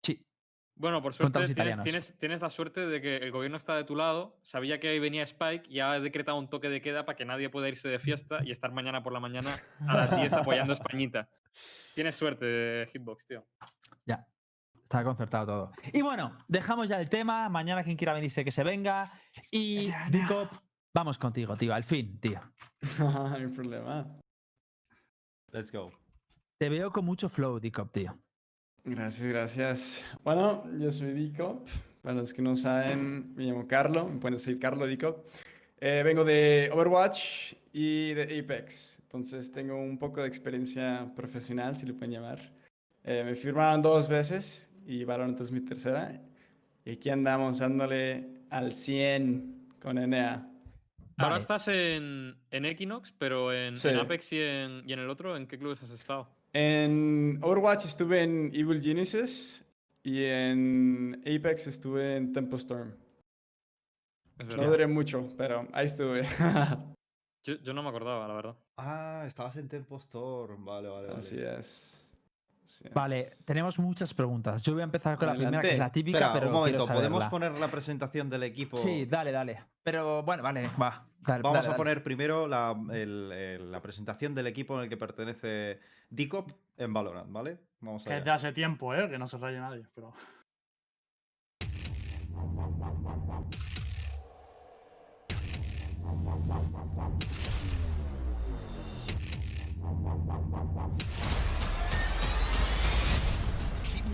Sí, 0.02 0.26
Bueno, 0.74 1.02
por 1.02 1.12
suerte 1.12 1.52
tienes, 1.52 1.82
tienes, 1.82 2.18
tienes 2.18 2.40
la 2.40 2.48
suerte 2.48 2.86
de 2.86 3.02
que 3.02 3.18
el 3.18 3.30
gobierno 3.30 3.58
está 3.58 3.76
de 3.76 3.84
tu 3.84 3.96
lado, 3.96 4.38
sabía 4.40 4.80
que 4.80 4.88
ahí 4.88 5.00
venía 5.00 5.22
Spike 5.24 5.68
y 5.68 5.80
ha 5.80 6.00
decretado 6.00 6.38
un 6.38 6.48
toque 6.48 6.70
de 6.70 6.80
queda 6.80 7.04
para 7.04 7.16
que 7.16 7.26
nadie 7.26 7.50
pueda 7.50 7.68
irse 7.68 7.90
de 7.90 7.98
fiesta 7.98 8.38
y 8.42 8.52
estar 8.52 8.72
mañana 8.72 9.02
por 9.02 9.12
la 9.12 9.20
mañana 9.20 9.54
a 9.86 9.96
las 9.96 10.16
10 10.16 10.32
apoyando 10.32 10.72
a 10.72 10.76
Españita. 10.76 11.28
Tienes 11.94 12.16
suerte, 12.16 12.88
Hitbox, 12.90 13.26
tío. 13.26 13.46
ya. 14.06 14.26
Está 14.84 15.02
concertado 15.02 15.46
todo. 15.46 15.72
Y 15.92 16.02
bueno, 16.02 16.36
dejamos 16.46 16.88
ya 16.88 17.00
el 17.00 17.08
tema. 17.08 17.48
Mañana 17.48 17.82
quien 17.82 17.96
quiera 17.96 18.12
venirse 18.12 18.44
que 18.44 18.50
se 18.50 18.62
venga. 18.62 19.10
Y. 19.50 19.90
Dicop, 20.10 20.52
vamos 20.94 21.18
contigo, 21.18 21.56
tío. 21.56 21.74
Al 21.74 21.84
fin, 21.84 22.20
tío. 22.20 22.40
no 22.98 23.26
hay 23.34 23.46
problema. 23.48 24.06
Let's 25.52 25.72
go. 25.72 25.90
Te 26.58 26.68
veo 26.68 26.92
con 26.92 27.04
mucho 27.04 27.28
flow, 27.28 27.58
Dicop, 27.58 27.92
tío. 27.92 28.16
Gracias, 28.84 29.28
gracias. 29.28 30.02
Bueno, 30.22 30.64
yo 30.78 30.92
soy 30.92 31.12
Dicop. 31.12 31.66
Para 32.02 32.16
los 32.16 32.34
que 32.34 32.42
no 32.42 32.54
saben, 32.54 33.34
me 33.34 33.44
llamo 33.44 33.66
Carlo. 33.66 34.06
Me 34.06 34.20
pueden 34.20 34.36
decir 34.36 34.58
Carlo 34.58 34.86
Dicop. 34.86 35.26
Eh, 35.80 36.02
vengo 36.04 36.24
de 36.24 36.70
Overwatch 36.72 37.54
y 37.72 38.12
de 38.12 38.38
Apex. 38.38 38.98
Entonces 39.02 39.50
tengo 39.50 39.76
un 39.76 39.98
poco 39.98 40.20
de 40.20 40.28
experiencia 40.28 41.10
profesional, 41.16 41.76
si 41.76 41.86
le 41.86 41.94
pueden 41.94 42.12
llamar. 42.12 42.52
Eh, 43.02 43.22
me 43.24 43.34
firmaron 43.34 43.82
dos 43.82 44.08
veces 44.08 44.70
y 44.86 45.04
Valorant 45.04 45.40
es 45.40 45.50
mi 45.50 45.60
tercera. 45.60 46.20
Y 46.84 46.92
aquí 46.92 47.10
andamos 47.10 47.58
dándole 47.58 48.42
al 48.50 48.72
100 48.72 49.74
con 49.80 49.96
NA. 49.96 50.50
Ahora 51.16 51.30
Vale. 51.30 51.40
estás 51.40 51.68
en, 51.68 52.36
en 52.50 52.64
Equinox, 52.64 53.12
pero 53.16 53.52
en, 53.52 53.68
en 53.68 53.76
Sí. 53.76 53.88
Apex 53.88 54.32
y 54.32 54.40
en, 54.40 54.82
y 54.88 54.92
en 54.92 54.98
el 54.98 55.08
otro, 55.08 55.36
¿en 55.36 55.46
qué 55.46 55.58
clubes 55.58 55.82
has 55.82 55.90
estado? 55.90 56.28
En 56.52 57.38
Overwatch 57.42 57.84
estuve 57.86 58.22
en 58.22 58.50
Evil 58.54 58.80
Genesis 58.82 59.64
y 60.02 60.24
en 60.24 61.22
Apex 61.26 61.66
estuve 61.68 62.16
en 62.16 62.32
Tempo 62.32 62.56
Storm. 62.56 62.94
No 64.56 64.68
duré 64.68 64.86
mucho, 64.88 65.28
pero 65.36 65.68
ahí 65.72 65.86
estuve. 65.86 66.22
Yo, 67.46 67.56
yo 67.56 67.74
no 67.74 67.82
me 67.82 67.90
acordaba, 67.90 68.26
la 68.26 68.32
verdad. 68.34 68.56
Ah, 68.78 69.24
estabas 69.26 69.54
en 69.56 69.68
Tempo 69.68 69.98
Storm. 69.98 70.64
Vale, 70.64 70.88
vale, 70.88 71.08
vale. 71.08 71.18
Así 71.18 71.36
es. 71.38 72.03
Vale, 72.92 73.20
es. 73.20 73.44
tenemos 73.44 73.78
muchas 73.78 74.14
preguntas. 74.14 74.62
Yo 74.62 74.72
voy 74.72 74.82
a 74.82 74.84
empezar 74.84 75.16
con 75.18 75.28
la 75.28 75.34
primera, 75.34 75.60
que 75.60 75.72
es 75.72 75.78
la 75.78 75.90
típica, 75.92 76.18
Espera, 76.18 76.32
pero 76.34 76.46
un 76.48 76.52
momento, 76.52 76.86
¿podemos 76.86 77.22
saberla. 77.24 77.30
poner 77.30 77.52
la 77.60 77.68
presentación 77.70 78.30
del 78.30 78.42
equipo? 78.44 78.76
Sí, 78.76 79.06
dale, 79.06 79.32
dale. 79.32 79.62
Pero 79.82 80.22
bueno, 80.22 80.42
vale, 80.42 80.68
va. 80.80 81.06
dale, 81.20 81.42
Vamos 81.42 81.56
dale, 81.56 81.66
a 81.66 81.70
dale. 81.70 81.76
poner 81.76 82.02
primero 82.02 82.46
la, 82.48 82.74
el- 82.92 83.30
el- 83.32 83.70
la 83.72 83.80
presentación 83.82 84.34
del 84.34 84.46
equipo 84.46 84.76
en 84.76 84.84
el 84.84 84.88
que 84.88 84.96
pertenece 84.96 85.80
Dicop 86.10 86.50
en 86.76 86.92
Valorant, 86.92 87.30
¿vale? 87.30 87.58
Vamos 87.80 88.04
Que 88.04 88.16
es 88.16 88.24
de 88.24 88.30
allá. 88.30 88.34
hace 88.36 88.52
tiempo, 88.52 88.94
¿eh? 88.94 89.08
Que 89.10 89.18
no 89.18 89.26
se 89.26 89.36
raye 89.38 89.58
nadie. 89.58 89.86
Pero... 89.94 90.14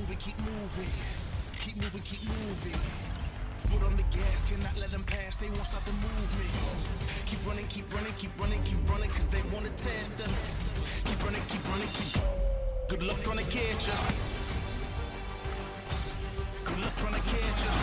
Keep 0.01 0.09
moving, 0.09 0.19
keep 0.19 0.39
moving. 0.41 0.91
Keep 1.61 1.77
moving, 1.77 2.01
keep 2.01 2.23
moving. 2.25 2.81
Foot 3.69 3.83
on 3.85 3.97
the 3.99 4.03
gas, 4.05 4.47
cannot 4.49 4.75
let 4.79 4.91
them 4.91 5.05
pass. 5.05 5.37
They 5.37 5.51
won't 5.51 5.67
stop 5.67 5.85
the 5.85 5.93
movement. 5.93 6.89
Keep 7.27 7.47
running, 7.47 7.67
keep 7.67 7.93
running, 7.93 8.15
keep 8.17 8.41
running, 8.41 8.63
keep 8.63 8.89
running, 8.89 9.11
cause 9.11 9.29
they 9.29 9.43
wanna 9.53 9.69
test 9.77 10.19
us. 10.23 10.67
Keep 11.05 11.23
running, 11.23 11.43
keep 11.51 11.63
running, 11.69 11.89
keep. 11.89 12.23
Good 12.89 13.03
luck 13.03 13.23
trying 13.23 13.45
to 13.45 13.45
catch 13.45 13.89
us. 13.91 14.27
Good 16.65 16.81
luck 16.81 16.97
trying 16.97 17.15
to 17.15 17.21
catch 17.21 17.67
us. 17.69 17.81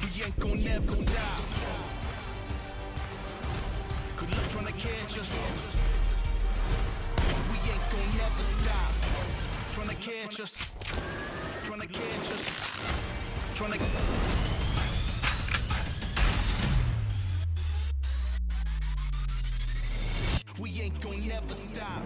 We 0.00 0.24
ain't 0.24 0.40
gonna 0.40 0.64
never 0.64 0.96
stop. 0.96 1.42
Good 4.16 4.30
luck 4.30 4.48
trying 4.48 4.66
to 4.66 4.72
catch 4.72 5.18
us. 5.18 5.36
We 7.50 7.56
ain't 7.68 7.90
gonna 7.92 8.16
never 8.16 8.44
stop. 8.44 8.99
Trying 9.80 9.96
to 9.96 10.10
catch 10.10 10.40
us. 10.40 10.70
Trying 11.64 11.80
to 11.80 11.86
catch 11.86 12.32
us. 12.32 12.44
Trying 13.54 13.72
to. 13.72 13.78
We 20.60 20.80
ain't 20.82 21.00
gonna 21.00 21.16
never 21.16 21.54
stop. 21.54 22.02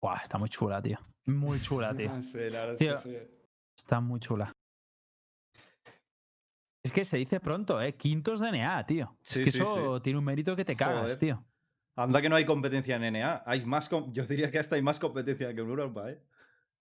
Buah, 0.00 0.20
está 0.22 0.38
muy 0.38 0.48
chula, 0.48 0.80
tío. 0.80 0.98
Muy 1.26 1.60
chula, 1.60 1.92
tío. 1.96 2.10
Ah, 2.12 2.22
Sí, 2.22 2.38
la 2.38 2.64
verdad 2.66 2.72
es 2.74 2.78
Tío, 2.78 2.92
que 2.94 2.98
sí. 3.00 3.16
Está 3.76 4.00
muy 4.00 4.20
chula. 4.20 4.52
Es 6.84 6.92
que 6.92 7.04
se 7.04 7.16
dice 7.16 7.40
pronto, 7.40 7.80
¿eh? 7.82 7.94
Quintos 7.96 8.38
de 8.38 8.52
NA, 8.52 8.86
tío. 8.86 9.16
Sí, 9.22 9.40
es 9.40 9.44
que 9.46 9.50
sí, 9.52 9.62
eso 9.62 10.00
tiene 10.00 10.18
un 10.20 10.24
mérito 10.24 10.54
que 10.54 10.64
te 10.64 10.76
cagas, 10.76 11.02
Joder. 11.02 11.16
tío. 11.18 11.44
Anda 11.96 12.22
que 12.22 12.28
no 12.28 12.36
hay 12.36 12.44
competencia 12.44 12.96
en 12.96 13.12
NA. 13.12 13.42
Hay 13.46 13.64
más 13.66 13.88
com- 13.88 14.12
Yo 14.12 14.26
diría 14.26 14.50
que 14.50 14.58
hasta 14.58 14.76
hay 14.76 14.82
más 14.82 14.98
competencia 14.98 15.46
que 15.54 15.60
en 15.60 15.68
Europa, 15.68 16.10
¿eh? 16.10 16.18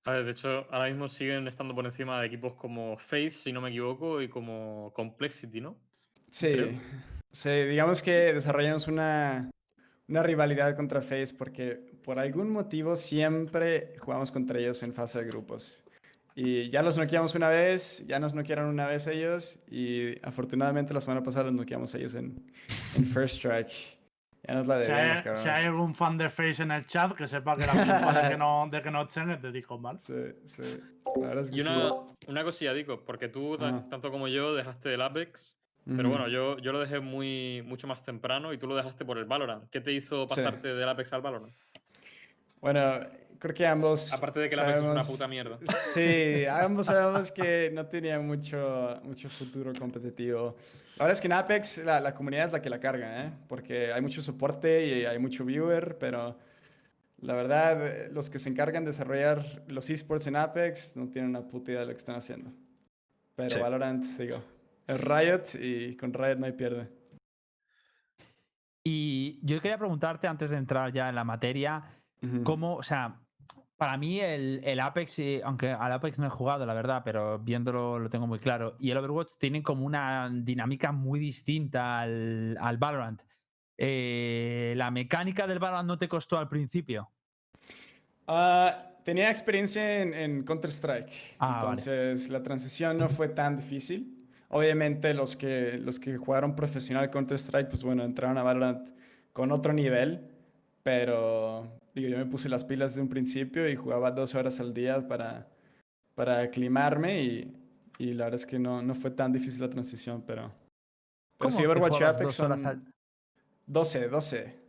A 0.03 0.11
ver, 0.13 0.25
de 0.25 0.31
hecho, 0.31 0.65
ahora 0.71 0.87
mismo 0.89 1.07
siguen 1.07 1.47
estando 1.47 1.75
por 1.75 1.85
encima 1.85 2.19
de 2.19 2.27
equipos 2.27 2.55
como 2.55 2.97
Faith, 2.97 3.31
si 3.31 3.51
no 3.53 3.61
me 3.61 3.69
equivoco, 3.69 4.21
y 4.21 4.29
como 4.29 4.91
Complexity, 4.95 5.61
¿no? 5.61 5.77
Sí, 6.29 6.53
creo. 6.53 6.69
sí, 7.31 7.49
digamos 7.49 8.01
que 8.01 8.33
desarrollamos 8.33 8.87
una, 8.87 9.51
una 10.07 10.23
rivalidad 10.23 10.75
contra 10.75 11.01
FaZe 11.01 11.35
porque 11.37 11.75
por 12.03 12.17
algún 12.17 12.49
motivo 12.49 12.95
siempre 12.95 13.95
jugamos 13.99 14.31
contra 14.31 14.57
ellos 14.57 14.81
en 14.81 14.93
fase 14.93 15.19
de 15.19 15.25
grupos. 15.27 15.83
Y 16.33 16.69
ya 16.69 16.81
los 16.81 16.97
noqueamos 16.97 17.35
una 17.35 17.49
vez, 17.49 18.03
ya 18.07 18.17
nos 18.17 18.33
noquearon 18.33 18.69
una 18.69 18.87
vez 18.87 19.05
ellos 19.07 19.59
y 19.69 20.15
afortunadamente 20.25 20.93
la 20.93 21.01
semana 21.01 21.21
pasada 21.21 21.45
los 21.47 21.53
noqueamos 21.53 21.93
ellos 21.93 22.15
en, 22.15 22.41
en 22.95 23.05
First 23.05 23.35
Strike. 23.35 23.99
Ya 24.47 24.55
nos 24.55 24.67
la 24.67 24.83
Si 24.83 24.91
hay, 24.91 25.07
debemos, 25.17 25.39
si 25.39 25.49
hay 25.49 25.65
algún 25.65 25.93
fan 25.93 26.17
de 26.17 26.29
Face 26.29 26.63
en 26.63 26.71
el 26.71 26.87
chat, 26.87 27.13
que 27.13 27.27
sepa 27.27 27.55
que 27.55 27.65
la 27.67 27.73
culpa 27.73 28.21
de 28.21 28.29
que 28.29 28.37
no, 28.37 28.67
de 28.71 28.81
que 28.81 28.89
no 28.91 29.03
estén 29.03 29.29
es 29.31 29.41
de 29.41 29.51
Discord, 29.51 29.81
¿vale? 29.81 29.99
Sí, 29.99 30.13
sí. 30.45 30.79
La 31.21 31.27
verdad 31.27 31.43
es 31.45 31.51
que 31.51 31.57
Y 31.57 31.61
sí. 31.61 31.69
una, 31.69 31.91
una 32.27 32.43
cosilla, 32.43 32.73
Dico, 32.73 33.03
porque 33.05 33.27
tú, 33.27 33.57
tanto 33.57 34.09
como 34.11 34.27
yo, 34.27 34.55
dejaste 34.55 34.93
el 34.93 35.01
Apex, 35.01 35.57
pero 35.85 36.09
bueno, 36.09 36.27
yo, 36.27 36.57
yo 36.59 36.71
lo 36.71 36.79
dejé 36.79 36.99
muy, 36.99 37.61
mucho 37.65 37.87
más 37.87 38.03
temprano 38.03 38.53
y 38.53 38.57
tú 38.57 38.65
lo 38.67 38.75
dejaste 38.75 39.03
por 39.05 39.17
el 39.17 39.25
Valorant. 39.25 39.69
¿Qué 39.69 39.81
te 39.81 39.91
hizo 39.91 40.27
Sí. 40.27 40.35
pasarte 40.35 40.73
del 40.73 40.89
Apex 40.89 41.13
al 41.13 41.21
Valorant? 41.21 41.53
Bueno, 42.61 42.81
creo 43.41 43.55
que 43.55 43.65
ambos. 43.65 44.13
Aparte 44.13 44.39
de 44.39 44.47
que 44.49 44.55
el 44.55 44.61
Apex 44.61 44.75
es 44.77 44.83
una 44.83 44.89
sabemos- 45.01 45.07
puta 45.11 45.27
mierda. 45.27 45.57
Sí, 45.93 46.45
ambos 46.45 46.85
sabemos 46.85 47.31
que 47.31 47.71
no 47.73 47.87
tenía 47.87 48.19
mucho, 48.19 48.99
mucho 49.03 49.27
futuro 49.29 49.73
competitivo. 49.77 50.55
La 50.97 51.05
verdad 51.05 51.13
es 51.13 51.21
que 51.21 51.27
en 51.27 51.33
Apex 51.33 51.79
la, 51.79 51.99
la 51.99 52.13
comunidad 52.13 52.45
es 52.47 52.51
la 52.53 52.61
que 52.61 52.69
la 52.69 52.79
carga, 52.79 53.25
¿eh? 53.25 53.31
Porque 53.47 53.91
hay 53.91 54.01
mucho 54.01 54.21
soporte 54.21 54.85
y 54.85 55.05
hay 55.05 55.17
mucho 55.17 55.43
viewer, 55.43 55.97
pero 55.97 56.37
la 57.21 57.33
verdad, 57.33 58.09
los 58.11 58.29
que 58.29 58.37
se 58.39 58.49
encargan 58.49 58.83
de 58.83 58.91
desarrollar 58.91 59.63
los 59.67 59.89
esports 59.89 60.27
en 60.27 60.35
Apex 60.35 60.95
no 60.95 61.07
tienen 61.09 61.29
una 61.31 61.41
puta 61.47 61.71
idea 61.71 61.81
de 61.81 61.87
lo 61.87 61.93
que 61.93 61.97
están 61.99 62.15
haciendo. 62.15 62.51
Pero 63.35 63.49
Sí. 63.49 63.59
Valorant, 63.59 64.03
digo, 64.19 64.43
es 64.87 65.01
Riot 65.01 65.43
y 65.59 65.95
con 65.97 66.13
Riot 66.13 66.35
no 66.37 66.45
hay 66.45 66.51
pierde. 66.51 66.87
Y 68.83 69.39
yo 69.43 69.61
quería 69.61 69.77
preguntarte, 69.77 70.27
antes 70.27 70.49
de 70.49 70.57
entrar 70.57 70.91
ya 70.91 71.09
en 71.09 71.15
la 71.15 71.23
materia, 71.23 71.83
cómo, 72.43 72.75
o 72.75 72.83
sea, 72.83 73.19
para 73.81 73.97
mí 73.97 74.19
el, 74.19 74.61
el 74.63 74.79
Apex, 74.79 75.17
eh, 75.17 75.41
aunque 75.43 75.71
al 75.71 75.91
Apex 75.91 76.19
no 76.19 76.27
he 76.27 76.29
jugado, 76.29 76.67
la 76.67 76.75
verdad, 76.75 77.01
pero 77.03 77.39
viéndolo 77.39 77.97
lo 77.97 78.11
tengo 78.11 78.27
muy 78.27 78.37
claro, 78.37 78.75
y 78.77 78.91
el 78.91 78.97
Overwatch 78.97 79.37
tienen 79.39 79.63
como 79.63 79.87
una 79.87 80.29
dinámica 80.31 80.91
muy 80.91 81.19
distinta 81.19 81.99
al, 82.01 82.59
al 82.61 82.77
Valorant. 82.77 83.23
Eh, 83.79 84.75
¿La 84.77 84.91
mecánica 84.91 85.47
del 85.47 85.57
Valorant 85.57 85.87
no 85.87 85.97
te 85.97 86.07
costó 86.07 86.37
al 86.37 86.47
principio? 86.47 87.09
Ah, 88.27 88.91
tenía 89.03 89.31
experiencia 89.31 90.01
en, 90.03 90.13
en 90.13 90.43
Counter-Strike, 90.43 91.37
Ah, 91.39 91.53
vale. 91.63 91.81
entonces 91.81 92.29
la 92.29 92.43
transición 92.43 92.99
no 92.99 93.09
fue 93.09 93.29
tan 93.29 93.55
difícil. 93.55 94.27
Obviamente 94.49 95.15
los 95.15 95.35
que, 95.35 95.79
los 95.79 95.99
que 95.99 96.17
jugaron 96.17 96.55
profesional 96.55 97.09
Counter-Strike, 97.09 97.67
pues 97.67 97.83
bueno, 97.83 98.03
entraron 98.03 98.37
a 98.37 98.43
Valorant 98.43 98.89
con 99.33 99.51
otro 99.51 99.73
nivel, 99.73 100.30
pero 100.83 101.79
digo, 101.93 102.09
yo 102.09 102.17
me 102.17 102.25
puse 102.25 102.49
las 102.49 102.63
pilas 102.63 102.91
desde 102.91 103.01
un 103.01 103.09
principio 103.09 103.67
y 103.69 103.75
jugaba 103.75 104.11
dos 104.11 104.35
horas 104.35 104.59
al 104.59 104.73
día 104.73 105.07
para, 105.07 105.47
para 106.15 106.39
aclimarme 106.39 107.21
y, 107.23 107.53
y 107.97 108.11
la 108.13 108.25
verdad 108.25 108.39
es 108.39 108.45
que 108.45 108.59
no, 108.59 108.81
no 108.81 108.95
fue 108.95 109.11
tan 109.11 109.31
difícil 109.31 109.61
la 109.61 109.69
transición, 109.69 110.23
pero... 110.25 110.51
Pero 111.37 111.49
¿Cómo 111.49 111.57
sí, 111.57 111.65
Overwatch 111.65 111.99
y 111.99 112.03
Apex 112.03 112.23
dos 112.23 112.39
horas 112.39 112.59
son 112.61 112.69
al- 112.69 112.93
12, 113.65 114.07
12. 114.09 114.59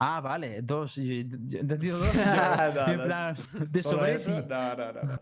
Ah, 0.00 0.20
vale, 0.20 0.62
dos. 0.62 0.94
yo- 0.96 1.02
yo 1.02 1.58
he 1.58 1.60
entendido 1.60 1.98
dos. 1.98 2.12
yo- 2.14 2.74
No, 2.74 2.88
en 2.92 2.96
no, 2.98 3.04
plan, 3.04 3.36
de 3.70 3.82
¿Solo 3.82 3.98
sobre 3.98 4.14
eso? 4.14 4.30
No, 4.48 4.74
no, 4.76 4.92
no, 4.92 5.02
no. 5.02 5.20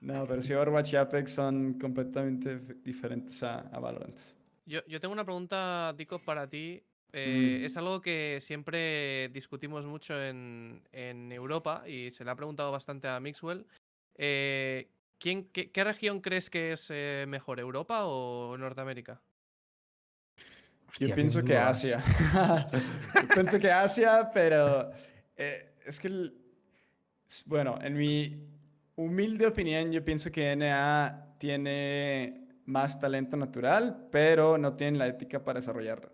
No, 0.00 0.26
pero 0.26 0.42
sí, 0.42 0.52
Overwatch 0.52 0.92
y 0.92 0.96
Apex 0.96 1.32
son 1.32 1.74
completamente 1.78 2.58
diferentes 2.82 3.42
a, 3.42 3.60
a 3.60 3.78
Valorant. 3.78 4.18
Yo, 4.66 4.80
yo 4.86 5.00
tengo 5.00 5.12
una 5.12 5.24
pregunta, 5.24 5.92
Dico, 5.96 6.18
para 6.20 6.46
ti. 6.48 6.82
Eh, 7.12 7.58
Mm. 7.60 7.64
Es 7.66 7.76
algo 7.76 8.00
que 8.00 8.38
siempre 8.40 9.28
discutimos 9.28 9.84
mucho 9.84 10.20
en, 10.22 10.82
en 10.92 11.30
Europa 11.32 11.84
y 11.86 12.10
se 12.10 12.24
le 12.24 12.30
ha 12.30 12.36
preguntado 12.36 12.72
bastante 12.72 13.06
a 13.08 13.20
Mixwell. 13.20 13.66
Eh, 14.16 14.88
¿quién, 15.18 15.44
qué, 15.52 15.70
qué 15.70 15.84
región 15.84 16.20
crees 16.20 16.48
que 16.50 16.72
es 16.72 16.88
eh, 16.90 17.26
mejor, 17.28 17.60
Europa 17.60 18.04
o 18.06 18.56
Norteamérica? 18.56 19.20
Hostia, 20.88 21.08
Yo 21.08 21.14
pienso 21.14 21.40
que 21.44 21.52
dudas. 21.54 21.84
Asia. 21.84 22.02
Yo 23.22 23.28
pienso 23.34 23.58
que 23.58 23.70
Asia, 23.70 24.28
pero 24.32 24.90
eh, 25.36 25.74
es 25.86 25.98
que, 26.00 26.08
el- 26.08 26.34
bueno, 27.46 27.78
en 27.82 27.94
mi 27.94 28.46
humilde 28.96 29.46
opinión, 29.46 29.90
yo 29.90 30.04
pienso 30.04 30.30
que 30.30 30.52
NA 30.52 31.34
tiene 31.38 32.46
más 32.66 33.00
talento 33.00 33.36
natural, 33.38 34.08
pero 34.12 34.58
no 34.58 34.76
tienen 34.76 34.98
la 34.98 35.06
ética 35.06 35.42
para 35.42 35.60
desarrollarlo. 35.60 36.10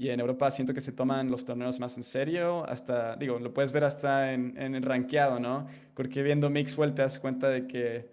Y 0.00 0.08
en 0.08 0.18
Europa 0.18 0.50
siento 0.50 0.72
que 0.72 0.80
se 0.80 0.92
toman 0.92 1.30
los 1.30 1.44
torneos 1.44 1.78
más 1.78 1.98
en 1.98 2.04
serio, 2.04 2.64
hasta, 2.66 3.16
digo, 3.16 3.38
lo 3.38 3.52
puedes 3.52 3.70
ver 3.70 3.84
hasta 3.84 4.32
en, 4.32 4.56
en 4.56 4.74
el 4.74 4.82
rankeado, 4.82 5.38
¿no? 5.38 5.68
Porque 5.94 6.22
viendo 6.22 6.48
Mixwell 6.48 6.94
te 6.94 7.02
das 7.02 7.20
cuenta 7.20 7.50
de 7.50 7.66
que 7.66 8.08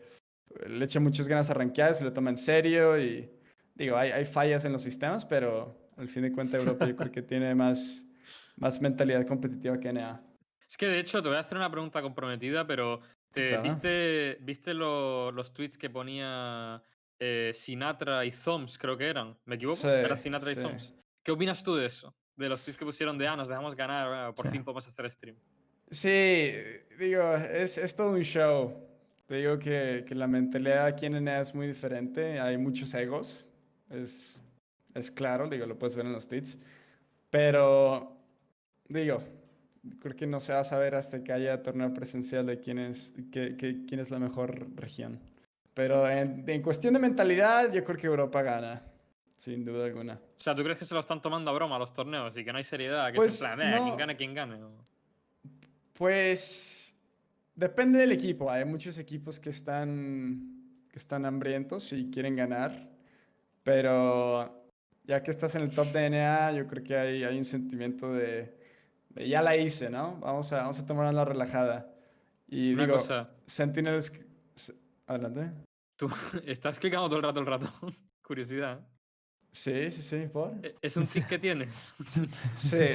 le 0.68 0.84
echa 0.84 1.00
muchas 1.00 1.30
ganas 1.30 1.50
a 1.50 1.54
rankear, 1.54 1.96
se 1.96 2.04
lo 2.04 2.12
toma 2.12 2.30
en 2.30 2.36
serio 2.36 3.00
y, 3.00 3.30
digo, 3.74 3.96
hay, 3.96 4.12
hay 4.12 4.26
fallas 4.26 4.66
en 4.66 4.74
los 4.74 4.82
sistemas, 4.84 5.24
pero 5.24 5.78
al 5.96 6.10
fin 6.10 6.24
de 6.24 6.34
cuentas 6.34 6.60
Europa 6.60 6.86
yo 6.86 6.94
creo 6.98 7.10
que 7.10 7.22
tiene 7.22 7.56
más, 7.56 8.06
más 8.58 8.82
mentalidad 8.82 9.26
competitiva 9.26 9.80
que 9.80 9.88
NA. 9.88 10.22
Es 10.68 10.76
que 10.76 10.88
de 10.88 11.00
hecho 11.00 11.22
te 11.24 11.30
voy 11.30 11.38
a 11.38 11.40
hacer 11.40 11.58
una 11.58 11.72
pregunta 11.72 12.02
comprometida, 12.02 12.68
pero 12.68 13.00
te, 13.32 13.48
Claro. 13.48 13.64
¿viste, 13.64 14.38
viste 14.42 14.74
lo- 14.74 15.32
los 15.32 15.54
tweets 15.54 15.78
que 15.78 15.90
ponía 15.90 16.84
eh, 17.18 17.52
Sinatra 17.54 18.26
y 18.26 18.32
Zoms, 18.32 18.78
creo 18.78 18.98
que 18.98 19.06
eran? 19.08 19.38
¿Me 19.46 19.56
equivoco? 19.56 19.78
Sí, 19.78 19.88
Era 19.88 20.18
Sinatra 20.18 20.52
sí. 20.54 20.60
y 20.60 20.62
Zoms. 20.62 20.94
¿Qué 21.28 21.34
opinas 21.34 21.62
tú 21.62 21.76
de 21.76 21.86
eso? 21.88 22.16
De 22.38 22.48
los 22.48 22.64
tweets 22.64 22.78
que 22.78 22.86
pusieron 22.86 23.18
de, 23.18 23.28
ah, 23.28 23.36
nos 23.36 23.50
dejamos 23.50 23.76
ganar, 23.76 24.34
por 24.34 24.46
Sí. 24.46 24.52
fin 24.54 24.64
podemos 24.64 24.88
hacer 24.88 25.12
stream. 25.12 25.36
Sí, 25.92 26.54
digo, 26.98 27.34
es, 27.36 27.78
es 27.78 27.94
todo 27.98 28.12
un 28.12 28.22
show. 28.22 28.74
Te 29.26 29.36
digo 29.36 29.60
que, 29.60 30.06
que 30.08 30.16
la 30.16 30.26
mentalidad 30.26 30.86
aquí 30.86 31.06
en 31.06 31.16
NA 31.22 31.42
es 31.42 31.54
muy 31.54 31.68
diferente, 31.68 32.40
hay 32.40 32.58
muchos 32.58 32.94
egos, 32.94 33.50
es, 33.90 34.42
es 34.94 35.12
claro, 35.12 35.50
digo, 35.50 35.66
lo 35.66 35.78
puedes 35.78 35.98
ver 35.98 36.06
en 36.06 36.14
los 36.14 36.30
tweets, 36.30 36.58
pero 37.30 38.16
digo, 38.88 39.22
creo 40.00 40.16
que 40.16 40.28
no 40.28 40.40
se 40.40 40.54
va 40.54 40.62
a 40.62 40.64
saber 40.64 40.96
hasta 40.96 41.26
que 41.26 41.34
haya 41.34 41.62
torneo 41.62 41.94
presencial 41.94 42.46
de 42.46 42.58
quién 42.62 42.80
es, 42.80 43.14
que- 43.34 43.58
que- 43.58 43.84
quién 43.86 44.00
es 44.00 44.12
la 44.12 44.20
mejor 44.20 44.66
región. 44.78 45.20
Pero 45.74 46.10
en, 46.10 46.46
en 46.48 46.62
cuestión 46.62 46.94
de 46.94 47.02
mentalidad, 47.02 47.70
yo 47.74 47.84
creo 47.84 47.98
que 47.98 48.08
Europa 48.08 48.42
gana, 48.44 48.82
sin 49.38 49.64
duda 49.64 49.86
alguna. 49.86 50.16
O 50.16 50.40
sea, 50.40 50.54
¿tú 50.54 50.64
crees 50.64 50.78
que 50.78 50.84
se 50.86 50.94
lo 50.94 51.00
están 51.00 51.22
tomando 51.22 51.50
a 51.52 51.54
broma 51.54 51.80
los 51.80 51.94
torneos 51.94 52.36
y 52.36 52.44
que 52.44 52.52
no 52.52 52.58
hay 52.58 52.64
seriedad? 52.66 53.08
Que 53.12 53.16
Pues, 53.16 53.36
es 53.36 53.42
en 53.42 53.56
plan, 53.56 53.62
"Eh, 53.74 53.76
no. 53.78 53.84
quien 53.86 53.98
gane, 53.98 54.18
quien 54.18 54.34
gane. 54.34 54.64
o- 54.64 54.86
Pues 55.94 56.96
depende 57.56 58.00
del 58.00 58.12
equipo. 58.12 58.52
Hay 58.52 58.66
muchos 58.66 58.98
equipos 59.00 59.40
que 59.40 59.50
están, 59.50 60.86
que 60.90 60.98
están 61.00 61.26
hambrientos 61.26 61.92
y 61.94 62.10
quieren 62.12 62.36
ganar. 62.36 62.90
Pero 63.64 64.64
ya 65.04 65.22
que 65.24 65.32
estás 65.32 65.56
en 65.56 65.64
el 65.64 65.70
top 65.74 65.88
de 65.92 66.06
NA, 66.10 66.52
yo 66.54 66.68
creo 66.68 66.84
que 66.84 66.96
hay, 66.98 67.24
hay 67.24 67.38
un 67.38 67.46
sentimiento 67.46 68.14
de, 68.14 68.58
de 69.10 69.28
ya 69.28 69.42
la 69.42 69.56
hice, 69.58 69.90
¿no? 69.90 70.18
Vamos 70.20 70.52
a, 70.54 70.58
vamos 70.58 70.80
a 70.80 70.86
tomar 70.86 71.14
la 71.14 71.26
relajada. 71.26 71.92
Y 72.48 72.74
Una 72.74 72.84
digo, 72.86 72.98
cosa, 72.98 73.30
Sentinels... 73.46 74.14
Adelante. 75.08 75.52
tú 75.96 76.08
estás 76.46 76.80
clicando 76.80 77.08
todo 77.08 77.18
el 77.18 77.24
rato 77.24 77.40
el 77.40 77.46
ratón. 77.46 77.96
Curiosidad. 78.22 78.86
Sí, 79.58 79.90
sí, 79.92 80.02
sí, 80.04 80.28
por. 80.32 80.52
¿E- 80.62 80.76
¿Es 80.84 80.96
un 80.98 81.08
tic 81.08 81.26
que 81.26 81.40
tienes? 81.40 81.96
Sí. 82.54 82.78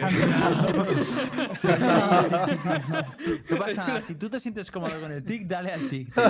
No 3.51 3.57
pasa 3.59 3.87
nada. 3.87 4.01
Si 4.01 4.15
tú 4.15 4.31
te 4.31 4.39
sientes 4.39 4.71
cómodo 4.71 5.01
con 5.01 5.11
el 5.11 5.25
tic, 5.25 5.47
dale 5.47 5.73
al 5.73 5.89
tic. 5.89 6.13
Que 6.15 6.21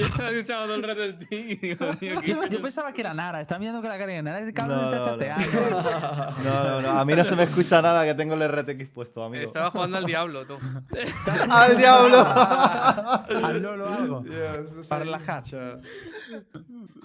yo 0.00 0.06
estaba 0.06 0.30
escuchando 0.30 0.64
todo 0.66 0.74
el 0.74 0.82
rato 0.82 1.02
el 1.02 1.18
tic 1.18 1.30
y 1.32 1.56
digo, 1.56 1.86
tío, 1.98 2.20
¿qué 2.20 2.26
Yo, 2.34 2.46
yo 2.46 2.60
pensaba 2.62 2.92
que 2.92 3.00
era 3.00 3.14
Nara. 3.14 3.40
Está 3.40 3.58
mirando 3.58 3.80
con 3.80 3.88
la 3.90 3.96
cara 3.98 4.12
de 4.12 4.22
Nara. 4.22 4.40
El 4.40 4.52
cabrón 4.52 4.76
No, 4.78 4.84
está 4.94 4.98
no, 4.98 5.04
no. 5.06 5.12
chateando. 5.12 6.40
No, 6.44 6.64
no, 6.64 6.82
no. 6.82 6.90
A 7.00 7.04
mí 7.04 7.14
no 7.14 7.24
se 7.24 7.36
me 7.36 7.44
escucha 7.44 7.80
nada 7.80 8.04
que 8.04 8.14
tengo 8.14 8.34
el 8.34 8.46
RTX 8.48 8.90
puesto, 8.90 9.24
amigo. 9.24 9.44
Estaba 9.44 9.70
jugando 9.70 9.96
al 9.98 10.04
diablo, 10.04 10.46
tú. 10.46 10.58
¡Al 11.50 11.76
diablo! 11.78 12.18
Al 12.22 13.62
Lolo 13.62 13.88
algo. 13.88 14.20
Dios, 14.20 14.86
Para 14.88 15.04
relajar. 15.04 15.42
cha- 15.42 15.78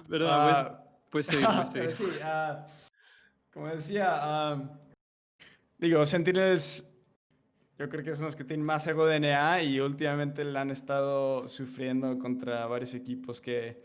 Verdad, 0.08 0.28
Ah, 0.30 0.68
pues, 0.68 0.89
pues 1.10 1.26
sí, 1.26 1.36
pues 1.36 1.68
sí. 1.68 1.74
Pero 1.74 1.92
sí, 1.92 2.04
ah, 2.22 2.66
como 3.52 3.68
decía, 3.68 4.06
ah, 4.10 4.78
digo, 5.78 6.06
Sentinels, 6.06 6.86
yo 7.78 7.88
creo 7.88 8.04
que 8.04 8.14
son 8.14 8.26
los 8.26 8.36
que 8.36 8.44
tienen 8.44 8.64
más 8.64 8.86
ego 8.86 9.06
de 9.06 9.18
NA 9.18 9.62
y 9.62 9.80
últimamente 9.80 10.44
le 10.44 10.58
han 10.58 10.70
estado 10.70 11.48
sufriendo 11.48 12.18
contra 12.18 12.66
varios 12.66 12.94
equipos 12.94 13.40
que 13.40 13.82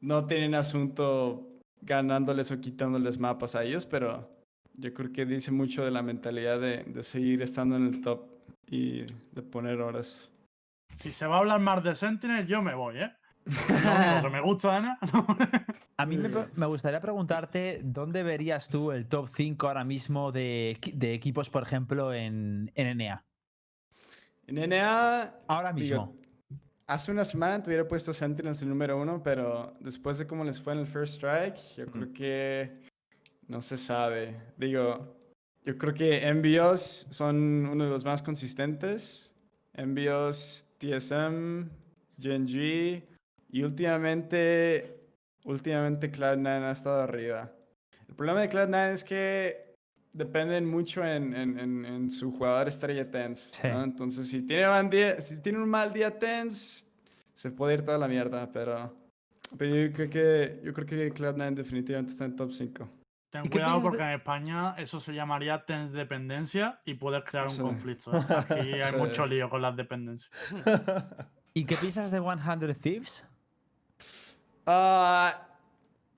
no 0.00 0.26
tienen 0.26 0.54
asunto 0.54 1.48
ganándoles 1.80 2.50
o 2.50 2.60
quitándoles 2.60 3.18
mapas 3.18 3.54
a 3.54 3.64
ellos, 3.64 3.86
pero 3.86 4.30
yo 4.74 4.94
creo 4.94 5.12
que 5.12 5.26
dice 5.26 5.50
mucho 5.50 5.84
de 5.84 5.90
la 5.90 6.02
mentalidad 6.02 6.60
de, 6.60 6.84
de 6.84 7.02
seguir 7.02 7.42
estando 7.42 7.76
en 7.76 7.86
el 7.88 8.00
top 8.00 8.26
y 8.70 9.02
de 9.02 9.42
poner 9.42 9.80
horas. 9.80 10.30
Si 10.96 11.10
se 11.12 11.26
va 11.26 11.36
a 11.36 11.38
hablar 11.40 11.60
más 11.60 11.82
de 11.82 11.94
Sentinel, 11.94 12.46
yo 12.46 12.62
me 12.62 12.74
voy, 12.74 12.98
¿eh? 12.98 13.12
No, 13.46 14.22
porque 14.22 14.36
me 14.36 14.40
gusta 14.40 14.76
Ana. 14.76 14.98
A 15.96 16.06
mí 16.06 16.16
me, 16.16 16.66
gustaría 16.66 17.00
preguntarte 17.00 17.80
dónde 17.84 18.22
verías 18.22 18.68
tú 18.68 18.90
el 18.90 19.06
top 19.06 19.28
5 19.34 19.68
ahora 19.68 19.84
mismo 19.84 20.32
de, 20.32 20.78
de 20.92 21.14
equipos, 21.14 21.50
por 21.50 21.62
ejemplo, 21.62 22.12
en, 22.12 22.72
en 22.74 22.98
NA. 22.98 23.24
En 24.46 24.68
NA, 24.68 25.34
Ahora 25.46 25.72
Digo, 25.72 26.06
mismo. 26.06 26.24
Hace 26.86 27.12
una 27.12 27.24
semana 27.24 27.62
te 27.62 27.70
hubiera 27.70 27.86
puesto 27.86 28.12
Sentinels 28.12 28.60
en 28.62 28.68
número 28.68 29.00
uno, 29.00 29.22
pero 29.22 29.74
después 29.80 30.18
de 30.18 30.26
cómo 30.26 30.44
les 30.44 30.60
fue 30.60 30.72
en 30.72 30.80
el 30.80 30.86
First 30.86 31.14
Strike, 31.14 31.56
yo 31.76 31.86
creo 31.86 32.12
que 32.12 32.82
no 33.46 33.62
se 33.62 33.76
sabe. 33.76 34.36
Digo, 34.56 35.16
yo 35.64 35.78
creo 35.78 35.94
que 35.94 36.26
Envios 36.26 37.06
son 37.10 37.66
uno 37.66 37.84
de 37.84 37.90
los 37.90 38.04
más 38.04 38.22
consistentes. 38.22 39.34
Envios, 39.72 40.66
TSM, 40.78 41.68
GNG 42.18 43.13
y 43.54 43.62
últimamente, 43.62 45.00
últimamente 45.44 46.10
Cloud9 46.10 46.62
ha 46.64 46.70
estado 46.72 47.02
arriba. 47.02 47.52
El 48.08 48.14
problema 48.16 48.40
de 48.40 48.50
Cloud9 48.50 48.92
es 48.92 49.04
que 49.04 49.74
dependen 50.12 50.66
mucho 50.66 51.04
en, 51.04 51.34
en- 51.34 51.58
en- 51.60 51.84
en 51.84 52.10
su 52.10 52.32
jugador 52.32 52.66
estrella 52.66 53.08
Tense. 53.08 53.54
Sí. 53.62 53.68
¿no? 53.68 53.84
Entonces, 53.84 54.28
si 54.28 54.42
tiene, 54.42 54.66
mal 54.66 54.90
día- 54.90 55.20
si 55.20 55.40
tiene 55.40 55.58
un 55.58 55.68
mal 55.68 55.92
día 55.92 56.18
Tense, 56.18 56.84
se 57.32 57.50
puede 57.52 57.74
ir 57.74 57.84
toda 57.84 57.96
la 57.98 58.08
mierda, 58.08 58.50
pero, 58.52 58.92
pero 59.56 59.74
yo 59.76 59.92
creo 59.92 60.10
que, 60.10 60.60
yo 60.64 60.72
creo 60.72 60.86
que 60.86 61.14
Cloud9 61.14 61.54
definitivamente 61.54 62.12
está 62.12 62.24
en 62.24 62.34
top 62.34 62.50
5. 62.50 62.88
Ten 63.30 63.42
¿Y 63.44 63.48
qué 63.48 63.50
cuidado 63.58 63.82
porque 63.82 63.98
de- 63.98 64.04
en 64.04 64.10
España 64.18 64.74
eso 64.78 64.98
se 64.98 65.12
llamaría 65.12 65.64
tens 65.64 65.92
dependencia 65.92 66.80
y 66.84 66.94
puedes 66.94 67.22
crear 67.24 67.44
un 67.44 67.50
Sí. 67.50 67.60
conflicto. 67.62 68.16
¿eh? 68.16 68.20
Aquí 68.48 68.72
hay 68.72 68.90
Sí. 68.90 68.96
mucho 68.96 69.26
lío 69.26 69.48
con 69.48 69.62
las 69.62 69.76
dependencias. 69.76 70.30
¿Y 71.54 71.64
qué 71.66 71.76
piensas 71.76 72.10
de 72.10 72.18
100 72.20 72.74
Thieves? 72.80 73.28
Ah, 74.66 75.46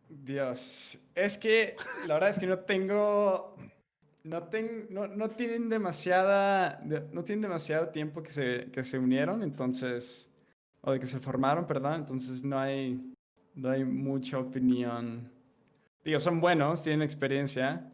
Dios, 0.09 0.99
es 1.15 1.37
que 1.39 1.77
la 2.07 2.15
verdad 2.15 2.31
es 2.31 2.39
que 2.39 2.47
no 2.47 2.61
tengo, 2.61 3.57
no, 4.25 4.43
ten- 4.45 4.87
no, 4.91 5.07
no 5.09 5.31
tienen 5.31 5.69
demasiada, 5.69 6.81
de- 6.85 7.09
no 7.13 7.25
tienen 7.25 7.43
demasiado 7.43 7.89
tiempo 7.89 8.23
que 8.23 8.31
se, 8.31 8.71
que 8.71 8.85
se 8.85 8.99
unieron, 8.99 9.43
entonces, 9.43 10.31
o 10.83 10.93
de 10.93 11.01
que 11.01 11.07
se 11.07 11.19
formaron, 11.19 11.67
perdón, 11.67 11.95
entonces 11.95 12.45
no 12.45 12.59
hay, 12.59 13.13
no 13.55 13.71
hay 13.71 13.85
mucha 13.85 14.39
opinión. 14.39 15.29
Digo, 16.05 16.21
son 16.21 16.41
buenos, 16.41 16.85
tienen 16.85 17.03
experiencia, 17.03 17.91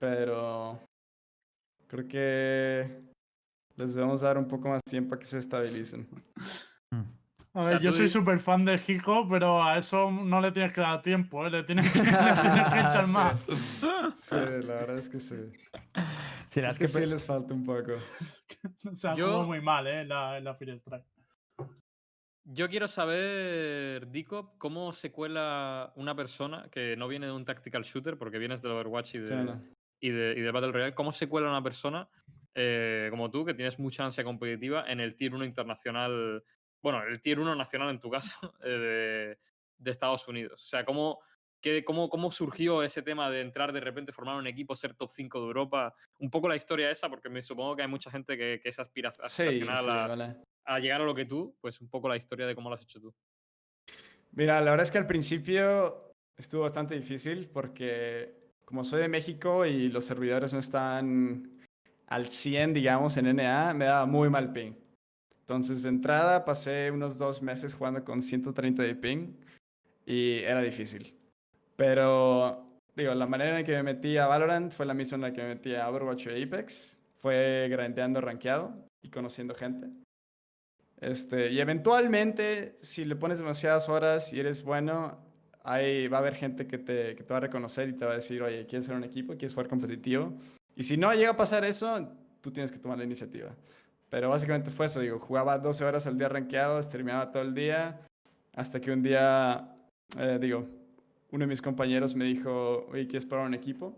pero 0.00 0.80
creo 1.86 2.08
que 2.08 3.00
les 3.76 3.94
debemos 3.94 4.22
dar 4.22 4.36
un 4.38 4.48
poco 4.48 4.68
más 4.68 4.82
tiempo 4.82 5.14
a 5.14 5.18
que 5.20 5.24
se 5.26 5.38
estabilicen. 5.38 6.08
A 7.58 7.62
O 7.62 7.64
ver, 7.64 7.72
sea, 7.72 7.80
yo 7.80 7.90
soy 7.90 8.08
súper 8.08 8.38
fan 8.38 8.64
de 8.64 8.80
Hiko, 8.86 9.28
pero 9.28 9.60
a 9.64 9.78
eso 9.78 10.12
no 10.12 10.40
le 10.40 10.52
tienes 10.52 10.72
que 10.72 10.80
dar 10.80 11.02
tiempo, 11.02 11.44
¿eh? 11.44 11.50
le 11.50 11.64
tienes 11.64 11.90
que, 11.92 11.98
le 12.04 12.04
tienes 12.04 12.68
que 12.72 12.78
echar 12.78 13.06
Sí. 13.06 13.12
más. 13.12 13.42
Sí, 14.14 14.36
la 14.36 14.74
verdad 14.74 14.98
es 14.98 15.08
que 15.10 15.18
sí. 15.18 15.34
Creo 16.54 16.66
las 16.68 16.78
que 16.78 16.84
que 16.84 16.88
sí 16.88 17.04
les 17.04 17.26
falta 17.26 17.52
un 17.52 17.64
poco. 17.64 17.94
O 18.88 18.94
sea, 18.94 19.16
Yo- 19.16 19.32
jugó 19.32 19.42
muy 19.46 19.60
mal 19.60 19.86
¿eh? 19.88 20.02
en 20.02 20.08
la, 20.08 20.38
la 20.38 20.54
Fire 20.54 20.74
Strike. 20.76 21.04
Yo 22.44 22.68
quiero 22.68 22.86
saber, 22.86 24.08
Dico, 24.08 24.54
cómo 24.58 24.92
se 24.92 25.10
cuela 25.10 25.92
una 25.96 26.14
persona 26.14 26.68
que 26.70 26.96
no 26.96 27.08
viene 27.08 27.26
de 27.26 27.32
un 27.32 27.44
tactical 27.44 27.82
shooter, 27.82 28.16
porque 28.16 28.38
vienes 28.38 28.62
del 28.62 28.70
Overwatch 28.72 29.16
y 29.16 29.18
de, 29.18 29.26
Claro. 29.26 29.60
y 30.00 30.10
de, 30.10 30.34
y 30.36 30.40
de 30.42 30.50
Battle 30.52 30.72
Royale, 30.72 30.94
cómo 30.94 31.10
se 31.12 31.28
cuela 31.28 31.48
una 31.50 31.62
persona 31.62 32.08
eh, 32.54 33.08
como 33.10 33.30
tú, 33.30 33.44
que 33.44 33.52
tienes 33.54 33.78
mucha 33.78 34.04
ansia 34.04 34.24
competitiva, 34.24 34.84
en 34.90 35.00
el 35.00 35.14
Tier 35.16 35.34
1 35.34 35.44
internacional, 35.44 36.42
bueno, 36.90 37.02
el 37.06 37.20
Tier 37.20 37.38
1 37.40 37.54
nacional 37.54 37.90
en 37.90 38.00
tu 38.00 38.10
caso, 38.10 38.36
eh, 38.64 38.68
de, 38.68 39.38
de 39.78 39.90
Estados 39.90 40.26
Unidos. 40.28 40.62
O 40.62 40.66
sea, 40.66 40.84
cómo, 40.84 41.20
qué- 41.60 41.84
cómo, 41.84 42.08
¿Cómo 42.08 42.30
surgió 42.30 42.82
ese 42.82 43.02
tema 43.02 43.30
de 43.30 43.40
entrar 43.40 43.72
de 43.72 43.80
repente, 43.80 44.12
formar 44.12 44.36
un 44.36 44.46
equipo, 44.46 44.74
ser 44.76 44.94
top 44.94 45.10
5 45.10 45.40
de 45.40 45.46
Europa? 45.46 45.94
Un 46.18 46.30
poco 46.30 46.48
la 46.48 46.56
historia 46.56 46.90
esa, 46.90 47.08
porque 47.08 47.28
me 47.28 47.42
supongo 47.42 47.76
que 47.76 47.82
hay 47.82 47.88
mucha 47.88 48.10
gente 48.10 48.36
que, 48.36 48.60
que 48.62 48.68
es 48.68 48.78
aspira- 48.78 49.12
Sí, 49.28 49.42
aspiracional 49.42 49.84
sí, 49.84 49.90
a, 49.90 50.06
vale. 50.06 50.36
a 50.64 50.78
llegar 50.78 51.00
a 51.00 51.04
lo 51.04 51.14
que 51.14 51.24
tú, 51.24 51.56
pues 51.60 51.80
un 51.80 51.88
poco 51.88 52.08
la 52.08 52.16
historia 52.16 52.46
de 52.46 52.54
cómo 52.54 52.68
lo 52.68 52.74
has 52.74 52.82
hecho 52.82 53.00
tú. 53.00 53.14
Mira, 54.32 54.60
la 54.60 54.70
verdad 54.70 54.84
es 54.84 54.92
que 54.92 54.98
al 54.98 55.06
principio 55.06 56.14
estuvo 56.36 56.62
bastante 56.62 56.94
difícil 56.94 57.48
porque 57.52 58.52
como 58.64 58.84
soy 58.84 59.00
de 59.00 59.08
México 59.08 59.64
y 59.64 59.88
los 59.88 60.04
servidores 60.04 60.52
no 60.52 60.60
están 60.60 61.58
al 62.06 62.30
100, 62.30 62.74
digamos, 62.74 63.16
en 63.16 63.26
NA, 63.26 63.72
me 63.74 63.86
daba 63.86 64.06
muy 64.06 64.28
mal 64.28 64.52
ping. 64.52 64.72
Entonces, 65.48 65.82
de 65.82 65.88
entrada 65.88 66.44
pasé 66.44 66.90
unos 66.90 67.16
dos 67.16 67.40
meses 67.40 67.72
jugando 67.72 68.04
con 68.04 68.20
130 68.20 68.82
de 68.82 68.94
ping 68.94 69.32
y 70.04 70.40
era 70.40 70.60
difícil. 70.60 71.16
Pero, 71.74 72.66
digo, 72.94 73.14
la 73.14 73.26
manera 73.26 73.58
en 73.58 73.64
que 73.64 73.72
me 73.76 73.82
metí 73.82 74.18
a 74.18 74.26
Valorant 74.26 74.70
fue 74.70 74.84
la 74.84 74.92
misma 74.92 75.14
en 75.14 75.22
la 75.22 75.32
que 75.32 75.40
me 75.40 75.54
metí 75.54 75.74
a 75.74 75.88
Overwatch 75.88 76.26
y 76.26 76.42
Apex. 76.42 76.98
Fue 77.16 77.66
grandeando 77.70 78.20
rankeado 78.20 78.74
y 79.00 79.08
conociendo 79.08 79.54
gente. 79.54 79.88
Este, 81.00 81.50
y 81.50 81.60
eventualmente, 81.60 82.76
si 82.82 83.06
le 83.06 83.16
pones 83.16 83.38
demasiadas 83.38 83.88
horas 83.88 84.30
y 84.34 84.40
eres 84.40 84.62
bueno, 84.62 85.16
ahí 85.64 86.08
va 86.08 86.18
a 86.18 86.20
haber 86.20 86.34
gente 86.34 86.66
que 86.66 86.76
te, 86.76 87.16
que 87.16 87.24
te 87.24 87.32
va 87.32 87.38
a 87.38 87.40
reconocer 87.40 87.88
y 87.88 87.94
te 87.94 88.04
va 88.04 88.12
a 88.12 88.16
decir, 88.16 88.42
oye, 88.42 88.66
¿quieres 88.66 88.84
ser 88.84 88.96
un 88.96 89.04
equipo? 89.04 89.32
¿Quieres 89.32 89.54
jugar 89.54 89.68
competitivo? 89.68 90.30
Y 90.76 90.82
si 90.82 90.98
no 90.98 91.10
llega 91.14 91.30
a 91.30 91.36
pasar 91.38 91.64
eso, 91.64 92.06
tú 92.42 92.50
tienes 92.50 92.70
que 92.70 92.78
tomar 92.78 92.98
la 92.98 93.04
iniciativa. 93.04 93.56
Pero 94.10 94.30
básicamente 94.30 94.70
fue 94.70 94.86
eso, 94.86 95.00
digo, 95.00 95.18
jugaba 95.18 95.58
12 95.58 95.84
horas 95.84 96.06
al 96.06 96.16
día 96.16 96.28
rankeado, 96.28 96.82
streameaba 96.82 97.30
todo 97.30 97.42
el 97.42 97.54
día, 97.54 98.00
hasta 98.54 98.80
que 98.80 98.90
un 98.90 99.02
día, 99.02 99.68
eh, 100.18 100.38
digo, 100.40 100.66
uno 101.30 101.42
de 101.44 101.46
mis 101.46 101.60
compañeros 101.60 102.14
me 102.14 102.24
dijo, 102.24 102.86
oye, 102.90 103.06
¿quieres 103.06 103.26
probar 103.26 103.46
un 103.46 103.54
equipo? 103.54 103.96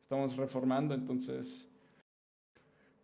Estamos 0.00 0.36
reformando, 0.36 0.94
entonces... 0.94 1.68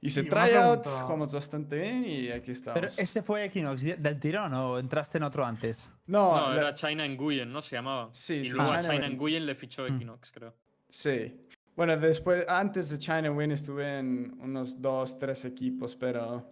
Hice 0.05 0.25
tryouts, 0.25 0.89
jugamos 1.03 1.33
bastante 1.33 1.77
bien 1.79 2.05
y 2.05 2.29
aquí 2.33 2.51
estamos. 2.51 2.81
Pero 2.81 2.93
ese 2.97 3.23
fue 3.23 3.45
Equinox 3.45 3.83
del 4.03 4.19
tirón 4.19 4.53
o 4.53 4.77
entraste 4.81 5.19
en 5.19 5.23
otro 5.25 5.45
antes? 5.45 5.89
No, 6.07 6.35
No, 6.41 6.55
la- 6.55 6.61
era 6.61 6.75
China 6.75 7.07
Nguyen, 7.07 7.53
¿no? 7.53 7.63
Se 7.63 7.77
llamaba. 7.77 8.09
Sí, 8.13 8.35
y 8.39 8.45
sí, 8.47 8.51
luego 8.57 8.73
a 8.73 8.81
China 8.81 8.95
China 8.95 9.09
Nguyen. 9.11 9.47
Le 9.47 9.55
fichó 9.55 9.85
Mm. 9.85 9.95
Equinox, 9.95 10.33
creo. 10.33 10.55
Sí. 10.89 11.47
Bueno, 11.75 11.97
después, 11.97 12.45
antes 12.49 12.91
de 12.91 12.99
China 12.99 13.31
Win 13.31 13.51
estuve 13.53 13.99
en 13.99 14.37
unos 14.41 14.81
dos, 14.81 15.19
tres 15.19 15.45
equipos, 15.45 15.97
pero 15.97 16.47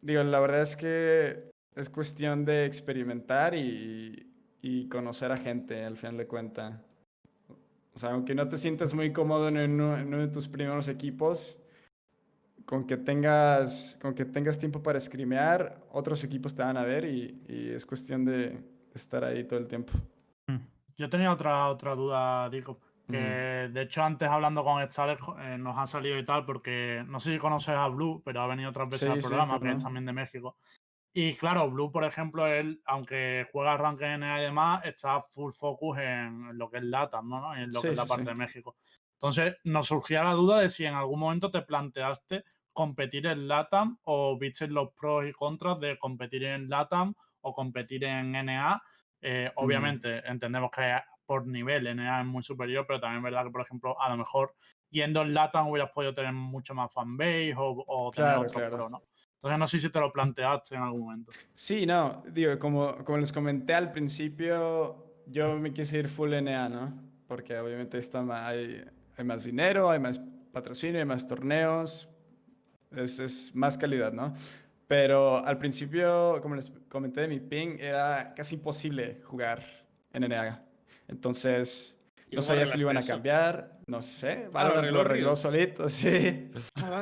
digo, 0.00 0.22
la 0.22 0.40
verdad 0.40 0.62
es 0.62 0.76
que 0.76 1.50
es 1.74 1.90
cuestión 1.90 2.44
de 2.44 2.64
experimentar 2.64 3.54
y, 3.54 4.26
y 4.62 4.88
conocer 4.88 5.30
a 5.32 5.36
gente 5.36 5.84
al 5.84 5.96
final 5.96 6.16
de 6.16 6.26
cuentas. 6.26 6.74
O 7.94 7.98
sea, 7.98 8.10
aunque 8.10 8.34
no 8.34 8.48
te 8.48 8.56
sientas 8.56 8.94
muy 8.94 9.12
cómodo 9.12 9.48
en 9.48 9.58
uno, 9.58 9.98
en 9.98 10.08
uno 10.08 10.18
de 10.18 10.28
tus 10.28 10.48
primeros 10.48 10.88
equipos, 10.88 11.58
con 12.64 12.86
que 12.86 12.96
tengas, 12.96 13.98
con 14.00 14.14
que 14.14 14.24
tengas 14.24 14.58
tiempo 14.58 14.82
para 14.82 14.98
screamear, 14.98 15.82
otros 15.90 16.24
equipos 16.24 16.54
te 16.54 16.62
van 16.62 16.78
a 16.78 16.84
ver 16.84 17.04
y, 17.04 17.42
y 17.48 17.68
es 17.70 17.84
cuestión 17.84 18.24
de, 18.24 18.58
estar 18.94 19.24
ahí 19.24 19.44
todo 19.44 19.58
el 19.58 19.68
tiempo. 19.68 19.92
Yo 20.96 21.08
tenía 21.08 21.32
otra, 21.32 21.68
otra 21.68 21.94
duda, 21.94 22.48
Dico. 22.50 22.78
Que 23.12 23.68
de 23.72 23.82
hecho, 23.82 24.02
antes 24.02 24.28
hablando 24.28 24.64
con 24.64 24.82
Stales 24.90 25.18
eh, 25.40 25.56
nos 25.58 25.78
ha 25.78 25.86
salido 25.86 26.18
y 26.18 26.24
tal, 26.24 26.44
porque 26.44 27.04
no 27.06 27.20
sé 27.20 27.32
si 27.32 27.38
conoces 27.38 27.74
a 27.74 27.86
Blue, 27.88 28.22
pero 28.24 28.40
ha 28.42 28.46
venido 28.46 28.70
otras 28.70 28.88
veces 28.88 29.02
Sí, 29.02 29.08
al 29.08 29.20
sí, 29.20 29.28
programa, 29.28 29.60
que 29.60 29.70
es 29.70 29.82
también 29.82 30.06
de 30.06 30.12
México. 30.12 30.56
Y 31.14 31.34
claro, 31.34 31.70
Blue, 31.70 31.92
por 31.92 32.04
ejemplo, 32.04 32.46
él, 32.46 32.80
aunque 32.86 33.46
juega 33.52 33.76
rank 33.76 34.00
NA 34.00 34.40
y 34.40 34.42
demás, 34.44 34.84
está 34.84 35.20
full 35.20 35.52
focus 35.52 35.98
en 35.98 36.56
lo 36.56 36.70
que 36.70 36.78
es 36.78 36.84
LATAM, 36.84 37.28
¿no? 37.28 37.54
En 37.54 37.70
lo 37.72 37.80
Sí, 37.80 37.88
que 37.88 37.90
es 37.90 37.96
la 37.96 38.04
sí, 38.04 38.08
parte 38.08 38.24
sí. 38.24 38.28
de 38.30 38.34
México. 38.34 38.76
Entonces, 39.14 39.56
nos 39.64 39.86
surgía 39.86 40.24
la 40.24 40.32
duda 40.32 40.60
de 40.60 40.70
si 40.70 40.84
en 40.86 40.94
algún 40.94 41.20
momento 41.20 41.50
te 41.50 41.62
planteaste 41.62 42.44
competir 42.72 43.26
en 43.26 43.46
LATAM 43.46 43.98
o 44.04 44.38
viste 44.38 44.66
los 44.68 44.92
pros 44.94 45.26
y 45.28 45.32
contras 45.32 45.78
de 45.80 45.98
competir 45.98 46.44
en 46.44 46.68
LATAM 46.70 47.14
o 47.42 47.52
competir 47.52 48.04
en 48.04 48.34
NA. 48.34 48.82
Eh, 49.20 49.52
obviamente, 49.56 50.26
entendemos 50.26 50.70
que 50.70 50.98
por 51.26 51.46
nivel 51.46 51.86
NA 51.86 52.20
es 52.20 52.26
muy 52.26 52.42
superior, 52.42 52.84
pero 52.86 53.00
también 53.00 53.18
es 53.18 53.24
verdad 53.24 53.44
que, 53.44 53.50
por 53.50 53.60
ejemplo, 53.62 54.00
a 54.00 54.08
lo 54.10 54.16
mejor 54.16 54.54
yendo 54.90 55.22
en 55.22 55.34
LATAM 55.34 55.68
hubieras 55.68 55.90
podido 55.92 56.14
tener 56.14 56.32
mucho 56.32 56.74
más 56.74 56.92
fanbase 56.92 57.54
o, 57.56 57.84
o 57.86 58.10
tener 58.10 58.30
Claro, 58.30 58.40
otro 58.46 58.60
claro. 58.60 58.76
pro, 58.76 58.88
¿no? 58.90 59.02
Entonces, 59.36 59.58
no 59.58 59.66
sé 59.66 59.80
si 59.80 59.90
te 59.90 59.98
lo 59.98 60.12
planteaste 60.12 60.74
en 60.76 60.82
algún 60.82 61.00
momento. 61.00 61.32
Sí, 61.52 61.84
no, 61.86 62.22
digo, 62.30 62.58
como, 62.58 62.96
como 63.04 63.18
les 63.18 63.32
comenté 63.32 63.74
al 63.74 63.90
principio, 63.90 65.04
yo 65.26 65.56
me 65.58 65.72
quise 65.72 65.98
ir 65.98 66.08
full 66.08 66.32
NA, 66.32 66.68
¿no? 66.68 66.94
Porque 67.26 67.58
obviamente 67.58 67.98
está 67.98 68.22
ma- 68.22 68.46
hay, 68.46 68.84
hay 69.16 69.24
más 69.24 69.44
dinero, 69.44 69.90
hay 69.90 69.98
más 69.98 70.20
patrocinio, 70.52 71.00
hay 71.00 71.06
más 71.06 71.26
torneos, 71.26 72.08
es, 72.92 73.18
es 73.18 73.54
más 73.54 73.76
calidad, 73.78 74.12
¿no? 74.12 74.32
Pero 74.86 75.44
al 75.44 75.58
principio, 75.58 76.38
como 76.42 76.54
les 76.54 76.70
comenté 76.88 77.22
de 77.22 77.28
mi 77.28 77.40
ping, 77.40 77.78
era 77.80 78.34
casi 78.34 78.56
imposible 78.56 79.22
jugar 79.24 79.64
en 80.12 80.24
NA. 80.24 80.60
Entonces, 81.08 81.98
¿Y 82.30 82.36
no 82.36 82.42
sabía 82.42 82.66
si 82.66 82.76
lo 82.78 82.82
iban 82.82 82.96
a 82.96 83.00
eso? 83.00 83.08
cambiar, 83.08 83.78
no 83.86 84.00
sé. 84.02 84.30
Ah, 84.30 84.44
¿lo 84.46 84.50
Valorant 84.52 84.78
arregló 84.78 84.94
lo 84.98 85.00
arregló 85.10 85.36
solito, 85.36 85.88
sí. 85.90 86.50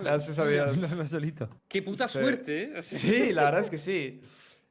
Gracias 0.03 0.39
a 0.39 0.47
Dios. 0.47 0.79
Lo 0.97 1.07
solito. 1.07 1.49
Qué 1.69 1.83
puta 1.83 2.09
Sí. 2.09 2.19
suerte, 2.19 2.79
¿eh? 2.79 2.83
Sí, 2.83 3.33
la 3.33 3.45
verdad 3.45 3.61
es 3.61 3.71
que 3.71 3.79
sí. 3.79 4.21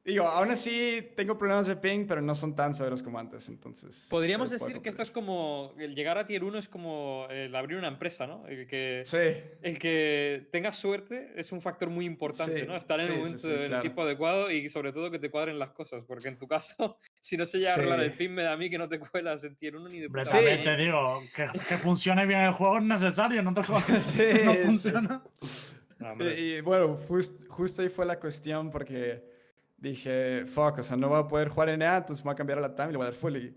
Digo, 0.02 0.26
aún 0.26 0.50
así 0.50 1.10
tengo 1.14 1.36
problemas 1.36 1.66
de 1.66 1.76
ping, 1.76 2.06
pero 2.06 2.22
no 2.22 2.34
son 2.34 2.56
tan 2.56 2.72
severos 2.72 3.02
como 3.02 3.18
antes, 3.18 3.48
entonces. 3.50 4.06
Podríamos 4.10 4.48
decir 4.48 4.80
que 4.80 4.88
esto 4.88 5.02
es 5.02 5.10
como. 5.10 5.74
El 5.78 5.94
llegar 5.94 6.16
a 6.16 6.24
tier 6.24 6.42
1 6.42 6.58
es 6.58 6.68
como 6.70 7.26
el 7.28 7.54
abrir 7.54 7.76
una 7.76 7.88
empresa, 7.88 8.26
¿no? 8.26 8.46
El 8.46 8.66
que. 8.66 9.02
Sí, 9.04 9.18
El 9.60 9.78
que 9.78 10.48
tengas 10.50 10.76
suerte 10.76 11.32
es 11.36 11.52
un 11.52 11.60
factor 11.60 11.90
muy 11.90 12.06
importante, 12.06 12.60
Sí, 12.60 12.66
¿no? 12.66 12.76
Estar 12.76 12.98
en 12.98 13.06
sí, 13.06 13.12
el 13.12 13.18
momento, 13.18 13.38
sí, 13.40 13.48
en 13.48 13.60
el 13.60 13.66
claro. 13.68 13.82
tiempo 13.82 14.02
adecuado 14.02 14.50
y 14.50 14.68
sobre 14.70 14.92
todo 14.92 15.10
que 15.10 15.18
te 15.18 15.30
cuadren 15.30 15.58
las 15.58 15.72
cosas, 15.72 16.02
porque 16.04 16.28
en 16.28 16.38
tu 16.38 16.48
caso, 16.48 16.98
si 17.20 17.36
no 17.36 17.44
se 17.44 17.58
llega 17.58 17.72
a 17.72 17.74
arreglar 17.74 18.00
el 18.00 18.10
Sí. 18.10 18.16
pin, 18.16 18.32
me 18.34 18.42
da 18.42 18.52
a 18.52 18.56
mí 18.56 18.70
que 18.70 18.78
no 18.78 18.88
te 18.88 18.98
cuelas 18.98 19.44
en 19.44 19.54
tier 19.56 19.76
1 19.76 19.86
ni 19.90 20.00
de 20.00 20.08
puta 20.08 20.22
te 20.30 20.76
digo, 20.76 21.22
que, 21.36 21.46
que 21.68 21.76
funcione 21.76 22.24
bien 22.26 22.40
el 22.40 22.52
juego 22.52 22.78
es 22.78 22.84
necesario, 22.84 23.42
no 23.42 23.52
te 23.52 23.60
no 24.44 24.54
funciona. 24.64 25.22
No. 25.98 26.24
Y, 26.24 26.54
y 26.54 26.60
bueno, 26.62 26.96
just- 27.06 27.46
justo 27.48 27.82
ahí 27.82 27.90
fue 27.90 28.06
la 28.06 28.18
cuestión 28.18 28.70
porque 28.70 29.29
dije, 29.80 30.44
fuck, 30.46 30.78
o 30.78 30.82
sea, 30.82 30.96
no 30.96 31.08
voy 31.08 31.20
a 31.20 31.26
poder 31.28 31.48
jugar 31.48 31.70
en 31.70 31.82
EA, 31.82 31.98
entonces 31.98 32.22
voy 32.24 32.32
a 32.32 32.36
cambiar 32.36 32.58
a 32.58 32.62
la 32.62 32.74
TAM 32.74 32.90
y 32.90 32.92
le 32.92 32.98
voy 32.98 33.06
a 33.06 33.10
dar 33.10 33.18
full. 33.18 33.36
Y, 33.36 33.54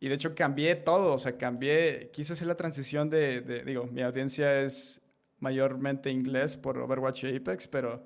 y 0.00 0.08
de 0.08 0.14
hecho 0.14 0.34
cambié 0.34 0.74
todo, 0.74 1.14
o 1.14 1.18
sea, 1.18 1.36
cambié, 1.38 2.10
quise 2.12 2.32
hacer 2.34 2.46
la 2.48 2.56
transición 2.56 3.08
de, 3.08 3.40
de- 3.40 3.64
digo, 3.64 3.86
mi 3.86 4.02
audiencia 4.02 4.60
es 4.60 5.00
mayormente 5.38 6.10
inglés 6.10 6.56
por 6.56 6.78
Overwatch 6.78 7.24
y 7.24 7.36
Apex, 7.36 7.68
pero 7.68 8.02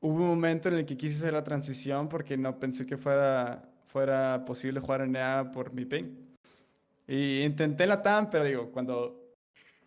hubo 0.00 0.14
un 0.14 0.28
momento 0.28 0.68
en 0.68 0.74
el 0.76 0.86
que 0.86 0.96
quise 0.96 1.16
hacer 1.18 1.32
la 1.32 1.44
transición 1.44 2.08
porque 2.08 2.36
no 2.36 2.58
pensé 2.58 2.86
que 2.86 2.96
fuera, 2.96 3.62
fuera 3.86 4.44
posible 4.46 4.80
jugar 4.80 5.02
en 5.02 5.16
EA 5.16 5.50
por 5.52 5.72
mi 5.72 5.84
ping. 5.84 6.06
Y 7.06 7.42
intenté 7.42 7.86
la 7.86 8.00
TAM, 8.02 8.30
pero 8.30 8.44
digo, 8.44 8.70
cuando, 8.70 9.34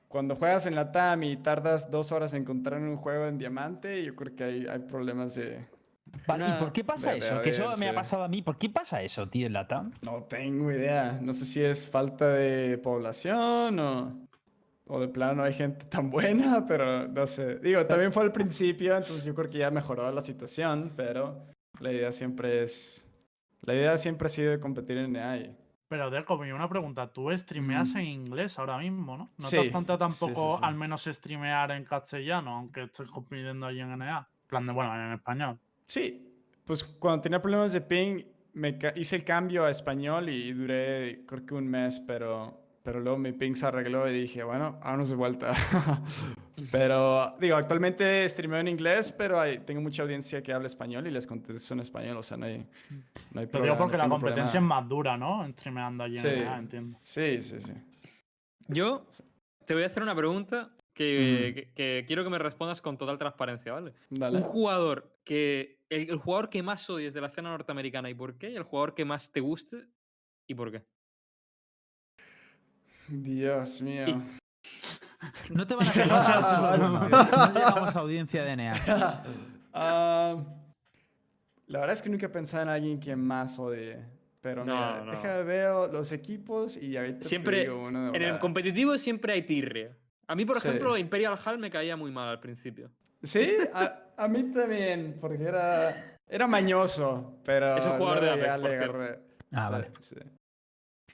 cuando 0.09 0.35
juegas 0.35 0.65
en 0.65 0.75
la 0.75 0.91
TAM 0.91 1.23
y 1.23 1.37
tardas 1.37 1.89
dos 1.89 2.11
horas 2.11 2.33
en 2.33 2.41
encontrar 2.41 2.81
un 2.81 2.97
juego 2.97 3.27
en 3.27 3.37
diamante, 3.37 4.03
yo 4.03 4.13
creo 4.15 4.35
que 4.35 4.43
hay, 4.43 4.67
hay 4.67 4.79
problemas 4.79 5.35
de... 5.35 5.65
Vale, 6.27 6.47
¿Y 6.47 6.53
por 6.53 6.71
qué 6.71 6.83
pasa 6.83 7.15
eso? 7.15 7.41
Que 7.41 7.49
eso 7.49 7.73
me 7.77 7.89
ha 7.89 7.93
pasado 7.95 8.23
a 8.23 8.27
mí. 8.27 8.41
¿Por 8.41 8.57
qué 8.57 8.69
pasa 8.69 9.01
eso, 9.01 9.27
tío, 9.27 9.47
en 9.47 9.53
Latam? 9.53 9.91
No 10.03 10.23
tengo 10.23 10.71
idea. 10.71 11.17
No 11.21 11.33
sé 11.33 11.45
si 11.45 11.63
es 11.63 11.89
falta 11.89 12.27
de 12.29 12.77
población 12.77 13.79
o, 13.79 14.27
o 14.87 14.99
de 14.99 15.07
plano 15.07 15.35
no 15.35 15.43
hay 15.43 15.53
gente 15.53 15.85
tan 15.87 16.09
buena, 16.09 16.65
pero 16.67 17.07
no 17.07 17.25
sé. 17.27 17.57
Digo, 17.59 17.85
también 17.87 18.13
fue 18.13 18.23
al 18.23 18.31
principio, 18.31 18.95
entonces 18.95 19.23
yo 19.25 19.33
creo 19.33 19.49
que 19.49 19.57
ya 19.57 19.71
mejoró 19.71 20.09
la 20.11 20.21
situación, 20.21 20.93
pero 20.95 21.47
la 21.79 21.91
idea 21.91 22.11
siempre 22.11 22.63
es... 22.63 23.05
La 23.61 23.73
idea 23.73 23.97
siempre 23.97 24.27
ha 24.27 24.29
sido 24.29 24.51
de 24.51 24.59
competir 24.59 24.97
en 24.97 25.15
EA. 25.15 25.37
y- 25.37 25.57
Pero, 25.87 26.09
Deco, 26.09 26.43
y 26.45 26.51
una 26.51 26.67
pregunta. 26.69 27.07
Tú 27.11 27.29
streameas 27.37 27.89
Mm. 27.93 27.97
en 27.97 28.05
inglés 28.05 28.59
ahora 28.59 28.77
mismo, 28.77 29.17
¿no? 29.17 29.23
¿No 29.37 29.47
Sí, 29.47 29.55
te 29.57 29.61
has 29.61 29.67
planteado 29.71 30.09
sí, 30.09 30.15
sí, 30.15 30.19
tampoco 30.25 30.57
sí. 30.57 30.63
al 30.65 30.75
menos 30.75 31.03
streamear 31.05 31.71
en 31.71 31.85
castellano, 31.85 32.57
aunque 32.57 32.83
estés 32.83 33.09
compitiendo 33.09 33.65
allí 33.65 33.79
en 33.79 33.91
NA? 33.97 34.27
Plan 34.47 34.65
de, 34.67 34.73
bueno, 34.73 34.93
en 34.95 35.13
español. 35.13 35.59
Sí, 35.85 36.27
pues 36.65 36.83
cuando 36.83 37.21
tenía 37.21 37.41
problemas 37.41 37.73
de 37.73 37.81
ping, 37.81 38.23
me 38.53 38.77
hice 38.95 39.15
el 39.15 39.23
cambio 39.23 39.65
a 39.65 39.69
español 39.71 40.29
y 40.29 40.51
duré 40.53 41.23
creo 41.25 41.45
que 41.45 41.53
un 41.55 41.67
mes, 41.67 41.99
pero, 41.99 42.61
pero 42.83 42.99
luego 42.99 43.17
mi 43.17 43.31
ping 43.31 43.55
se 43.55 43.65
arregló 43.65 44.07
y 44.09 44.13
dije, 44.13 44.43
bueno, 44.43 44.79
vámonos 44.83 45.09
de 45.09 45.15
vuelta. 45.15 45.53
pero 46.71 47.35
digo, 47.39 47.55
actualmente 47.57 48.27
streameo 48.29 48.59
en 48.59 48.67
inglés, 48.67 49.11
pero 49.11 49.39
hay- 49.39 49.59
tengo 49.59 49.81
mucha 49.81 50.03
audiencia 50.03 50.41
que 50.41 50.53
habla 50.53 50.67
español 50.67 51.07
y 51.07 51.11
les 51.11 51.25
contesto 51.27 51.73
en 51.73 51.79
español, 51.79 52.17
o 52.17 52.23
sea, 52.23 52.37
no 52.37 52.45
hay, 52.45 52.59
no 53.31 53.39
hay 53.41 53.47
Te 53.47 53.51
problema. 53.51 53.63
digo 53.63 53.75
no 53.75 53.77
porque 53.79 53.97
la 53.97 54.09
competencia 54.09 54.43
es 54.45 54.51
problema. 54.51 54.75
más 54.81 54.89
dura, 54.89 55.17
¿no? 55.17 55.47
Streameando 55.53 56.03
allí 56.03 56.15
Sí. 56.17 56.27
en 56.27 56.43
NA, 56.45 56.57
entiendo. 56.59 56.97
Sí, 57.01 57.41
sí, 57.41 57.59
sí. 57.59 57.73
Yo 58.67 59.05
te 59.65 59.73
voy 59.73 59.83
a 59.83 59.87
hacer 59.87 60.03
una 60.03 60.15
pregunta 60.15 60.69
que, 60.93 61.53
que- 61.55 61.71
que 61.73 62.05
quiero 62.07 62.23
que 62.23 62.29
me 62.29 62.37
respondas 62.39 62.81
con 62.81 62.97
total 62.97 63.17
transparencia, 63.17 63.73
¿vale? 63.73 63.93
Dale. 64.09 64.37
Un 64.37 64.43
jugador 64.43 65.17
que. 65.23 65.81
El, 65.89 66.09
el 66.09 66.17
jugador 66.17 66.49
que 66.49 66.63
más 66.63 66.89
odies 66.89 67.13
de 67.13 67.21
la 67.21 67.27
escena 67.27 67.49
norteamericana 67.51 68.09
y 68.09 68.13
por 68.15 68.37
qué, 68.37 68.49
y 68.51 68.55
el 68.55 68.63
jugador 68.63 68.95
que 68.95 69.05
más 69.05 69.31
te 69.31 69.39
guste 69.41 69.85
y 70.47 70.55
por 70.55 70.71
qué. 70.71 70.83
Dios 73.07 73.81
mío. 73.81 74.05
No 75.49 75.65
te 75.65 75.73
van 75.75 75.85
a 75.85 75.89
hacer 75.89 76.07
No. 76.79 77.09
No 77.09 77.53
llegamos 77.53 77.95
a 77.95 77.99
audiencia 77.99 78.43
de 78.43 78.55
NEA. 78.57 78.73
La 81.67 81.79
verdad 81.79 81.93
es 81.95 82.01
que 82.01 82.09
nunca 82.09 82.25
he 82.25 82.29
pensado 82.29 82.63
en 82.63 82.69
alguien 82.69 82.99
que 82.99 83.15
más 83.15 83.57
odie. 83.57 83.99
Pero 84.41 84.65
No, 84.65 84.75
mira, 84.75 85.05
no. 85.05 85.11
déjame 85.11 85.43
ver 85.43 85.69
los 85.93 86.11
equipos 86.11 86.75
y 86.75 86.97
ahorita 86.97 87.19
te 87.19 87.23
Siempre, 87.25 87.61
digo 87.61 87.85
uno 87.85 88.11
de 88.11 88.17
en 88.17 88.23
el 88.23 88.39
competitivo 88.39 88.97
siempre 88.97 89.31
hay 89.33 89.43
tirria. 89.43 89.95
A 90.27 90.35
mí, 90.35 90.45
por 90.45 90.59
Sí. 90.59 90.67
ejemplo, 90.67 90.97
Imperial 90.97 91.37
Hall 91.45 91.57
me 91.57 91.69
caía 91.69 91.95
muy 91.95 92.11
mal 92.11 92.29
al 92.29 92.39
principio. 92.39 92.89
Sí, 93.21 93.51
a, 93.73 94.01
a 94.17 94.27
mí 94.27 94.43
también, 94.53 95.17
porque 95.19 95.43
era, 95.43 96.17
era 96.27 96.47
mañoso, 96.47 97.39
pero 97.43 97.77
Es 97.77 97.85
un 97.85 97.91
jugador 97.97 98.21
de 98.23 98.29
Apex, 98.31 98.57
por 98.57 98.69
cierto. 98.69 98.95
agarré. 98.97 99.19
Ah, 99.53 99.65
Sí, 99.67 99.71
vale. 99.71 99.91
sí. 99.99 100.15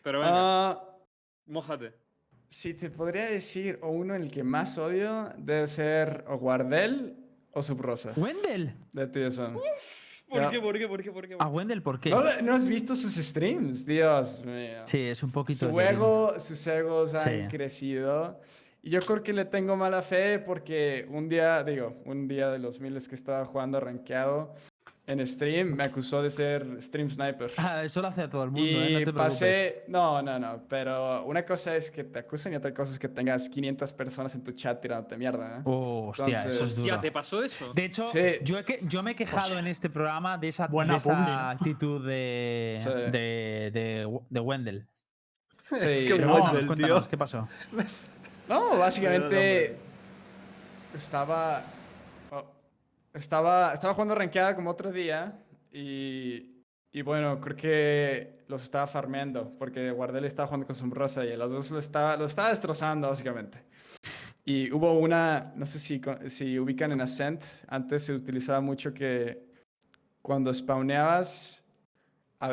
Pero 0.03 0.20
venga, 0.20 0.34
Ah, 0.72 0.84
mójate. 1.47 1.93
si 2.47 2.74
te 2.74 2.89
podría 2.89 3.26
decir, 3.30 3.80
o 3.82 3.89
uno 3.89 4.16
en 4.16 4.24
el 4.24 4.32
que 4.32 4.43
más 4.43 4.78
odio, 4.78 5.32
debe 5.38 5.68
ser 5.68 6.24
o 6.28 6.38
Guardel 6.38 7.16
o 7.51 7.62
Subrosa, 7.62 8.14
¿Wendell? 8.16 8.74
de 8.93 9.07
TSM. 9.07 9.53
¿Por 10.30 10.41
Ya. 10.41 10.49
qué, 10.51 10.60
por 10.62 10.78
qué, 10.78 10.88
por 10.88 11.03
qué, 11.03 11.12
por 11.12 11.28
qué? 11.28 11.36
¿A 11.39 11.47
Wendell 11.47 11.82
por 11.82 11.99
qué? 11.99 12.12
¿No, 12.12 12.22
¿No 12.43 12.53
has 12.53 12.68
visto 12.68 12.95
sus 12.95 13.14
streams? 13.16 13.84
Dios 13.86 14.43
mío. 14.45 14.82
Sí, 14.86 14.99
es 15.01 15.22
un 15.24 15.32
poquito. 15.32 15.68
Su 15.70 15.80
ego, 15.82 16.39
sus 16.39 16.66
egos 16.68 17.14
han 17.16 17.41
Sí. 17.41 17.47
crecido. 17.49 18.39
Y 18.82 18.91
yo 18.91 19.01
creo 19.01 19.21
que 19.23 19.34
le 19.34 19.45
tengo 19.45 19.75
mala 19.75 20.01
fe 20.01 20.39
porque 20.39 21.05
un 21.09 21.27
día, 21.27 21.63
digo, 21.63 22.01
un 22.05 22.27
día 22.27 22.49
de 22.49 22.59
los 22.59 22.80
miles 22.80 23.09
que 23.09 23.15
estaba 23.15 23.45
jugando 23.45 23.80
rankeado 23.80 24.55
en 25.05 25.25
stream, 25.25 25.75
me 25.75 25.84
acusó 25.84 26.21
de 26.21 26.30
ser 26.30 26.82
stream 26.82 27.09
sniper. 27.09 27.51
Ah, 27.57 27.84
eso 27.84 27.99
lo 28.01 28.07
hace 28.09 28.21
a 28.21 28.30
todo 28.30 28.43
el 28.43 28.51
mundo, 28.51 28.67
y 28.67 28.75
¿eh? 28.95 28.99
No 28.99 29.05
te 29.05 29.11
pasé, 29.13 29.84
no, 29.88 30.21
no, 30.21 30.38
no, 30.38 30.63
pero 30.69 31.25
una 31.25 31.43
cosa 31.43 31.75
es 31.75 31.89
que 31.89 32.03
te 32.03 32.19
acusen 32.19 32.53
y 32.53 32.57
otra 32.57 32.71
cosa 32.73 32.93
es 32.93 32.99
que 32.99 33.09
tengas 33.09 33.49
500 33.49 33.91
personas 33.93 34.36
en 34.36 34.43
tu 34.43 34.51
chat 34.51 34.80
tirándote 34.80 35.17
mierda. 35.17 35.57
¿eh? 35.57 35.61
Oh, 35.65 36.09
hostia, 36.09 36.27
eso 36.27 36.49
es 36.49 36.53
Entonces- 36.53 36.75
duro. 36.77 36.88
Ya, 36.95 37.01
¿te 37.01 37.11
pasó 37.11 37.43
eso? 37.43 37.73
De 37.73 37.86
hecho, 37.86 38.05
Sí. 38.07 38.19
yo, 38.43 38.59
he 38.59 38.63
que- 38.63 38.80
yo 38.84 39.01
me 39.01 39.11
he 39.11 39.15
quejado 39.15 39.57
en 39.57 39.65
este 39.67 39.89
programa 39.89 40.38
de 40.38 40.47
esa, 40.49 40.67
Buena 40.67 40.93
de 40.93 40.97
esa 40.99 41.49
actitud 41.49 42.05
de, 42.07 42.75
Sí. 42.77 42.89
de, 42.89 43.71
de, 43.73 44.19
de 44.30 44.39
Wendell. 44.39 44.86
Sí, 45.73 45.86
es 45.86 46.05
que 46.05 46.19
no, 46.19 46.36
Wendell, 46.36 46.75
tío. 46.77 47.07
¿qué 47.09 47.17
pasó? 47.17 47.47
No, 48.50 48.78
básicamente 48.80 49.78
estaba, 50.95 51.64
estaba, 53.14 53.74
estaba 53.74 53.93
jugando 53.93 54.16
rankeada 54.16 54.56
como 54.56 54.72
otro 54.72 54.91
día 54.91 55.39
y, 55.72 56.64
y 56.91 57.02
bueno, 57.04 57.39
creo 57.39 57.56
que 57.56 58.39
los 58.47 58.64
estaba 58.64 58.88
farmeando 58.88 59.52
porque 59.60 59.91
Guardel 59.91 60.26
estaba 60.26 60.47
jugando 60.47 60.66
con 60.66 60.76
Sombrosa 60.76 61.24
y 61.26 61.32
a 61.34 61.38
los 61.38 61.52
dos 61.52 61.70
lo 61.70 61.78
estaba, 61.80 62.18
lo 62.18 62.26
estaba 62.26 62.50
destrozando 62.50 63.08
básicamente. 63.08 63.64
Y 64.45 64.72
hubo 64.72 64.93
una, 64.97 65.54
no 65.56 65.68
sé 65.68 65.78
si, 65.80 66.02
si 66.28 66.58
ubican 66.58 66.91
en 66.91 67.02
Ascent, 67.02 67.43
antes 67.68 68.06
se 68.06 68.14
utilizaba 68.14 68.62
mucho 68.62 68.93
que 68.95 69.47
cuando 70.24 70.52
spawneabas 70.52 71.64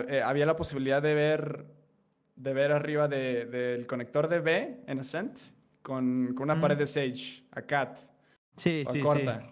eh, 0.09 0.21
había 0.23 0.45
la 0.45 0.57
posibilidad 0.57 1.01
de 1.01 1.15
ver, 1.15 1.65
de 2.35 2.53
ver 2.53 2.73
arriba 2.73 3.09
de- 3.09 3.47
del 3.47 3.87
conector 3.87 4.29
de 4.29 4.41
B 4.41 4.81
en 4.87 5.01
Ascent 5.01 5.39
con, 5.87 6.34
con 6.34 6.43
una 6.45 6.57
Mm. 6.57 6.61
pared 6.61 6.76
de 6.78 6.87
Sage, 6.87 7.45
a 7.53 7.62
Cat, 7.62 7.99
Sí, 8.57 8.82
o 8.84 8.93
sí, 8.93 8.99
corta. 9.01 9.41
sí. 9.41 9.47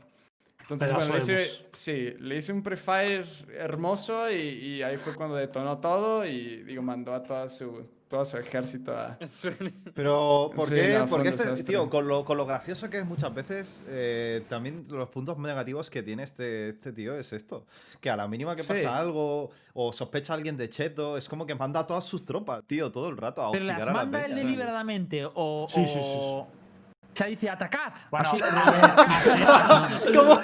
Entonces, 0.62 0.92
bueno, 0.92 1.12
le 1.12 1.18
hice, 1.18 1.66
sí, 1.70 2.14
le 2.18 2.36
hice 2.38 2.52
un 2.52 2.60
prefire 2.62 3.22
hermoso 3.56 4.28
y, 4.32 4.34
y 4.34 4.82
ahí 4.82 4.96
fue 4.96 5.14
cuando 5.14 5.36
detonó 5.36 5.78
todo 5.78 6.24
y 6.26 6.64
digo, 6.64 6.82
mandó 6.82 7.14
a 7.14 7.22
toda 7.22 7.48
su, 7.48 7.86
todo 8.14 8.24
su 8.24 8.36
ejército 8.38 8.96
a... 8.96 9.18
Pero, 9.94 10.50
¿por 10.54 10.68
Sí, 10.68 10.74
qué? 10.76 10.98
fue 11.06 11.06
Porque 11.08 11.28
este, 11.30 11.64
tío, 11.64 11.90
con 11.90 12.06
lo, 12.06 12.24
con 12.24 12.36
lo 12.36 12.46
gracioso 12.46 12.88
que 12.88 12.98
es 13.00 13.04
muchas 13.06 13.34
veces, 13.34 13.84
eh, 13.88 14.44
también 14.48 14.86
los 14.88 15.08
puntos 15.08 15.36
negativos 15.38 15.90
que 15.90 16.02
tiene 16.02 16.22
este, 16.22 16.70
este 16.70 16.92
tío 16.92 17.16
es 17.16 17.32
esto. 17.32 17.66
Que 18.00 18.10
a 18.10 18.16
la 18.16 18.28
mínima 18.28 18.54
que 18.54 18.62
Sí. 18.62 18.68
pasa 18.68 18.96
algo, 18.96 19.50
o 19.72 19.92
sospecha 19.92 20.32
a 20.32 20.36
alguien 20.36 20.56
de 20.56 20.68
cheto, 20.70 21.16
es 21.18 21.28
como 21.28 21.44
que 21.46 21.54
manda 21.56 21.80
a 21.80 21.86
todas 21.86 22.04
sus 22.04 22.24
tropas, 22.24 22.62
tío, 22.66 22.92
todo 22.92 23.08
el 23.08 23.16
rato 23.16 23.42
a 23.42 23.50
Pero 23.50 23.64
hostigar 23.64 23.78
las 23.78 23.88
a 23.88 23.90
la 23.90 23.92
manda 23.98 24.24
él 24.24 24.34
deliberadamente 24.34 25.24
o. 25.34 25.66
Sí, 25.68 25.84
sí, 25.86 25.92
sí, 25.94 26.00
sí. 26.00 26.00
o- 26.20 26.40
O 26.40 27.16
sea, 27.16 27.26
dice 27.28 27.48
atacad. 27.50 27.92
Bueno, 28.10 28.28
Así- 28.28 28.40
así- 28.42 30.12
¿Cómo? 30.16 30.40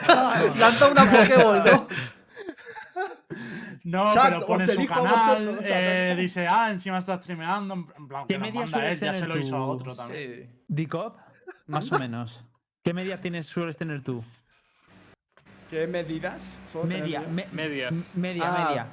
Lanza 0.58 0.90
una 0.90 1.04
Pokéball, 1.10 1.64
¿no? 1.64 1.88
No, 3.84 4.12
Chat, 4.12 4.32
pero 4.34 4.46
pone 4.46 4.66
su 4.66 4.86
canal, 4.86 5.60
eh, 5.64 6.14
dice, 6.18 6.46
ah, 6.46 6.70
encima 6.70 6.98
está 6.98 7.16
streameando, 7.18 7.74
en 7.74 8.08
plan, 8.08 8.26
¿Qué 8.26 8.34
que 8.34 8.38
media 8.38 8.60
manda 8.60 8.88
él, 8.90 9.00
ya 9.00 9.12
se 9.14 9.26
lo 9.26 9.38
hizo 9.38 9.56
a 9.56 9.66
otro 9.66 9.94
también. 9.94 10.48
Sí. 10.50 10.62
Dicop, 10.68 11.16
más 11.66 11.90
o 11.92 11.98
menos. 11.98 12.44
¿Qué 12.82 12.92
media 12.92 13.20
tienes, 13.20 13.46
sueles 13.46 13.76
tener 13.76 14.02
tú? 14.02 14.22
¿Qué 15.68 15.86
medidas? 15.86 16.60
Media, 16.84 17.20
me- 17.20 17.46
Medias. 17.52 18.14
media, 18.16 18.42
Ah, 18.46 18.64
media. 18.68 18.86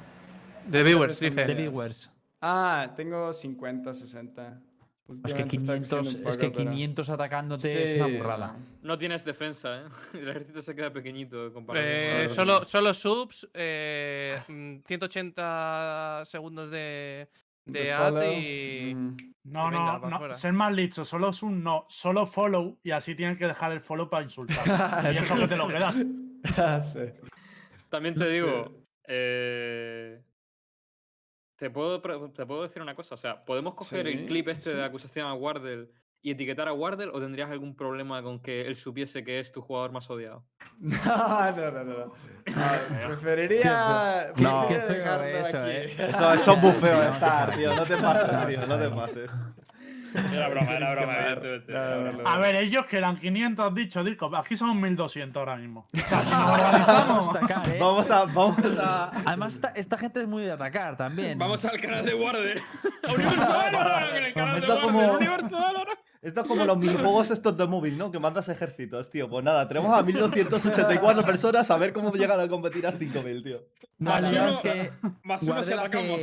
De 0.66 0.82
viewers, 0.84 1.18
dice. 1.18 1.44
De 1.44 1.54
viewers. 1.54 2.10
Ah, 2.40 2.92
tengo 2.94 3.32
50, 3.32 3.92
60. 3.92 4.60
Es 5.24 5.32
que 5.32 5.42
Últimamente 5.42 5.56
está 5.56 5.72
500, 5.74 5.88
creciendo 5.98 6.20
un 6.20 6.28
es 6.28 6.36
que 6.36 6.46
poco, 6.48 6.58
pero- 6.58 6.70
500 6.70 7.10
atacándote 7.10 7.92
es 7.94 8.00
una 8.02 8.18
burrada. 8.18 8.56
No 8.82 8.98
tienes 8.98 9.24
defensa, 9.24 9.80
¿eh? 9.80 9.84
El 10.14 10.28
ejército 10.28 10.60
se 10.60 10.74
queda 10.74 10.92
pequeñito 10.92 11.50
comparado 11.52 11.86
Eh, 11.88 12.28
solo, 12.28 12.64
solo 12.64 12.92
subs, 12.92 13.48
eh, 13.54 14.38
mm, 14.48 14.76
180 14.84 16.22
segundos 16.24 16.70
de, 16.70 17.28
de, 17.64 17.80
de 17.84 17.92
ad 17.92 18.22
y. 18.32 18.94
Mm. 18.94 19.16
No, 19.44 19.68
Y 19.68 19.70
venga, 19.70 19.98
no, 19.98 20.28
no, 20.28 20.34
ser 20.34 20.52
más 20.52 20.72
listo, 20.74 21.06
solo 21.06 21.30
es 21.30 21.42
un 21.42 21.64
no, 21.64 21.86
solo 21.88 22.26
follow 22.26 22.78
y 22.82 22.90
así 22.90 23.14
tienes 23.14 23.38
que 23.38 23.46
dejar 23.46 23.72
el 23.72 23.80
follow 23.80 24.10
para 24.10 24.24
insultar. 24.24 24.58
y 25.14 25.16
eso 25.16 25.36
que 25.38 25.48
te 25.48 25.56
lo 25.56 25.68
quedas. 25.68 26.92
Sí. 26.92 27.00
También 27.88 28.14
te 28.14 28.26
Sí. 28.26 28.32
digo, 28.34 28.84
eh, 29.06 30.20
te, 31.58 31.68
puedo, 31.70 32.00
te 32.00 32.46
puedo 32.46 32.62
decir 32.62 32.80
una 32.80 32.94
cosa. 32.94 33.14
O 33.14 33.18
sea, 33.18 33.44
¿podemos 33.44 33.74
coger 33.74 34.06
Sí, 34.06 34.12
el 34.12 34.26
clip 34.26 34.48
este 34.48 34.70
sí. 34.70 34.76
de 34.76 34.84
acusación 34.84 35.26
a 35.26 35.34
Wardell 35.34 35.90
y 36.22 36.30
etiquetar 36.32 36.66
a 36.68 36.72
Wardell 36.72 37.10
o 37.10 37.20
tendrías 37.20 37.50
algún 37.50 37.76
problema 37.76 38.22
con 38.22 38.40
que 38.40 38.62
él 38.66 38.74
supiese 38.76 39.22
que 39.22 39.38
es 39.38 39.52
tu 39.52 39.60
jugador 39.60 39.92
más 39.92 40.08
odiado? 40.10 40.44
No, 40.80 41.50
no, 41.52 41.70
no, 41.70 41.84
no. 41.84 42.12
Preferiría, 43.06 44.32
dejarlo 44.36 45.26
eso, 45.26 45.58
aquí. 45.58 45.70
eh. 45.70 45.84
Eso, 46.08 46.32
eso 46.34 46.52
es 46.52 46.62
bufeo 46.62 46.80
Sí, 46.80 46.98
de 47.00 47.04
no, 47.04 47.10
estar, 47.10 47.56
tío, 47.56 47.74
no 47.76 47.82
te 47.84 47.96
pases, 47.96 48.46
tío, 48.48 48.66
no 48.66 48.78
te 48.78 48.88
pases. 48.88 49.32
Era 50.14 50.48
broma, 50.48 50.72
era 50.72 50.90
broma. 50.94 51.14
A 52.32 52.38
ver, 52.38 52.56
ellos 52.56 52.86
que 52.86 52.96
eran 52.96 53.18
500, 53.18 53.66
has 53.68 53.74
dicho, 53.74 54.04
Disco. 54.04 54.34
Aquí 54.36 54.56
somos 54.56 54.76
1200 54.76 55.38
ahora 55.38 55.56
mismo. 55.56 55.88
O 55.92 55.98
sea, 55.98 56.20
si 56.20 56.30
nos 56.32 56.50
organizamos. 56.50 57.28
Atacar, 57.36 57.68
¿eh? 57.68 57.78
Vamos 57.80 58.10
a, 58.10 58.24
vamos 58.24 58.78
a. 58.78 59.10
Además, 59.26 59.54
esta, 59.54 59.68
esta 59.68 59.98
gente 59.98 60.20
es 60.20 60.28
muy 60.28 60.42
de 60.44 60.52
atacar 60.52 60.96
también. 60.96 61.38
Vamos 61.38 61.64
al 61.64 61.80
canal 61.80 62.04
de 62.04 62.14
Wardell. 62.14 62.60
Universo 63.14 63.52
Valorant, 63.52 64.14
en 64.16 64.24
el 64.24 64.32
canal 64.34 64.60
de 64.60 64.66
Wardell. 64.66 64.82
como- 64.86 65.12
Universo 65.12 65.58
Valorant. 65.58 65.97
Esto 66.20 66.40
es 66.40 66.46
como 66.48 66.64
los 66.64 66.76
minijuegos 66.76 67.30
estos 67.30 67.56
de 67.56 67.66
móvil, 67.66 67.96
¿no? 67.96 68.10
Que 68.10 68.18
mandas 68.18 68.48
ejércitos, 68.48 69.08
tío. 69.10 69.28
Pues 69.28 69.44
nada, 69.44 69.68
tenemos 69.68 69.96
a 69.96 70.02
1284 70.02 71.24
personas 71.24 71.70
a 71.70 71.76
ver 71.76 71.92
cómo 71.92 72.12
llegan 72.12 72.40
a 72.40 72.48
competir 72.48 72.86
a 72.86 72.92
5000, 72.92 73.42
tío. 73.44 73.60
No, 73.98 74.10
Más 74.10 74.28
uno- 74.30 74.48
es 74.48 74.58
que 74.58 74.92
Más 75.24 75.42
uno 75.42 75.54
Guardiola 75.54 75.82
atacamos. 75.82 76.20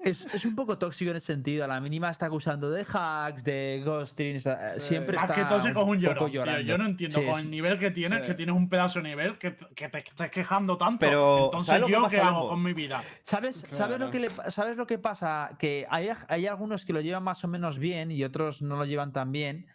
es, 0.00 0.34
es 0.34 0.44
un 0.44 0.54
poco 0.54 0.78
tóxico 0.78 1.10
en 1.10 1.16
ese 1.16 1.26
sentido. 1.26 1.64
A 1.64 1.68
la 1.68 1.80
mínima 1.80 2.10
está 2.10 2.26
acusando 2.26 2.70
de 2.70 2.84
hacks, 2.92 3.42
de 3.44 3.82
ghostings. 3.84 4.46
eh, 4.46 4.56
Sí. 4.74 4.80
Siempre 4.80 5.16
Más 5.16 5.24
está 5.30 5.34
que 5.34 5.48
tóxico 5.48 5.68
es 5.70 5.76
un 5.76 5.80
poco 5.82 5.94
llorón, 5.94 6.30
tío. 6.30 6.40
llorando. 6.40 6.62
Yo 6.62 6.78
no 6.78 6.86
entiendo 6.86 7.20
Sí, 7.20 7.26
con 7.26 7.40
el 7.40 7.50
nivel 7.50 7.78
que 7.78 7.90
tienes, 7.90 8.20
Sí. 8.20 8.26
que 8.26 8.34
tienes 8.34 8.54
un 8.54 8.68
pedazo 8.68 9.00
de 9.00 9.08
nivel, 9.08 9.38
que, 9.38 9.56
que 9.74 9.88
te 9.88 9.98
estés 9.98 10.30
quejando 10.30 10.76
tanto. 10.78 10.98
Pero, 11.00 11.46
Entonces, 11.46 11.66
¿sabes 11.66 11.80
lo 11.82 11.86
que 11.88 11.92
¿yo 11.92 12.02
pasa, 12.02 12.16
qué 12.16 12.22
hago 12.22 12.48
con 12.48 12.62
mi 12.62 12.72
vida? 12.72 13.02
¿Sabes, 13.22 13.56
¿sabes, 13.56 13.98
lo 13.98 14.10
Claro. 14.10 14.10
que 14.12 14.20
le 14.20 14.50
¿Sabes 14.50 14.76
lo 14.76 14.86
que 14.86 14.98
pasa? 14.98 15.50
Que 15.58 15.86
hay, 15.90 16.08
hay 16.28 16.46
algunos 16.46 16.84
que 16.84 16.92
lo 16.92 17.00
llevan 17.00 17.22
más 17.24 17.42
o 17.44 17.48
menos 17.48 17.78
bien 17.78 18.10
y 18.12 18.22
otros 18.24 18.62
no 18.62 18.76
lo 18.76 18.84
llevan 18.84 18.91
tan 19.12 19.32
bien. 19.32 19.66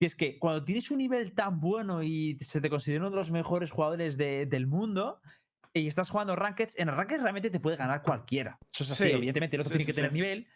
Y 0.00 0.06
es 0.06 0.14
que 0.16 0.38
cuando 0.38 0.64
tienes 0.64 0.90
un 0.90 0.98
nivel 0.98 1.32
tan 1.32 1.60
bueno 1.60 2.02
y 2.02 2.36
se 2.40 2.60
te 2.60 2.68
considera 2.70 3.02
uno 3.02 3.10
de 3.10 3.16
los 3.16 3.30
mejores 3.30 3.70
jugadores 3.70 4.16
de- 4.16 4.46
del 4.46 4.66
mundo 4.66 5.20
y 5.72 5.86
estás 5.86 6.10
jugando 6.10 6.34
Rankeds, 6.34 6.76
en 6.78 6.88
Rankeds 6.88 7.22
realmente 7.22 7.50
te 7.50 7.60
puede 7.60 7.76
ganar 7.76 8.02
cualquiera. 8.02 8.58
Eso 8.74 8.84
es 8.84 8.90
así, 8.90 9.04
Sí, 9.04 9.10
evidentemente 9.10 9.56
el 9.56 9.60
otro 9.60 9.70
sí, 9.70 9.76
tiene 9.76 9.86
que 9.86 9.92
sí, 9.92 9.96
tener 9.96 10.12
nivel. 10.12 10.46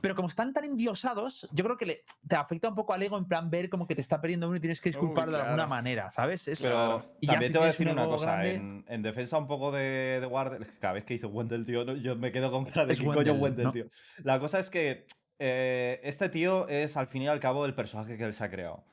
Pero 0.00 0.16
como 0.16 0.28
están 0.28 0.52
tan 0.52 0.64
endiosados, 0.64 1.48
yo 1.52 1.64
creo 1.64 1.76
que 1.76 1.86
le, 1.86 2.04
te 2.26 2.34
afecta 2.34 2.68
un 2.68 2.74
poco 2.74 2.92
al 2.92 3.02
ego 3.02 3.16
en 3.16 3.26
plan 3.26 3.48
ver 3.48 3.70
como 3.70 3.86
que 3.86 3.94
te 3.94 4.00
está 4.00 4.20
perdiendo 4.20 4.48
uno 4.48 4.56
y 4.56 4.60
tienes 4.60 4.80
que 4.80 4.88
Uy, 4.88 4.92
disculpar 4.92 5.30
de 5.30 5.36
alguna 5.40 5.66
manera, 5.66 6.10
¿sabes? 6.10 6.48
Es- 6.48 6.60
Pero 6.62 7.14
Y 7.20 7.26
también 7.28 7.52
te 7.52 7.58
voy 7.58 7.68
a 7.68 7.70
decir 7.70 7.88
una 7.88 8.04
cosa. 8.06 8.26
grande- 8.32 8.54
En, 8.54 8.84
en 8.88 9.02
defensa 9.02 9.38
un 9.38 9.46
poco 9.46 9.70
de, 9.70 10.18
de 10.20 10.26
Wardell, 10.26 10.66
cada 10.80 10.94
vez 10.94 11.04
que 11.04 11.14
hizo 11.14 11.28
Wendell, 11.28 11.64
tío, 11.64 11.84
yo 11.96 12.16
me 12.16 12.32
quedo 12.32 12.50
con 12.50 12.64
cara 12.82 12.86
de 12.86 12.94
Es 12.94 12.98
coño 12.98 13.12
Wendell, 13.34 13.38
Wendell, 13.40 13.64
¿no? 13.66 13.72
tío. 13.72 13.86
La 14.24 14.40
cosa 14.40 14.58
es 14.58 14.68
que 14.68 15.06
eh, 15.38 16.00
este 16.04 16.28
tío 16.28 16.68
es 16.68 16.96
al 16.96 17.06
fin 17.06 17.22
y 17.22 17.28
al 17.28 17.40
cabo 17.40 17.66
el 17.66 17.74
personaje 17.74 18.16
que 18.16 18.24
él 18.24 18.34
se 18.34 18.44
ha 18.44 18.50
creado. 18.50 18.84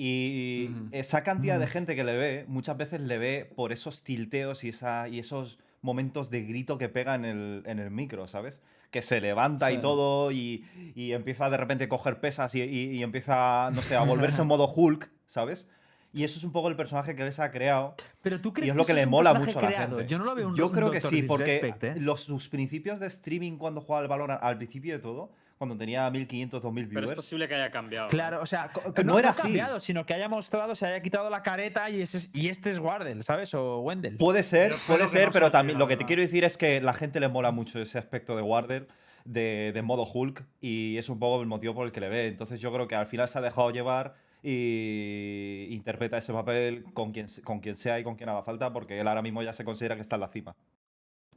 Y 0.00 0.70
esa 0.92 1.24
cantidad 1.24 1.58
de 1.58 1.66
gente 1.66 1.96
que 1.96 2.04
le 2.04 2.16
ve, 2.16 2.44
muchas 2.46 2.76
veces 2.76 3.00
le 3.00 3.18
ve 3.18 3.50
por 3.56 3.72
esos 3.72 4.04
tilteos 4.04 4.62
y, 4.62 4.68
esa, 4.68 5.08
y 5.08 5.18
esos 5.18 5.58
momentos 5.82 6.30
de 6.30 6.44
grito 6.44 6.78
que 6.78 6.88
pega 6.88 7.16
en 7.16 7.24
el, 7.24 7.62
en 7.66 7.80
el 7.80 7.90
micro, 7.90 8.28
¿sabes? 8.28 8.62
Que 8.92 9.02
se 9.02 9.20
levanta 9.20 9.72
y 9.72 9.76
Sí. 9.76 9.82
todo 9.82 10.30
y, 10.30 10.64
y 10.94 11.12
empieza 11.12 11.50
de 11.50 11.56
repente 11.56 11.84
a 11.84 11.88
coger 11.88 12.20
pesas 12.20 12.54
y, 12.54 12.62
y- 12.62 12.90
y 12.96 13.02
empieza, 13.02 13.70
no 13.72 13.82
sé, 13.82 13.96
a 13.96 14.02
volverse 14.04 14.42
en 14.42 14.46
modo 14.48 14.72
Hulk, 14.72 15.10
¿sabes? 15.26 15.68
Y 16.12 16.22
eso 16.24 16.38
es 16.38 16.44
un 16.44 16.52
poco 16.52 16.68
el 16.68 16.76
personaje 16.76 17.14
que 17.16 17.24
les 17.24 17.38
ha 17.40 17.50
creado. 17.50 17.94
Pero 18.22 18.40
tú 18.40 18.52
crees 18.52 18.68
Y 18.68 18.70
es 18.70 18.74
que 18.74 18.78
lo 18.78 18.86
que 18.86 18.92
eso 18.92 19.00
le 19.00 19.04
un 19.04 19.10
mola 19.10 19.34
mucho 19.34 19.58
a 19.58 19.62
la 19.62 19.68
creado? 19.68 19.96
gente. 19.98 20.10
Yo 20.10 20.18
no 20.18 20.24
lo 20.24 20.34
veo 20.36 20.48
un 20.48 20.54
Yo 20.54 20.68
un 20.68 20.72
creo 20.72 20.90
que 20.92 21.00
Dr. 21.00 21.10
sí, 21.10 21.22
porque 21.22 21.74
¿eh? 21.82 21.94
los, 21.98 22.20
sus 22.22 22.48
principios 22.48 22.98
de 23.00 23.08
streaming 23.08 23.58
cuando 23.58 23.80
jugaba 23.80 24.02
el 24.02 24.08
valor 24.08 24.30
al 24.30 24.56
principio 24.56 24.94
de 24.94 25.00
todo, 25.00 25.32
cuando 25.58 25.76
tenía 25.76 26.08
1500, 26.08 26.62
2000 26.62 26.88
Pero 26.88 27.00
es 27.00 27.02
viewers. 27.06 27.16
posible 27.16 27.48
que 27.48 27.54
haya 27.56 27.70
cambiado. 27.70 28.06
¿no? 28.06 28.10
Claro, 28.10 28.40
o 28.40 28.46
sea, 28.46 28.70
Co- 28.72 28.94
que 28.94 29.02
no 29.04 29.18
era 29.18 29.28
ha 29.28 29.32
así. 29.32 29.42
cambiado, 29.42 29.80
sino 29.80 30.06
que 30.06 30.14
haya 30.14 30.28
mostrado, 30.28 30.74
se 30.76 30.86
haya 30.86 31.02
quitado 31.02 31.28
la 31.30 31.42
careta 31.42 31.90
y, 31.90 32.00
ese 32.00 32.18
es- 32.18 32.30
y 32.32 32.48
este 32.48 32.70
es 32.70 32.78
Wardell, 32.78 33.22
¿sabes? 33.24 33.52
O 33.54 33.80
Wendell. 33.80 34.16
Puede 34.16 34.44
ser, 34.44 34.74
puede 34.86 35.08
ser, 35.08 35.26
no 35.26 35.32
pero 35.32 35.50
también 35.50 35.78
lo 35.78 35.86
que 35.88 35.94
te 35.94 35.98
verdad. 35.98 36.06
quiero 36.06 36.22
decir 36.22 36.44
es 36.44 36.56
que 36.56 36.80
la 36.80 36.94
gente 36.94 37.18
le 37.20 37.28
mola 37.28 37.50
mucho 37.50 37.80
ese 37.80 37.98
aspecto 37.98 38.36
de 38.36 38.42
Warder, 38.42 38.86
de, 39.24 39.72
de 39.74 39.82
modo 39.82 40.04
Hulk, 40.10 40.46
y 40.60 40.96
es 40.96 41.08
un 41.08 41.18
poco 41.18 41.40
el 41.42 41.48
motivo 41.48 41.74
por 41.74 41.84
el 41.86 41.92
que 41.92 42.00
le 42.00 42.08
ve. 42.08 42.28
Entonces 42.28 42.60
yo 42.60 42.72
creo 42.72 42.86
que 42.88 42.94
al 42.94 43.06
final 43.06 43.28
se 43.28 43.36
ha 43.38 43.42
dejado 43.42 43.70
llevar 43.70 44.14
y 44.42 45.66
interpreta 45.70 46.18
ese 46.18 46.32
papel 46.32 46.84
con 46.94 47.12
quien, 47.12 47.26
con 47.44 47.60
quien 47.60 47.76
sea 47.76 47.98
y 47.98 48.04
con 48.04 48.14
quien 48.14 48.28
haga 48.28 48.42
falta, 48.42 48.72
porque 48.72 49.00
él 49.00 49.08
ahora 49.08 49.22
mismo 49.22 49.42
ya 49.42 49.52
se 49.52 49.64
considera 49.64 49.96
que 49.96 50.02
está 50.02 50.14
en 50.16 50.20
la 50.20 50.28
cima. 50.28 50.54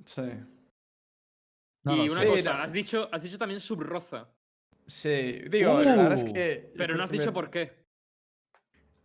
Sí. 0.05 0.21
No 1.83 1.95
y 1.95 2.09
una 2.09 2.19
sé. 2.21 2.27
cosa, 2.27 2.53
no. 2.53 2.63
has 2.63 2.71
dicho, 2.71 3.09
has 3.11 3.23
dicho 3.23 3.37
también 3.37 3.59
subroza, 3.59 4.27
Sí, 4.85 5.43
digo, 5.49 5.81
la 5.81 5.95
verdad 5.95 6.13
es 6.13 6.23
Uh. 6.23 6.33
que. 6.33 6.63
yo 6.71 6.77
pero 6.77 6.95
no 6.95 7.03
has 7.03 7.11
dicho 7.11 7.27
me- 7.27 7.31
por 7.31 7.49
qué. 7.49 7.85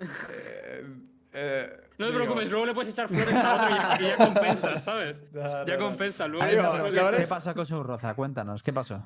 eh, 0.01 0.85
eh, 1.33 1.71
No 1.99 2.07
te 2.07 2.13
digo- 2.13 2.15
preocupes, 2.25 2.51
luego 2.51 2.67
le 2.67 2.75
puedes 2.75 2.93
echar 2.93 3.09
flores 3.09 3.35
a 3.35 3.55
otro 3.55 3.71
y 3.71 3.79
ya, 3.79 3.99
y 4.01 4.05
ya 4.05 4.17
compensas, 4.17 4.85
¿sabes? 4.85 5.25
No, 5.33 5.67
Ya 5.67 5.77
compensa, 5.79 6.27
luego 6.27 6.47
Digo, 6.47 7.11
¿Qué 7.13 7.23
es- 7.23 7.29
pasó 7.29 7.55
con 7.55 7.67
su 7.67 7.83
roza? 7.83 8.15
Cuéntanos, 8.15 8.63
¿qué 8.63 8.73
pasó? 8.73 9.05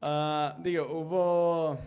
Ah, 0.00 0.56
digo, 0.60 0.84
hubo. 0.90 1.80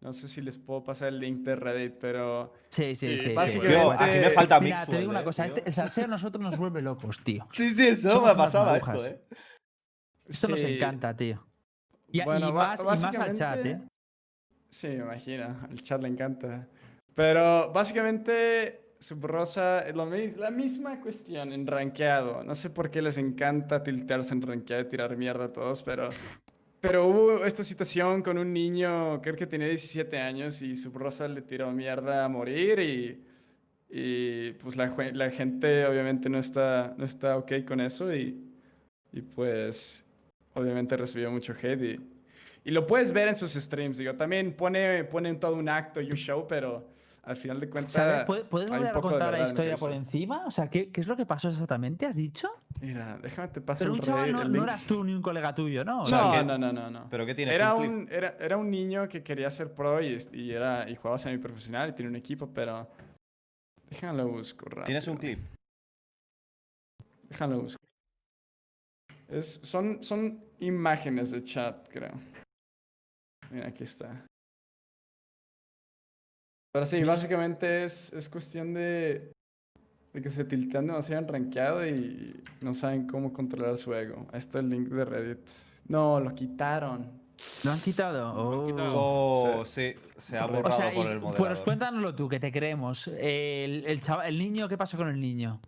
No 0.00 0.12
sé 0.12 0.28
si 0.28 0.40
les 0.40 0.56
puedo 0.58 0.84
pasar 0.84 1.08
el 1.08 1.18
link 1.18 1.38
de 1.40 1.56
Reddit, 1.56 1.94
pero. 2.00 2.52
Sí, 2.68 2.94
sí, 2.94 3.16
Sí, 3.18 3.30
sí. 3.30 3.46
sí. 3.48 3.60
Yo, 3.60 3.90
aquí 3.92 4.18
me 4.18 4.30
falta 4.30 4.60
Mira, 4.60 4.76
Mixwell, 4.78 4.94
te 4.96 5.00
digo 5.00 5.10
una 5.10 5.24
cosa, 5.24 5.46
este- 5.46 5.62
el 5.66 5.72
salseo 5.74 6.04
a 6.04 6.08
nosotros 6.08 6.40
nos 6.42 6.56
vuelve 6.56 6.82
locos, 6.82 7.20
tío. 7.24 7.46
Sí, 7.50 7.74
sí, 7.74 7.88
eso 7.88 8.10
Somos 8.10 8.30
me 8.30 8.36
pasaba 8.36 8.72
marujas. 8.72 8.96
esto, 8.96 9.06
¿eh? 9.08 9.20
Esto 10.28 10.48
nos 10.48 10.60
Sí. 10.60 10.66
encanta, 10.66 11.16
tío. 11.16 11.44
Y, 12.10 12.20
y 12.20 12.24
Bueno, 12.24 12.52
ba- 12.52 12.68
más, 12.76 12.80
y 12.80 12.84
más 12.84 13.16
al 13.16 13.36
chat, 13.36 13.66
¿eh? 13.66 13.80
Sí, 14.70 14.88
me 14.88 14.94
imagino. 14.96 15.56
Al 15.68 15.82
chat 15.82 16.00
le 16.02 16.08
encanta. 16.08 16.68
Pero 17.14 17.72
básicamente, 17.72 18.92
Subrosa 19.00 19.80
es 19.80 19.94
lo 19.94 20.06
la 20.06 20.50
misma 20.50 21.00
cuestión 21.00 21.52
en 21.52 21.66
rankeado. 21.66 22.42
No 22.44 22.54
sé 22.54 22.70
por 22.70 22.90
qué 22.90 23.00
les 23.02 23.16
encanta 23.18 23.82
tiltearse 23.82 24.34
en 24.34 24.42
rankeado 24.42 24.82
y 24.82 24.86
tirar 24.86 25.16
mierda 25.16 25.46
a 25.46 25.52
todos, 25.52 25.82
pero. 25.82 26.08
Pero 26.80 27.06
hubo 27.08 27.44
esta 27.44 27.64
situación 27.64 28.22
con 28.22 28.38
un 28.38 28.52
niño, 28.52 29.20
creo 29.20 29.34
que 29.34 29.46
tenía 29.48 29.66
17 29.66 30.18
años, 30.20 30.62
y 30.62 30.76
Subrosa 30.76 31.26
le 31.26 31.42
tiró 31.42 31.72
mierda 31.72 32.24
a 32.24 32.28
morir 32.28 32.78
y. 32.80 33.24
Y 33.90 34.52
pues 34.52 34.76
la, 34.76 34.94
la 35.14 35.30
gente 35.30 35.86
obviamente 35.86 36.28
no 36.28 36.38
está, 36.38 36.94
no 36.98 37.06
está 37.06 37.38
ok 37.38 37.52
con 37.66 37.80
eso 37.80 38.14
y, 38.14 38.38
y 39.12 39.22
pues 39.22 40.04
obviamente 40.58 40.96
recibió 40.96 41.30
mucho 41.30 41.52
hate 41.52 41.82
y, 41.82 42.00
y 42.64 42.70
lo 42.70 42.86
puedes 42.86 43.12
ver 43.12 43.28
en 43.28 43.36
sus 43.36 43.52
streams, 43.52 43.98
digo, 43.98 44.14
también 44.14 44.54
pone, 44.54 45.04
pone 45.04 45.34
todo 45.34 45.54
un 45.54 45.68
acto 45.68 46.00
y 46.00 46.10
un 46.10 46.16
show, 46.16 46.46
pero 46.48 46.88
al 47.22 47.36
final 47.36 47.60
de 47.60 47.68
cuentas... 47.68 48.24
¿Puedes, 48.24 48.44
puedes 48.44 48.70
volver 48.70 48.88
a 48.88 49.00
contar 49.00 49.32
la 49.32 49.42
historia 49.42 49.76
por 49.76 49.92
encima? 49.92 50.46
O 50.46 50.50
sea, 50.50 50.68
¿qué, 50.68 50.90
qué 50.90 51.00
es 51.02 51.06
lo 51.06 51.16
que 51.16 51.26
pasó 51.26 51.48
exactamente? 51.50 52.06
¿Has 52.06 52.16
dicho? 52.16 52.48
Mira, 52.80 53.18
déjame 53.22 53.48
te 53.48 53.60
paso 53.60 53.80
Pero 53.80 53.92
un 53.92 54.00
chaval 54.00 54.32
no, 54.32 54.44
no 54.44 54.62
eras 54.64 54.84
tú 54.84 55.04
ni 55.04 55.12
un 55.12 55.20
colega 55.20 55.54
tuyo, 55.54 55.84
¿no? 55.84 56.02
O 56.02 56.06
sea, 56.06 56.22
No, 56.22 56.30
que- 56.32 56.44
no, 56.44 56.58
no, 56.58 56.72
no, 56.72 56.90
no. 56.90 57.06
¿Pero 57.10 57.26
qué 57.26 57.34
tienes? 57.34 57.54
Era 57.54 57.74
¿Un 57.74 58.08
era, 58.10 58.36
era 58.40 58.56
un 58.56 58.70
niño 58.70 59.08
que 59.08 59.22
quería 59.22 59.50
ser 59.50 59.74
pro 59.74 60.00
y, 60.00 60.18
y, 60.32 60.52
era, 60.52 60.88
y 60.88 60.94
jugaba 60.94 61.18
semiprofesional 61.18 61.90
y 61.90 61.92
tiene 61.92 62.10
un 62.10 62.16
equipo, 62.16 62.48
pero... 62.52 62.88
Déjalo 63.90 64.28
busco 64.28 64.66
rápido. 64.66 64.84
¿Tienes 64.84 65.06
un 65.08 65.16
clip? 65.16 65.38
Déjalo 67.28 67.60
busco. 67.62 67.78
Es, 69.28 69.60
son, 69.62 70.02
son 70.02 70.42
imágenes 70.60 71.30
de 71.30 71.42
chat, 71.42 71.88
creo. 71.88 72.12
Mira, 73.50 73.68
aquí 73.68 73.84
está. 73.84 74.24
Pero 76.72 76.86
sí, 76.86 77.02
básicamente 77.02 77.84
es, 77.84 78.12
es 78.12 78.28
cuestión 78.28 78.74
de, 78.74 79.32
de 80.12 80.22
que 80.22 80.28
se 80.28 80.44
tiltean 80.44 80.86
demasiado 80.86 81.22
en 81.22 81.28
rankeado 81.28 81.86
y 81.86 82.42
no 82.60 82.74
saben 82.74 83.06
cómo 83.06 83.32
controlar 83.32 83.76
su 83.78 83.94
ego. 83.94 84.26
Ahí 84.32 84.38
está 84.38 84.58
el 84.60 84.68
link 84.68 84.88
de 84.88 85.04
Reddit. 85.04 85.48
No, 85.88 86.20
lo 86.20 86.34
quitaron. 86.34 87.26
¿Lo 87.64 87.70
han 87.70 87.80
quitado? 87.80 88.34
Lo 88.34 88.60
han 88.62 88.66
quitado. 88.66 89.00
Oh. 89.00 89.60
Oh, 89.60 89.64
sí, 89.64 89.94
se 90.16 90.36
ha 90.36 90.44
borrado 90.46 90.74
O 90.74 90.76
sea, 90.76 90.92
por 90.92 91.06
y- 91.06 91.10
el 91.12 91.20
pues 91.20 91.38
moderador. 91.38 91.64
cuéntanoslo 91.64 92.14
tú, 92.14 92.28
que 92.28 92.40
te 92.40 92.50
creemos. 92.52 93.08
El, 93.08 93.84
el, 93.86 94.00
chava- 94.02 94.26
el 94.26 94.38
niño, 94.38 94.68
¿qué 94.68 94.76
pasó 94.76 94.96
con 94.96 95.08
el 95.08 95.20
niño? 95.20 95.60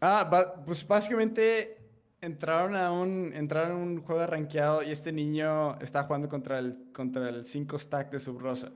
Ah, 0.00 0.30
pues 0.64 0.86
básicamente 0.86 1.77
entraron 2.20 2.76
a 2.76 2.90
un, 2.92 3.32
entraron 3.34 3.72
a 3.72 3.76
un 3.76 4.02
juego 4.02 4.20
de 4.20 4.26
rankeado 4.26 4.82
y 4.82 4.90
este 4.90 5.12
niño 5.12 5.78
está 5.80 6.04
jugando 6.04 6.28
contra 6.28 6.58
el, 6.58 6.76
contra 6.92 7.28
el 7.28 7.44
5 7.44 7.78
stack 7.78 8.10
de 8.10 8.20
Subrosa. 8.20 8.72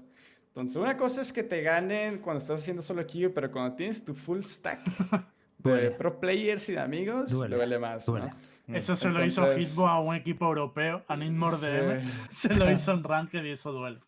Entonces, 0.48 0.76
una 0.76 0.96
cosa 0.96 1.22
es 1.22 1.32
que 1.32 1.42
te 1.42 1.62
ganen 1.62 2.18
cuando 2.18 2.38
estás 2.38 2.60
haciendo 2.60 2.82
solo 2.82 3.06
queue, 3.06 3.30
pero 3.30 3.50
cuando 3.50 3.74
tienes 3.74 4.04
tu 4.04 4.14
full 4.14 4.42
stack 4.42 4.80
de 5.58 5.90
pro 5.92 6.18
players 6.20 6.68
y 6.68 6.72
de 6.72 6.80
amigos, 6.80 7.30
Duele, 7.30 7.56
duele, 7.56 7.78
más, 7.78 8.06
¿no? 8.06 8.14
duele. 8.14 8.30
Mm. 8.66 8.76
Eso 8.76 8.94
se 8.94 9.08
lo 9.08 9.24
hizo 9.24 9.42
Entonces- 9.44 9.72
Hitbo 9.74 9.88
a 9.88 10.00
un 10.00 10.14
equipo 10.14 10.44
europeo, 10.46 11.02
a 11.08 11.16
Need 11.16 11.32
More 11.32 11.56
DM. 11.56 12.00
Sí. 12.30 12.48
Se 12.48 12.54
lo 12.54 12.70
hizo 12.70 12.92
en 12.92 13.02
Ranked 13.02 13.42
y 13.44 13.50
eso 13.50 13.72
duele. 13.72 13.98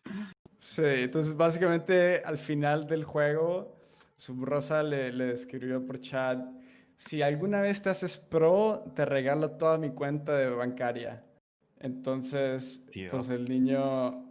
Sí, 0.57 0.81
entonces 0.85 1.35
básicamente 1.35 2.21
al 2.23 2.37
final 2.37 2.87
del 2.87 3.03
juego, 3.03 3.75
Subrosa 4.15 4.81
le, 4.81 5.11
le 5.11 5.33
escribió 5.33 5.85
por 5.85 5.99
chat, 5.99 6.39
si 6.97 7.21
alguna 7.21 7.61
vez 7.61 7.81
te 7.81 7.89
haces 7.89 8.17
pro, 8.17 8.83
te 8.95 9.05
regalo 9.05 9.51
toda 9.51 9.77
mi 9.77 9.89
cuenta 9.91 10.35
de 10.35 10.49
bancaria. 10.49 11.23
Entonces, 11.79 12.83
Tío. 12.91 13.11
pues 13.11 13.29
el 13.29 13.45
niño, 13.47 14.23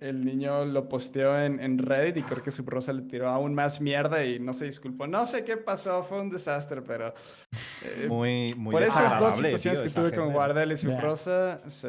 el 0.00 0.24
niño 0.24 0.64
lo 0.64 0.88
posteó 0.88 1.38
en, 1.38 1.60
en 1.60 1.78
Reddit 1.78 2.16
y 2.16 2.22
creo 2.22 2.42
que 2.42 2.50
Subrosa 2.50 2.92
le 2.92 3.02
tiró 3.02 3.28
aún 3.28 3.54
más 3.54 3.80
mierda 3.80 4.24
y 4.24 4.40
no 4.40 4.52
se 4.52 4.64
disculpó. 4.64 5.06
No 5.06 5.24
sé 5.26 5.44
qué 5.44 5.56
pasó, 5.58 6.02
fue 6.02 6.20
un 6.20 6.30
desastre, 6.30 6.82
pero... 6.82 7.14
eh, 7.84 8.06
Muy, 8.08 8.54
muy 8.56 8.72
por 8.72 8.82
esas 8.82 9.20
dos 9.20 9.36
situaciones 9.36 9.80
tío, 9.82 9.88
que 9.88 9.94
tuve 9.94 10.10
con 10.12 10.24
gente. 10.24 10.38
Wardell 10.38 10.72
y 10.72 10.76
Ya. 10.76 10.80
Subrosa, 10.80 11.60
sí. 11.68 11.88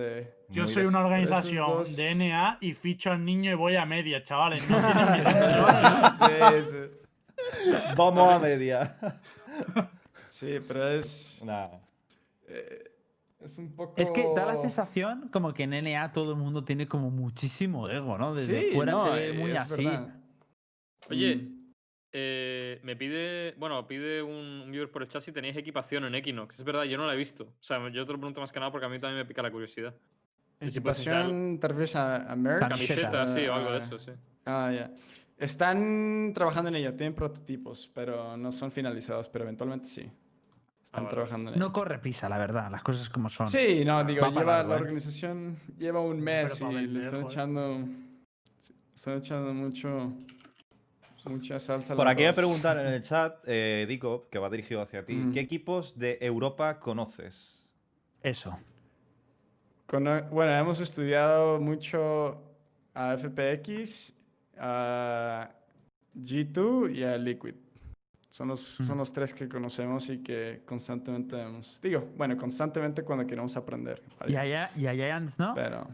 Yo 0.50 0.68
soy 0.68 0.86
una 0.86 1.00
organización 1.04 1.66
dos- 1.66 1.96
de 1.96 2.14
NA 2.14 2.58
y 2.62 2.74
ficho 2.74 3.10
al 3.10 3.26
niño 3.26 3.52
y 3.52 3.56
voy 3.56 3.76
a 3.78 3.86
media, 3.86 4.24
chavales. 4.24 4.62
No 4.70 4.78
sí, 6.62 6.64
sí. 6.72 6.78
Vamos 7.98 8.32
a 8.32 8.38
media. 8.38 8.96
Sí, 10.30 10.58
pero 10.68 10.88
es. 10.90 11.44
Nah. 11.46 11.68
eh, 12.48 12.92
es 13.40 13.58
un 13.58 13.76
poco. 13.76 13.94
Es 13.98 14.10
que 14.12 14.26
da 14.36 14.46
la 14.46 14.56
sensación 14.56 15.30
como 15.30 15.54
que 15.54 15.64
en 15.64 15.72
NA 15.84 16.12
todo 16.12 16.32
el 16.32 16.38
mundo 16.38 16.64
tiene 16.64 16.88
como 16.88 17.10
muchísimo 17.12 17.90
ego, 17.90 18.18
¿no? 18.18 18.34
Desde 18.34 18.62
Sí, 18.62 18.68
fuera 18.74 18.92
no, 18.94 19.04
se 19.06 19.10
ve 19.12 19.34
muy 19.34 19.52
es 19.52 19.58
así. 19.60 19.86
verdad. 19.86 20.16
Oye, 21.10 21.36
Mm, 21.36 21.64
eh, 22.14 22.80
me 22.84 22.96
pide, 22.96 23.54
bueno, 23.58 23.86
pide 23.88 24.22
un, 24.22 24.62
un 24.66 24.72
viewer 24.72 24.90
por 24.92 25.02
el 25.02 25.08
chat 25.08 25.22
si 25.22 25.32
tenéis 25.32 25.58
equipación 25.58 26.06
en 26.06 26.16
Equinox. 26.16 26.60
Es 26.60 26.64
verdad, 26.66 26.84
yo 26.84 26.98
no 26.98 27.06
la 27.08 27.14
he 27.14 27.18
visto. 27.18 27.44
O 27.44 27.54
sea, 27.64 27.80
yo 27.90 28.06
te 28.06 28.14
lo 28.14 28.20
pregunto 28.20 28.40
más 28.40 28.52
que 28.52 28.60
nada 28.60 28.72
porque 28.72 28.86
a 28.86 28.90
mí 28.90 29.00
también 29.00 29.18
me 29.18 29.26
pica 29.26 29.42
la 29.42 29.52
curiosidad. 29.52 29.94
Si 30.62 30.68
Equipación, 30.70 31.60
te 31.60 31.68
refieres 31.68 31.96
a, 31.96 32.32
a 32.32 32.36
merch. 32.36 32.60
Camiseta. 32.60 33.12
Camiseta, 33.12 33.28
sí, 33.36 33.46
o 33.48 33.54
algo 33.54 33.72
de 33.72 33.78
eso, 33.80 34.00
sí. 34.00 34.12
Ah, 34.46 34.72
ya. 34.74 34.92
Están 35.44 36.32
trabajando 36.34 36.70
en 36.70 36.76
ella, 36.76 36.96
tienen 36.96 37.14
prototipos, 37.14 37.92
pero 37.94 38.38
no 38.38 38.52
son 38.52 38.72
finalizados, 38.72 39.28
pero 39.30 39.44
eventualmente 39.44 39.88
sí. 39.88 40.10
Están 40.84 41.04
vale. 41.06 41.14
trabajando 41.16 41.50
en 41.52 41.56
ella. 41.58 41.66
No 41.66 41.74
corre 41.74 42.00
prisa, 42.00 42.30
la 42.30 42.38
verdad, 42.38 42.70
las 42.72 42.82
cosas 42.84 43.10
como 43.10 43.28
son. 43.30 43.48
Sí, 43.48 43.84
no, 43.86 44.04
digo, 44.04 44.22
Va 44.22 44.30
lleva, 44.30 44.64
la 44.64 44.76
¿eh? 44.76 44.78
organización 44.80 45.58
lleva 45.78 46.00
un 46.02 46.20
mes 46.22 46.62
y 46.62 46.66
le 46.88 47.00
están 47.00 47.22
joder. 47.24 47.32
echando. 47.34 47.80
Están 48.94 49.18
echando 49.18 49.54
mucho. 49.54 50.14
Mucha 51.26 51.58
salsa. 51.58 51.94
al 51.94 51.98
Por 51.98 52.08
aquí 52.10 52.24
me 52.24 52.34
preguntan 52.34 52.80
en 52.80 52.88
el 52.88 53.02
chat, 53.10 53.38
eh, 53.48 53.86
Dico, 53.88 54.28
que 54.30 54.40
va 54.40 54.50
dirigido 54.50 54.82
hacia 54.82 55.06
ti, 55.06 55.14
Mm. 55.16 55.32
¿qué 55.34 55.40
equipos 55.40 55.98
de 55.98 56.18
Europa 56.20 56.80
conoces? 56.80 57.66
Eso. 58.22 58.58
Cono- 59.88 60.24
Bueno, 60.32 60.52
hemos 60.58 60.80
estudiado 60.82 61.60
mucho 61.62 62.42
a 62.94 63.14
FPX, 63.18 64.14
a 64.58 65.50
G2 66.16 66.94
y 66.96 67.04
a 67.04 67.18
Liquid. 67.18 67.56
Son 68.30 68.48
los, 68.48 68.62
son 68.62 68.98
los 68.98 69.14
tres 69.14 69.32
que 69.34 69.48
conocemos 69.48 70.10
y 70.10 70.24
que 70.24 70.64
constantemente 70.66 71.36
vemos. 71.36 71.80
Digo, 71.84 72.08
bueno, 72.18 72.36
constantemente 72.36 73.04
cuando 73.04 73.28
queremos 73.28 73.56
aprender. 73.56 74.02
Y 74.28 74.34
vaya, 74.34 74.72
a, 74.74 74.80
y 74.80 74.88
a 74.88 74.94
Giants, 74.94 75.38
¿no? 75.38 75.54
Pero. 75.54 75.88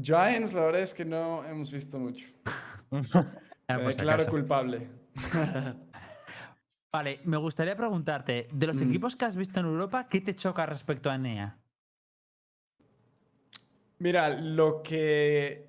Giants, 0.00 0.54
la 0.54 0.62
verdad 0.66 0.80
es 0.80 0.94
que 0.94 1.04
no 1.04 1.44
hemos 1.44 1.70
visto 1.72 1.98
mucho. 1.98 2.26
Ah, 3.68 3.78
Me 3.78 3.82
pues 3.82 3.98
acaso. 3.98 4.30
culpable. 4.30 4.86
Vale, 6.94 7.20
me 7.24 7.36
gustaría 7.36 7.76
preguntarte, 7.76 8.46
de 8.52 8.66
los 8.68 8.76
Mm. 8.76 8.88
equipos 8.88 9.16
que 9.16 9.24
has 9.24 9.34
visto 9.36 9.58
en 9.58 9.66
Europa, 9.66 10.06
¿qué 10.08 10.20
te 10.20 10.34
choca 10.34 10.64
respecto 10.66 11.10
a 11.10 11.18
NEA? 11.18 11.58
Mira, 13.98 14.28
lo 14.40 14.82
que, 14.82 15.66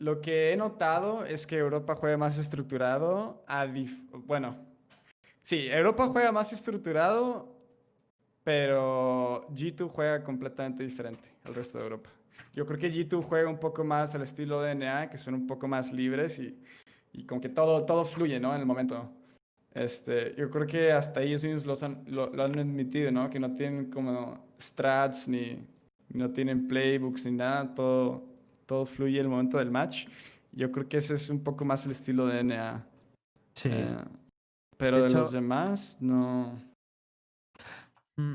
lo 0.00 0.20
que 0.22 0.50
he 0.52 0.56
notado 0.56 1.24
es 1.24 1.46
que 1.46 1.58
Europa 1.58 1.94
juega 1.94 2.16
más 2.16 2.38
estructurado. 2.38 3.44
A 3.46 3.66
bueno, 4.26 4.56
sí, 5.42 5.68
Europa 5.70 6.08
juega 6.08 6.32
más 6.32 6.52
estructurado, 6.52 7.54
pero 8.42 9.46
G2 9.50 9.88
juega 9.90 10.24
completamente 10.24 10.82
diferente 10.82 11.28
al 11.44 11.54
resto 11.54 11.78
de 11.78 11.84
Europa. 11.84 12.10
Yo 12.54 12.66
creo 12.66 12.78
que 12.78 12.90
G2 12.90 13.22
juega 13.22 13.48
un 13.50 13.60
poco 13.60 13.84
más 13.84 14.14
al 14.14 14.22
estilo 14.22 14.62
de 14.62 14.72
NA, 14.72 15.10
que 15.10 15.18
son 15.18 15.34
un 15.34 15.46
poco 15.46 15.68
más 15.68 15.92
libres 15.92 16.38
y, 16.38 16.58
y 17.12 17.26
como 17.26 17.40
que 17.42 17.50
todo, 17.50 17.84
todo 17.84 18.04
fluye, 18.06 18.40
¿no? 18.40 18.54
En 18.54 18.60
el 18.60 18.66
momento. 18.66 19.12
Este, 19.74 20.34
yo 20.36 20.50
creo 20.50 20.66
que 20.66 20.92
hasta 20.92 21.20
ellos 21.22 21.44
mismos 21.44 21.66
los 21.66 21.82
han- 21.82 22.02
lo, 22.06 22.30
lo 22.30 22.42
han 22.42 22.58
admitido, 22.58 23.12
¿no? 23.12 23.28
Que 23.28 23.38
no 23.38 23.52
tienen 23.52 23.90
como 23.90 24.46
strats 24.58 25.28
ni 25.28 25.58
no 26.08 26.30
tienen 26.30 26.66
playbooks 26.66 27.26
ni 27.26 27.32
nada, 27.32 27.72
todo, 27.74 28.29
todo 28.70 28.86
fluye 28.86 29.18
el 29.18 29.28
momento 29.28 29.58
del 29.58 29.68
match. 29.72 30.06
Yo 30.52 30.70
creo 30.70 30.88
que 30.88 30.98
ese 30.98 31.14
es 31.14 31.28
un 31.28 31.42
poco 31.42 31.64
más 31.64 31.84
el 31.86 31.90
estilo 31.90 32.24
de 32.28 32.44
NA. 32.44 32.86
Sí. 33.56 33.68
Eh, 33.72 33.96
pero 34.76 34.98
De 34.98 35.02
de, 35.02 35.08
hecho- 35.08 35.18
los 35.18 35.32
demás, 35.32 35.98
no. 36.00 36.54
Mm, 38.16 38.34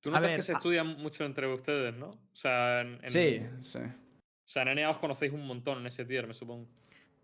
Tú 0.00 0.10
A 0.10 0.12
notas 0.12 0.22
ver, 0.22 0.36
que 0.36 0.42
se 0.42 0.52
a- 0.52 0.56
estudian 0.56 0.86
mucho 0.98 1.24
entre 1.24 1.52
ustedes, 1.52 1.96
¿no? 1.96 2.10
O 2.10 2.18
sea, 2.36 2.82
en, 2.82 3.00
en- 3.02 3.08
Sí, 3.10 3.40
sí. 3.60 3.78
O 3.80 4.48
sea, 4.48 4.62
en 4.62 4.68
NA 4.78 4.90
os 4.90 4.98
conocéis 4.98 5.32
un 5.32 5.44
montón 5.44 5.78
en 5.78 5.86
ese 5.86 6.04
tier, 6.04 6.24
me 6.28 6.34
supongo. 6.34 6.68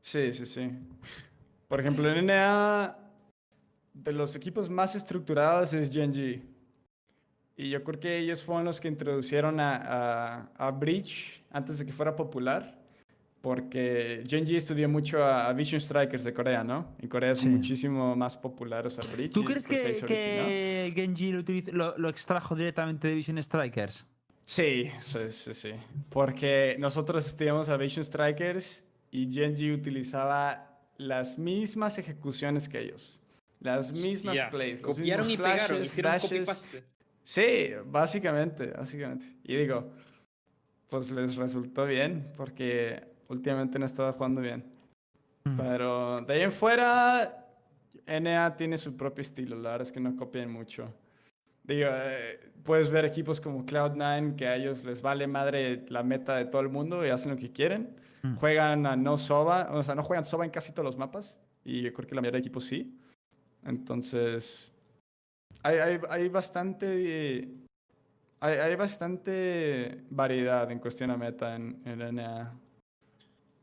Sí, 0.00 0.32
sí, 0.32 0.44
sí. 0.44 0.70
Por 1.68 1.78
ejemplo, 1.78 2.10
en 2.10 2.24
NA, 2.26 2.96
de 3.94 4.12
los 4.12 4.34
equipos 4.34 4.68
más 4.68 4.96
estructurados 4.96 5.72
es 5.74 5.88
Genji. 5.92 6.42
Y 7.60 7.68
yo 7.68 7.82
creo 7.82 8.00
que 8.00 8.16
ellos 8.16 8.42
fueron 8.42 8.64
los 8.64 8.80
que 8.80 8.88
introducieron 8.88 9.60
a, 9.60 9.76
a, 9.76 10.50
a 10.56 10.70
Breach 10.70 11.42
antes 11.50 11.78
de 11.78 11.84
que 11.84 11.92
fuera 11.92 12.16
popular. 12.16 12.78
Porque 13.42 14.22
Genji 14.26 14.56
estudió 14.56 14.88
mucho 14.88 15.22
a, 15.24 15.46
a 15.48 15.52
Vision 15.52 15.80
Strikers 15.80 16.24
de 16.24 16.32
Corea, 16.34 16.62
¿no? 16.64 16.94
En 17.00 17.08
Corea 17.08 17.32
es 17.32 17.38
Sí. 17.40 17.48
muchísimo 17.48 18.14
más 18.16 18.36
popular 18.36 18.86
usar 18.86 19.04
Breach. 19.14 19.32
¿Tú 19.32 19.44
crees 19.44 19.66
que, 19.66 19.92
que 20.06 20.92
Genji 20.94 21.32
lo, 21.32 21.40
utiliz- 21.42 21.70
lo- 21.72 21.96
lo 21.98 22.08
extrajo 22.10 22.54
directamente 22.54 23.08
de 23.08 23.14
Vision 23.14 23.42
Strikers? 23.42 24.06
Sí, 24.44 24.90
sí, 25.00 25.18
sí, 25.30 25.54
sí. 25.54 25.70
Porque 26.10 26.76
nosotros 26.78 27.26
estudiamos 27.26 27.68
a 27.70 27.76
Vision 27.78 28.04
Strikers 28.04 28.84
y 29.10 29.30
Genji 29.30 29.70
utilizaba 29.72 30.78
las 30.98 31.38
mismas 31.38 31.98
ejecuciones 31.98 32.68
que 32.68 32.80
ellos. 32.80 33.20
Las 33.60 33.92
mismas 33.92 34.34
Hostia, 34.36 34.50
plays. 34.50 34.82
los 34.82 34.96
Copiaron 34.96 35.26
y 35.26 35.28
mismos 35.32 35.46
pegaron, 35.50 35.66
flashes, 35.76 35.92
hicieron 35.92 36.12
dashes. 36.12 36.30
copy-paste. 36.30 36.84
Sí, 37.22 37.70
básicamente, 37.86 38.68
básicamente. 38.68 39.26
Y 39.44 39.56
digo, 39.56 39.90
pues 40.88 41.10
les 41.10 41.36
resultó 41.36 41.86
bien 41.86 42.32
porque 42.36 43.02
últimamente 43.28 43.78
no 43.78 43.86
estaba 43.86 44.12
jugando 44.12 44.40
bien. 44.40 44.64
Mm. 45.44 45.56
Pero 45.56 46.20
de 46.22 46.34
ahí 46.34 46.42
en 46.42 46.52
fuera, 46.52 47.46
NA 48.06 48.56
tiene 48.56 48.76
su 48.76 48.96
propio 48.96 49.22
estilo. 49.22 49.56
La 49.56 49.70
verdad 49.70 49.86
es 49.86 49.92
que 49.92 50.00
no 50.00 50.16
copian 50.16 50.50
mucho. 50.50 50.92
Digo, 51.62 51.88
eh, 51.92 52.50
puedes 52.64 52.90
ver 52.90 53.04
equipos 53.04 53.40
como 53.40 53.64
Cloud9 53.64 54.34
que 54.34 54.46
a 54.48 54.56
ellos 54.56 54.84
les 54.84 55.02
vale 55.02 55.26
madre 55.26 55.84
la 55.88 56.02
meta 56.02 56.36
de 56.36 56.46
todo 56.46 56.62
el 56.62 56.68
mundo 56.68 57.06
y 57.06 57.10
hacen 57.10 57.30
lo 57.30 57.36
que 57.36 57.52
quieren. 57.52 57.96
Mm. 58.22 58.36
Juegan 58.36 58.86
a 58.86 58.96
no 58.96 59.16
SOBA, 59.16 59.70
o 59.72 59.82
sea, 59.82 59.94
no 59.94 60.02
juegan 60.02 60.24
SOBA 60.24 60.46
en 60.46 60.50
casi 60.50 60.72
todos 60.72 60.84
los 60.84 60.96
mapas. 60.96 61.40
Y 61.64 61.82
yo 61.82 61.92
creo 61.92 62.08
que 62.08 62.14
la 62.14 62.20
mayoría 62.20 62.38
de 62.38 62.46
equipos 62.46 62.64
sí. 62.64 62.98
Entonces, 63.64 64.72
hay, 65.62 65.76
hay, 65.78 66.00
hay 66.08 66.28
bastante. 66.28 66.86
eh, 66.88 67.48
Hay, 68.40 68.54
hay 68.56 68.74
bastante 68.76 70.02
variedad 70.10 70.70
en 70.70 70.78
cuestión 70.78 71.10
a 71.10 71.16
meta 71.16 71.54
en, 71.56 71.80
en 71.84 72.14
NA. 72.16 72.52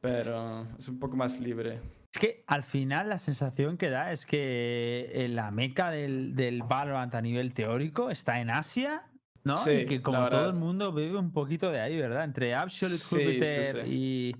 Pero 0.01 0.67
es 0.77 0.87
un 0.87 0.99
poco 0.99 1.17
más 1.17 1.39
libre. 1.39 1.81
Es 2.13 2.21
que 2.21 2.43
al 2.47 2.63
final 2.63 3.09
la 3.09 3.17
sensación 3.17 3.77
que 3.77 3.89
da 3.89 4.11
es 4.11 4.25
que 4.25 5.09
eh, 5.13 5.27
la 5.27 5.49
meca 5.51 5.89
del, 5.91 6.35
del 6.35 6.61
Valorant 6.63 7.13
a 7.15 7.21
nivel 7.21 7.53
teórico 7.53 8.09
está 8.11 8.39
en 8.39 8.49
Asia, 8.51 9.03
¿no? 9.43 9.55
Sí, 9.55 9.71
y 9.71 9.85
que 9.85 10.01
como 10.01 10.29
todo 10.29 10.49
el 10.49 10.55
mundo 10.55 10.93
bebe 10.93 11.17
un 11.17 11.31
poquito 11.31 11.71
de 11.71 11.81
ahí, 11.81 11.97
¿verdad? 11.97 12.23
Entre 12.23 12.53
Absolute, 12.53 12.97
Sí, 12.99 13.15
sí, 13.17 13.25
Jupiter 13.25 13.65
sí. 13.65 13.79
Y, 13.91 14.35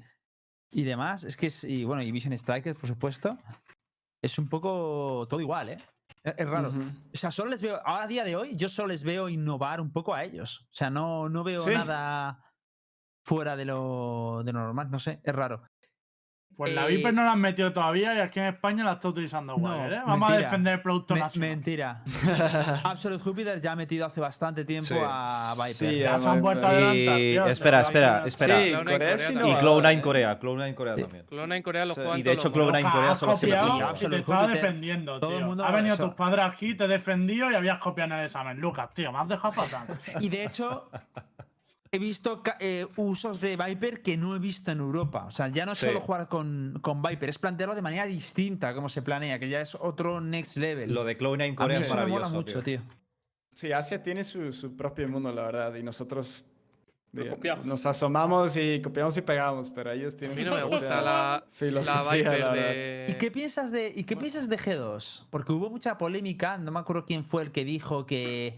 y 0.72 0.84
demás. 0.84 1.24
Es 1.24 1.36
que 1.36 1.48
es, 1.48 1.64
y 1.64 1.84
bueno, 1.84 2.04
y 2.04 2.12
Vision 2.12 2.38
Strikers, 2.38 2.78
por 2.80 2.88
supuesto. 2.88 3.38
Es 4.22 4.38
un 4.38 4.48
poco 4.48 5.26
todo 5.28 5.42
igual, 5.42 5.70
¿eh? 5.70 5.78
Es, 6.28 6.36
es 6.38 6.50
raro. 6.50 6.70
O 6.70 7.18
sea, 7.18 7.32
solo 7.32 7.52
les 7.52 7.62
veo, 7.62 7.80
ahora 7.86 8.04
a 8.04 8.08
día 8.08 8.24
de 8.24 8.36
hoy, 8.36 8.56
yo 8.56 8.68
solo 8.70 8.90
les 8.90 9.04
veo 9.04 9.30
innovar 9.30 9.80
un 9.82 9.92
poco 9.92 10.14
a 10.14 10.24
ellos. 10.24 10.68
O 10.72 10.74
sea, 10.76 10.90
no, 10.90 11.30
no 11.30 11.44
veo 11.44 11.60
Sí. 11.60 11.72
nada 11.72 12.44
fuera 13.26 13.56
de 13.56 13.66
lo, 13.66 14.42
de 14.44 14.54
lo 14.54 14.60
normal. 14.60 14.90
No 14.92 15.00
sé, 15.00 15.20
es 15.24 15.36
raro. 15.36 15.62
Pues 16.58 16.74
la 16.74 16.88
Eh, 16.88 16.96
Viper 16.96 17.14
no 17.14 17.24
la 17.24 17.34
han 17.34 17.40
metido 17.40 17.72
todavía 17.72 18.16
y 18.16 18.20
aquí 18.20 18.40
en 18.40 18.48
España 18.48 18.84
la 18.84 18.94
está 18.94 19.10
utilizando 19.10 19.56
No, 19.56 19.64
Wire, 19.84 19.98
¿eh? 19.98 20.02
Vamos 20.06 20.30
a 20.32 20.38
defender 20.38 20.74
el 20.74 20.82
producto 20.82 21.14
Me- 21.14 21.20
nacional. 21.20 21.50
mentira. 21.50 22.02
Absolute 22.84 23.24
Jupiter 23.24 23.62
ya 23.62 23.74
ha 23.74 23.76
metido 23.76 24.08
hace 24.08 24.20
bastante 24.20 24.66
tiempo 24.66 24.88
Sí. 24.88 25.00
a 25.00 25.54
Viper. 25.56 25.74
Sí, 25.74 26.00
Ya 26.00 26.18
se 26.18 26.28
han 26.28 26.42
vuelto 26.42 26.66
adelantar, 26.66 26.96
Y 27.20 27.32
tío, 27.34 27.46
espera, 27.46 27.82
espera, 27.82 28.24
espera. 28.26 28.58
Sí, 28.58 28.72
Cloud9 28.72 28.84
Corea. 28.92 29.16
Y 29.30 29.32
innovador, 29.34 29.64
Cloud9 29.64 29.92
¿eh? 29.98 30.02
Corea, 30.02 30.40
Cloud9 30.40 30.74
Corea 30.76 30.96
también. 30.96 31.26
Clona 31.28 31.56
en 31.58 31.62
Corea 31.64 31.86
lo 31.86 31.94
Sí. 31.94 32.02
juegan 32.02 32.20
Y 32.20 32.24
de 32.24 32.32
hecho 32.32 32.50
los 32.50 32.58
monos. 32.58 32.68
Cloud9 32.72 32.80
Ojalá, 32.88 32.92
Corea 32.96 33.16
solo 33.16 33.38
se. 33.38 33.56
Absolute 33.56 34.16
te 34.16 34.22
estaba 34.22 34.48
defendiendo, 34.48 35.20
todo 35.20 35.32
el 35.34 35.38
tío. 35.38 35.46
mundo 35.46 35.64
Ha 35.64 35.72
venido 35.72 35.96
tus 35.98 36.14
padres 36.16 36.44
aquí, 36.44 36.74
te 36.76 36.86
he 36.86 36.88
defendido 36.88 37.52
y 37.52 37.54
habías 37.56 37.78
copiado 37.78 38.14
en 38.14 38.20
el 38.20 38.26
examen. 38.26 38.60
Lucas, 38.60 38.92
tío, 38.96 39.12
me 39.12 39.20
has 39.20 39.28
dejado 39.28 39.54
fatal. 39.54 39.88
Y 40.22 40.30
de 40.30 40.44
hecho, 40.46 40.90
he 41.92 42.00
visto 42.00 42.42
eh, 42.60 42.86
usos 42.98 43.40
de 43.42 43.56
Viper 43.58 44.02
que 44.02 44.18
no 44.18 44.36
he 44.36 44.40
visto 44.40 44.72
en 44.72 44.80
Europa. 44.80 45.26
O 45.26 45.32
sea, 45.32 45.48
ya 45.50 45.66
no 45.66 45.72
es 45.74 45.80
Sí. 45.80 45.86
solo 45.88 46.02
jugar 46.02 46.28
con, 46.28 46.80
con 46.82 47.02
Viper, 47.02 47.30
es 47.30 47.40
plantearlo 47.40 47.76
de 47.76 47.82
manera 47.82 48.06
distinta, 48.06 48.74
como 48.74 48.90
se 48.90 49.02
planea, 49.02 49.40
que 49.40 49.50
ya 49.50 49.62
es 49.62 49.76
otro 49.76 50.20
next 50.22 50.58
level. 50.58 50.94
Lo 50.94 51.04
de 51.04 51.18
Cloud9 51.18 51.44
A 51.44 51.48
mí 51.50 51.56
Corea 51.56 51.80
es 51.80 51.86
eso 51.86 51.96
me 51.96 52.02
mola 52.08 52.28
maravilloso. 52.30 52.36
mucho, 52.36 52.64
tío. 52.64 52.82
tío. 52.82 52.98
Sí, 53.54 53.72
Asia 53.72 54.04
tiene 54.04 54.24
su, 54.24 54.54
su 54.54 54.76
propio 54.76 55.08
mundo, 55.10 55.32
la 55.32 55.44
verdad, 55.44 55.74
y 55.76 55.82
nosotros 55.82 56.46
digo, 57.12 57.30
copiamos. 57.36 57.66
nos 57.66 57.84
asomamos 57.88 58.56
y 58.56 58.80
copiamos 58.84 59.18
y 59.18 59.22
pegamos, 59.22 59.72
pero 59.72 59.92
ellos 59.92 60.14
A 60.14 60.18
tienen 60.18 60.38
mí 60.38 60.44
su 60.44 60.50
no 60.50 60.56
me 60.56 60.62
propia 60.62 60.78
gusta 60.78 60.96
la, 61.02 61.12
la 61.12 61.44
filosofía, 61.50 62.12
Viper 62.12 62.40
la 62.40 62.52
verdad. 62.52 62.54
de. 62.72 63.06
¿Y 63.10 63.14
qué 63.16 63.32
piensas 63.32 63.72
de, 63.72 63.88
¿y 63.96 64.04
qué 64.04 64.14
bueno. 64.14 64.30
piensas 64.30 64.50
de 64.50 64.60
G2? 64.60 65.26
Porque 65.32 65.52
hubo 65.54 65.70
mucha 65.72 65.98
polémica, 65.98 66.58
no 66.60 66.72
me 66.72 66.80
acuerdo 66.80 67.06
quién 67.06 67.24
fue 67.24 67.42
el 67.44 67.52
que 67.52 67.64
dijo 67.66 68.06
que. 68.06 68.58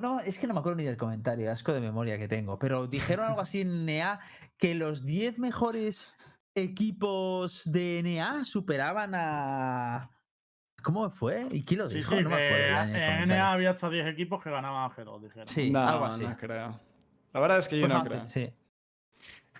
No, 0.00 0.20
es 0.20 0.38
que 0.38 0.46
no 0.46 0.52
me 0.52 0.60
acuerdo 0.60 0.76
ni 0.76 0.84
del 0.84 0.98
comentario, 0.98 1.50
asco 1.50 1.72
de 1.72 1.80
memoria 1.80 2.18
que 2.18 2.28
tengo, 2.28 2.58
pero 2.58 2.86
dijeron 2.86 3.24
algo 3.24 3.40
así 3.40 3.62
en 3.62 3.86
NEA 3.86 4.20
que 4.58 4.74
los 4.74 5.06
10 5.06 5.38
mejores 5.38 6.14
equipos 6.54 7.62
de 7.64 8.02
NEA 8.02 8.44
superaban 8.44 9.14
a. 9.14 10.10
¿Cómo 10.82 11.08
fue? 11.10 11.48
¿Y 11.50 11.64
quién 11.64 11.80
lo 11.80 11.88
dijo? 11.88 12.14
sí, 12.14 12.22
no 12.22 12.28
me 12.28 12.36
acuerdo. 12.36 12.96
en. 12.96 13.28
NA 13.28 13.50
había 13.50 13.70
hasta 13.70 13.88
10 13.88 14.08
equipos 14.08 14.42
que 14.42 14.50
ganaban 14.50 14.90
a 14.90 14.94
G2, 14.94 15.22
dijeron. 15.22 15.48
Sí, 15.48 15.70
no, 15.70 15.80
algo 15.80 16.04
así. 16.04 16.22
no 16.22 16.36
creo. 16.36 16.80
La 17.32 17.40
verdad 17.40 17.58
es 17.58 17.68
que 17.68 17.80
yo 17.80 17.88
no 17.88 18.04
creo. 18.04 18.26
sí. 18.26 18.52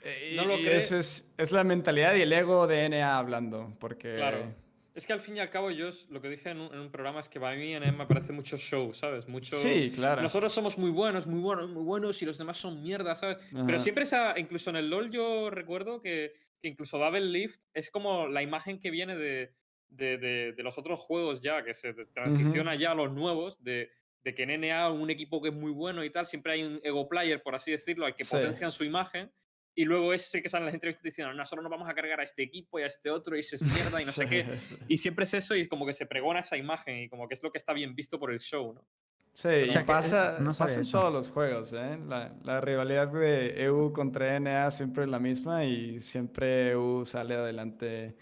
Eh, 0.02 0.34
No 0.36 0.44
lo 0.44 0.58
y 0.58 0.66
eso 0.68 0.98
es, 0.98 1.26
es 1.38 1.52
la 1.52 1.64
mentalidad 1.64 2.14
y 2.14 2.20
el 2.20 2.32
ego 2.32 2.66
de 2.66 2.88
NA 2.88 3.18
hablando, 3.18 3.74
porque... 3.80 4.14
Claro. 4.14 4.54
Es 4.98 5.06
que 5.06 5.12
al 5.12 5.20
fin 5.20 5.36
y 5.36 5.38
al 5.38 5.48
cabo, 5.48 5.70
yo 5.70 5.90
lo 6.10 6.20
que 6.20 6.28
dije 6.28 6.50
en 6.50 6.58
un, 6.58 6.74
en 6.74 6.80
un 6.80 6.90
programa 6.90 7.20
es 7.20 7.28
que 7.28 7.38
para 7.38 7.54
mí 7.54 7.72
en 7.72 7.96
me 7.96 8.04
parece 8.06 8.32
mucho 8.32 8.56
show, 8.58 8.92
¿sabes? 8.92 9.28
Mucho. 9.28 9.54
Sí, 9.54 9.92
claro. 9.94 10.22
Nosotros 10.22 10.52
somos 10.52 10.76
muy 10.76 10.90
buenos, 10.90 11.24
muy 11.28 11.38
buenos, 11.40 11.70
muy 11.70 11.84
buenos 11.84 12.20
y 12.20 12.26
los 12.26 12.36
demás 12.36 12.56
son 12.56 12.82
mierda, 12.82 13.14
¿sabes? 13.14 13.38
Pero 13.64 13.78
siempre 13.78 14.02
esa, 14.02 14.36
incluso 14.36 14.70
en 14.70 14.76
el 14.76 14.90
LoL 14.90 15.10
yo 15.12 15.50
recuerdo 15.50 16.02
que, 16.02 16.32
que 16.60 16.66
incluso 16.66 16.98
Double 16.98 17.20
Lift 17.20 17.60
es 17.74 17.90
como 17.92 18.26
la 18.26 18.42
imagen 18.42 18.80
que 18.80 18.90
viene 18.90 19.14
de, 19.16 19.54
de, 19.88 20.18
de- 20.18 20.52
de 20.54 20.62
los 20.64 20.76
otros 20.78 20.98
juegos 20.98 21.40
ya, 21.42 21.62
que 21.62 21.74
se 21.74 21.94
transiciona 22.12 22.74
ya 22.74 22.90
a 22.90 22.94
los 22.96 23.12
nuevos, 23.12 23.62
de, 23.62 23.92
de 24.24 24.34
que 24.34 24.42
en 24.42 24.60
NA 24.62 24.90
un 24.90 25.10
equipo 25.10 25.40
que 25.40 25.50
es 25.50 25.54
muy 25.54 25.70
bueno 25.70 26.02
y 26.02 26.10
tal, 26.10 26.26
siempre 26.26 26.54
hay 26.54 26.64
un 26.64 26.80
ego 26.82 27.08
player, 27.08 27.40
por 27.40 27.54
así 27.54 27.70
decirlo, 27.70 28.04
al 28.04 28.16
que 28.16 28.24
Sí. 28.24 28.34
potencian 28.34 28.72
su 28.72 28.82
imagen. 28.82 29.30
Y 29.78 29.84
luego 29.84 30.12
ese 30.12 30.42
que 30.42 30.48
sale 30.48 30.62
en 30.62 30.66
las 30.66 30.74
entrevistas 30.74 31.04
diciendo, 31.04 31.32
nosotros 31.32 31.62
nos 31.62 31.70
vamos 31.70 31.88
a 31.88 31.94
cargar 31.94 32.18
a 32.18 32.24
este 32.24 32.42
equipo 32.42 32.80
y 32.80 32.82
a 32.82 32.86
este 32.86 33.12
otro 33.12 33.36
y 33.36 33.38
eso 33.38 33.54
es 33.54 33.62
mierda 33.62 34.02
y 34.02 34.04
no 34.04 34.10
sé 34.10 34.26
qué. 34.28 34.42
Sí, 34.42 34.76
Y 34.88 34.98
siempre 34.98 35.22
es 35.22 35.34
eso 35.34 35.54
y 35.54 35.68
como 35.68 35.86
que 35.86 35.92
se 35.92 36.04
pregona 36.04 36.40
esa 36.40 36.56
imagen 36.56 36.98
y 36.98 37.08
como 37.08 37.28
que 37.28 37.34
es 37.34 37.42
lo 37.44 37.52
que 37.52 37.58
está 37.58 37.72
bien 37.72 37.94
visto 37.94 38.18
por 38.18 38.32
el 38.32 38.40
show, 38.40 38.74
¿no? 38.74 38.84
Sí, 39.32 39.46
O 39.46 39.66
y 39.66 39.70
sea 39.70 39.86
pasa, 39.86 40.36
eh, 40.36 40.40
no 40.40 40.52
pasa 40.52 40.80
en 40.80 40.90
todos 40.90 41.12
los 41.12 41.30
juegos, 41.30 41.72
¿eh? 41.74 41.96
La, 42.08 42.28
la 42.42 42.60
rivalidad 42.60 43.06
de 43.06 43.62
EU 43.66 43.92
contra 43.92 44.40
NA 44.40 44.68
siempre 44.72 45.04
es 45.04 45.10
la 45.10 45.20
misma 45.20 45.64
y 45.64 46.00
siempre 46.00 46.72
EU 46.72 47.04
sale 47.06 47.36
adelante 47.36 48.16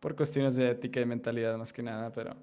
por 0.00 0.16
cuestiones 0.16 0.56
de 0.56 0.70
ética 0.70 1.02
y 1.02 1.04
mentalidad 1.04 1.58
más 1.58 1.74
que 1.74 1.82
nada, 1.82 2.10
pero 2.12 2.34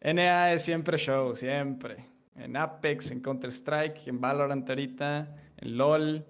NA 0.00 0.54
es 0.54 0.64
siempre 0.64 0.98
show, 0.98 1.36
siempre. 1.36 2.04
En 2.34 2.56
Apex, 2.56 3.12
en 3.12 3.20
Counter-Strike, 3.20 4.08
en 4.08 4.20
Valorant 4.20 4.68
ahorita, 4.68 5.36
en 5.58 5.76
LOL, 5.76 6.26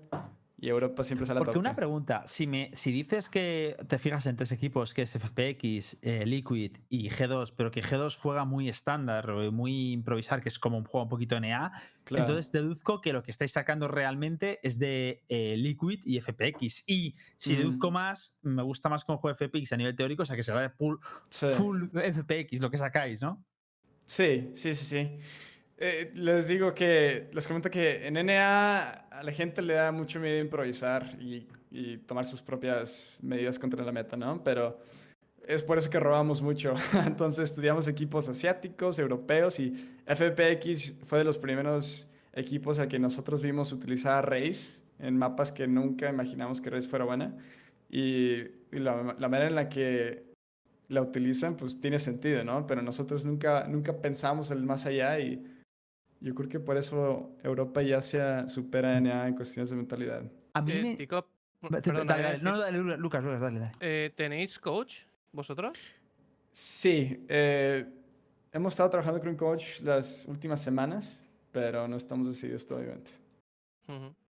Y 0.60 0.68
Europa 0.70 1.04
siempre 1.04 1.24
sale 1.24 1.38
a 1.38 1.44
Porque 1.44 1.56
una 1.58 1.70
tope. 1.70 1.82
pregunta, 1.82 2.24
si, 2.26 2.48
me, 2.48 2.70
si 2.74 2.90
dices 2.90 3.30
que 3.30 3.76
te 3.86 3.96
fijas 4.00 4.26
en 4.26 4.34
tres 4.34 4.50
equipos, 4.50 4.92
que 4.92 5.02
es 5.02 5.14
FPX, 5.14 5.98
eh, 6.02 6.26
Liquid 6.26 6.78
y 6.88 7.08
G2, 7.10 7.52
pero 7.56 7.70
que 7.70 7.80
G2 7.80 8.16
juega 8.16 8.44
muy 8.44 8.68
estándar, 8.68 9.30
o 9.30 9.52
muy 9.52 9.92
improvisar, 9.92 10.42
que 10.42 10.48
es 10.48 10.58
como 10.58 10.76
un 10.76 10.84
juego 10.84 11.04
un 11.04 11.08
poquito 11.10 11.36
NA, 11.36 11.70
Claro. 12.02 12.24
entonces 12.24 12.50
deduzco 12.50 13.00
que 13.00 13.12
lo 13.12 13.22
que 13.22 13.30
estáis 13.30 13.52
sacando 13.52 13.86
realmente 13.86 14.58
es 14.64 14.80
de 14.80 15.22
eh, 15.28 15.54
Liquid 15.56 16.00
y 16.04 16.16
FPX. 16.20 16.82
Y 16.88 17.14
si 17.36 17.52
Mm. 17.54 17.58
deduzco 17.58 17.90
más, 17.92 18.36
me 18.42 18.62
gusta 18.64 18.88
más 18.88 19.04
con 19.04 19.18
juego 19.18 19.36
FPX 19.36 19.72
a 19.74 19.76
nivel 19.76 19.94
teórico, 19.94 20.24
o 20.24 20.26
sea 20.26 20.34
que 20.34 20.42
será 20.42 20.68
full, 20.70 20.96
Sí. 21.30 21.46
full 21.56 21.84
FPX 21.94 22.60
lo 22.60 22.68
que 22.70 22.78
sacáis, 22.78 23.22
¿no? 23.22 23.44
Sí, 24.06 24.50
sí, 24.54 24.74
sí, 24.74 24.84
sí. 24.84 25.18
Eh, 25.80 26.10
les 26.14 26.48
digo 26.48 26.74
que, 26.74 27.28
les 27.32 27.46
comento 27.46 27.70
que 27.70 28.04
en 28.08 28.14
NA 28.14 28.88
a 28.88 29.22
la 29.22 29.30
gente 29.30 29.62
le 29.62 29.74
da 29.74 29.92
mucho 29.92 30.18
miedo 30.18 30.40
improvisar 30.40 31.16
y, 31.20 31.46
y 31.70 31.98
tomar 31.98 32.26
sus 32.26 32.42
propias 32.42 33.18
medidas 33.22 33.60
contra 33.60 33.84
la 33.84 33.92
meta, 33.92 34.16
¿no? 34.16 34.42
Pero 34.42 34.80
es 35.46 35.62
por 35.62 35.78
eso 35.78 35.88
que 35.88 36.00
robamos 36.00 36.42
mucho. 36.42 36.74
Entonces 37.06 37.50
estudiamos 37.50 37.86
equipos 37.86 38.28
asiáticos, 38.28 38.98
europeos 38.98 39.60
y 39.60 39.70
FPX 40.06 40.94
fue 41.04 41.18
de 41.18 41.24
los 41.24 41.38
primeros 41.38 42.12
equipos 42.34 42.80
a 42.80 42.88
que 42.88 42.98
nosotros 42.98 43.40
vimos 43.40 43.72
utilizar 43.72 44.28
Raze 44.28 44.82
en 44.98 45.16
mapas 45.16 45.52
que 45.52 45.68
nunca 45.68 46.10
imaginamos 46.10 46.60
que 46.60 46.70
Raze 46.70 46.88
fuera 46.88 47.04
buena. 47.04 47.36
Y, 47.88 48.34
y 48.72 48.78
la, 48.80 49.14
la 49.16 49.28
manera 49.28 49.46
en 49.46 49.54
la 49.54 49.68
que 49.68 50.26
la 50.88 51.02
utilizan, 51.02 51.56
pues 51.56 51.80
tiene 51.80 52.00
sentido, 52.00 52.42
¿no? 52.42 52.66
Pero 52.66 52.82
nosotros 52.82 53.24
nunca, 53.24 53.68
nunca 53.68 53.98
pensamos 53.98 54.50
el 54.50 54.64
más 54.64 54.84
allá 54.84 55.20
y 55.20 55.44
yo 56.20 56.34
creo 56.34 56.48
que 56.48 56.60
por 56.60 56.76
eso 56.76 57.30
Europa 57.42 57.82
ya 57.82 58.00
se 58.00 58.48
supera 58.48 58.96
a 58.96 59.00
NA 59.00 59.28
en 59.28 59.34
cuestiones 59.34 59.70
de 59.70 59.76
mentalidad. 59.76 60.22
A 60.54 60.62
mí 60.62 60.72
me... 60.82 60.96
Tico, 60.96 61.26
Dale, 61.60 61.82
perdón, 61.82 62.06
dale, 62.06 62.20
iba 62.20 62.28
a 62.28 62.32
dale. 62.32 62.42
No, 62.44 62.58
decir, 62.58 62.64
dale, 62.84 62.96
Lucas, 62.98 63.24
Lucas, 63.24 63.40
dale, 63.40 63.58
dale. 63.60 63.72
eh, 63.80 64.12
¿Tenéis 64.14 64.58
coach 64.58 65.00
vosotros? 65.32 65.78
Sí, 66.52 67.24
eh, 67.28 67.84
hemos 68.52 68.72
estado 68.72 68.90
trabajando 68.90 69.20
con 69.20 69.28
un 69.30 69.36
coach 69.36 69.80
las 69.82 70.26
últimas 70.26 70.62
semanas, 70.62 71.24
pero 71.52 71.88
no 71.88 71.96
estamos 71.96 72.28
decididos 72.28 72.66
todavía. 72.66 72.96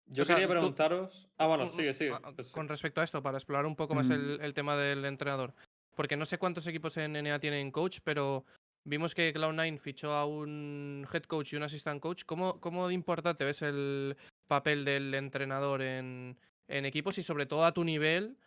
Yo 0.08 0.22
O 0.22 0.26
sea, 0.26 0.36
quería 0.36 0.48
tú- 0.48 0.54
preguntaros. 0.54 1.30
Ah, 1.38 1.48
bueno, 1.48 1.68
sigue, 1.68 1.94
sigue. 1.94 2.12
Pues. 2.36 2.52
Con 2.52 2.68
respecto 2.68 3.02
a 3.02 3.04
esto, 3.06 3.22
para 3.24 3.38
explorar 3.38 3.66
un 3.66 3.76
poco 3.76 3.96
más 3.96 4.08
Mm. 4.08 4.12
el, 4.12 4.40
el 4.42 4.54
tema 4.54 4.76
del 4.76 5.06
entrenador. 5.06 5.54
Porque 5.96 6.18
no 6.18 6.26
sé 6.26 6.38
cuántos 6.38 6.66
equipos 6.68 6.98
en 6.98 7.14
NA 7.16 7.40
tienen 7.40 7.72
coach, 7.72 8.00
pero 8.04 8.44
vimos 8.84 9.16
que 9.16 9.34
Cloud9 9.34 9.78
fichó 9.78 10.14
a 10.14 10.26
un 10.26 11.08
head 11.12 11.24
coach 11.24 11.54
y 11.54 11.56
un 11.56 11.64
assistant 11.64 12.02
coach. 12.02 12.24
¿Cómo, 12.26 12.60
cómo 12.60 12.90
importante 12.92 13.46
ves 13.46 13.62
el 13.62 14.16
papel 14.48 14.86
del 14.86 15.14
entrenador 15.14 15.82
en, 15.82 16.38
en 16.68 16.86
equipos 16.86 17.18
y 17.18 17.24
sobre 17.24 17.46
todo 17.46 17.66
a 17.66 17.74
tu 17.74 17.84
nivel? 17.84 18.38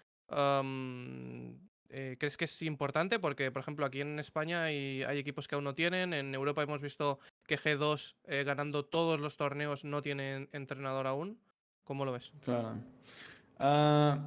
eh, 1.89 2.17
¿Crees 2.19 2.37
que 2.37 2.47
es 2.47 2.63
importante? 2.63 3.19
Porque, 3.19 3.51
por 3.51 3.61
ejemplo, 3.61 3.87
aquí 3.87 4.01
en 4.01 4.19
España 4.19 4.65
hay, 4.65 5.03
hay 5.05 5.19
equipos 5.19 5.49
que 5.49 5.55
aún 5.55 5.65
no 5.65 5.75
tienen. 5.75 6.13
En 6.13 6.35
Europa 6.35 6.63
hemos 6.63 6.83
visto 6.83 7.19
que 7.47 7.59
G2, 7.59 8.17
eh, 8.25 8.45
ganando 8.45 8.85
todos 8.85 9.21
los 9.21 9.37
torneos, 9.37 9.85
no 9.85 10.03
tienen 10.03 10.49
entrenador 10.53 11.07
aún. 11.07 11.39
¿Cómo 11.85 12.05
lo 12.05 12.13
ves? 12.13 12.33
Claro. 12.45 12.75
Ah, 13.59 14.19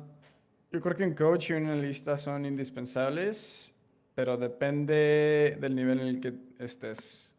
yo 0.71 0.79
creo 0.79 0.95
que 0.95 1.03
un 1.03 1.13
coach 1.13 1.49
y 1.49 1.53
un 1.53 1.65
analista 1.65 2.15
son 2.15 2.45
indispensables, 2.45 3.75
pero 4.19 4.35
depende 4.35 5.57
del 5.61 5.73
nivel 5.73 6.01
en 6.01 6.07
el 6.07 6.19
que 6.19 6.33
estés. 6.59 7.33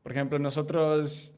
Por 0.00 0.12
ejemplo, 0.12 0.38
nosotros 0.38 1.34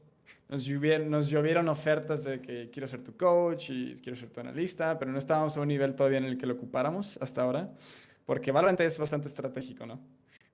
nos 0.47 0.63
llovieron, 0.65 1.09
nos 1.09 1.31
llovieron 1.31 1.67
ofertas 1.67 2.25
de 2.25 2.39
que 2.39 2.69
quiero 2.69 2.87
ser 2.87 3.03
tu 3.03 3.17
coach 3.17 3.71
y 3.71 3.95
quiero 4.03 4.15
ser 4.15 4.29
tu 4.29 4.39
analista, 4.39 4.99
pero 4.99 5.11
no 5.11 5.17
estábamos 5.17 5.57
a 5.57 5.61
un 5.61 5.67
nivel 5.69 5.95
todavía 5.95 6.19
en 6.19 6.25
el 6.25 6.37
que 6.37 6.45
lo 6.45 6.53
ocupáramos 6.53 7.17
hasta 7.19 7.41
ahora, 7.41 7.73
porque 8.23 8.51
Valorant 8.51 8.79
es 8.81 8.99
bastante 8.99 9.27
estratégico, 9.27 9.87
¿no? 9.87 9.99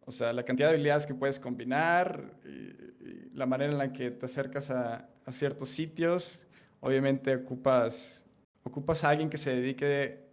O 0.05 0.11
sea, 0.13 0.31
la 0.31 0.43
cantidad 0.43 0.69
de 0.69 0.75
habilidades 0.75 1.05
que 1.05 1.15
puedes 1.15 1.37
combinar 1.37 2.31
y, 2.45 2.49
y 2.49 3.31
la 3.33 3.45
manera 3.45 3.73
en 3.73 3.77
la 3.77 3.91
que 3.91 4.09
te 4.09 4.25
acercas 4.25 4.71
a, 4.71 5.09
a 5.25 5.31
ciertos 5.33 5.67
sitios, 5.67 6.47
obviamente 6.79 7.35
ocupas, 7.35 8.23
ocupas 8.63 9.03
a 9.03 9.09
alguien 9.09 9.29
que 9.29 9.37
se 9.37 9.53
dedique 9.53 10.29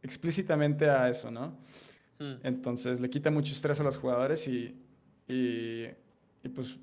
explícitamente 0.00 0.88
a 0.88 1.08
eso, 1.08 1.28
¿no? 1.32 1.58
Mm. 2.20 2.34
Entonces 2.46 3.00
le 3.00 3.10
quita 3.10 3.30
mucho 3.30 3.52
estrés 3.52 3.80
a 3.80 3.82
los 3.82 3.96
jugadores 3.96 4.46
y, 4.46 4.76
y, 5.26 5.86
y, 6.42 6.48
pues 6.54 6.78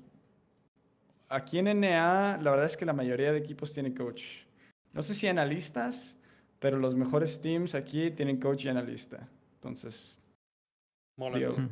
aquí 1.28 1.58
en 1.58 1.68
NA 1.80 2.38
la 2.42 2.50
verdad 2.50 2.66
es 2.66 2.76
que 2.76 2.84
la 2.84 2.92
mayoría 2.92 3.32
de 3.32 3.38
equipos 3.38 3.72
tienen 3.72 3.94
coach. 3.94 4.24
No 4.92 5.02
sé 5.02 5.14
si 5.14 5.28
analistas, 5.28 6.18
pero 6.58 6.76
los 6.78 6.94
mejores 6.94 7.40
teams 7.40 7.74
aquí 7.74 8.10
tienen 8.10 8.40
coach 8.40 8.64
y 8.64 8.68
analista. 8.68 9.28
Entonces, 9.54 10.20
Mola, 11.16 11.38
digo. 11.38 11.52
Mm. 11.56 11.68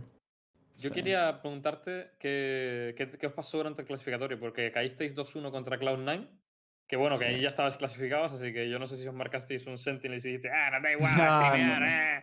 Yo 0.78 0.90
sí. 0.90 0.94
quería 0.94 1.40
preguntarte 1.40 2.10
qué, 2.20 2.94
qué, 2.96 3.08
qué 3.10 3.26
os 3.26 3.32
pasó 3.32 3.56
durante 3.56 3.80
el 3.82 3.88
clasificatorio, 3.88 4.38
porque 4.38 4.70
caísteis 4.70 5.16
2-1 5.16 5.50
contra 5.50 5.78
Cloud9. 5.78 6.28
Que 6.86 6.94
bueno, 6.96 7.18
que 7.18 7.24
Sí. 7.24 7.30
ahí 7.34 7.40
ya 7.40 7.48
estabais 7.48 7.76
clasificados, 7.76 8.32
así 8.32 8.52
que 8.52 8.70
yo 8.70 8.78
no 8.78 8.86
sé 8.86 8.96
si 8.96 9.08
os 9.08 9.14
marcasteis 9.14 9.66
un 9.66 9.76
Sentinel 9.78 10.20
y 10.20 10.22
dijiste, 10.22 10.50
ah, 10.50 10.70
no 10.70 10.80
da 10.80 10.92
igual, 10.92 11.10
No, 11.16 11.56
no, 11.56 11.80
no. 11.80 11.86
eh". 11.86 12.20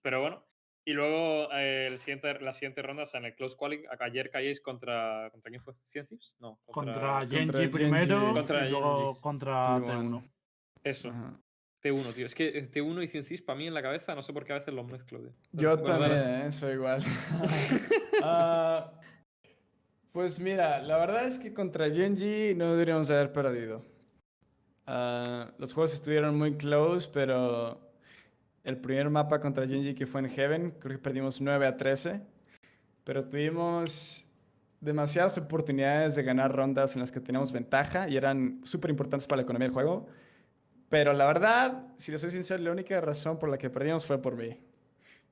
Pero 0.00 0.20
bueno. 0.22 0.42
Y 0.88 0.92
luego 0.92 1.48
eh, 1.52 1.88
el 1.90 1.98
siguiente, 1.98 2.40
la 2.40 2.52
siguiente 2.52 2.80
ronda, 2.80 3.02
o 3.02 3.06
sea, 3.06 3.18
en 3.18 3.26
el 3.26 3.34
Close 3.34 3.56
Quali, 3.56 3.82
ayer 3.98 4.30
caíais 4.30 4.60
contra. 4.60 5.28
¿Contra 5.32 5.50
quién 5.50 5.60
fue? 5.60 5.74
¿100 5.92 6.06
Thieves? 6.06 6.36
No. 6.38 6.60
Contra 6.64 7.18
contra 7.18 7.28
Genji 7.28 7.66
primero 7.66 8.32
Contra 8.32 8.66
y 8.66 8.70
luego 8.70 9.06
Genji. 9.06 9.20
contra 9.20 9.78
T1. 9.78 9.84
T1. 9.84 10.30
Eso, 10.84 11.08
Ajá. 11.08 11.40
T1, 11.82 12.14
tío. 12.14 12.26
Es 12.26 12.36
que 12.36 12.56
eh, 12.56 12.70
T1 12.70 13.02
y 13.02 13.08
100 13.08 13.24
Thieves 13.24 13.42
para 13.42 13.58
mí 13.58 13.66
en 13.66 13.74
la 13.74 13.82
cabeza, 13.82 14.14
no 14.14 14.22
sé 14.22 14.32
por 14.32 14.44
qué 14.44 14.52
a 14.52 14.58
veces 14.60 14.72
los 14.72 14.86
mezclo, 14.86 15.18
tío. 15.18 15.32
Yo 15.50 15.76
también, 15.82 16.12
¿eh? 16.12 16.52
soy 16.52 16.74
igual. 16.74 17.02
Ah, 18.22 18.92
pues 20.12 20.40
mira, 20.40 20.80
la 20.82 20.96
verdad 20.96 21.26
es 21.26 21.38
que 21.38 21.52
contra 21.52 21.90
Genji 21.90 22.54
no 22.54 22.70
deberíamos 22.72 23.10
haber 23.10 23.30
perdido. 23.32 23.84
Ah, 24.86 25.52
los 25.58 25.74
juegos 25.74 25.92
estuvieron 25.92 26.38
muy 26.38 26.56
close, 26.56 27.10
pero 27.12 27.85
el 28.66 28.78
primer 28.78 29.08
mapa 29.08 29.38
contra 29.38 29.66
Genji 29.66 29.94
que 29.94 30.06
fue 30.06 30.20
en 30.20 30.28
Heaven, 30.28 30.72
creo 30.80 30.96
que 30.96 31.02
perdimos 31.02 31.40
9 31.40 31.66
a 31.68 31.76
13, 31.76 32.20
pero 33.04 33.24
tuvimos 33.24 34.28
demasiadas 34.80 35.38
oportunidades 35.38 36.16
de 36.16 36.24
ganar 36.24 36.54
rondas 36.54 36.96
en 36.96 37.00
las 37.00 37.12
que 37.12 37.20
teníamos 37.20 37.52
ventaja 37.52 38.08
y 38.08 38.16
eran 38.16 38.60
súper 38.64 38.90
importantes 38.90 39.28
para 39.28 39.36
la 39.36 39.42
economía 39.44 39.68
del 39.68 39.72
juego. 39.72 40.08
Pero 40.88 41.12
la 41.12 41.26
verdad, 41.26 41.86
si 41.96 42.10
les 42.10 42.20
soy 42.20 42.32
sincero, 42.32 42.60
la 42.60 42.72
única 42.72 43.00
razón 43.00 43.38
por 43.38 43.48
la 43.48 43.56
que 43.56 43.70
perdimos 43.70 44.04
fue 44.04 44.20
por 44.20 44.36
mí. 44.36 44.58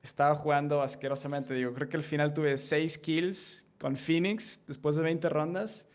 Estaba 0.00 0.36
jugando 0.36 0.80
asquerosamente, 0.80 1.54
digo, 1.54 1.74
creo 1.74 1.88
que 1.88 1.96
al 1.96 2.04
final 2.04 2.32
tuve 2.32 2.56
6 2.56 2.98
kills 2.98 3.66
con 3.80 3.96
Phoenix 3.96 4.62
después 4.68 4.94
de 4.94 5.02
20 5.02 5.28
rondas. 5.28 5.88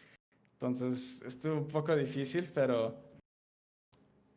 Entonces 0.55 1.21
estuvo 1.21 1.55
un 1.55 1.67
poco 1.69 1.95
difícil, 1.95 2.51
pero... 2.53 3.01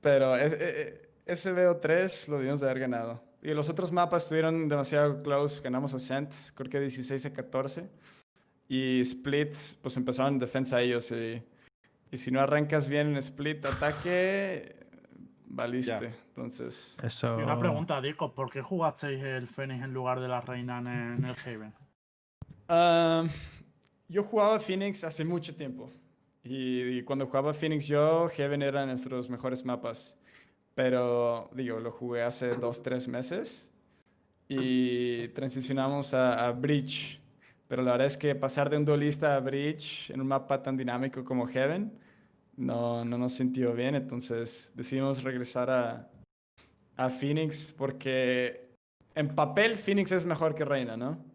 Pero 0.00 0.36
eh, 0.36 0.50
eh, 0.52 1.11
SBO3 1.26 2.28
lo 2.28 2.38
debimos 2.38 2.60
de 2.60 2.66
haber 2.66 2.80
ganado. 2.80 3.22
Y 3.42 3.54
los 3.54 3.68
otros 3.68 3.90
mapas 3.90 4.24
estuvieron 4.24 4.68
demasiado 4.68 5.22
close. 5.22 5.60
Ganamos 5.60 5.92
a 5.94 5.96
Ascent, 5.96 6.32
creo 6.54 6.70
que 6.70 6.80
16 6.80 7.26
a 7.26 7.32
14. 7.32 7.88
Y 8.68 9.00
Split, 9.00 9.54
pues 9.82 9.96
empezaron 9.96 10.34
en 10.34 10.38
defensa 10.38 10.80
ellos. 10.80 11.10
Y, 11.10 11.42
y, 12.10 12.18
si 12.18 12.30
no 12.30 12.40
arrancas 12.40 12.88
bien 12.88 13.08
en 13.08 13.16
Split, 13.16 13.64
ataque, 13.66 14.76
valiste. 15.46 15.98
Yeah. 16.00 16.16
Entonces. 16.28 16.96
Eso... 17.02 17.38
Y 17.40 17.42
una 17.42 17.58
pregunta, 17.58 18.00
Dico: 18.00 18.32
¿por 18.32 18.50
qué 18.50 18.62
jugasteis 18.62 19.22
el 19.22 19.48
Fénix 19.48 19.82
en 19.82 19.92
lugar 19.92 20.20
de 20.20 20.28
la 20.28 20.40
Reina 20.40 20.78
en, 20.78 20.86
en 20.86 21.24
el 21.24 21.36
Haven? 21.44 21.74
Uh, 22.68 23.28
yo 24.08 24.22
jugaba 24.22 24.60
Phoenix 24.60 25.02
hace 25.02 25.24
mucho 25.24 25.54
tiempo. 25.54 25.90
Y, 26.44 26.98
y 26.98 27.02
cuando 27.02 27.26
jugaba 27.26 27.52
Phoenix 27.52 27.86
yo, 27.88 28.28
Heaven 28.28 28.62
eran 28.62 28.88
nuestros 28.88 29.28
mejores 29.28 29.64
mapas. 29.64 30.16
Pero, 30.74 31.50
digo, 31.54 31.80
lo 31.80 31.90
jugué 31.90 32.22
hace 32.22 32.48
dos, 32.54 32.82
tres 32.82 33.08
meses. 33.08 33.68
Y 34.48 35.28
transicionamos 35.28 36.14
a, 36.14 36.46
a 36.46 36.52
Breach. 36.52 37.20
Pero 37.68 37.82
la 37.82 37.92
verdad 37.92 38.06
es 38.06 38.16
que 38.16 38.34
pasar 38.34 38.68
de 38.68 38.76
un 38.76 38.84
duelista 38.84 39.34
a 39.36 39.40
Breach 39.40 40.10
en 40.10 40.20
un 40.20 40.26
mapa 40.26 40.62
tan 40.62 40.76
dinámico 40.76 41.24
como 41.24 41.46
Heaven 41.46 41.92
no, 42.56 43.04
no 43.04 43.18
nos 43.18 43.34
sintió 43.34 43.72
bien. 43.74 43.94
Entonces 43.94 44.72
decidimos 44.74 45.22
regresar 45.22 45.70
a, 45.70 46.08
a 46.96 47.10
Phoenix 47.10 47.74
porque 47.76 48.70
en 49.14 49.34
papel 49.34 49.76
Phoenix 49.76 50.12
es 50.12 50.24
mejor 50.24 50.54
que 50.54 50.64
Reina, 50.64 50.96
¿no? 50.96 51.31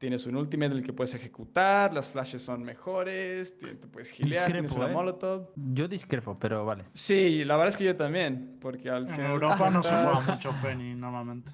Tienes 0.00 0.24
un 0.24 0.34
ultimate 0.36 0.72
en 0.72 0.78
el 0.78 0.82
que 0.82 0.94
puedes 0.94 1.12
ejecutar, 1.12 1.92
las 1.92 2.08
flashes 2.08 2.40
son 2.40 2.62
mejores, 2.62 3.58
te, 3.58 3.74
puedes 3.74 4.10
gilear, 4.10 4.46
tienes 4.46 4.62
Discrepo, 4.62 4.82
una 4.82 4.90
¿eh? 4.90 4.94
molotov. 4.94 5.50
Yo 5.74 5.86
discrepo, 5.88 6.38
pero 6.38 6.64
vale. 6.64 6.86
Sí, 6.94 7.44
la 7.44 7.56
verdad 7.56 7.68
es 7.68 7.76
que 7.76 7.84
yo 7.84 7.94
también, 7.94 8.56
porque 8.62 8.88
al 8.88 9.06
En 9.08 9.14
final... 9.14 9.32
Europa 9.32 9.68
no 9.68 9.82
se 9.82 9.90
juega 9.90 10.20
mucho 10.22 10.52
Fénix 10.54 10.96
normalmente. 10.96 11.50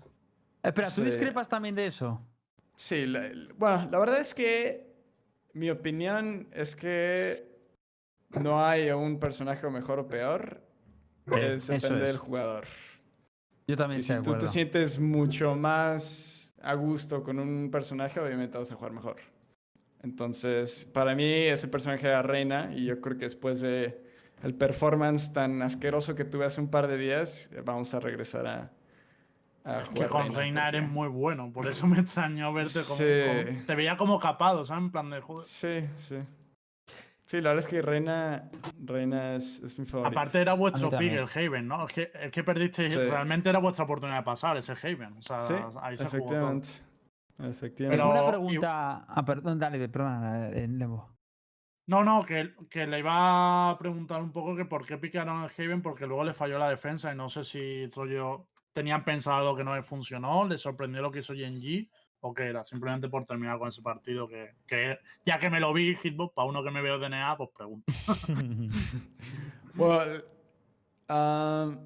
Espera, 0.63 0.87
¿tú 0.89 1.01
Sí. 1.01 1.07
discrepas 1.07 1.49
también 1.49 1.75
de 1.75 1.87
eso? 1.89 2.25
Sí, 2.77 3.05
la- 3.07 3.31
bueno, 3.59 3.89
la 3.91 3.99
verdad 3.99 4.21
es 4.21 4.33
que 4.33 4.95
mi 5.53 5.69
opinión 5.69 6.47
es 6.53 6.77
que 6.77 7.49
no 8.31 8.65
hay 8.65 8.91
un 8.93 9.19
personaje 9.19 9.69
mejor 9.71 9.99
o 9.99 10.07
peor. 10.07 10.63
Es 11.33 11.67
depende 11.67 11.99
es. 11.99 12.07
del 12.13 12.17
jugador. 12.19 12.65
Yo 13.67 13.77
también 13.77 13.99
Y 13.99 14.05
si 14.05 14.15
tú 14.23 14.39
te 14.39 14.47
sientes 14.47 15.01
mucho 15.01 15.57
más 15.57 16.46
a 16.67 16.75
gusto 16.75 17.23
con 17.23 17.39
un 17.39 17.71
personaje, 17.71 18.21
obviamente 18.21 18.59
vas 18.59 18.71
a 18.73 18.75
jugar 18.75 18.93
mejor. 18.93 19.17
Entonces, 20.03 20.85
para 20.93 21.15
mí 21.15 21.25
ese 21.25 21.69
personaje 21.69 22.07
era 22.07 22.23
Reina 22.23 22.71
y 22.75 22.85
yo 22.87 23.01
creo 23.01 23.17
que 23.17 23.25
después 23.25 23.61
de 23.61 24.05
el 24.43 24.55
performance 24.55 25.33
tan 25.33 25.63
asqueroso 25.63 26.15
que 26.15 26.25
tuve 26.25 26.45
hace 26.45 26.61
un 26.61 26.69
par 26.69 26.87
de 26.87 26.99
días, 26.99 27.51
vamos 27.65 27.93
a 27.95 28.01
regresar 28.01 28.47
a, 28.47 28.71
a 29.65 29.81
Es 29.81 29.89
que 29.89 29.95
jugar 29.95 30.09
con 30.11 30.35
Reina 30.35 30.65
porque- 30.67 30.77
eres 30.79 30.91
muy 30.91 31.09
bueno, 31.09 31.51
por 31.53 31.67
eso 31.67 31.87
me 31.87 32.01
extrañó 32.01 32.53
verte 32.53 32.81
como, 32.87 32.99
Sí. 32.99 33.05
como- 33.53 33.65
Te 33.67 33.75
veía 33.75 33.97
como 33.97 34.19
capado, 34.21 34.65
¿sabes? 34.65 34.85
En 34.85 34.93
plan 34.93 35.11
de 35.11 35.21
joder. 35.21 35.45
Sí, 35.45 35.81
sí. 35.97 36.17
Sí, 37.27 37.41
la 37.41 37.51
verdad 37.51 37.65
es 37.65 37.71
que 37.71 37.83
Reina, 37.83 38.49
Reina 38.85 39.35
es, 39.35 39.59
es 39.61 39.79
mi 39.81 39.85
favorito. 39.85 40.17
Aparte 40.19 40.41
era 40.41 40.53
vuestro 40.55 40.91
pick 40.91 41.13
el 41.13 41.27
Haven, 41.35 41.67
¿no? 41.67 41.85
Es 41.87 41.93
que, 41.93 42.11
es 42.15 42.31
que 42.31 42.45
perdisteis, 42.45 42.93
Sí. 42.93 42.99
realmente 43.01 43.49
era 43.51 43.59
vuestra 43.59 43.85
oportunidad 43.85 44.19
de 44.19 44.25
pasar 44.25 44.57
ese 44.57 44.73
Haven. 44.81 45.17
O 45.19 45.23
sea, 45.23 45.41
Sí, 45.41 45.55
ahí 45.83 45.97
se 45.99 46.05
jugó 46.05 46.17
efectivamente. 46.19 46.69
Efectivamente. 47.39 47.89
Pero- 48.03 48.11
Una 48.13 48.23
y- 48.23 48.29
pregunta. 48.31 49.05
Ah, 49.09 49.25
perdón, 49.25 49.59
dale, 49.59 49.89
perdona, 49.89 50.49
eh, 50.51 50.69
Lembo. 50.69 51.17
No, 51.89 52.03
no, 52.05 52.23
que, 52.25 52.55
que 52.71 52.87
le 52.87 52.99
iba 53.01 53.71
a 53.71 53.79
preguntar 53.79 54.23
un 54.23 54.33
poco 54.33 54.57
que 54.57 54.65
por 54.65 54.87
qué 54.87 54.97
picaron 54.97 55.43
el 55.45 55.51
Haven, 55.57 55.83
porque 55.83 56.07
luego 56.07 56.25
le 56.25 56.33
falló 56.33 56.59
la 56.59 56.69
defensa 56.71 57.13
y 57.13 57.17
no 57.17 57.29
sé 57.29 57.45
si 57.45 57.87
rollo 57.89 58.49
tenían 58.73 59.05
pensado 59.05 59.55
que 59.57 59.65
no 59.65 59.75
le 59.75 59.83
funcionó, 59.83 60.47
le 60.47 60.59
sorprendió 60.59 61.01
lo 61.03 61.11
que 61.11 61.21
hizo 61.21 61.35
Genji 61.35 61.89
o 62.27 62.35
qué 62.35 62.45
era, 62.45 62.65
simplemente 62.65 63.09
por 63.09 63.25
terminar 63.25 63.59
con 63.59 63.69
ese 63.69 63.83
partido 63.83 64.27
que, 64.29 64.55
que 64.67 64.99
ya 65.25 65.39
que 65.39 65.49
me 65.51 65.61
lo 65.61 65.73
vi 65.73 65.95
Hitbox, 65.97 66.35
para 66.35 66.49
uno 66.49 66.63
que 66.65 66.71
me 66.71 66.83
veo 66.83 66.99
DNA, 66.99 67.37
pues 67.37 67.51
pregunto. 67.57 67.93
Bueno, 69.75 70.23
um, 71.11 71.77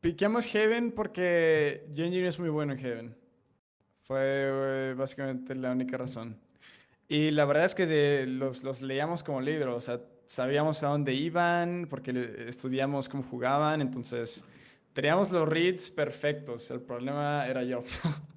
piqueamos 0.00 0.44
Heaven 0.44 0.92
porque 0.92 1.86
Genji 1.94 2.20
es 2.20 2.38
muy 2.38 2.50
bueno 2.50 2.74
en 2.74 2.78
Heaven. 2.78 3.16
Fue 4.00 4.20
eh, 4.20 4.94
básicamente 4.96 5.54
la 5.54 5.72
única 5.72 5.96
razón. 5.96 6.38
Y 7.08 7.30
la 7.30 7.46
verdad 7.46 7.64
es 7.64 7.74
que 7.74 7.86
de- 7.86 8.26
los, 8.26 8.62
los 8.62 8.82
leíamos 8.82 9.22
como 9.22 9.40
libros, 9.40 9.74
o 9.76 9.80
sea, 9.80 10.00
sabíamos 10.26 10.82
a 10.82 10.88
dónde 10.88 11.14
iban, 11.14 11.86
porque 11.88 12.44
estudiamos 12.48 13.08
cómo 13.08 13.22
jugaban, 13.22 13.80
entonces 13.80 14.44
teníamos 14.92 15.30
los 15.30 15.48
reads 15.48 15.90
perfectos. 15.90 16.70
El 16.70 16.80
problema 16.82 17.46
era 17.46 17.62
yo, 17.62 17.82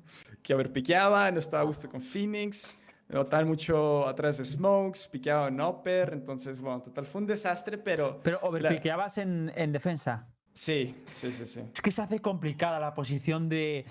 que 0.47 0.53
overpiqueaba, 0.53 1.29
no 1.29 1.39
estaba 1.39 1.63
a 1.63 1.65
gusto 1.65 1.89
con 1.89 1.99
Phoenix, 1.99 2.77
me 3.09 3.17
botaban 3.17 3.49
mucho 3.49 4.07
atrás 4.07 4.37
de 4.37 4.45
Smokes, 4.45 5.09
piqueaba 5.09 5.49
en 5.49 5.59
Upper, 5.59 6.13
entonces, 6.13 6.61
bueno, 6.61 6.81
total, 6.81 7.05
fue 7.05 7.19
un 7.19 7.27
desastre, 7.27 7.77
pero... 7.77 8.21
Pero 8.23 8.39
La- 8.41 8.47
overpiqueabas 8.47 9.17
en, 9.17 9.51
en 9.57 9.73
defensa. 9.73 10.25
Sí, 10.53 10.95
sí, 11.11 11.33
sí, 11.33 11.45
sí. 11.45 11.59
Es 11.73 11.81
que 11.81 11.91
se 11.91 12.01
hace 12.01 12.19
complicada 12.21 12.79
la 12.79 12.93
posición 12.95 13.47
de. 13.49 13.85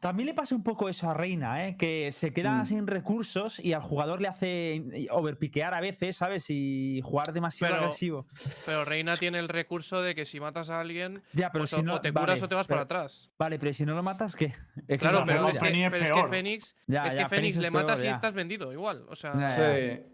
También 0.00 0.26
le 0.28 0.34
pasa 0.34 0.54
un 0.54 0.62
poco 0.62 0.88
eso 0.88 1.10
a 1.10 1.14
Reina, 1.14 1.66
¿eh? 1.66 1.76
que 1.76 2.12
se 2.12 2.32
queda 2.32 2.62
Mm. 2.62 2.66
sin 2.66 2.86
recursos 2.86 3.58
y 3.58 3.72
al 3.72 3.82
jugador 3.82 4.20
le 4.20 4.28
hace 4.28 5.06
overpiquear 5.10 5.74
a 5.74 5.80
veces, 5.80 6.16
¿sabes? 6.16 6.46
Y 6.50 7.00
jugar 7.02 7.32
demasiado 7.32 7.74
Pero- 7.74 7.84
agresivo. 7.86 8.26
Pero 8.64 8.84
Reina 8.84 9.16
tiene 9.16 9.38
el 9.40 9.48
recurso 9.48 10.00
de 10.00 10.14
que 10.14 10.24
si 10.24 10.38
matas 10.38 10.70
a 10.70 10.78
alguien, 10.80 11.22
Ya, 11.32 11.50
pero 11.50 11.62
pues 11.62 11.70
si 11.70 11.76
o, 11.76 11.82
no. 11.82 11.94
o 11.96 12.00
te 12.00 12.12
curas 12.12 12.26
vale, 12.28 12.42
o 12.44 12.48
te 12.48 12.54
vas 12.54 12.66
pero- 12.68 12.76
para 12.86 13.00
atrás. 13.02 13.30
Vale, 13.38 13.58
pero 13.58 13.72
si 13.72 13.84
no 13.84 13.94
lo 13.94 14.02
matas, 14.04 14.36
¿qué? 14.36 14.54
Es 14.86 14.98
Claro, 15.00 15.24
pero, 15.26 15.48
es 15.48 15.58
que, 15.58 15.66
es 15.68 15.90
pero 15.90 15.96
es 16.04 16.08
que 16.08 16.14
peor. 16.14 16.30
Fénix, 16.30 16.76
Ya, 16.86 17.06
es 17.06 17.14
ya, 17.14 17.22
que 17.24 17.28
Fénix 17.28 17.30
Fénix 17.30 17.56
es 17.56 17.62
le 17.62 17.70
matas 17.72 18.00
peor, 18.00 18.12
y 18.12 18.14
estás 18.14 18.34
vendido 18.34 18.72
igual. 18.72 19.04
O 19.08 19.16
sea, 19.16 19.48
Sí. 19.48 19.60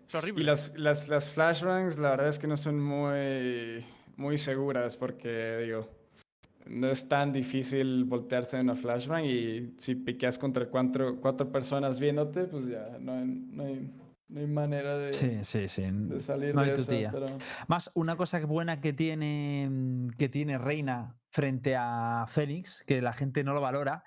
es 0.09 0.15
horrible. 0.15 0.43
Y 0.43 0.47
las, 0.47 0.73
las, 0.77 1.09
las 1.09 1.29
flashbangs, 1.29 1.99
la 1.99 2.11
verdad 2.11 2.29
es 2.29 2.39
que 2.39 2.47
no 2.47 2.57
son 2.57 2.81
muy, 2.83 3.85
muy 4.17 4.39
seguras 4.39 4.97
porque, 4.97 5.59
digo, 5.65 5.91
no 6.67 6.89
es 6.89 7.09
tan 7.09 7.33
difícil 7.33 8.05
voltearse 8.05 8.57
en 8.57 8.63
una 8.65 8.75
flashbang 8.75 9.25
y 9.25 9.75
si 9.77 9.95
piqueas 9.95 10.39
contra 10.39 10.67
cuatro, 10.69 11.21
cuatro 11.21 11.51
personas 11.51 12.01
viéndote, 12.01 12.45
pues 12.45 12.67
ya 12.67 12.99
no 13.01 13.13
hay, 13.13 13.25
no 13.27 13.63
hay, 13.65 13.93
no 14.29 14.41
hay 14.41 14.47
manera 14.47 14.97
de, 14.97 15.13
Sí, 15.13 15.39
sí, 15.43 15.69
sí. 15.69 15.85
de 15.87 16.21
salir 16.21 16.55
no 16.55 16.63
de 16.63 16.75
eso. 16.75 16.87
Pero... 16.89 17.27
Más, 17.69 17.91
una 17.95 18.17
cosa 18.17 18.45
buena 18.47 18.81
que 18.81 18.93
tiene, 18.93 19.69
mm, 19.71 20.09
que 20.11 20.29
tiene 20.29 20.59
Reina 20.59 21.17
frente 21.29 21.77
a 21.77 22.25
Fénix, 22.29 22.83
que 22.87 23.03
la 23.03 23.13
gente 23.13 23.45
no 23.45 23.55
lo 23.55 23.61
valora, 23.61 24.05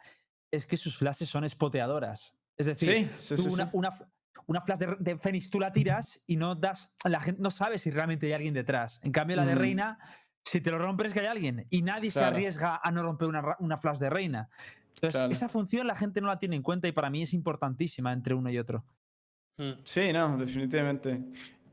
es 0.52 0.66
que 0.66 0.78
sus 0.78 0.98
flashes 0.98 1.30
son 1.30 1.48
spoteadoras. 1.48 2.36
Es 2.58 2.66
decir, 2.66 3.10
tú 3.36 3.54
una, 3.72 3.94
una 4.48 4.62
flash 4.62 4.80
de, 4.80 4.96
de 5.00 5.18
Fénix 5.18 5.50
tú 5.50 5.60
la 5.60 5.72
tiras 5.72 6.24
y 6.26 6.38
no 6.38 6.56
das. 6.56 6.96
La 7.04 7.20
gente 7.20 7.42
no 7.42 7.52
sabe 7.52 7.78
si 7.78 7.92
realmente 7.92 8.26
hay 8.28 8.34
alguien 8.34 8.54
detrás. 8.54 9.00
En 9.04 9.12
cambio, 9.12 9.36
la 9.36 9.46
de 9.46 9.54
Ujú. 9.54 9.62
Reina, 9.62 10.00
si 10.50 10.62
te 10.62 10.72
lo 10.72 10.78
rompes, 10.80 11.14
que 11.14 11.20
hay 11.22 11.26
alguien. 11.28 11.66
Y 11.70 11.82
nadie 11.82 12.10
se 12.12 12.20
Claro. 12.20 12.36
arriesga 12.36 12.80
a 12.84 12.92
no 12.92 13.04
romper 13.04 13.28
una, 13.28 13.56
una 13.60 13.78
flash 13.78 13.98
de 13.98 14.10
Reina. 14.10 14.50
Entonces, 14.96 15.12
Claro. 15.20 15.32
esa 15.32 15.50
función 15.50 15.86
la 15.88 15.96
gente 15.96 16.22
no 16.22 16.28
la 16.28 16.40
tiene 16.40 16.56
en 16.56 16.64
cuenta 16.64 16.88
y 16.88 16.92
para 16.92 17.10
mí 17.10 17.22
es 17.22 17.34
importantísima 17.34 18.12
entre 18.14 18.34
uno 18.34 18.50
y 18.50 18.58
otro. 18.58 18.84
Hmm. 19.58 19.74
Sí, 19.84 20.12
no, 20.14 20.38
definitivamente. 20.38 21.20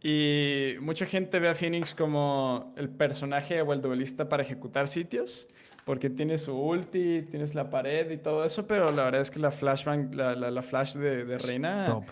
Y 0.03 0.75
mucha 0.81 1.07
gente 1.07 1.39
ve 1.39 1.49
a 1.49 1.55
Phoenix 1.55 1.95
como 1.95 2.75
el 2.77 2.91
personaje 2.91 3.63
o 3.63 3.73
el 3.73 3.81
duelista 3.81 4.29
para 4.29 4.43
ejecutar 4.43 4.87
sitios, 4.89 5.49
porque 5.87 6.11
tiene 6.11 6.37
su 6.37 6.55
ulti, 6.59 7.23
tienes 7.31 7.55
la 7.55 7.71
pared 7.71 8.11
y 8.11 8.19
todo 8.19 8.45
eso, 8.45 8.67
pero 8.67 8.91
la 8.93 9.05
verdad 9.05 9.23
es 9.23 9.31
que 9.31 9.39
la 9.39 9.51
flashbang, 9.51 10.15
la, 10.15 10.35
la, 10.35 10.51
la 10.51 10.63
flash 10.63 10.95
de, 10.97 11.25
de 11.25 11.39
Reina 11.39 11.87
Top. 11.87 12.05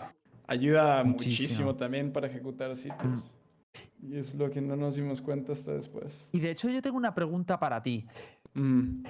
ayuda 0.47 1.03
Muchísimo. 1.03 1.43
muchísimo 1.43 1.75
también 1.75 2.11
para 2.11 2.27
ejecutar 2.27 2.75
sitios. 2.75 3.23
Y 4.01 4.17
es 4.17 4.35
lo 4.35 4.49
que 4.49 4.61
no 4.61 4.75
nos 4.75 4.95
dimos 4.95 5.21
cuenta 5.21 5.53
hasta 5.53 5.73
después. 5.73 6.29
Y 6.31 6.39
de 6.39 6.51
hecho, 6.51 6.69
yo 6.69 6.81
tengo 6.81 6.97
una 6.97 7.13
pregunta 7.15 7.59
para 7.59 7.81
ti. 7.81 8.05
Mm. 8.53 9.03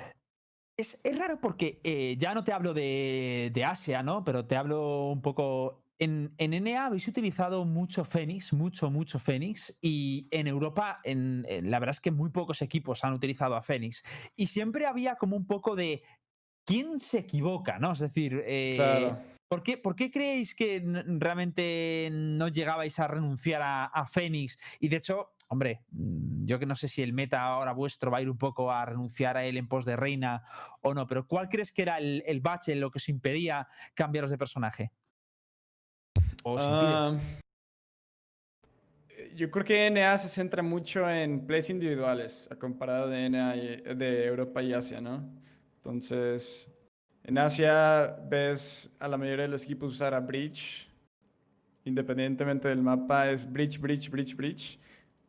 Es, 0.78 1.00
es 1.04 1.18
raro 1.18 1.40
porque 1.40 1.80
eh, 1.84 2.16
ya 2.18 2.34
no 2.34 2.44
te 2.44 2.52
hablo 2.52 2.74
de, 2.74 3.52
de 3.54 3.64
Asia, 3.66 4.02
¿no? 4.04 4.24
Pero 4.24 4.46
te 4.46 4.56
hablo 4.56 5.10
un 5.12 5.22
poco. 5.22 5.82
En, 6.00 6.34
en 6.38 6.54
NA 6.54 6.88
habéis 6.88 7.08
utilizado 7.08 7.64
mucho 7.66 8.04
Fénix, 8.04 8.52
mucho, 8.54 8.90
mucho 8.90 9.20
Fénix. 9.20 9.78
Y 9.82 10.28
en 10.32 10.48
Europa, 10.48 11.00
en, 11.04 11.46
en- 11.48 11.70
la 11.70 11.80
verdad 11.80 11.94
es 11.94 12.02
que 12.02 12.12
muy 12.12 12.30
pocos 12.32 12.62
equipos 12.62 13.04
han 13.04 13.14
utilizado 13.14 13.56
a 13.56 13.62
Fénix. 13.62 14.04
Y 14.36 14.48
siempre 14.48 14.86
había 14.86 15.16
como 15.16 15.36
un 15.36 15.46
poco 15.46 15.76
de. 15.76 16.04
¿Quién 16.66 16.98
se 17.00 17.20
equivoca, 17.20 17.78
no? 17.78 17.92
Es 17.92 18.00
decir, 18.00 18.42
eh, 18.46 18.72
Claro. 18.76 19.20
¿Por, 19.82 19.96
qué, 19.96 20.12
creéis 20.12 20.56
que 20.56 20.82
realmente 20.84 22.10
no 22.12 22.48
llegabais 22.48 22.98
a 23.00 23.08
renunciar 23.08 23.62
a, 23.62 23.86
a 23.86 24.06
Fénix? 24.06 24.58
Y 24.80 24.88
de 24.88 24.98
hecho, 24.98 25.34
hombre, 25.50 25.82
mm, 25.92 26.46
yo 26.46 26.60
que 26.60 26.66
no 26.66 26.76
sé 26.76 26.88
si 26.88 27.02
el 27.02 27.14
meta 27.14 27.42
ahora 27.42 27.74
vuestro 27.74 28.12
va 28.12 28.18
a 28.18 28.22
ir 28.22 28.30
un 28.30 28.38
poco 28.38 28.72
a 28.72 28.86
renunciar 28.86 29.38
a 29.38 29.46
él 29.46 29.58
en 29.58 29.68
pos 29.68 29.86
de 29.86 29.96
reina 29.96 30.44
o 30.82 30.94
no, 30.94 31.08
pero 31.08 31.28
¿cuál 31.28 31.50
crees 31.50 31.72
que 31.72 31.84
era 31.84 31.98
el, 31.98 32.24
el 32.26 32.42
bache, 32.42 32.76
lo 32.76 32.90
que 32.90 32.98
os 32.98 33.10
impedía 33.10 33.68
cambiaros 33.94 34.32
de 34.32 34.38
personaje? 34.38 34.92
Ah, 36.46 37.18
yo 39.36 39.50
creo 39.50 39.66
que 39.66 39.90
NA 39.90 40.18
se 40.18 40.30
centra 40.30 40.62
mucho 40.62 41.10
en 41.10 41.46
plays 41.46 41.70
individuales, 41.70 42.50
a 42.52 42.56
comparado 42.58 43.08
de 43.08 43.30
NA 43.30 43.54
de 43.54 44.26
Europa 44.26 44.62
y 44.62 44.74
Asia, 44.74 45.00
¿no? 45.02 45.42
Entonces, 45.78 46.70
en 47.24 47.38
Asia 47.38 48.18
ves 48.30 48.90
a 49.00 49.08
la 49.08 49.18
mayoría 49.18 49.44
de 49.44 49.52
los 49.52 49.64
equipos 49.64 49.94
usar 49.94 50.14
a 50.14 50.20
Breach, 50.20 50.88
independientemente 51.86 52.68
del 52.68 52.82
mapa, 52.82 53.30
es 53.30 53.50
Breach, 53.50 53.80
Breach, 53.80 54.10
Breach, 54.10 54.36
Breach, 54.36 54.80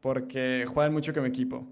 porque 0.01 0.67
juegan 0.67 0.93
mucho 0.93 1.15
como 1.15 1.27
equipo. 1.27 1.67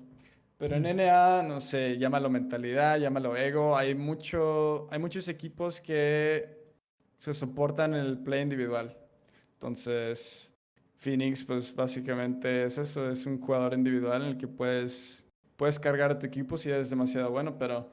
Pero 0.58 0.76
en 0.76 0.96
NA, 0.96 1.42
no 1.42 1.60
sé, 1.60 1.98
llámalo 1.98 2.30
mentalidad, 2.30 2.98
llámalo 2.98 3.36
ego, 3.36 3.76
hay, 3.76 3.96
mucho, 3.96 4.88
hay 4.92 5.00
muchos 5.00 5.26
equipos 5.26 5.80
que 5.80 6.62
se 7.18 7.34
soportan 7.34 7.94
en 7.94 8.00
el 8.00 8.18
play 8.18 8.42
individual. 8.42 8.96
Entonces, 9.54 10.54
Phoenix, 10.96 11.44
pues 11.44 11.74
básicamente 11.74 12.64
es 12.64 12.78
eso, 12.78 13.10
es 13.10 13.26
un 13.26 13.40
jugador 13.40 13.74
individual 13.74 14.22
en 14.22 14.28
el 14.28 14.36
que 14.36 14.46
puedes, 14.46 15.26
puedes 15.57 15.80
cargar 15.80 16.12
a 16.12 16.18
tu 16.18 16.26
equipo 16.26 16.57
si 16.57 16.70
eres 16.70 16.90
demasiado 16.90 17.30
bueno, 17.32 17.58
pero 17.58 17.90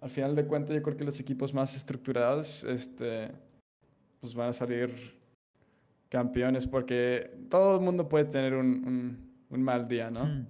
al 0.00 0.10
final 0.10 0.34
de 0.36 0.46
cuentas 0.46 0.74
yo 0.76 0.82
creo 0.82 0.96
que 0.96 1.04
los 1.04 1.18
equipos 1.20 1.52
más 1.54 1.74
estructurados, 1.76 2.64
este, 2.64 3.30
pues 4.20 4.34
van 4.34 4.50
a 4.50 4.52
salir 4.52 4.94
campeones 6.08 6.66
porque 6.66 7.30
todo 7.50 7.76
el 7.78 7.84
mundo 7.84 8.08
puede 8.08 8.24
tener 8.26 8.54
un, 8.54 8.66
un- 8.86 9.28
un 9.50 9.62
mal 9.62 9.88
día, 9.88 10.10
¿no? 10.10 10.24
Mm. 10.26 10.46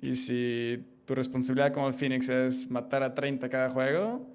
Y 0.00 0.14
si 0.16 0.84
tu 1.04 1.14
responsabilidad 1.14 1.72
como 1.72 1.88
el 1.88 1.94
Phoenix 1.94 2.28
es 2.28 2.70
matar 2.70 3.02
a 3.02 3.14
30 3.14 3.48
cada 3.48 3.70
juego, 3.70 4.26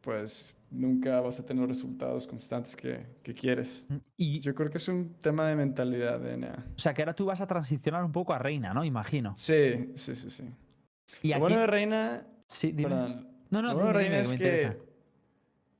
pues 0.00 0.56
nunca 0.70 1.20
vas 1.20 1.38
a 1.40 1.44
tener 1.44 1.60
los 1.60 1.68
resultados 1.76 2.26
constantes 2.26 2.74
que, 2.74 3.04
que 3.22 3.34
quieres. 3.34 3.84
Mm, 3.88 3.96
Y, 4.16 4.40
Yo 4.40 4.54
creo 4.54 4.70
que 4.70 4.78
es 4.78 4.88
un 4.88 5.14
tema 5.20 5.46
de 5.46 5.56
mentalidad 5.56 6.18
de 6.20 6.36
o 6.46 6.78
sea, 6.78 6.94
que 6.94 7.02
ahora 7.02 7.14
tú 7.14 7.26
vas 7.26 7.40
a 7.40 7.46
transicionar 7.46 8.02
un 8.04 8.12
poco 8.12 8.32
a 8.32 8.38
reina, 8.38 8.72
¿no? 8.72 8.84
Imagino. 8.84 9.34
Sí, 9.36 9.90
sí, 9.96 10.14
sí, 10.14 10.30
sí. 10.30 10.44
Y 11.22 11.28
Lo 11.30 11.34
aquí, 11.34 11.40
bueno 11.40 11.58
de 11.58 11.66
Reina, 11.66 12.26
sí, 12.46 12.72
dime. 12.72 12.88
perdón, 12.90 13.28
No, 13.50 13.62
no, 13.62 13.74
bueno 13.74 13.92
Reina 13.92 14.20
es 14.20 14.28
que 14.28 14.34
interesa. 14.34 14.76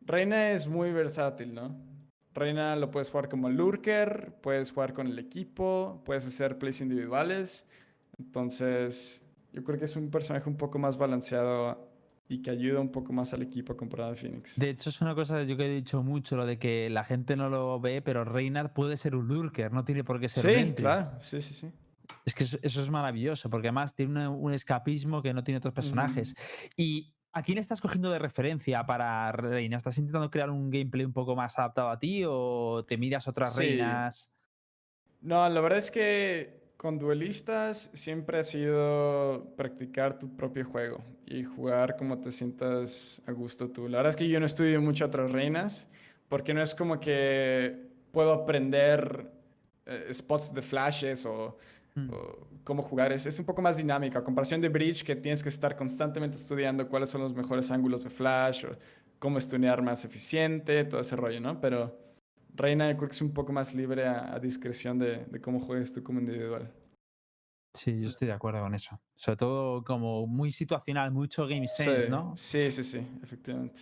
Reina 0.03 0.51
es 0.51 0.67
muy 0.67 0.93
versátil, 0.93 1.55
¿no? 1.55 1.77
Reina 2.35 2.77
lo 2.77 2.91
puedes 2.91 3.11
jugar 3.11 3.29
como 3.29 3.49
lurker, 3.49 4.35
puedes 4.43 4.71
jugar 4.73 4.93
con 4.95 5.07
el 5.07 5.19
equipo, 5.19 6.03
puedes 6.05 6.27
hacer 6.27 6.59
plays 6.59 6.81
individuales. 6.81 7.67
Entonces, 8.19 9.25
Yo 9.53 9.65
creo 9.65 9.79
que 9.81 9.87
es 9.87 9.97
un 9.97 10.11
personaje 10.11 10.49
un 10.49 10.57
poco 10.57 10.79
más 10.79 10.97
balanceado 10.97 11.91
y 12.29 12.41
que 12.41 12.51
ayuda 12.53 12.79
un 12.81 12.93
poco 12.93 13.13
más 13.13 13.35
al 13.35 13.43
equipo 13.43 13.77
comparado 13.77 14.13
a 14.13 14.15
Phoenix. 14.15 14.57
De 14.57 14.71
hecho, 14.71 14.91
es 14.91 15.01
una 15.01 15.13
cosa 15.17 15.43
yo 15.43 15.57
que 15.57 15.67
he 15.67 15.69
dicho 15.75 16.05
mucho, 16.05 16.37
lo 16.37 16.47
de 16.47 16.57
que 16.57 16.89
la 16.89 17.03
gente 17.03 17.35
no 17.35 17.49
lo 17.49 17.81
ve, 17.81 18.01
pero 18.01 18.25
Reinhardt 18.25 18.73
puede 18.73 18.97
ser 18.97 19.17
un 19.17 19.27
lurker, 19.27 19.73
no 19.73 19.85
tiene 19.85 20.05
por 20.05 20.21
qué 20.21 20.29
ser 20.29 20.47
un 20.47 20.69
sí, 20.69 20.73
claro, 20.75 21.21
sí, 21.21 21.43
sí, 21.43 21.53
sí. 21.55 21.73
Es 22.25 22.35
que 22.35 22.45
eso, 22.45 22.59
eso 22.63 22.81
es 22.81 22.91
maravilloso, 22.91 23.51
porque 23.51 23.67
además 23.67 23.97
tiene 23.97 24.13
una- 24.13 24.31
un 24.31 24.53
escapismo 24.53 25.21
que 25.21 25.35
no 25.35 25.43
tiene 25.43 25.59
otros 25.59 25.75
personajes. 25.75 26.37
Y 26.77 27.13
¿a 27.33 27.43
quién 27.43 27.59
estás 27.59 27.81
cogiendo 27.81 28.11
de 28.11 28.19
referencia 28.19 28.85
para 28.87 29.31
Reina? 29.33 29.77
¿Estás 29.77 29.99
intentando 29.99 30.31
crear 30.31 30.51
un 30.51 30.71
gameplay 30.71 31.05
un 31.05 31.13
poco 31.13 31.37
más 31.37 31.59
adaptado 31.59 31.89
a 31.91 31.99
ti 31.99 32.25
o 32.27 32.85
te 32.87 32.97
miras 32.97 33.29
otras 33.29 33.55
Sí. 33.55 33.59
reinas? 33.59 34.31
No, 35.21 35.49
la 35.49 35.61
verdad 35.61 35.79
es 35.79 35.91
que 35.91 36.61
con 36.77 36.99
duelistas 36.99 37.91
siempre 37.93 38.39
ha 38.39 38.43
sido 38.43 39.55
practicar 39.57 40.19
tu 40.19 40.35
propio 40.35 40.65
juego 40.65 41.05
y 41.27 41.45
jugar 41.45 41.97
como 41.97 42.19
te 42.21 42.33
sientas 42.33 43.21
a 43.27 43.33
gusto 43.33 43.69
tú. 43.71 43.87
La 43.87 43.99
verdad 43.99 44.11
es 44.11 44.17
que 44.17 44.29
yo 44.29 44.41
no 44.41 44.47
estudio 44.47 44.81
mucho 44.81 45.05
otras 45.05 45.31
reinas 45.31 45.89
porque 46.29 46.55
no 46.55 46.63
es 46.63 46.75
como 46.75 46.99
que 46.99 47.91
puedo 48.13 48.33
aprender 48.33 49.31
eh, 49.85 50.09
spots 50.13 50.55
de 50.55 50.63
flashes 50.63 51.27
o, 51.27 51.59
Mm. 52.07 52.11
o 52.13 52.49
cómo 52.65 52.83
jugar. 52.83 53.13
Es, 53.13 53.27
es 53.27 53.39
un 53.39 53.45
poco 53.45 53.63
más 53.63 53.77
dinámica. 53.77 54.19
A 54.19 54.25
comparación 54.25 54.61
de 54.61 54.69
Bridge, 54.69 55.03
que 55.05 55.17
tienes 55.17 55.43
que 55.43 55.49
estar 55.49 55.77
constantemente 55.77 56.37
estudiando 56.37 56.89
cuáles 56.89 57.11
son 57.11 57.21
los 57.21 57.35
mejores 57.35 57.71
ángulos 57.71 58.05
de 58.05 58.11
flash 58.11 58.65
o 58.65 58.77
cómo 59.19 59.41
stunear 59.41 59.83
más 59.83 60.05
eficiente, 60.05 60.85
todo 60.85 61.01
ese 61.01 61.17
rollo, 61.17 61.41
¿no? 61.41 61.61
Pero 61.61 61.99
Reina 62.55 62.91
yo 62.91 62.97
creo 62.97 63.09
que 63.09 63.15
es 63.15 63.23
un 63.23 63.33
poco 63.33 63.53
más 63.53 63.75
libre 63.75 64.07
a, 64.07 64.35
a 64.35 64.39
discreción 64.39 64.99
de, 64.99 65.25
de 65.27 65.41
cómo 65.41 65.61
juegues 65.61 65.93
tú 65.93 66.03
como 66.03 66.21
individual. 66.21 66.73
Sí, 67.75 68.01
yo 68.01 68.09
estoy 68.09 68.29
de 68.29 68.35
acuerdo 68.35 68.61
con 68.61 68.75
eso. 68.75 69.01
Sobre 69.15 69.37
todo 69.37 69.85
como 69.85 70.27
muy 70.27 70.51
situacional, 70.51 71.13
mucho 71.13 71.47
game 71.47 71.69
sense, 71.69 72.05
sí, 72.05 72.11
¿no? 72.11 72.37
Sí, 72.37 72.71
sí, 72.71 72.83
sí, 72.83 73.07
efectivamente. 73.23 73.81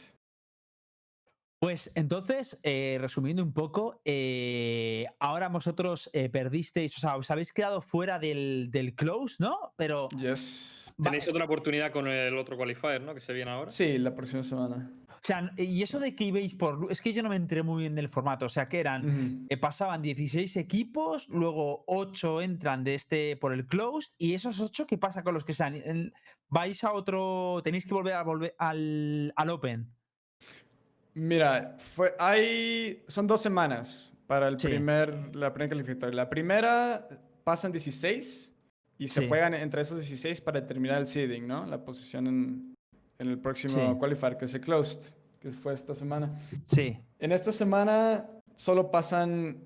Pues 1.61 1.91
entonces, 1.97 2.61
eh, 2.63 2.99
resumiendo 3.01 3.43
un 3.43 3.53
poco, 3.53 4.01
eh, 4.05 5.07
ahora 5.19 5.49
vosotros 5.49 6.09
eh, 6.13 6.29
perdisteis, 6.29 6.97
o 6.97 7.01
sea, 7.01 7.17
os 7.17 7.31
habéis 7.33 7.53
quedado 7.53 7.81
fuera 7.81 8.21
del, 8.21 8.69
del 8.71 8.95
close, 8.95 9.37
¿no? 9.41 9.73
Pero 9.77 10.09
Yes. 10.19 10.93
Tenéis 11.03 11.29
otra 11.29 11.45
oportunidad 11.45 11.93
con 11.93 12.09
el 12.09 12.37
otro 12.37 12.57
qualifier, 12.57 13.01
¿no? 13.03 13.15
Que 13.15 13.21
se 13.21 13.33
viene 13.33 13.51
ahora. 13.51 13.71
Sí, 13.71 13.99
la 13.99 14.15
próxima 14.15 14.43
semana. 14.43 14.91
O 15.09 15.21
sea, 15.21 15.53
y 15.57 15.83
eso 15.83 15.99
de 15.99 16.15
que 16.15 16.25
ibais 16.25 16.55
por. 16.55 16.91
Es 16.91 17.01
que 17.01 17.13
yo 17.13 17.23
no 17.23 17.29
me 17.29 17.37
enteré 17.37 17.63
muy 17.63 17.83
bien 17.83 17.95
del 17.95 18.09
formato. 18.09 18.47
O 18.47 18.49
sea, 18.49 18.67
que 18.67 18.79
eran. 18.81 19.47
Eh, 19.49 19.57
pasaban 19.57 20.01
16 20.01 20.57
equipos, 20.57 21.29
luego 21.29 21.85
8 21.87 22.43
entran 22.43 22.85
de 22.85 22.95
este 22.95 23.37
por 23.37 23.53
el 23.53 23.67
closed. 23.67 24.15
¿Y 24.19 24.35
esos 24.35 24.61
8 24.61 24.87
qué 24.87 24.97
pasa 24.99 25.23
con 25.23 25.35
los 25.35 25.45
que 25.45 25.55
sean? 25.55 26.13
¿Vais 26.49 26.83
a 26.85 26.93
otro. 26.93 27.61
tenéis 27.65 27.85
que 27.85 27.95
volver 27.95 28.15
a 28.15 28.23
volver 28.23 28.55
al, 28.59 29.33
al 29.37 29.51
Open? 29.51 29.98
Mira, 31.19 31.77
fue, 31.79 32.15
hay, 32.19 33.03
son 33.09 33.27
dos 33.27 33.41
semanas 33.41 34.13
para 34.27 34.49
el 34.49 34.59
Sí. 34.59 34.69
primer, 34.69 35.35
la 35.35 35.53
primera 35.53 35.71
calificatoria. 35.71 36.15
La 36.15 36.29
primera 36.31 37.09
pasan 37.45 37.73
16 37.73 38.55
y 38.99 39.09
se 39.09 39.23
Sí. 39.23 39.29
juegan 39.29 39.55
entre 39.55 39.83
esos 39.83 39.99
16 39.99 40.41
para 40.41 40.61
determinar 40.61 40.99
el 40.99 41.07
seeding, 41.07 41.47
¿no? 41.47 41.67
La 41.67 41.83
posición 41.85 42.27
en, 42.27 42.75
en 43.19 43.29
el 43.29 43.39
próximo 43.39 43.93
Sí. 43.93 43.99
qualifier, 43.99 44.37
que 44.37 44.45
es 44.45 44.55
el 44.55 44.61
closed, 44.61 45.01
que 45.41 45.51
fue 45.51 45.75
esta 45.75 45.95
semana. 45.95 46.39
Sí. 46.67 46.99
En 47.19 47.33
esta 47.33 47.53
semana 47.53 48.27
solo 48.55 48.91
pasan 48.91 49.63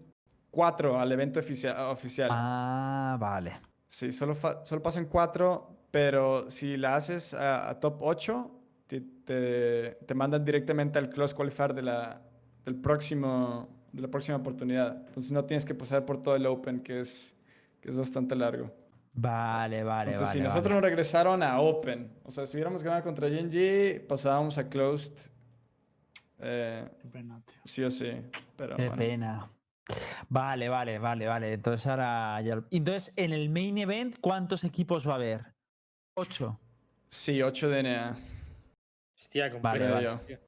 cuatro 0.50 0.98
al 0.98 1.10
evento 1.12 1.40
oficia- 1.40 1.88
oficial. 1.90 2.28
Ah, 2.32 3.16
vale. 3.20 3.60
Sí, 3.88 4.12
solo, 4.12 4.34
solo 4.64 4.82
pasan 4.82 5.06
cuatro, 5.06 5.86
pero 5.90 6.50
si 6.50 6.76
la 6.78 6.96
haces 6.96 7.34
a, 7.34 7.68
a 7.68 7.78
top 7.80 7.98
8, 8.00 8.50
te, 8.92 9.00
te, 9.24 10.04
te 10.04 10.14
mandan 10.14 10.44
directamente 10.44 10.98
al 10.98 11.08
close 11.08 11.34
qualifier 11.34 11.72
de 11.72 11.82
la, 11.82 12.20
del 12.64 12.74
próximo, 12.76 13.68
de 13.92 14.02
la 14.02 14.08
próxima 14.08 14.36
oportunidad. 14.36 14.96
Entonces 15.06 15.32
no 15.32 15.44
tienes 15.44 15.64
que 15.64 15.74
pasar 15.74 16.04
por 16.04 16.22
todo 16.22 16.36
el 16.36 16.44
Open, 16.46 16.80
que 16.80 17.00
es, 17.00 17.36
que 17.80 17.88
es 17.88 17.96
bastante 17.96 18.34
largo. 18.36 18.70
Vale, 19.14 19.82
vale. 19.82 20.10
Entonces, 20.12 20.28
vale, 20.28 20.38
si 20.38 20.40
nosotros 20.44 20.64
vale. 20.64 20.74
nos 20.74 20.82
regresaron 20.82 21.42
a 21.42 21.60
Open, 21.60 22.10
o 22.24 22.30
sea, 22.30 22.46
si 22.46 22.56
hubiéramos 22.56 22.82
ganado 22.82 23.02
contra 23.04 23.28
Genji, 23.28 23.98
pasábamos 24.00 24.58
a 24.58 24.68
Closed 24.68 25.30
eh, 26.38 26.88
pena, 27.12 27.40
sí 27.64 27.82
o 27.84 27.90
sí. 27.90 28.10
Pero 28.56 28.76
Qué 28.76 28.88
bueno. 28.88 28.96
pena. 28.96 29.50
Vale, 30.28 30.68
vale, 30.68 30.98
vale, 30.98 31.26
vale. 31.26 31.52
Entonces 31.52 31.86
ahora 31.86 32.40
ya. 32.42 32.56
lo- 32.56 32.64
Entonces, 32.70 33.12
en 33.16 33.32
el 33.32 33.48
main 33.50 33.78
event, 33.78 34.16
¿cuántos 34.20 34.64
equipos 34.64 35.06
va 35.06 35.12
a 35.12 35.16
haber? 35.16 35.44
Ocho. 36.14 36.58
Sí, 37.08 37.42
8 37.42 37.68
DNA. 37.68 38.16
Hostia, 39.22 39.44
Vale, 39.48 39.52
complejo. 39.80 39.94
vale. 39.94 40.24
tío. 40.26 40.38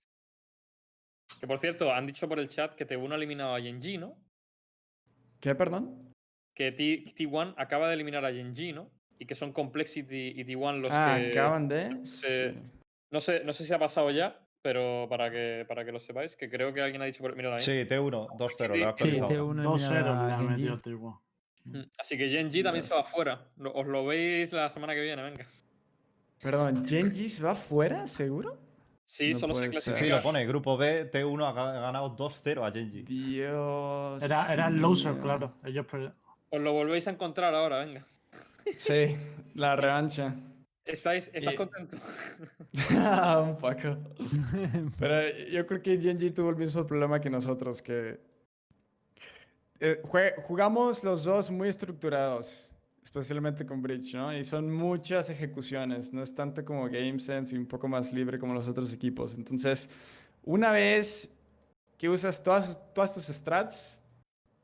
Que 1.40 1.46
por 1.46 1.58
cierto, 1.60 1.92
han 1.92 2.06
dicho 2.06 2.28
por 2.28 2.40
el 2.40 2.48
chat 2.48 2.74
que 2.74 2.86
T1 2.86 3.12
ha 3.12 3.14
eliminado 3.14 3.54
a 3.54 3.60
Genji, 3.60 3.98
¿no? 3.98 4.16
¿Qué, 5.40 5.54
perdón? 5.54 6.12
Que 6.54 6.72
T- 6.72 7.04
T1 7.14 7.54
acaba 7.56 7.86
de 7.88 7.94
eliminar 7.94 8.24
a 8.24 8.32
Genji, 8.32 8.72
¿no? 8.72 8.90
Y 9.18 9.26
que 9.26 9.34
son 9.36 9.52
Complexity 9.52 10.32
y 10.36 10.44
T1 10.44 10.80
los 10.80 10.92
ah, 10.92 11.16
que. 11.18 11.28
acaban 11.30 11.68
de... 11.68 11.82
eh, 11.82 12.04
sí. 12.04 12.58
No 13.12 13.20
sé, 13.20 13.44
no 13.44 13.52
sé 13.52 13.64
si 13.64 13.72
ha 13.72 13.78
pasado 13.78 14.10
ya, 14.10 14.40
pero 14.60 15.06
para 15.08 15.30
que, 15.30 15.64
para 15.68 15.84
que 15.84 15.92
lo 15.92 16.00
sepáis, 16.00 16.34
que 16.34 16.50
creo 16.50 16.72
que 16.72 16.80
alguien 16.82 17.00
ha 17.02 17.04
dicho 17.04 17.22
por. 17.22 17.36
Mira, 17.36 17.60
Sí, 17.60 17.70
T1, 17.70 18.10
2-0, 18.36 18.68
lo 18.68 18.74
he 18.74 18.78
Sí, 18.78 18.82
actualizado. 18.84 19.28
T1 19.30 19.62
2-0 19.62 19.74
elimina 19.86 20.02
le 20.02 20.08
a 20.08 20.34
ha 20.34 20.38
Genji. 20.38 20.50
metido 20.52 20.78
Tigo. 20.78 21.22
Mm, 21.64 21.80
Así 21.98 22.18
que 22.18 22.28
Genji 22.28 22.62
también 22.64 22.82
se 22.82 22.92
va 22.94 23.00
Yes. 23.02 23.10
fuera. 23.10 23.46
Os 23.74 23.86
lo 23.86 24.04
veis 24.04 24.52
la 24.52 24.68
semana 24.68 24.94
que 24.94 25.02
viene, 25.02 25.22
venga. 25.22 25.46
Perdón, 26.42 26.84
¿Genji 26.84 27.28
se 27.28 27.42
va 27.42 27.54
fuera? 27.54 28.06
¿Seguro? 28.08 28.58
Sí, 29.06 29.32
No 29.32 29.38
solo 29.38 29.54
se 29.54 29.60
ser. 29.60 29.72
Sí, 29.74 29.80
clasifica. 29.90 30.16
lo 30.16 30.22
pone. 30.22 30.46
Grupo 30.46 30.76
B, 30.76 31.10
T1 31.10 31.44
ha 31.46 31.52
ga- 31.52 31.80
ganado 31.80 32.16
2-0 32.16 32.64
a 32.66 32.72
Genji. 32.72 33.02
Dios. 33.02 34.22
Era, 34.22 34.52
era 34.52 34.68
el 34.68 34.76
loser, 34.76 35.18
claro. 35.18 35.52
Ellos 35.64 35.86
Os 36.50 36.60
lo 36.60 36.72
volvéis 36.72 37.06
a 37.08 37.10
encontrar 37.10 37.54
ahora, 37.54 37.78
venga. 37.84 38.04
Sí, 38.76 39.16
la 39.54 39.76
revancha. 39.76 40.34
¿Estáis, 40.86 41.30
¿Estás 41.32 41.54
Y- 41.54 41.56
contento? 41.56 41.96
Un 43.42 43.56
poco. 43.58 43.98
Pero 44.98 45.36
yo 45.50 45.66
creo 45.66 45.82
que 45.82 46.00
Genji 46.00 46.30
tuvo 46.30 46.50
el 46.50 46.56
mismo 46.56 46.86
problema 46.86 47.20
que 47.20 47.30
nosotros, 47.30 47.80
que 47.82 48.20
eh, 49.80 50.00
jugamos 50.42 51.02
los 51.04 51.24
dos 51.24 51.50
muy 51.50 51.68
estructurados, 51.68 52.70
especialmente 53.18 53.64
con 53.64 53.80
Bridge, 53.80 54.14
¿no? 54.14 54.36
Y 54.36 54.42
son 54.44 54.72
muchas 54.74 55.30
ejecuciones, 55.30 56.12
no 56.12 56.20
es 56.20 56.34
tanto 56.34 56.64
como 56.64 56.84
Game 56.86 57.20
Sense 57.20 57.54
y 57.54 57.58
un 57.60 57.66
poco 57.66 57.86
más 57.86 58.12
libre 58.12 58.40
como 58.40 58.54
los 58.54 58.66
otros 58.66 58.92
equipos. 58.92 59.34
Entonces, 59.34 59.88
una 60.42 60.72
vez 60.72 61.30
que 61.96 62.08
usas 62.08 62.42
todas, 62.42 62.80
todas 62.92 63.14
tus 63.14 63.26
strats, 63.26 64.02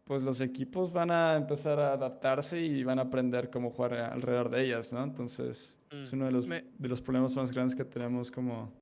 pues 0.05 0.23
los 0.23 0.41
equipos 0.41 0.93
van 0.93 1.13
a 1.13 1.37
empezar 1.37 1.79
a 1.79 1.93
adaptarse 1.93 2.61
y 2.61 2.83
van 2.83 2.99
a 2.99 3.03
aprender 3.03 3.51
cómo 3.51 3.71
jugar 3.71 3.95
alrededor 3.95 4.51
de 4.51 4.65
ellas, 4.65 4.93
¿no? 4.93 5.05
Entonces, 5.05 5.79
es 5.93 6.13
Mm. 6.13 6.17
uno 6.17 6.25
de 6.27 6.33
los, 6.33 6.47
Me- 6.49 6.65
de 6.77 6.89
los 6.89 7.01
problemas 7.01 7.37
más 7.37 7.53
grandes 7.53 7.77
que 7.77 7.85
tenemos 7.85 8.33
como, 8.33 8.73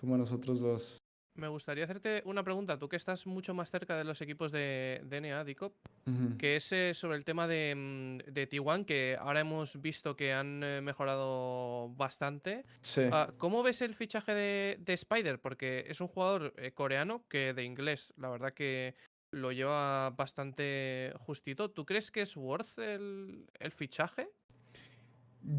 como 0.00 0.16
nosotros 0.16 0.60
dos. 0.60 0.98
Me 1.40 1.48
gustaría 1.48 1.84
hacerte 1.84 2.22
una 2.26 2.44
pregunta, 2.44 2.78
tú 2.78 2.86
que 2.90 2.96
estás 2.96 3.26
mucho 3.26 3.54
más 3.54 3.70
cerca 3.70 3.96
de 3.96 4.04
los 4.04 4.20
equipos 4.20 4.52
de 4.52 5.00
DNA, 5.04 5.42
Dicop, 5.44 5.72
Ujú. 6.06 6.36
que 6.36 6.56
es 6.56 6.70
eh, 6.70 6.92
sobre 6.92 7.16
el 7.16 7.24
tema 7.24 7.48
de, 7.48 7.74
mm, 7.74 8.30
de 8.30 8.46
T1, 8.46 8.84
que 8.84 9.16
ahora 9.18 9.40
hemos 9.40 9.80
visto 9.80 10.14
que 10.16 10.34
han 10.34 10.62
eh, 10.62 10.82
mejorado 10.82 11.88
bastante. 11.96 12.66
Sí. 12.82 13.04
Ah, 13.10 13.32
¿Cómo 13.38 13.62
ves 13.62 13.80
el 13.80 13.94
fichaje 13.94 14.34
de, 14.34 14.76
de 14.80 14.92
Spider? 14.92 15.40
Porque 15.40 15.86
es 15.88 16.02
un 16.02 16.08
jugador 16.08 16.52
eh, 16.58 16.72
coreano 16.72 17.24
que 17.26 17.54
de 17.54 17.64
inglés, 17.64 18.12
la 18.18 18.28
verdad 18.28 18.52
que 18.52 18.94
lo 19.32 19.50
lleva 19.50 20.10
bastante 20.10 21.14
justito. 21.20 21.70
¿Tú 21.70 21.86
crees 21.86 22.10
que 22.10 22.20
es 22.20 22.36
worth 22.36 22.78
el, 22.80 23.46
el 23.58 23.72
fichaje? 23.72 24.28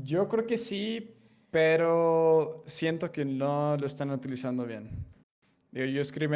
Yo 0.04 0.28
creo 0.28 0.46
que 0.46 0.60
sí, 0.60 1.16
pero 1.50 2.62
siento 2.68 3.12
que 3.12 3.26
no 3.26 3.78
lo 3.78 3.88
están 3.88 4.12
utilizando 4.12 4.64
bien. 4.68 5.11
Digo, 5.72 5.86
yo 5.86 6.02
escribí, 6.02 6.36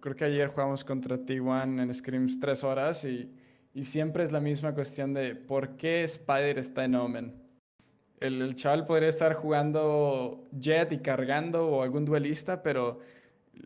creo 0.00 0.14
que 0.14 0.24
ayer 0.24 0.48
jugamos 0.48 0.84
contra 0.84 1.16
T1 1.16 1.82
en 1.82 1.94
scrims 1.94 2.38
tres 2.38 2.62
horas 2.64 3.04
y, 3.04 3.32
y 3.72 3.84
siempre 3.84 4.24
es 4.24 4.32
la 4.32 4.40
misma 4.40 4.74
cuestión 4.74 5.14
de 5.14 5.34
por 5.34 5.76
qué 5.76 6.04
Spider 6.04 6.58
está 6.58 6.84
en 6.84 6.96
Omen. 6.96 7.34
El, 8.20 8.42
el 8.42 8.54
chaval 8.54 8.86
podría 8.86 9.08
estar 9.08 9.34
jugando 9.34 10.44
Jet 10.58 10.92
y 10.92 10.98
cargando 10.98 11.66
o 11.66 11.82
algún 11.82 12.04
duelista, 12.04 12.62
pero 12.62 13.00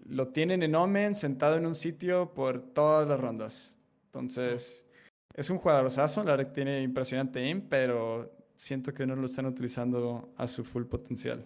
lo 0.06 0.28
tienen 0.28 0.62
en 0.62 0.74
Omen 0.74 1.14
sentado 1.14 1.56
en 1.56 1.66
un 1.66 1.74
sitio 1.74 2.32
por 2.32 2.60
todas 2.60 3.08
las 3.08 3.18
rondas. 3.18 3.76
Entonces, 4.06 4.86
es 5.34 5.50
un 5.50 5.58
jugador 5.58 5.90
la 5.90 6.36
verdad 6.36 6.52
tiene 6.52 6.82
impresionante 6.82 7.40
aim, 7.40 7.62
pero 7.68 8.32
siento 8.56 8.92
que 8.92 9.06
no 9.06 9.16
lo 9.16 9.26
están 9.26 9.46
utilizando 9.46 10.32
a 10.36 10.46
su 10.46 10.64
full 10.64 10.84
potencial. 10.84 11.44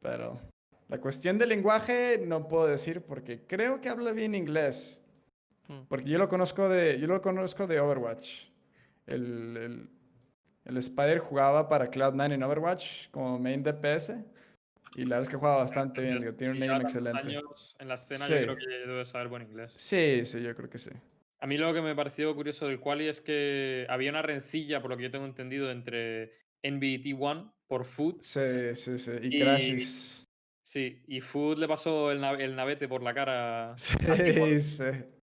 Pero 0.00 0.38
la 0.92 1.00
cuestión 1.00 1.38
del 1.38 1.48
lenguaje 1.48 2.22
no 2.22 2.46
puedo 2.46 2.66
decir 2.66 3.00
porque 3.00 3.46
creo 3.46 3.80
que 3.80 3.88
habla 3.88 4.12
bien 4.12 4.34
inglés. 4.34 5.02
Hmm. 5.66 5.84
Porque 5.88 6.10
yo 6.10 6.18
lo 6.18 6.28
conozco 6.28 6.68
de, 6.68 7.00
yo 7.00 7.06
lo 7.06 7.20
conozco 7.22 7.66
de 7.66 7.80
Overwatch. 7.80 8.48
El, 9.06 9.56
el, 9.56 9.88
el 10.66 10.76
Spider 10.76 11.18
jugaba 11.18 11.66
para 11.70 11.90
Cloud9 11.90 12.34
en 12.34 12.42
Overwatch 12.42 13.08
como 13.10 13.38
main 13.38 13.62
DPS. 13.62 14.12
Y 14.94 15.04
la 15.04 15.16
verdad 15.16 15.22
es 15.22 15.28
que 15.30 15.36
juega 15.36 15.56
bastante 15.56 16.02
bien, 16.02 16.18
digo, 16.20 16.34
tiene 16.34 16.52
un 16.52 16.58
Sí, 16.58 16.62
aim 16.64 16.82
excelente. 16.82 17.18
años 17.20 17.74
en 17.78 17.88
la 17.88 17.94
escena, 17.94 18.26
Sí. 18.26 18.32
yo 18.34 18.40
creo 18.42 18.56
que 18.56 18.66
debe 18.66 19.04
saber 19.06 19.28
buen 19.28 19.42
inglés. 19.44 19.72
Sí, 19.74 20.26
sí, 20.26 20.42
yo 20.42 20.54
creo 20.54 20.68
que 20.68 20.76
sí. 20.76 20.90
A 21.40 21.46
mí 21.46 21.56
lo 21.56 21.72
que 21.72 21.80
me 21.80 21.94
pareció 21.96 22.34
curioso 22.34 22.66
del 22.68 22.78
quali 22.80 23.08
es 23.08 23.22
que 23.22 23.86
había 23.88 24.10
una 24.10 24.20
rencilla, 24.20 24.82
por 24.82 24.90
lo 24.90 24.98
que 24.98 25.04
yo 25.04 25.10
tengo 25.10 25.24
entendido, 25.24 25.70
entre 25.70 26.34
y 26.62 26.70
T1 26.70 27.50
por 27.66 27.86
Food. 27.86 28.16
Sí, 28.20 28.74
sí, 28.74 28.98
sí. 28.98 29.12
Y, 29.22 29.36
Y- 29.36 29.40
Crashes. 29.40 30.28
Sí, 30.72 31.02
y 31.06 31.20
Food 31.20 31.58
le 31.58 31.68
pasó 31.68 32.10
el, 32.10 32.18
nav- 32.22 32.40
el 32.40 32.56
navete 32.56 32.88
por 32.88 33.02
la 33.02 33.12
cara. 33.12 33.74
Sí, 33.76 34.58
sí. 34.58 34.84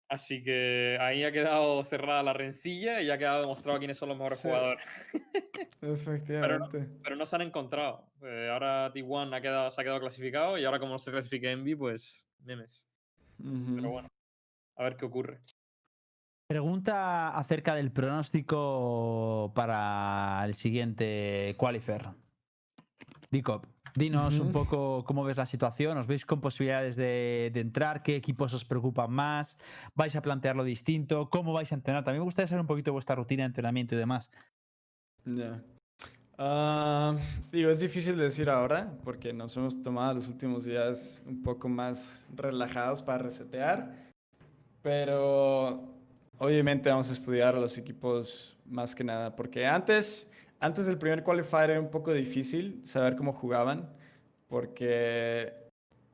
Así 0.08 0.44
que 0.44 1.00
ahí 1.02 1.24
ha 1.24 1.32
quedado 1.32 1.84
cerrada 1.84 2.22
la 2.22 2.34
rencilla 2.34 3.02
y 3.02 3.08
ya 3.08 3.16
ha 3.16 3.18
quedado 3.18 3.42
demostrado 3.42 3.80
quiénes 3.80 3.98
son 3.98 4.10
los 4.10 4.20
mejores 4.20 4.38
Sí. 4.40 4.48
jugadores. 4.50 4.84
Efectivamente. 5.82 6.88
Pero 7.02 7.16
no 7.16 7.26
se 7.26 7.36
han 7.38 7.42
encontrado. 7.42 8.06
Eh, 8.22 8.50
ahora 8.52 8.94
T1 8.94 9.36
ha 9.36 9.42
quedado, 9.42 9.72
se 9.72 9.82
ha 9.82 9.84
quedado 9.84 10.00
clasificado 10.00 10.60
y 10.60 10.66
ahora 10.66 10.78
como 10.78 10.92
no 10.92 11.00
se 11.00 11.10
clasifique 11.10 11.50
Envy, 11.50 11.74
pues 11.74 12.30
memes. 12.44 12.88
Pero 13.40 13.90
bueno, 13.90 14.10
a 14.78 14.84
ver 14.84 14.96
qué 14.96 15.06
ocurre. 15.06 15.40
Pregunta 16.48 17.30
acerca 17.36 17.74
del 17.74 17.92
pronóstico 17.92 19.52
para 19.56 20.44
el 20.46 20.54
siguiente 20.54 21.56
qualifier. 21.58 22.10
Dicop, 23.32 23.66
dinos 23.96 24.40
un 24.40 24.48
Ujú. 24.50 24.54
poco 24.54 25.04
cómo 25.06 25.24
ves 25.24 25.38
la 25.38 25.46
situación. 25.46 25.98
¿Os 25.98 26.08
veis 26.08 26.26
con 26.26 26.42
posibilidades 26.42 26.96
de, 26.96 27.52
de 27.54 27.60
entrar? 27.60 28.04
¿Qué 28.04 28.16
equipos 28.16 28.54
os 28.54 28.66
preocupan 28.66 29.12
más? 29.12 29.58
¿Vais 29.96 30.16
a 30.16 30.22
plantearlo 30.22 30.64
distinto? 30.64 31.30
¿Cómo 31.30 31.54
vais 31.54 31.72
a 31.72 31.76
entrenar? 31.76 32.04
También 32.04 32.22
me 32.22 32.26
gustaría 32.26 32.48
saber 32.48 32.62
un 32.62 32.68
poquito 32.68 32.94
vuestra 32.94 33.16
rutina 33.16 33.44
de 33.44 33.48
entrenamiento 33.48 33.96
y 33.96 33.98
demás. 33.98 34.32
Ya. 35.26 35.62
Ah, 36.44 37.16
digo, 37.52 37.70
es 37.70 37.82
difícil 37.82 38.18
de 38.18 38.24
decir 38.24 38.50
ahora 38.50 38.98
porque 39.04 39.32
nos 39.32 39.56
hemos 39.58 39.80
tomado 39.84 40.16
los 40.16 40.28
últimos 40.28 40.66
días 40.66 41.22
un 41.28 41.44
poco 41.44 41.70
más 41.70 42.26
relajados 42.36 43.04
para 43.04 43.20
resetear, 43.20 44.12
pero 44.82 45.84
obviamente 46.40 46.90
vamos 46.90 47.12
a 47.12 47.14
estudiar 47.14 47.56
a 47.56 47.60
los 47.60 47.78
equipos 47.78 48.58
más 48.66 48.96
que 48.96 49.04
nada 49.04 49.36
porque 49.36 49.68
antes, 49.68 50.31
antes 50.62 50.86
del 50.86 50.98
primer 50.98 51.24
qualifier 51.24 51.72
era 51.72 51.80
un 51.82 51.90
poco 51.90 52.14
difícil 52.14 52.80
saber 52.86 53.16
cómo 53.16 53.34
jugaban 53.34 53.90
porque 54.48 55.54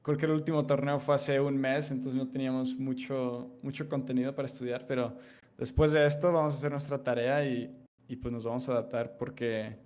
creo 0.01 0.17
que 0.17 0.25
el 0.25 0.31
último 0.31 0.65
torneo 0.65 0.99
fue 0.99 1.15
hace 1.15 1.39
un 1.39 1.57
mes, 1.57 1.91
entonces 1.91 2.15
no 2.15 2.29
teníamos 2.29 2.75
mucho, 2.75 3.51
mucho 3.61 3.89
contenido 3.89 4.33
para 4.33 4.47
estudiar, 4.47 4.87
pero 4.87 5.17
después 5.57 5.91
de 5.91 6.05
esto 6.05 6.31
vamos 6.31 6.53
a 6.53 6.57
hacer 6.57 6.71
nuestra 6.71 7.03
tarea 7.03 7.45
y, 7.45 7.75
y 8.07 8.15
pues 8.15 8.33
nos 8.33 8.45
vamos 8.45 8.67
a 8.69 8.71
adaptar 8.71 9.17
porque 9.17 9.77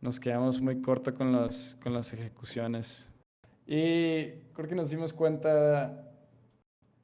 nos 0.00 0.18
quedamos 0.18 0.60
muy 0.60 0.80
corto 0.80 1.14
con, 1.14 1.32
los, 1.32 1.76
con 1.82 1.92
las 1.92 2.12
ejecuciones. 2.12 3.10
Y 3.66 4.30
creo 4.54 4.68
que 4.68 4.74
nos 4.74 4.90
dimos 4.90 5.12
cuenta 5.12 6.08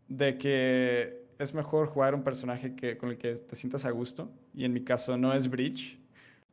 de 0.08 0.38
que 0.38 1.26
es 1.38 1.54
mejor 1.54 1.88
jugar 1.88 2.14
un 2.14 2.22
personaje 2.22 2.74
que, 2.74 2.96
con 2.96 3.10
el 3.10 3.18
que 3.18 3.34
te 3.34 3.56
sientas 3.56 3.84
a 3.84 3.90
gusto. 3.90 4.30
Y 4.54 4.64
en 4.64 4.72
mi 4.72 4.82
caso 4.82 5.16
no 5.18 5.34
es 5.34 5.50
Breach. 5.50 5.98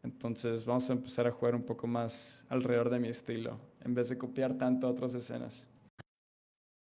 Entonces 0.03 0.65
vamos 0.65 0.89
a 0.89 0.93
empezar 0.93 1.27
a 1.27 1.31
jugar 1.31 1.55
un 1.55 1.63
poco 1.63 1.87
más 1.87 2.45
alrededor 2.49 2.89
de 2.89 2.99
mi 2.99 3.07
estilo, 3.09 3.59
en 3.81 3.93
vez 3.93 4.09
de 4.09 4.17
copiar 4.17 4.57
tanto 4.57 4.89
otras 4.89 5.13
escenas. 5.13 5.69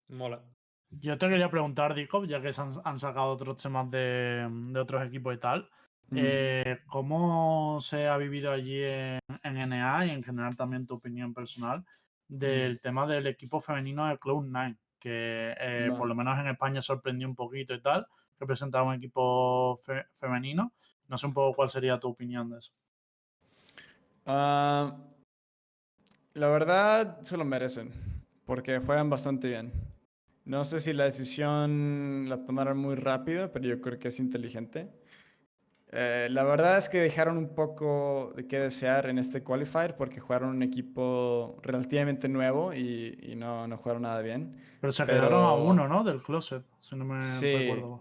Mola. 0.09 0.43
Yo 0.91 1.17
te 1.17 1.29
quería 1.29 1.51
preguntar, 1.51 1.95
Dico, 1.95 2.25
ya 2.25 2.41
que 2.43 2.53
se 2.53 2.61
han, 2.61 2.71
han 2.85 2.99
sacado 2.99 3.31
otros 3.31 3.57
temas 3.57 3.91
de, 3.91 4.47
de 4.51 4.81
otros 4.81 5.07
equipos 5.07 5.35
y 5.35 5.39
tal. 5.39 5.69
Mm. 6.11 6.17
eh, 6.19 6.79
¿Cómo 6.87 7.79
se 7.81 8.09
ha 8.09 8.17
vivido 8.19 8.53
allí 8.53 8.83
en, 8.83 9.19
en 9.43 9.57
NA 9.57 10.07
y 10.07 10.11
en 10.11 10.23
general 10.23 10.57
también 10.57 10.87
tu 10.87 10.95
opinión 10.95 11.33
personal 11.33 11.85
del 12.29 12.81
tema 12.81 13.07
del 13.07 13.27
equipo 13.27 13.61
femenino 13.61 14.07
de 14.07 14.19
Cloud9? 14.19 14.77
Que 14.99 15.55
eh, 15.59 15.91
por 15.97 16.07
lo 16.09 16.15
menos 16.15 16.39
en 16.39 16.49
España 16.49 16.83
sorprendió 16.83 17.27
un 17.27 17.35
poquito 17.35 17.75
y 17.75 17.81
tal, 17.81 18.07
que 18.39 18.47
presentaba 18.47 18.85
un 18.85 18.95
equipo 18.95 19.77
fe- 19.79 20.07
femenino. 20.19 20.73
No 21.09 21.17
sé 21.19 21.27
un 21.27 21.33
poco 21.35 21.57
cuál 21.57 21.69
sería 21.71 21.99
tu 21.99 22.09
opinión 22.09 22.51
de 22.51 22.59
eso. 22.59 22.73
Ah, 24.27 24.97
la 26.35 26.49
verdad, 26.49 27.21
se 27.23 27.37
lo 27.37 27.45
merecen, 27.45 27.91
porque 28.47 28.79
juegan 28.79 29.11
bastante 29.11 29.49
bien. 29.49 29.73
No 30.45 30.65
sé 30.65 30.81
si 30.81 30.93
la 30.93 31.05
decisión 31.05 32.27
la 32.29 32.45
tomaron 32.45 32.79
muy 32.79 32.95
rápido, 32.97 33.53
pero 33.53 33.67
yo 33.67 33.81
creo 33.81 33.99
que 33.99 34.09
es 34.09 34.19
inteligente. 34.19 34.89
Eh, 35.95 36.29
la 36.31 36.43
verdad 36.43 36.79
es 36.79 36.89
que 36.89 36.99
dejaron 36.99 37.37
un 37.37 37.55
poco 37.55 38.33
de 38.35 38.47
qué 38.47 38.59
desear 38.59 39.11
en 39.11 39.19
este 39.19 39.43
qualifier 39.43 39.95
porque 39.95 40.21
jugaron 40.21 40.49
un 40.49 40.63
equipo 40.63 41.59
relativamente 41.63 42.29
nuevo 42.31 42.73
y, 42.73 43.19
y 43.23 43.37
no, 43.37 43.69
no 43.69 43.77
jugaron 43.77 44.03
nada 44.03 44.23
bien. 44.23 44.57
Pero 44.81 44.93
se 44.93 45.05
quedaron 45.05 45.45
a 45.45 45.53
uno, 45.53 45.87
¿no? 45.87 46.03
Del 46.03 46.23
closet, 46.23 46.65
si 46.81 46.97
no 46.97 47.05
me 47.05 47.21
Sí. 47.21 47.53
recuerdo. 47.53 48.01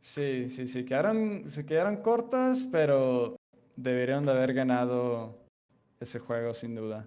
Sí, 0.00 0.48
sí, 0.48 0.66
sí, 0.66 0.84
quedaron, 0.84 1.50
se 1.50 1.64
quedaron 1.64 1.98
cortas, 1.98 2.66
pero 2.72 3.36
deberían 3.76 4.26
de 4.26 4.32
haber 4.32 4.54
ganado 4.54 5.39
ese 6.00 6.18
juego 6.18 6.54
sin 6.54 6.74
duda. 6.74 7.06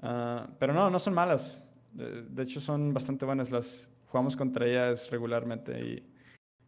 Ah, 0.00 0.48
pero 0.58 0.72
no, 0.74 0.90
no 0.90 0.98
son 0.98 1.14
malas. 1.14 1.62
De, 1.92 2.22
de 2.22 2.42
hecho, 2.42 2.60
son 2.60 2.92
bastante 2.92 3.24
buenas. 3.24 3.50
Las 3.50 3.90
jugamos 4.06 4.36
contra 4.36 4.66
ellas 4.66 5.10
regularmente 5.10 5.80
y 5.80 6.12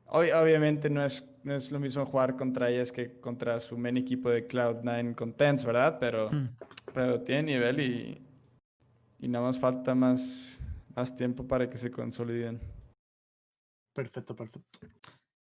ob- 0.06 0.42
obviamente 0.42 0.88
no 0.88 1.04
es, 1.04 1.24
no 1.44 1.54
es 1.54 1.70
lo 1.70 1.78
mismo 1.80 2.06
jugar 2.06 2.36
contra 2.36 2.70
ellas 2.70 2.92
que 2.92 3.20
contra 3.20 3.58
su 3.60 3.76
main 3.76 3.96
equipo 3.96 4.30
de 4.30 4.46
Cloud9 4.48 5.14
con 5.14 5.32
Tens, 5.34 5.64
¿verdad? 5.64 5.98
Pero, 6.00 6.30
Hmm. 6.30 6.48
pero 6.94 7.20
tiene 7.22 7.42
nivel 7.54 7.80
y, 7.80 8.22
y 9.18 9.28
nada 9.28 9.44
más 9.46 9.58
falta 9.58 9.94
más, 9.94 10.58
más 10.94 11.14
tiempo 11.14 11.46
para 11.46 11.68
que 11.68 11.76
se 11.76 11.90
consoliden. 11.90 12.60
Perfecto, 13.94 14.34
perfecto. 14.36 14.88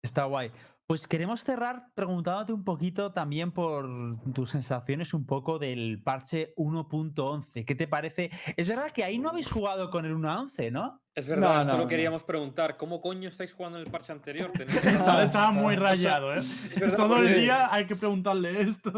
Está 0.03 0.25
guay. 0.25 0.51
Pues 0.87 1.07
queremos 1.07 1.43
cerrar 1.43 1.87
preguntándote 1.95 2.53
un 2.53 2.63
poquito 2.63 3.11
también 3.11 3.51
por 3.51 3.89
tus 4.33 4.51
sensaciones 4.51 5.15
un 5.15 5.25
poco 5.25 5.57
del 5.57 5.99
parche 6.03 6.53
1.11. 6.57 7.65
¿Qué 7.65 7.73
te 7.73 7.87
parece? 7.87 8.29
Es 8.55 8.67
verdad 8.67 8.91
que 8.91 9.03
ahí 9.03 9.17
no 9.17 9.29
habéis 9.29 9.49
jugado 9.49 9.89
con 9.89 10.05
el 10.05 10.13
1.11, 10.15 10.71
¿no? 10.71 11.01
Es 11.15 11.25
verdad, 11.27 11.55
No, 11.55 11.61
esto 11.61 11.71
no, 11.73 11.77
lo 11.79 11.83
no. 11.85 11.89
queríamos 11.89 12.23
preguntar. 12.23 12.77
¿Cómo 12.77 13.01
coño 13.01 13.29
estáis 13.29 13.51
jugando 13.51 13.79
en 13.79 13.85
el 13.85 13.91
parche 13.91 14.11
anterior? 14.11 14.51
Estaba, 14.59 15.23
estaba 15.23 15.49
muy 15.49 15.75
rayado, 15.75 16.35
¿eh? 16.35 16.41
verdad, 16.79 16.97
Todo 16.97 17.17
el 17.17 17.33
día 17.33 17.73
hay 17.73 17.87
que 17.87 17.95
preguntarle 17.95 18.61
esto. 18.61 18.91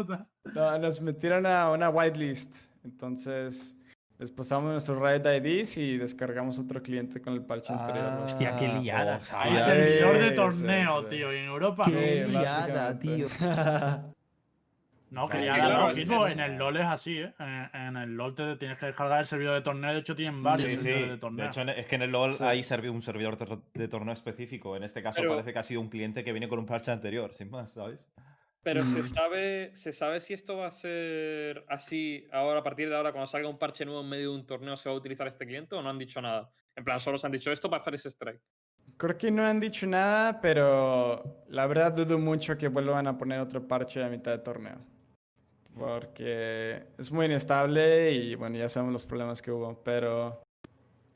nos 0.52 1.00
metieron 1.00 1.46
a 1.46 1.70
una 1.70 1.88
whitelist. 1.88 2.70
Entonces, 2.84 3.77
les 4.18 4.32
pasamos 4.32 4.72
nuestros 4.72 4.98
raid 4.98 5.24
IDs 5.24 5.76
y 5.78 5.96
descargamos 5.96 6.58
otro 6.58 6.82
cliente 6.82 7.20
con 7.20 7.34
el 7.34 7.42
parche 7.42 7.72
anterior. 7.72 8.18
Hostia, 8.24 8.56
qué 8.58 8.66
Ah, 8.66 8.78
liada, 8.80 9.16
hostia. 9.18 9.42
Hay 9.42 9.56
Sí, 9.56 9.62
servidor 9.62 10.18
de 10.18 10.30
torneo, 10.32 11.02
sí. 11.04 11.08
tío, 11.10 11.32
y 11.32 11.36
en 11.38 11.44
Europa. 11.44 11.84
Qué 11.86 12.24
Sí, 12.26 12.30
liada, 12.32 12.98
tío. 12.98 13.26
No, 15.10 15.26
que 15.26 15.40
es 15.40 15.46
ya 15.46 15.54
claro, 15.54 15.94
Gizmo, 15.94 16.26
es- 16.26 16.34
en 16.34 16.40
el 16.40 16.58
LoL 16.58 16.76
es 16.76 16.84
así, 16.84 17.16
¿eh? 17.16 17.32
En, 17.38 17.70
en 17.80 17.96
el 17.96 18.14
LoL 18.14 18.34
te 18.34 18.56
tienes 18.56 18.76
que 18.76 18.84
descargar 18.86 19.20
el 19.20 19.24
servidor 19.24 19.54
de 19.54 19.62
torneo. 19.62 19.90
De 19.94 20.00
hecho, 20.00 20.14
tienen 20.14 20.42
varios 20.42 20.70
Sí, 20.70 20.76
sí. 20.76 20.82
servidores 20.82 21.06
de 21.08 21.12
De 21.14 21.18
torneo. 21.18 21.46
hecho, 21.46 21.60
en- 21.62 21.68
es 21.70 21.86
que 21.86 21.94
en 21.96 22.02
el 22.02 22.10
LoL 22.10 22.34
Sí. 22.34 22.44
hay 22.44 22.60
servi- 22.60 22.90
un 22.90 23.00
servidor 23.00 23.38
de 23.72 23.88
torneo 23.88 24.12
específico. 24.12 24.76
En 24.76 24.82
este 24.82 25.02
caso 25.02 25.22
Pero- 25.22 25.30
parece 25.30 25.54
que 25.54 25.58
ha 25.60 25.62
sido 25.62 25.80
un 25.80 25.88
cliente 25.88 26.22
que 26.24 26.32
viene 26.32 26.46
con 26.46 26.58
un 26.58 26.66
parche 26.66 26.90
anterior, 26.90 27.32
sin 27.32 27.50
más, 27.50 27.72
¿sabes? 27.72 28.06
Pero 28.62 28.82
se 28.82 29.06
sabe, 29.06 29.70
se 29.74 29.92
sabe 29.92 30.20
si 30.20 30.34
esto 30.34 30.56
va 30.56 30.66
a 30.66 30.70
ser 30.70 31.64
así 31.68 32.26
ahora, 32.32 32.60
a 32.60 32.62
partir 32.62 32.88
de 32.88 32.96
ahora, 32.96 33.12
cuando 33.12 33.26
salga 33.26 33.48
un 33.48 33.58
parche 33.58 33.84
nuevo 33.84 34.00
en 34.00 34.08
medio 34.08 34.30
de 34.32 34.36
un 34.36 34.46
torneo, 34.46 34.76
¿se 34.76 34.88
va 34.88 34.94
a 34.94 34.98
utilizar 34.98 35.26
este 35.26 35.46
cliente 35.46 35.74
o 35.74 35.82
no 35.82 35.88
han 35.88 35.98
dicho 35.98 36.20
nada? 36.20 36.50
En 36.74 36.84
plan, 36.84 37.00
solo 37.00 37.18
se 37.18 37.26
han 37.26 37.32
dicho 37.32 37.50
esto 37.50 37.70
para 37.70 37.80
hacer 37.80 37.94
ese 37.94 38.08
strike. 38.10 38.40
Creo 38.96 39.16
que 39.16 39.30
no 39.30 39.46
han 39.46 39.60
dicho 39.60 39.86
nada, 39.86 40.40
pero 40.40 41.44
la 41.48 41.66
verdad 41.66 41.92
dudo 41.92 42.18
mucho 42.18 42.58
que 42.58 42.68
vuelvan 42.68 43.06
a 43.06 43.16
poner 43.16 43.40
otro 43.40 43.66
parche 43.66 44.02
a 44.02 44.08
mitad 44.08 44.32
de 44.32 44.38
torneo. 44.38 44.78
Porque 45.76 46.84
es 46.98 47.12
muy 47.12 47.26
inestable 47.26 48.10
y 48.12 48.34
bueno, 48.34 48.58
ya 48.58 48.68
sabemos 48.68 48.92
los 48.92 49.06
problemas 49.06 49.40
que 49.40 49.52
hubo. 49.52 49.82
Pero 49.84 50.42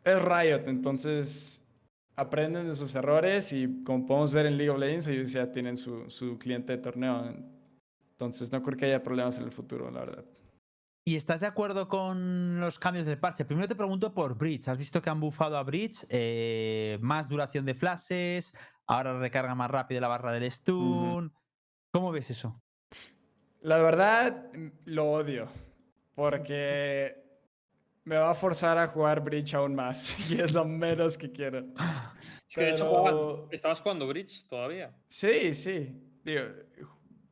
es 0.05 0.23
Riot, 0.23 0.69
entonces 0.69 1.62
aprenden 2.17 2.69
de 2.69 2.75
sus 2.75 2.95
errores 2.95 3.53
y 3.53 3.83
como 3.85 4.07
podemos 4.07 4.33
ver 4.33 4.47
en 4.47 4.57
League 4.57 4.71
of 4.71 4.79
Legends, 4.79 5.07
ellos 5.09 5.33
ya 5.33 5.51
tienen 5.51 5.77
su, 5.77 6.09
su 6.11 6.39
cliente 6.39 6.77
de 6.77 6.83
torneo. 6.83 7.35
Entonces 8.13 8.53
no 8.53 8.63
creo 8.63 8.77
que 8.77 8.87
haya 8.87 9.03
problemas 9.03 9.39
en 9.39 9.45
el 9.45 9.53
futuro, 9.53 9.91
la 9.91 10.01
verdad. 10.01 10.25
¿Y 11.05 11.17
estás 11.17 11.41
de 11.41 11.49
acuerdo 11.49 11.89
con 11.89 12.61
los 12.61 12.79
cambios 12.79 13.07
del 13.07 13.19
parche? 13.19 13.45
Primero 13.45 13.67
te 13.67 13.75
pregunto 13.75 14.15
por 14.15 14.37
Bridge. 14.37 14.69
¿Has 14.69 14.79
visto 14.79 15.03
que 15.03 15.11
han 15.11 15.19
bufado 15.19 15.57
a 15.57 15.65
Bridge? 15.65 16.07
Eh, 16.09 16.97
más 17.01 17.29
duración 17.29 17.65
de 17.65 17.75
flashes, 17.75 18.55
ahora 18.87 19.19
recarga 19.19 19.55
más 19.57 19.69
rápido 19.69 20.01
la 20.01 20.07
barra 20.07 20.31
del 20.31 20.49
stun. 20.49 21.33
¿Cómo 21.91 22.13
ves 22.13 22.31
eso? 22.31 22.63
La 23.63 23.79
verdad, 23.79 24.47
lo 24.85 25.11
odio. 25.11 25.49
Porque 26.15 27.22
me 28.05 28.17
va 28.17 28.31
a 28.31 28.35
forzar 28.35 28.79
a 28.79 28.89
jugar 28.89 29.23
Breach 29.23 29.55
aún 29.55 29.75
más. 29.75 30.17
Y 30.31 30.41
es 30.41 30.53
lo 30.53 30.65
menos 30.65 31.17
que 31.19 31.31
quiero. 31.31 31.59
Es 32.49 32.55
que 32.57 32.63
de 32.65 32.71
hecho 32.73 32.85
Pero- 32.85 32.91
jugabas- 32.99 33.53
estabas 33.53 33.81
jugando 33.81 34.07
Bridge 34.09 34.47
todavía. 34.47 34.95
Sí, 35.09 35.55
sí. 35.55 35.91
Digo, 36.25 36.43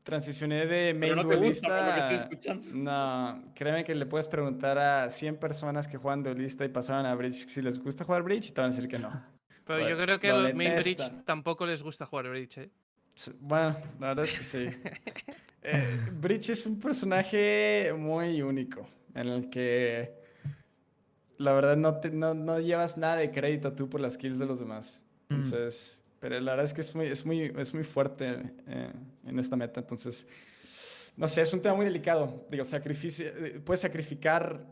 transicioné 0.03 0.67
de 0.67 0.95
main 0.95 1.13
Pero 1.13 1.17
no 1.17 1.23
duelista. 1.25 2.29
No, 2.75 3.53
créeme 3.55 3.85
que 3.85 3.95
le 3.95 4.07
puedes 4.07 4.29
preguntar 4.29 4.79
a 4.79 5.11
100 5.11 5.37
personas 5.39 5.87
que 5.89 5.97
juegan 5.99 6.23
duelista 6.23 6.65
y 6.65 6.69
pasaban 6.69 7.07
a 7.07 7.15
Bridge 7.15 7.47
si 7.49 7.61
les 7.63 7.79
gusta 7.83 8.05
jugar 8.05 8.23
Bridge 8.23 8.49
y 8.49 8.53
te 8.53 8.61
van 8.61 8.71
a 8.71 8.75
decir 8.75 8.89
que 8.89 8.99
no. 8.99 9.11
Pero 9.65 9.89
yo 9.89 9.95
Lo- 9.97 10.03
creo 10.05 10.19
que 10.19 10.31
a 10.31 10.37
los 10.39 10.55
main 10.55 10.75
bridge 10.81 11.25
tampoco 11.25 11.65
les 11.67 11.83
gusta 11.83 12.07
jugar 12.07 12.29
bridge, 12.29 12.59
¿eh? 12.59 12.71
Bueno, 13.41 13.77
la 14.01 14.09
verdad 14.09 14.25
es 14.25 14.35
que 14.39 14.45
sí. 14.45 14.69
Eh, 15.63 15.85
Breach 16.15 16.49
es 16.49 16.65
un 16.65 16.81
personaje 16.81 17.93
muy 17.95 18.41
único, 18.41 18.89
en 19.15 19.29
el 19.29 19.51
que 19.51 20.20
la 21.41 21.55
verdad 21.55 21.77
no, 21.77 22.01
te- 22.01 22.11
no, 22.11 22.35
no 22.35 22.61
llevas 22.61 22.99
nada 22.99 23.17
de 23.17 23.31
crédito 23.31 23.73
tú 23.73 23.89
por 23.89 24.01
las 24.01 24.19
kills 24.19 24.39
de 24.39 24.45
los 24.47 24.59
demás. 24.59 25.03
Mm. 25.29 25.35
Entonces, 25.37 26.05
pero 26.21 26.39
la 26.39 26.53
verdad 26.53 26.67
es 26.67 26.75
que 26.75 26.83
es 26.83 26.95
muy, 26.95 27.07
es 27.07 27.25
muy, 27.25 27.41
es 27.57 27.73
muy 27.73 27.83
fuerte 27.83 28.53
eh, 28.67 28.93
en 29.25 29.39
esta 29.39 29.57
meta. 29.57 29.81
Entonces, 29.81 30.29
no 31.17 31.27
sé, 31.27 31.41
es 31.41 31.53
un 31.55 31.63
tema 31.63 31.75
muy 31.75 31.87
delicado. 31.87 32.47
Digo, 32.51 32.65
sacrificio, 32.65 33.27
eh, 33.27 33.61
puedes 33.65 33.81
sacrificar 33.81 34.67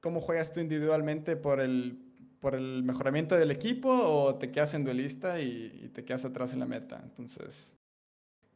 cómo 0.00 0.20
juegas 0.20 0.52
tú 0.52 0.60
individualmente 0.60 1.34
por 1.34 1.60
el, 1.60 1.98
por 2.38 2.54
el 2.54 2.84
mejoramiento 2.84 3.34
del 3.34 3.50
equipo 3.50 3.88
o 3.90 4.36
te 4.36 4.52
quedas 4.52 4.74
en 4.74 4.84
duelista 4.84 5.40
y, 5.40 5.80
y 5.82 5.88
te 5.88 6.04
quedas 6.04 6.24
atrás 6.24 6.52
en 6.52 6.60
la 6.60 6.66
meta. 6.66 7.00
Entonces, 7.02 7.74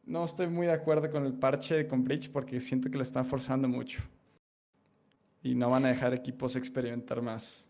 no 0.05 0.23
estoy 0.23 0.47
muy 0.47 0.67
de 0.67 0.73
acuerdo 0.73 1.11
con 1.11 1.25
el 1.25 1.33
parche 1.33 1.85
con 1.85 2.05
Breach 2.05 2.31
porque 2.31 2.61
siento 2.61 2.89
que 2.89 2.97
le 2.97 3.03
están 3.03 3.25
forzando 3.25 3.67
mucho. 3.67 4.01
Y 5.43 5.55
no 5.55 5.69
van 5.69 5.85
a 5.85 5.89
dejar 5.89 6.13
equipos 6.13 6.55
experimentar 6.55 7.21
más. 7.21 7.67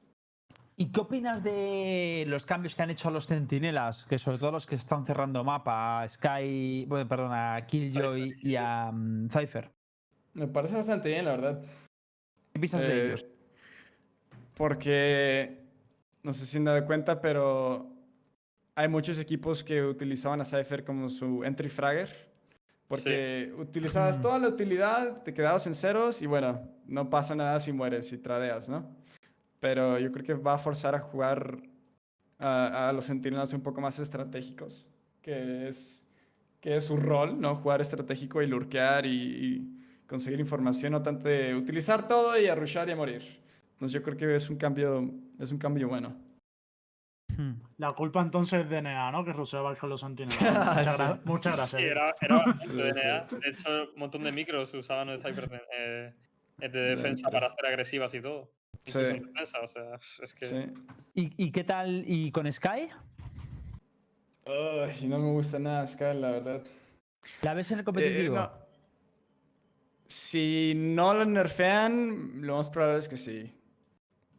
¿Y 0.78 0.88
qué 0.88 1.00
opinas 1.00 1.44
de 1.44 2.24
los 2.28 2.46
cambios 2.46 2.76
que 2.76 2.82
han 2.82 2.90
hecho 2.90 3.10
a 3.10 3.12
los 3.12 3.28
centinelas? 3.28 4.06
Que 4.06 4.18
sobre 4.18 4.40
todo 4.40 4.52
los 4.52 4.66
que 4.66 4.76
están 4.76 5.06
cerrando 5.06 5.44
mapa, 5.44 6.02
a 6.02 6.08
Sky, 6.08 6.86
bueno, 6.88 7.08
perdón, 7.08 7.32
a 7.34 7.66
Killjoy 7.68 8.36
y 8.42 8.56
a 8.56 8.92
mm, 8.92 9.30
Cypher. 9.30 9.72
Me 10.34 10.48
parece 10.48 10.76
bastante 10.76 11.10
bien, 11.10 11.26
la 11.26 11.32
verdad. 11.32 11.62
¿Qué 12.54 12.60
piensas 12.60 12.82
de 12.82 12.88
Eh, 12.94 13.06
ellos? 13.08 13.26
Porque, 14.56 15.66
no 16.24 16.34
sé 16.34 16.46
si 16.46 16.58
han 16.58 16.66
dado 16.66 16.86
cuenta, 16.86 17.22
pero 17.22 17.94
hay 18.76 18.88
muchos 18.88 19.20
equipos 19.20 19.64
que 19.64 19.84
utilizaban 19.84 20.42
a 20.42 20.46
Cypher 20.46 20.84
como 20.84 21.10
su 21.10 21.44
entry 21.44 21.70
fragger. 21.70 22.31
Porque 22.92 23.54
utilizabas 23.58 24.18
Mm. 24.18 24.22
toda 24.22 24.38
la 24.40 24.48
utilidad, 24.50 25.24
te 25.24 25.34
quedabas 25.34 25.66
en 25.66 25.76
ceros 25.76 26.22
y 26.22 26.26
bueno, 26.28 26.62
no 26.86 27.10
pasa 27.10 27.34
nada 27.36 27.60
si 27.60 27.72
mueres 27.72 28.12
y 28.12 28.18
tradeas, 28.18 28.68
¿no? 28.70 28.86
Pero 29.60 29.98
yo 29.98 30.12
creo 30.12 30.26
que 30.26 30.34
va 30.34 30.56
a 30.56 30.58
forzar 30.58 30.94
a 30.96 31.00
jugar 31.00 31.62
a, 32.38 32.90
a 32.90 32.94
los 32.94 33.06
centinelas 33.06 33.54
un 33.54 33.62
poco 33.62 33.80
más 33.80 33.98
estratégicos, 34.00 34.86
que 35.22 35.68
es, 35.68 36.06
que 36.60 36.76
es 36.76 36.86
su 36.86 36.98
rol, 36.98 37.40
¿no? 37.40 37.56
Jugar 37.56 37.80
estratégico 37.82 38.42
y 38.42 38.48
lurkear 38.48 39.06
y, 39.06 39.10
y 39.12 39.78
conseguir 40.08 40.40
información, 40.40 40.92
no 40.92 41.02
tanto 41.02 41.28
de 41.30 41.56
utilizar 41.56 42.08
todo 42.08 42.38
y 42.40 42.48
a 42.48 42.56
rushar 42.56 42.90
y 42.90 42.92
a 42.92 42.96
morir. 42.96 43.22
Entonces 43.74 43.94
yo 43.94 44.04
creo 44.04 44.18
que 44.18 44.36
es 44.36 44.50
un 44.50 44.58
cambio, 44.58 45.10
es 45.40 45.52
un 45.52 45.58
cambio 45.58 45.88
bueno. 45.88 46.14
Hmm. 47.38 47.62
La 47.78 47.94
culpa 47.94 48.22
entonces 48.22 48.62
es 48.64 48.70
de 48.70 48.82
NEA, 48.82 49.12
¿no? 49.12 49.24
Que 49.24 49.34
ruseaba 49.34 49.76
con 49.76 49.90
los 49.90 50.02
sentinelas. 50.02 50.38
Muchas, 50.42 51.00
gra- 51.00 51.22
muchas 51.24 51.56
gracias. 51.56 51.82
Sí, 51.82 51.88
era, 51.88 52.14
era 52.22 52.44
de. 52.74 52.92
NEA. 52.94 53.28
De 53.30 53.50
hecho, 53.50 53.70
un 53.94 54.00
montón 54.00 54.24
de 54.24 54.32
micros 54.32 54.74
usaban 54.74 55.10
el 55.10 55.22
de, 55.22 55.62
eh, 55.78 56.14
de 56.60 56.70
defensa 56.70 57.30
para 57.30 57.48
hacer 57.48 57.66
agresivas 57.66 58.14
y 58.14 58.22
todo. 58.22 58.52
Sí. 58.84 58.98
Incluso 59.00 59.12
en 59.16 59.24
defensa, 59.26 59.60
o 59.62 59.68
sea, 59.68 60.00
es 60.22 60.34
que... 60.34 60.46
Sí. 60.46 60.56
¿Y, 61.14 61.46
y 61.46 61.52
qué 61.52 61.64
tal? 61.64 62.04
¿Y 62.08 62.32
con 62.32 62.52
Sky? 62.52 62.90
Ay, 64.46 65.08
no 65.08 65.20
me 65.20 65.32
gusta 65.34 65.60
nada 65.60 65.86
Sky, 65.86 66.14
la 66.16 66.32
verdad. 66.32 66.64
¿La 67.44 67.54
ves 67.54 67.70
en 67.72 67.78
el 67.78 67.82
Eh, 67.82 67.86
competitivo? 67.86 68.36
no. 68.36 68.52
Si 70.08 70.74
no 70.76 71.14
lo 71.14 71.26
nerfean, 71.26 72.42
lo 72.42 72.58
más 72.58 72.70
probable 72.70 73.00
es 73.00 73.08
que 73.08 73.18
sí. 73.18 73.54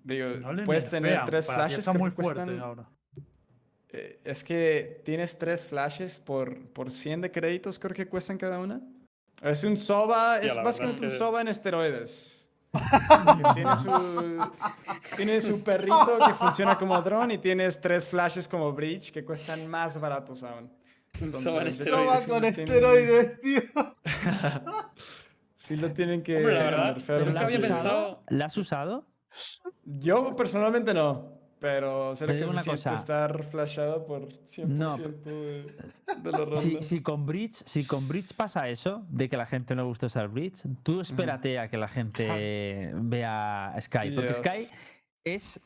Digo, 0.04 0.28
Si 0.28 0.40
no 0.40 0.52
le 0.52 0.64
puedes 0.64 0.88
tener 0.90 1.24
tres 1.26 1.46
flashes 1.46 1.78
Está 1.80 1.92
muy 1.92 2.10
que 2.10 2.16
fuerte 2.22 2.42
cuestan- 2.42 2.60
ahora. 2.60 2.88
eh, 3.90 4.20
es 4.24 4.42
que 4.44 5.00
tienes 5.04 5.38
tres 5.38 5.64
flashes 5.64 6.18
por, 6.20 6.58
por 6.70 6.90
100 6.90 7.20
de 7.20 7.30
créditos, 7.30 7.78
creo 7.78 7.94
que 7.94 8.08
cuestan 8.08 8.36
cada 8.38 8.58
una. 8.58 8.80
Es 9.42 9.64
un 9.64 9.76
SOBA, 9.76 10.38
es 10.38 10.54
básicamente 10.62 11.06
es 11.06 11.12
un 11.12 11.18
que- 11.18 11.18
SOBA 11.18 11.40
en 11.42 11.48
esteroides. 11.48 12.38
Tiene, 13.54 13.76
su, 13.76 14.50
tiene 15.16 15.40
su 15.42 15.62
perrito 15.62 16.18
que 16.26 16.32
funciona 16.32 16.78
como 16.78 17.00
dron 17.02 17.30
y 17.30 17.36
tienes 17.38 17.78
tres 17.78 18.08
flashes 18.08 18.48
como 18.48 18.72
Breach 18.72 19.10
que 19.12 19.22
cuestan 19.24 19.66
más 19.68 20.00
baratos 20.00 20.42
aún. 20.42 20.72
Un 21.20 21.30
SOBA 21.30 21.60
en 21.62 21.66
Entonces, 21.66 21.80
esteroides. 21.80 22.22
Soba 22.24 22.40
tienen- 22.40 22.60
esteroides, 22.60 23.40
tío. 23.42 23.62
Sí 25.54 25.76
lo 25.76 25.92
tienen 25.92 26.22
que 26.24 26.38
Hombre, 26.38 26.54
la 26.54 26.64
verdad, 26.64 26.96
un 26.96 27.26
nunca 27.26 27.32
¿La 27.32 27.40
has 27.42 27.54
había 27.54 27.60
pensado- 27.68 28.22
¿La 28.28 28.44
has 28.46 28.56
usado? 28.56 29.06
Yo 29.84 30.34
personalmente 30.36 30.92
no, 30.94 31.38
pero 31.58 32.08
lo 32.08 32.10
que 32.12 32.16
se 32.16 32.24
una 32.26 32.62
siente 32.62 32.70
cosa. 32.70 32.94
estar 32.94 33.44
flashado 33.44 34.04
por 34.04 34.28
100% 34.28 34.66
No. 34.66 34.96
de, 34.96 35.62
de 36.22 36.30
la 36.30 36.38
ronda. 36.38 36.56
Si, 36.56 36.78
si 36.82 37.02
con 37.02 37.24
Bridge, 37.26 37.62
si 37.66 37.84
con 37.86 38.08
Bridge 38.08 38.34
pasa 38.34 38.68
eso, 38.68 39.04
de 39.08 39.28
que 39.28 39.36
la 39.36 39.46
gente 39.46 39.74
no 39.74 39.86
gusta 39.86 40.06
usar 40.06 40.28
Bridge, 40.28 40.62
tú 40.82 41.00
espérate 41.00 41.58
a 41.58 41.68
que 41.68 41.78
la 41.78 41.88
gente 41.88 42.90
vea 42.94 43.74
Sky. 43.80 44.10
Porque 44.14 44.32
Sky 44.34 44.66
es 45.24 45.60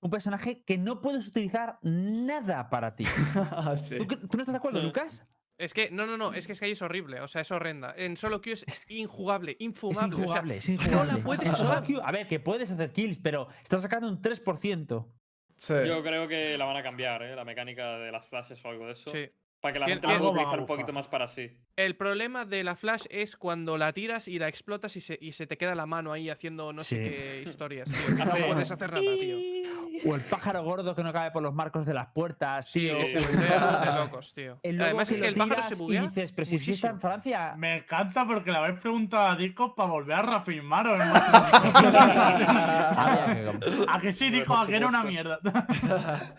un 0.00 0.10
personaje 0.10 0.62
que 0.64 0.76
no 0.78 1.00
puedes 1.00 1.26
utilizar 1.26 1.78
nada 1.82 2.68
para 2.70 2.94
ti. 2.94 3.04
Ah, 3.50 3.76
sí. 3.76 3.98
¿Tú, 3.98 4.06
tú 4.06 4.36
no 4.36 4.40
estás 4.42 4.52
de 4.52 4.58
acuerdo. 4.58 4.82
Lucas? 4.82 5.24
Es 5.56 5.72
que, 5.72 5.90
no, 5.90 6.04
no, 6.06 6.16
no, 6.16 6.32
es 6.34 6.46
que 6.48 6.54
Sky 6.54 6.72
es 6.72 6.82
horrible, 6.82 7.20
o 7.20 7.28
sea, 7.28 7.42
es 7.42 7.50
horrenda. 7.52 7.94
En 7.96 8.16
solo 8.16 8.40
Q 8.42 8.50
es 8.52 8.86
injugable, 8.90 9.52
Es 9.52 9.60
infumable. 9.60 10.14
o 10.14 10.18
sea, 10.18 10.24
injugable, 10.24 10.56
es 10.56 10.68
injugable. 10.68 11.12
no 11.12 11.18
la 11.18 11.24
puedes 11.24 11.52
jugar. 11.52 11.84
queue- 11.84 12.02
a 12.04 12.10
ver, 12.12 12.26
que 12.26 12.40
puedes 12.40 12.70
hacer 12.70 12.92
kills, 12.92 13.20
pero 13.20 13.48
estás 13.62 13.82
sacando 13.82 14.08
un 14.08 14.20
3%. 14.20 15.06
Sí. 15.56 15.74
Yo 15.86 16.02
creo 16.02 16.26
que 16.26 16.58
la 16.58 16.64
van 16.64 16.76
a 16.76 16.82
cambiar, 16.82 17.22
¿eh? 17.22 17.36
La 17.36 17.44
mecánica 17.44 17.98
de 17.98 18.10
las 18.10 18.26
flashes 18.26 18.64
o 18.64 18.68
algo 18.68 18.86
de 18.86 18.92
eso. 18.92 19.10
sí. 19.10 19.30
Para 19.60 19.72
que 19.72 19.78
la 19.78 19.86
gente 19.88 20.06
la 20.06 20.18
pueda 20.18 20.30
utilizar 20.32 20.60
un 20.60 20.66
poquito 20.66 20.92
más 20.92 21.08
para 21.08 21.26
sí. 21.26 21.50
El 21.76 21.96
problema 21.96 22.44
de 22.44 22.62
la 22.64 22.76
flash 22.76 23.04
es 23.08 23.34
cuando 23.34 23.78
la 23.78 23.94
tiras 23.94 24.28
y 24.28 24.38
la 24.38 24.46
explotas 24.48 24.94
y 24.96 25.00
se, 25.00 25.16
y 25.18 25.32
se 25.32 25.46
te 25.46 25.56
queda 25.56 25.74
la 25.74 25.86
mano 25.86 26.12
ahí 26.12 26.28
haciendo 26.28 26.70
no 26.74 26.82
Sí. 26.82 26.96
sé 26.96 27.02
qué 27.02 27.42
historias, 27.46 27.88
tío. 27.90 28.14
que 28.14 28.24
No 28.26 28.46
puedes 28.48 28.70
hacer 28.70 28.92
nada, 28.92 29.16
tío. 29.16 29.38
O 30.04 30.14
el 30.14 30.20
pájaro 30.22 30.62
gordo 30.64 30.94
que 30.94 31.02
no 31.04 31.12
cabe 31.12 31.30
por 31.30 31.42
los 31.42 31.54
marcos 31.54 31.86
de 31.86 31.94
las 31.94 32.08
puertas, 32.08 32.68
Sí, 32.68 32.80
tío. 32.80 32.98
que 32.98 33.06
se 33.06 33.20
buguea 33.20 33.80
de 33.84 33.92
locos, 34.00 34.34
tío. 34.34 34.58
Además 34.62 35.08
que 35.08 35.14
es 35.14 35.20
que 35.20 35.28
el 35.28 35.34
pájaro 35.34 35.62
se 35.62 35.74
buguea. 35.76 36.04
Y 36.04 36.08
dices, 36.08 36.32
pero 36.32 36.44
si 36.46 36.54
en 36.56 36.60
muchísimo". 36.60 36.98
Francia. 36.98 37.54
Me 37.56 37.78
encanta 37.78 38.26
porque 38.26 38.50
le 38.50 38.58
habéis 38.58 38.80
preguntado 38.80 39.28
a 39.30 39.36
Disco 39.36 39.74
para 39.74 39.90
volver 39.90 40.18
a 40.18 40.42
com- 40.44 40.54
a 43.88 44.00
que 44.00 44.12
sí, 44.12 44.30
dijo 44.30 44.56
a 44.56 44.66
que 44.66 44.76
era 44.76 44.86
una 44.88 45.04
mierda. 45.04 45.38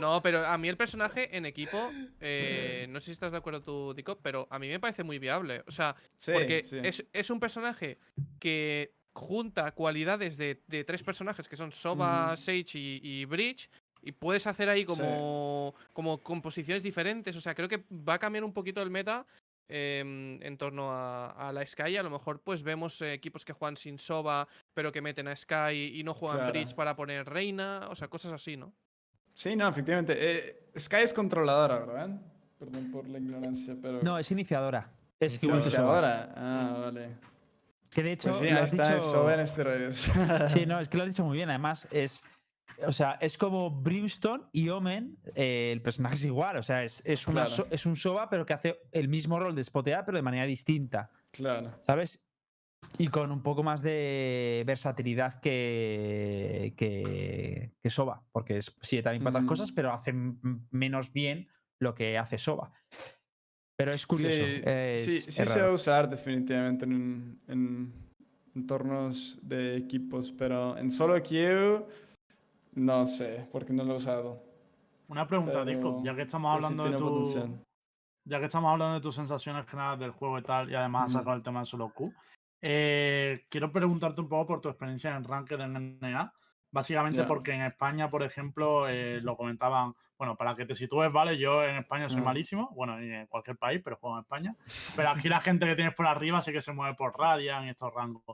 No, 0.00 0.20
pero 0.22 0.44
a 0.46 0.58
mí 0.58 0.68
el 0.68 0.76
personaje 0.76 1.36
en 1.36 1.46
equipo, 1.46 1.90
eh, 2.20 2.86
no 2.90 2.98
sé 3.00 3.06
si 3.06 3.12
estás 3.12 3.32
de 3.32 3.38
acuerdo 3.38 3.62
tú, 3.62 3.94
Dico, 3.94 4.18
pero 4.20 4.46
a 4.50 4.58
mí 4.58 4.68
me 4.68 4.80
parece 4.80 5.04
muy 5.04 5.18
viable. 5.18 5.62
O 5.68 5.70
sea, 5.70 5.94
Sí, 6.16 6.32
porque 6.32 6.64
sí. 6.64 6.78
es, 6.82 7.04
es 7.12 7.30
un 7.30 7.38
personaje 7.40 7.98
que 8.40 8.92
junta 9.14 9.70
cualidades 9.72 10.36
de, 10.36 10.62
de 10.66 10.84
tres 10.84 11.02
personajes 11.02 11.48
que 11.48 11.56
son 11.56 11.72
Soba. 11.72 12.36
Sage 12.36 12.74
y, 12.78 13.00
y 13.02 13.24
Breach. 13.24 13.70
Y 14.02 14.12
puedes 14.12 14.46
hacer 14.46 14.68
ahí 14.68 14.80
Sí. 14.80 14.86
como, 14.86 15.74
como 15.94 16.18
composiciones 16.18 16.82
diferentes. 16.82 17.34
O 17.36 17.40
sea, 17.40 17.54
creo 17.54 17.68
que 17.68 17.84
va 17.90 18.14
a 18.14 18.18
cambiar 18.18 18.44
un 18.44 18.52
poquito 18.52 18.82
el 18.82 18.90
meta 18.90 19.24
em, 19.66 20.38
en 20.42 20.58
torno 20.58 20.92
a, 20.92 21.30
a 21.30 21.52
la 21.54 21.66
Sky. 21.66 21.96
A 21.96 22.02
lo 22.02 22.10
mejor 22.10 22.40
pues 22.40 22.62
vemos 22.62 23.00
eh, 23.00 23.14
equipos 23.14 23.46
que 23.46 23.54
juegan 23.54 23.78
sin 23.78 23.98
Soba, 23.98 24.46
pero 24.74 24.92
que 24.92 25.00
meten 25.00 25.28
a 25.28 25.34
Sky 25.36 25.92
y 25.94 26.02
no 26.04 26.12
juegan 26.12 26.36
Claro. 26.38 26.52
Breach 26.52 26.74
para 26.74 26.94
poner 26.94 27.24
Reina. 27.26 27.88
O 27.90 27.94
sea, 27.94 28.08
cosas 28.08 28.32
así, 28.32 28.58
¿no? 28.58 28.74
Sí, 29.32 29.56
no, 29.56 29.66
efectivamente. 29.68 30.14
Eh, 30.18 30.68
Sky 30.78 30.96
es 30.96 31.14
controladora, 31.14 31.78
¿verdad? 31.78 32.20
Perdón 32.58 32.90
por 32.92 33.08
la 33.08 33.18
ignorancia, 33.18 33.74
pero... 33.80 34.00
No, 34.02 34.18
es 34.18 34.30
iniciadora. 34.30 34.90
Es. 35.18 35.42
Iniciadora. 35.42 36.32
Ah, 36.36 36.76
vale. 36.82 37.08
Que 37.94 38.02
de 38.02 38.12
hecho. 38.12 38.28
Pues 38.30 38.38
sí, 38.40 38.50
lo 38.50 38.58
has 38.60 38.72
está, 38.72 38.84
dicho- 38.84 38.96
es 38.96 39.04
Soba 39.04 39.34
en 39.34 39.40
esteroides. 39.40 40.12
Sí, 40.48 40.66
no, 40.66 40.80
es 40.80 40.88
que 40.88 40.96
lo 40.96 41.04
has 41.04 41.08
dicho 41.10 41.24
muy 41.24 41.36
bien. 41.36 41.48
Además, 41.50 41.86
es. 41.90 42.22
O 42.86 42.92
sea, 42.92 43.12
es 43.20 43.38
como 43.38 43.70
Brimstone 43.70 44.44
y 44.52 44.68
Omen. 44.70 45.16
eh, 45.34 45.70
el 45.72 45.80
personaje 45.80 46.16
es 46.16 46.24
igual. 46.24 46.56
O 46.56 46.62
sea, 46.62 46.82
es, 46.82 47.02
es, 47.04 47.26
una 47.28 47.42
Claro. 47.44 47.50
so- 47.50 47.66
es 47.70 47.86
un 47.86 47.94
Soba, 47.94 48.28
pero 48.28 48.44
que 48.44 48.52
hace 48.54 48.80
el 48.90 49.08
mismo 49.08 49.38
rol 49.38 49.54
de 49.54 49.62
spotear, 49.62 50.04
pero 50.04 50.16
de 50.16 50.22
manera 50.22 50.44
distinta. 50.44 51.10
Claro. 51.30 51.70
¿Sabes? 51.82 52.20
Y 52.98 53.08
con 53.08 53.30
un 53.30 53.42
poco 53.42 53.62
más 53.62 53.80
de 53.80 54.62
versatilidad 54.66 55.40
que, 55.40 56.74
que, 56.76 57.72
que 57.80 57.90
Soba. 57.90 58.24
Porque 58.32 58.60
sí, 58.80 59.00
también 59.02 59.22
para 59.22 59.30
otras 59.30 59.44
Mm. 59.44 59.48
cosas, 59.48 59.72
pero 59.72 59.92
hace 59.92 60.12
menos 60.70 61.12
bien 61.12 61.48
lo 61.80 61.94
que 61.94 62.18
hace 62.18 62.38
Soba. 62.38 62.72
Pero 63.76 63.92
es 63.92 64.06
curioso. 64.06 64.36
Sí, 64.36 64.60
es- 64.64 65.04
sí, 65.04 65.16
es 65.26 65.34
se 65.34 65.60
va 65.62 65.68
a 65.68 65.72
usar 65.72 66.08
definitivamente 66.08 66.84
en, 66.84 67.38
en 67.48 67.92
entornos 68.54 69.38
de 69.42 69.76
equipos, 69.76 70.30
pero 70.32 70.76
en 70.78 70.90
solo 70.90 71.20
queue 71.22 71.84
no 72.76 73.06
sé, 73.06 73.46
porque 73.52 73.72
no 73.72 73.84
lo 73.84 73.94
he 73.94 73.96
usado. 73.96 74.42
Una 75.08 75.26
pregunta, 75.26 75.52
Pero- 75.52 75.64
Disco, 75.64 76.02
ya 76.04 76.14
que 76.14 76.22
estamos 76.22 76.54
hablando 76.54 76.84
de 76.84 76.96
tu, 76.96 77.04
potencial. 77.08 77.60
ya 78.24 78.38
que 78.40 78.46
estamos 78.46 78.72
hablando 78.72 78.94
de 78.94 79.00
tus 79.00 79.14
sensaciones 79.14 79.66
generales 79.66 80.00
del 80.00 80.10
juego 80.12 80.38
y 80.38 80.42
tal, 80.42 80.70
y 80.70 80.74
además 80.74 81.06
has 81.06 81.12
sacado 81.12 81.36
el 81.36 81.42
tema 81.42 81.60
de 81.60 81.66
solo 81.66 81.90
Q, 81.92 82.12
eh, 82.62 83.44
quiero 83.48 83.70
preguntarte 83.70 84.20
un 84.20 84.28
poco 84.28 84.46
por 84.46 84.60
tu 84.60 84.68
experiencia 84.70 85.14
en 85.16 85.24
Ranked 85.24 85.60
en 85.60 85.98
NA. 86.00 86.32
Básicamente 86.74 87.22
porque 87.22 87.52
en 87.52 87.62
España, 87.62 88.10
por 88.10 88.24
ejemplo, 88.24 88.88
eh, 88.88 89.20
lo 89.22 89.36
comentaban, 89.36 89.94
bueno, 90.18 90.34
para 90.34 90.56
que 90.56 90.66
te 90.66 90.74
sitúes, 90.74 91.12
¿vale? 91.12 91.38
Yo 91.38 91.62
en 91.62 91.76
España 91.76 92.08
soy 92.08 92.16
Ajá. 92.16 92.24
malísimo, 92.24 92.72
bueno, 92.74 92.98
en 92.98 93.28
cualquier 93.28 93.56
país, 93.56 93.80
pero 93.84 93.94
juego 93.94 94.16
en 94.16 94.22
España. 94.22 94.56
Pero 94.96 95.10
aquí 95.10 95.28
la 95.28 95.40
gente 95.40 95.66
que 95.66 95.76
tienes 95.76 95.94
por 95.94 96.08
arriba 96.08 96.42
sí 96.42 96.50
que 96.50 96.60
se 96.60 96.72
mueve 96.72 96.96
por 96.96 97.16
Radiant 97.16 97.66
y 97.66 97.68
estos 97.68 97.94
rangos. 97.94 98.24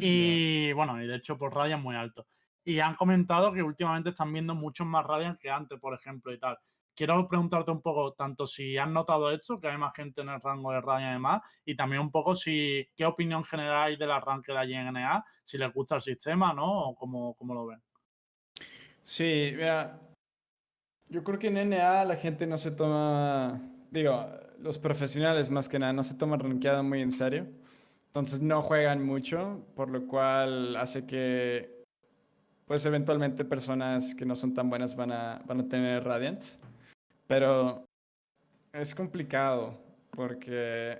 Y 0.00 0.72
bueno, 0.72 1.00
y 1.00 1.06
de 1.06 1.14
hecho 1.14 1.38
por 1.38 1.54
Radiant 1.54 1.84
muy 1.84 1.94
alto. 1.94 2.26
Y 2.64 2.80
han 2.80 2.96
comentado 2.96 3.52
que 3.52 3.62
últimamente 3.62 4.10
están 4.10 4.32
viendo 4.32 4.56
muchos 4.56 4.88
más 4.88 5.06
Radiant 5.06 5.38
que 5.38 5.48
antes, 5.48 5.78
por 5.78 5.94
ejemplo, 5.94 6.32
y 6.32 6.38
tal. 6.40 6.58
Quiero 6.94 7.26
preguntarte 7.28 7.70
un 7.70 7.82
poco, 7.82 8.12
tanto 8.12 8.46
si 8.46 8.78
has 8.78 8.88
notado 8.88 9.30
esto, 9.30 9.58
que 9.58 9.68
hay 9.68 9.76
más 9.76 9.92
gente 9.94 10.20
en 10.20 10.28
el 10.28 10.40
rango 10.40 10.70
de 10.72 10.80
Radiant 10.80 11.10
y 11.10 11.12
demás, 11.14 11.42
y 11.64 11.74
también 11.74 12.02
un 12.02 12.10
poco 12.10 12.34
si 12.34 12.88
qué 12.94 13.04
opinión 13.04 13.44
generáis 13.44 13.98
del 13.98 14.12
arranque 14.12 14.52
de 14.52 14.58
allí 14.58 14.74
en 14.74 14.92
NA, 14.92 15.24
si 15.42 15.58
les 15.58 15.72
gusta 15.72 15.96
el 15.96 16.02
sistema, 16.02 16.52
¿no? 16.52 16.88
O 16.88 16.94
cómo, 16.94 17.34
cómo 17.34 17.54
lo 17.54 17.66
ven. 17.66 17.82
Sí, 19.02 19.52
mira, 19.54 20.00
yo 21.08 21.22
creo 21.24 21.38
que 21.38 21.48
en 21.48 21.68
NA 21.68 22.04
la 22.04 22.16
gente 22.16 22.46
no 22.46 22.58
se 22.58 22.70
toma, 22.70 23.60
digo, 23.90 24.26
los 24.58 24.78
profesionales 24.78 25.50
más 25.50 25.68
que 25.68 25.78
nada, 25.78 25.92
no 25.92 26.02
se 26.02 26.14
toman 26.14 26.40
rankeada 26.40 26.82
muy 26.82 27.02
en 27.02 27.12
serio. 27.12 27.46
Entonces 28.06 28.40
no 28.40 28.62
juegan 28.62 29.04
mucho, 29.04 29.66
por 29.74 29.90
lo 29.90 30.06
cual 30.06 30.76
hace 30.76 31.04
que, 31.04 31.82
pues 32.66 32.86
eventualmente 32.86 33.44
personas 33.44 34.14
que 34.14 34.24
no 34.24 34.36
son 34.36 34.54
tan 34.54 34.70
buenas 34.70 34.94
van 34.94 35.12
a, 35.12 35.42
van 35.44 35.60
a 35.60 35.68
tener 35.68 36.04
Radiant. 36.04 36.44
Pero 37.26 37.84
es 38.72 38.94
complicado, 38.94 39.78
porque 40.10 40.98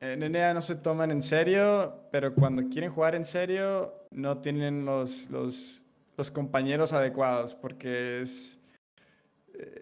en 0.00 0.22
NA 0.22 0.52
no 0.54 0.62
se 0.62 0.74
toman 0.74 1.10
en 1.10 1.22
serio, 1.22 2.08
pero 2.10 2.34
cuando 2.34 2.68
quieren 2.68 2.90
jugar 2.90 3.14
en 3.14 3.24
serio 3.24 3.94
no 4.10 4.38
tienen 4.40 4.84
los, 4.84 5.30
los, 5.30 5.82
los 6.16 6.30
compañeros 6.30 6.92
adecuados, 6.92 7.54
porque 7.54 8.20
es, 8.20 8.60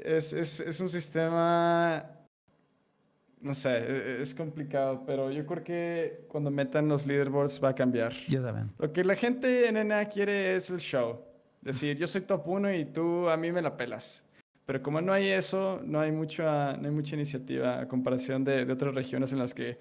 es, 0.04 0.32
es, 0.32 0.60
es 0.60 0.80
un 0.80 0.90
sistema, 0.90 2.04
no 3.40 3.54
sé, 3.54 3.78
e- 3.78 4.22
es 4.22 4.34
complicado, 4.34 5.04
pero 5.06 5.30
yo 5.30 5.46
creo 5.46 5.64
que 5.64 6.26
cuando 6.28 6.50
metan 6.50 6.88
los 6.88 7.06
leaderboards 7.06 7.62
va 7.62 7.70
a 7.70 7.74
cambiar. 7.74 8.12
Yo 8.28 8.42
también. 8.42 8.70
Lo 8.78 8.92
que 8.92 9.02
la 9.02 9.16
gente 9.16 9.66
en 9.68 9.76
NA 9.88 10.04
quiere 10.04 10.54
es 10.54 10.70
el 10.70 10.78
show. 10.80 11.24
Decir, 11.62 11.96
yo 11.96 12.06
soy 12.06 12.22
top 12.22 12.46
1 12.46 12.74
y 12.74 12.84
tú 12.86 13.28
a 13.28 13.36
mí 13.36 13.52
me 13.52 13.62
la 13.62 13.76
pelas. 13.76 14.26
Pero 14.70 14.84
como 14.84 15.00
no 15.00 15.12
hay 15.12 15.26
eso, 15.26 15.80
no 15.84 15.98
hay 16.00 16.12
mucha, 16.12 16.76
no 16.76 16.86
hay 16.86 16.94
mucha 16.94 17.16
iniciativa 17.16 17.80
a 17.80 17.88
comparación 17.88 18.44
de, 18.44 18.64
de 18.64 18.72
otras 18.72 18.94
regiones 18.94 19.32
en 19.32 19.40
las 19.40 19.52
que 19.52 19.80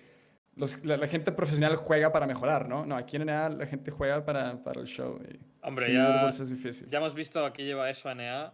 los- 0.55 0.83
la, 0.83 0.97
la 0.97 1.07
gente 1.07 1.31
profesional 1.31 1.75
juega 1.75 2.11
para 2.11 2.25
mejorar, 2.25 2.67
¿no? 2.67 2.87
No, 2.87 2.95
aquí 2.97 3.17
en 3.17 3.21
NA 3.21 3.49
la 3.49 3.67
gente 3.67 3.91
juega 3.91 4.25
para, 4.25 4.63
para 4.63 4.81
el 4.81 4.87
show. 4.87 5.21
Y 5.31 5.37
Hombre, 5.61 5.93
ya, 5.93 6.27
es 6.29 6.49
difícil. 6.49 6.89
ya 6.89 6.97
hemos 6.97 7.13
visto 7.13 7.45
a 7.45 7.53
qué 7.53 7.65
lleva 7.65 7.87
eso 7.91 8.09
a 8.09 8.13
NA. 8.13 8.51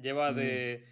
Lleva 0.00 0.30
Ujú. 0.30 0.38
de 0.40 0.86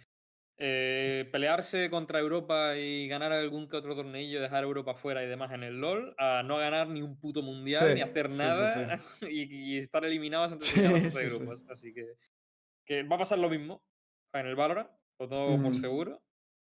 eh, 0.59 1.27
pelearse 1.31 1.89
contra 1.89 2.19
Europa 2.19 2.77
y 2.77 3.07
ganar 3.07 3.33
algún 3.33 3.67
que 3.67 3.77
otro 3.77 3.95
tornillo, 3.95 4.41
dejar 4.41 4.63
a 4.63 4.67
Europa 4.67 4.93
fuera 4.93 5.23
y 5.23 5.27
demás 5.27 5.51
en 5.53 5.63
el 5.63 5.81
LoL, 5.81 6.13
a 6.19 6.43
no 6.43 6.57
ganar 6.57 6.87
ni 6.87 7.01
un 7.01 7.19
puto 7.19 7.41
mundial, 7.41 7.87
Sí, 7.89 7.95
ni 7.95 8.01
hacer 8.01 8.29
sí, 8.29 8.37
sí, 8.37 8.43
nada 8.43 8.99
y, 9.27 9.73
y 9.73 9.77
estar 9.79 10.05
eliminados 10.05 10.51
antes 10.51 10.69
Sí, 10.69 10.81
de 10.81 10.87
llegar 10.87 11.01
a 11.03 11.09
sí, 11.09 11.29
sí. 11.31 11.37
grupos. 11.39 11.65
Así 11.67 11.91
que, 11.95 12.05
que 12.85 13.01
va 13.01 13.15
a 13.15 13.19
pasar 13.19 13.39
lo 13.39 13.49
mismo 13.49 13.81
en 14.39 14.47
el 14.47 14.55
Valorant, 14.55 14.89
lo 15.19 15.27
tengo 15.29 15.47
por 15.57 15.71
Ujú. 15.71 15.73
seguro. 15.73 16.21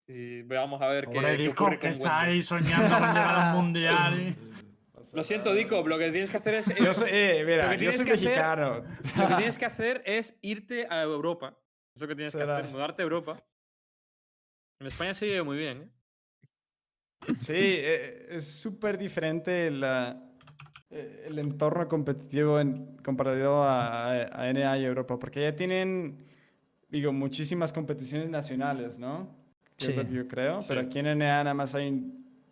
Y 0.07 0.41
veamos 0.41 0.81
a 0.81 0.87
ver 0.87 1.05
qué, 1.05 1.13
Pobre 1.13 1.37
qué 1.37 1.43
Disco, 1.43 1.63
ocurre 1.63 1.79
que 1.79 1.89
está 1.89 2.21
ahí 2.21 2.41
soñando 2.41 2.97
con 2.97 3.07
llegar 3.09 3.35
a 3.35 3.51
un 3.51 3.55
mundial. 3.63 4.35
Lo 5.13 5.23
siento, 5.23 5.53
Dico, 5.53 5.87
lo 5.87 5.97
que 5.97 6.11
tienes 6.11 6.31
que 6.31 6.37
hacer 6.37 6.55
es. 6.55 6.75
Yo 6.75 6.93
soy, 6.93 7.09
eh, 7.11 7.39
Lo 7.41 7.45
mira, 7.47 7.65
que 7.69 7.73
yo 7.73 7.77
tienes 7.91 7.95
soy 7.97 8.05
que 8.05 8.13
hacer- 8.13 8.25
mexicano. 8.25 8.83
Lo 9.17 9.27
que 9.27 9.35
tienes 9.35 9.57
que 9.59 9.65
hacer 9.65 10.01
es 10.05 10.37
irte 10.41 10.87
a 10.89 11.03
Europa. 11.03 11.55
Es 11.95 12.01
lo 12.01 12.07
que 12.07 12.15
tienes 12.15 12.35
que 12.35 12.41
hacer, 12.41 12.65
mudarte 12.69 13.01
a 13.01 13.03
Europa. 13.03 13.43
En 14.81 14.87
España 14.87 15.13
se 15.13 15.25
vive 15.27 15.43
muy 15.43 15.57
bien, 15.57 15.81
¿eh? 15.83 15.89
Sí, 17.39 17.53
eh, 17.53 18.27
es 18.31 18.49
súper 18.59 18.97
diferente 18.97 19.69
la, 19.69 20.17
eh, 20.89 21.25
el 21.27 21.37
entorno 21.37 21.87
competitivo 21.87 22.59
en, 22.59 22.97
comparado 23.03 23.61
a, 23.63 24.07
a- 24.11 24.41
a 24.43 24.49
NA 24.53 24.77
y 24.79 24.85
Europa, 24.85 25.19
porque 25.19 25.41
ya 25.41 25.55
tienen, 25.55 26.25
digo, 26.89 27.11
muchísimas 27.13 27.71
competiciones 27.73 28.29
nacionales, 28.29 28.99
¿no? 28.99 29.29
Que 29.77 29.85
es 29.91 29.95
lo 29.95 30.01
Sí. 30.03 30.07
que 30.09 30.13
yo 30.15 30.27
creo, 30.27 30.59
pero 30.67 30.81
Sí. 30.81 30.87
aquí 30.87 30.99
en 30.99 31.07
NA 31.07 31.43
nada 31.43 31.53
más 31.53 31.75
hay 31.75 32.03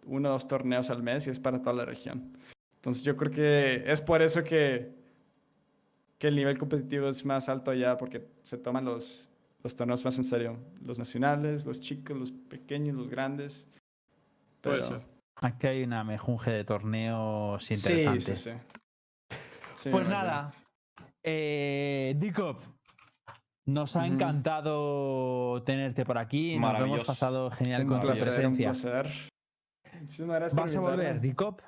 uno 0.05 0.29
o 0.29 0.31
dos 0.33 0.47
torneos 0.47 0.89
al 0.89 1.03
mes 1.03 1.27
y 1.27 1.31
es 1.31 1.39
para 1.39 1.59
toda 1.61 1.73
la 1.75 1.85
región. 1.85 2.37
Entonces 2.75 3.03
yo 3.03 3.15
creo 3.17 3.31
que 3.31 3.83
es 3.91 4.01
por 4.01 4.21
eso 4.21 4.43
que, 4.43 4.95
que 6.17 6.27
el 6.27 6.35
nivel 6.35 6.57
competitivo 6.57 7.09
es 7.09 7.25
más 7.25 7.49
alto 7.49 7.71
allá, 7.71 7.97
porque 7.97 8.25
se 8.43 8.57
toman 8.57 8.85
los, 8.85 9.29
los 9.63 9.75
torneos 9.75 10.05
más 10.05 10.17
en 10.17 10.23
serio. 10.23 10.57
Los 10.81 10.97
nacionales, 10.97 11.65
los 11.65 11.81
chicos, 11.81 12.15
los 12.17 12.31
pequeños, 12.31 12.95
los 12.95 13.09
grandes. 13.09 13.67
Puede 14.61 14.77
Pero- 14.79 14.99
ser. 14.99 15.07
Aquí 15.39 15.67
hay 15.67 15.83
una 15.83 16.03
mejunje 16.03 16.49
de 16.49 16.63
torneos 16.63 17.63
Sí, 17.63 17.73
interesantes. 17.75 18.23
sí, 18.23 18.35
sí. 18.35 18.51
Sí, 19.75 19.89
Pues 19.91 20.05
me 20.05 20.09
imagino. 20.09 20.09
nada, 20.09 20.53
eh, 21.23 22.15
Dicop, 22.17 22.63
nos 23.67 23.95
ha 23.95 24.07
encantado 24.07 25.61
tenerte 25.63 26.03
por 26.05 26.17
aquí. 26.17 26.57
Nos 26.57 26.79
lo 26.79 26.85
hemos 26.85 27.05
pasado 27.05 27.51
genial 27.51 27.83
Un 27.83 27.87
con 27.87 27.99
tu 27.99 28.07
placer, 28.07 28.27
un 28.47 28.55
presencia. 28.55 28.91
placer. 29.03 29.31
Muchísimas 30.01 30.55
¿Vas 30.55 30.75
a 30.75 30.79
volver. 30.79 31.19
Dicop? 31.21 31.61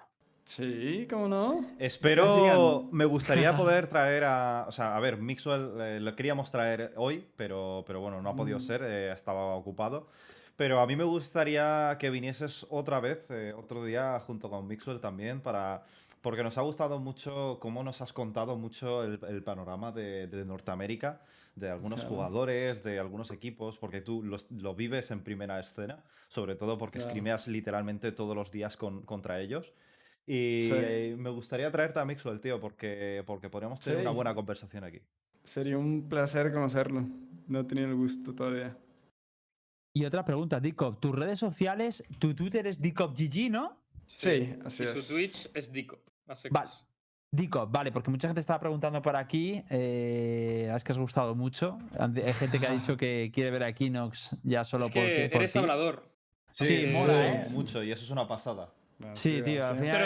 Sí, 0.43 1.05
¿cómo 1.09 1.27
no? 1.27 1.63
Espero, 1.77 2.87
me 2.91 3.05
gustaría 3.05 3.53
poder 3.55 3.87
traer 3.87 4.23
a, 4.23 4.65
o 4.67 4.71
sea, 4.71 4.95
a 4.95 4.99
ver, 4.99 5.17
Mixwell 5.17 5.73
eh, 5.79 5.99
lo 5.99 6.15
queríamos 6.15 6.49
traer 6.49 6.93
hoy, 6.97 7.27
pero, 7.35 7.83
pero 7.85 8.01
bueno, 8.01 8.19
no 8.21 8.29
ha 8.29 8.35
podido 8.35 8.57
Mm. 8.57 8.61
ser, 8.61 8.81
eh, 8.83 9.11
estaba 9.11 9.53
ocupado. 9.55 10.07
Pero 10.55 10.79
a 10.79 10.87
mí 10.87 10.95
me 10.95 11.03
gustaría 11.03 11.95
que 11.99 12.09
vinieses 12.09 12.65
otra 12.69 12.99
vez, 12.99 13.25
eh, 13.29 13.53
otro 13.55 13.83
día, 13.85 14.19
junto 14.25 14.49
con 14.49 14.67
Mixwell 14.67 14.99
también, 14.99 15.39
para, 15.39 15.83
porque 16.21 16.43
nos 16.43 16.57
ha 16.57 16.61
gustado 16.61 16.99
mucho 16.99 17.57
cómo 17.61 17.83
nos 17.83 18.01
has 18.01 18.11
contado 18.11 18.57
mucho 18.57 19.03
el, 19.03 19.19
el 19.29 19.43
panorama 19.43 19.91
de, 19.91 20.27
de 20.27 20.45
Norteamérica, 20.45 21.21
de 21.59 21.69
algunos 21.69 22.01
Claro. 22.01 22.15
jugadores, 22.15 22.83
de 22.83 22.99
algunos 22.99 23.31
equipos, 23.31 23.77
porque 23.77 24.01
tú 24.01 24.23
los- 24.23 24.49
lo 24.51 24.75
vives 24.75 25.11
en 25.11 25.21
primera 25.23 25.59
escena, 25.59 26.03
sobre 26.29 26.55
todo 26.55 26.77
porque 26.77 26.99
Claro. 26.99 27.11
scrimeas 27.11 27.47
literalmente 27.47 28.11
todos 28.11 28.35
los 28.35 28.51
días 28.51 28.77
con- 28.77 29.03
contra 29.03 29.39
ellos. 29.41 29.73
Y 30.25 30.61
Sí. 30.61 31.15
me 31.17 31.29
gustaría 31.31 31.71
traerte 31.71 31.99
a 31.99 32.05
Mixwell, 32.05 32.39
tío, 32.39 32.59
porque, 32.59 33.23
porque 33.25 33.49
podríamos 33.49 33.79
tener 33.79 34.01
una 34.01 34.11
buena 34.11 34.33
conversación 34.35 34.83
aquí. 34.83 35.01
Sería 35.43 35.77
un 35.77 36.07
placer 36.07 36.51
conocerlo. 36.53 37.05
No 37.47 37.61
he 37.61 37.63
tenido 37.63 37.87
el 37.87 37.95
gusto 37.95 38.33
todavía. 38.35 38.77
Y 39.93 40.05
otra 40.05 40.23
pregunta, 40.23 40.59
Dicop. 40.59 40.99
Tus 40.99 41.15
redes 41.15 41.39
sociales, 41.39 42.03
tu 42.19 42.35
Twitter 42.35 42.67
es 42.67 42.79
DicopGG, 42.79 43.49
¿no? 43.49 43.75
Sí, 44.05 44.55
así 44.63 44.83
Y 44.83 44.85
es. 44.87 45.03
su 45.07 45.13
Twitch 45.15 45.49
es 45.55 45.71
Dico. 45.71 45.99
a 46.27 46.35
secas. 46.35 46.53
Vale. 46.53 46.88
Dicop, 47.31 47.71
vale, 47.71 47.91
porque 47.91 48.09
mucha 48.09 48.27
gente 48.27 48.39
estaba 48.41 48.59
preguntando 48.59 49.01
por 49.03 49.15
aquí. 49.15 49.63
Eh, 49.69 50.71
es 50.75 50.83
que 50.83 50.91
has 50.91 50.97
gustado 50.97 51.35
mucho. 51.35 51.77
Hay 51.99 52.33
gente 52.33 52.59
que 52.59 52.65
ha 52.67 52.71
dicho 52.71 52.97
que 52.97 53.29
quiere 53.31 53.51
ver 53.51 53.63
a 53.63 53.69
Equinox 53.69 54.35
ya 54.43 54.63
solo 54.63 54.85
Es 54.85 54.91
porque. 54.91 55.15
que 55.15 55.29
por 55.29 55.41
eres 55.41 55.53
ti. 55.53 55.59
hablador. 55.59 56.09
Sí, 56.49 56.65
Sí, 56.65 56.93
mola, 56.93 57.13
sí, 57.13 57.29
¿eh? 57.29 57.43
Mucho, 57.55 57.83
y 57.83 57.91
eso 57.91 58.03
es 58.03 58.09
una 58.09 58.27
pasada. 58.27 58.69
Sí, 59.13 59.41
tío, 59.43 59.63
al 59.63 59.77
gracias. 59.77 59.79
final- 59.79 60.01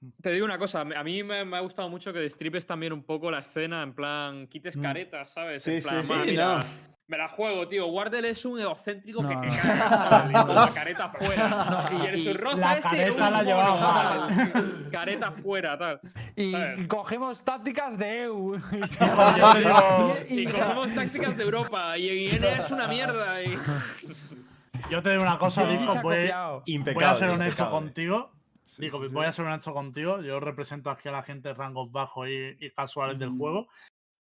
Pero 0.00 0.12
te 0.20 0.32
digo 0.32 0.44
una 0.44 0.58
cosa, 0.58 0.80
a 0.80 1.04
mí 1.04 1.22
me, 1.22 1.44
me 1.44 1.56
ha 1.56 1.60
gustado 1.60 1.88
mucho 1.88 2.12
que 2.12 2.18
destripes 2.18 2.66
también 2.66 2.92
un 2.92 3.04
poco 3.04 3.30
la 3.30 3.38
escena, 3.38 3.84
en 3.84 3.94
plan, 3.94 4.48
quites 4.48 4.76
Mm. 4.76 4.82
caretas, 4.82 5.30
¿sabes? 5.30 5.62
Sí, 5.62 5.74
en 5.76 5.82
sí, 5.82 5.88
plan, 5.88 6.02
sí, 6.02 6.12
"Ma, 6.12 6.24
Sí, 6.24 6.30
mira, 6.32 6.58
no. 6.58 6.64
Me 7.08 7.16
la 7.16 7.28
juego, 7.28 7.66
tío. 7.66 7.86
Wardell 7.86 8.26
es 8.26 8.44
un 8.44 8.60
egocéntrico 8.60 9.26
que, 9.26 9.34
la 9.34 10.70
careta 10.74 11.08
fuera. 11.08 11.88
y 12.02 12.06
el 12.06 12.22
surroza 12.22 12.56
la 12.58 12.74
este 12.74 12.88
careta 12.90 13.30
la 13.30 13.42
llevaba. 13.42 14.28
Careta 14.92 15.32
fuera, 15.32 15.78
tal. 15.78 16.00
Y 16.36 16.52
¿sabes? 16.52 16.86
cogemos 16.86 17.42
tácticas 17.42 17.98
de 17.98 18.22
EU. 18.24 18.56
Y 20.28 20.44
cogemos 20.46 20.94
tácticas 20.94 21.36
de 21.36 21.42
Europa 21.44 21.96
y 21.96 22.38
NA 22.38 22.48
es 22.48 22.70
una 22.70 22.86
mierda. 22.86 23.42
Y... 23.42 23.56
Yo 24.90 25.02
te 25.02 25.10
digo 25.10 25.22
una 25.22 25.38
cosa, 25.38 25.62
ha 25.62 26.02
voy, 26.02 26.30
voy 26.94 27.04
a 27.04 27.14
ser 27.14 27.30
honesto 27.30 27.70
contigo. 27.70 28.32
Sí, 28.66 28.82
Digo, 28.82 29.00
sí, 29.00 29.08
sí. 29.08 29.14
voy 29.14 29.24
a 29.24 29.32
ser 29.32 29.46
honesto 29.46 29.72
contigo. 29.72 30.20
Yo 30.20 30.40
represento 30.40 30.90
aquí 30.90 31.08
a 31.08 31.12
la 31.12 31.22
gente 31.22 31.48
de 31.48 31.54
rangos 31.54 31.90
bajos 31.90 32.28
y, 32.28 32.66
y 32.66 32.70
casuales 32.70 33.18
del 33.18 33.30
Ujú. 33.30 33.38
juego. 33.38 33.68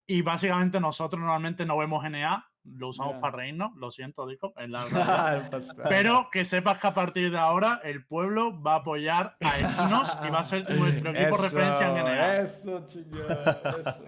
Y 0.07 0.22
básicamente 0.22 0.80
nosotros 0.80 1.19
normalmente 1.19 1.65
no 1.65 1.77
vemos 1.77 2.09
NA, 2.09 2.49
lo 2.76 2.89
usamos 2.89 3.15
para 3.22 3.38
reírnos. 3.38 3.76
Lo 3.76 3.91
siento, 3.91 4.26
la. 4.26 5.38
El 5.44 5.49
pastel. 5.49 5.85
Pero 5.89 6.30
que 6.31 6.45
sepas 6.45 6.80
que 6.80 6.88
a 6.88 6.94
partir 6.94 7.31
de 7.31 7.38
ahora 7.38 7.81
el 7.84 8.06
pueblo 8.06 8.61
va 8.61 8.73
a 8.73 8.77
apoyar 8.77 9.38
a 9.41 9.60
Equinos 9.60 10.18
y 10.26 10.30
va 10.30 10.39
a 10.39 10.44
ser 10.44 10.69
nuestro 10.77 11.11
equipo 11.11 11.35
Eso, 11.35 11.44
referencia 11.44 11.88
en 11.88 11.95
NA. 11.95 12.38
Eso, 12.38 12.85
chingada, 12.85 13.61
eso. 13.80 14.03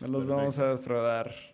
No 0.00 0.08
los 0.08 0.26
vamos 0.26 0.58
a 0.58 0.74
defraudar. 0.74 1.53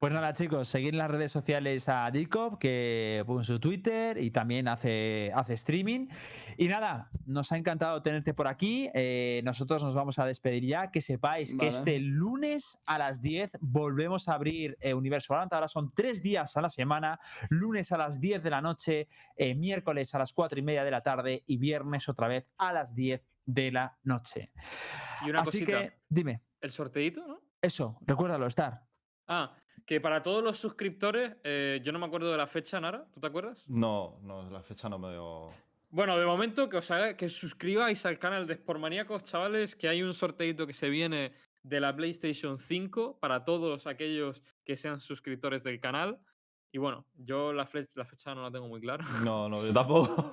Pues 0.00 0.14
nada, 0.14 0.32
chicos, 0.32 0.66
seguid 0.66 0.88
en 0.94 0.96
las 0.96 1.10
redes 1.10 1.30
sociales 1.30 1.86
a 1.90 2.10
Dicop, 2.10 2.58
que 2.58 3.22
pone 3.26 3.44
su 3.44 3.60
Twitter 3.60 4.16
y 4.16 4.30
también 4.30 4.66
hace, 4.66 5.30
hace 5.34 5.52
streaming. 5.52 6.08
Y 6.56 6.68
nada, 6.68 7.10
nos 7.26 7.52
ha 7.52 7.58
encantado 7.58 8.00
tenerte 8.00 8.32
por 8.32 8.48
aquí. 8.48 8.88
eh, 8.94 9.42
nosotros 9.44 9.84
nos 9.84 9.94
vamos 9.94 10.18
a 10.18 10.24
despedir 10.24 10.64
ya. 10.64 10.90
Que 10.90 11.02
sepáis 11.02 11.50
que 11.50 11.56
Vale. 11.66 11.68
este 11.68 11.98
lunes 11.98 12.80
a 12.86 12.96
las 12.96 13.20
10 13.20 13.58
volvemos 13.60 14.26
a 14.30 14.32
abrir 14.36 14.78
eh, 14.80 14.94
Universo 14.94 15.34
Valorant. 15.34 15.52
Ahora 15.52 15.68
son 15.68 15.92
tres 15.94 16.22
días 16.22 16.56
a 16.56 16.62
la 16.62 16.70
semana. 16.70 17.20
Lunes 17.50 17.92
a 17.92 17.98
las 17.98 18.18
10 18.22 18.42
de 18.42 18.48
la 18.50 18.62
noche, 18.62 19.06
eh, 19.36 19.54
miércoles 19.54 20.14
a 20.14 20.18
las 20.18 20.32
4 20.32 20.58
y 20.60 20.62
media 20.62 20.82
de 20.82 20.92
la 20.92 21.02
tarde 21.02 21.44
y 21.46 21.58
viernes 21.58 22.08
otra 22.08 22.26
vez 22.26 22.46
a 22.56 22.72
las 22.72 22.94
10 22.94 23.22
de 23.44 23.70
la 23.70 23.98
noche. 24.04 24.50
Y 25.26 25.28
una 25.28 25.42
Así 25.42 25.60
cosita, 25.60 25.78
que, 25.78 25.92
dime, 26.08 26.40
el 26.62 26.70
sorteito, 26.70 27.26
¿no? 27.26 27.42
eso, 27.60 27.98
recuérdalo, 28.06 28.46
estar. 28.46 28.86
Ah, 29.28 29.54
que 29.86 30.00
para 30.00 30.22
todos 30.22 30.42
los 30.42 30.58
suscriptores, 30.58 31.36
eh, 31.42 31.80
yo 31.82 31.92
no 31.92 31.98
me 31.98 32.06
acuerdo 32.06 32.30
de 32.30 32.36
la 32.36 32.46
fecha, 32.46 32.80
Nara, 32.80 33.06
¿tú 33.12 33.20
te 33.20 33.26
acuerdas? 33.26 33.68
No, 33.68 34.18
no, 34.22 34.48
la 34.50 34.62
fecha 34.62 34.88
no 34.88 34.98
me 34.98 35.10
dio. 35.10 35.50
Bueno, 35.90 36.16
de 36.16 36.24
momento 36.24 36.68
que 36.68 36.76
os 36.76 36.90
haga, 36.90 37.16
que 37.16 37.28
suscribáis 37.28 38.06
al 38.06 38.18
canal 38.18 38.46
de 38.46 38.54
Sportmaníacos, 38.54 39.24
chavales, 39.24 39.74
que 39.74 39.88
hay 39.88 40.02
un 40.02 40.14
sorteito 40.14 40.66
que 40.66 40.74
se 40.74 40.88
viene 40.88 41.32
de 41.62 41.80
la 41.80 41.94
PlayStation 41.94 42.58
5 42.58 43.18
para 43.18 43.44
todos 43.44 43.86
aquellos 43.86 44.42
que 44.64 44.76
sean 44.76 45.00
suscriptores 45.00 45.64
del 45.64 45.80
canal. 45.80 46.20
Y 46.72 46.78
bueno, 46.78 47.04
yo 47.16 47.52
la, 47.52 47.66
fle- 47.68 47.88
la 47.96 48.04
fecha 48.04 48.32
no 48.32 48.42
la 48.44 48.50
tengo 48.52 48.68
muy 48.68 48.80
clara. 48.80 49.04
No, 49.24 49.48
no, 49.48 49.66
yo 49.66 49.72
tampoco. 49.72 50.30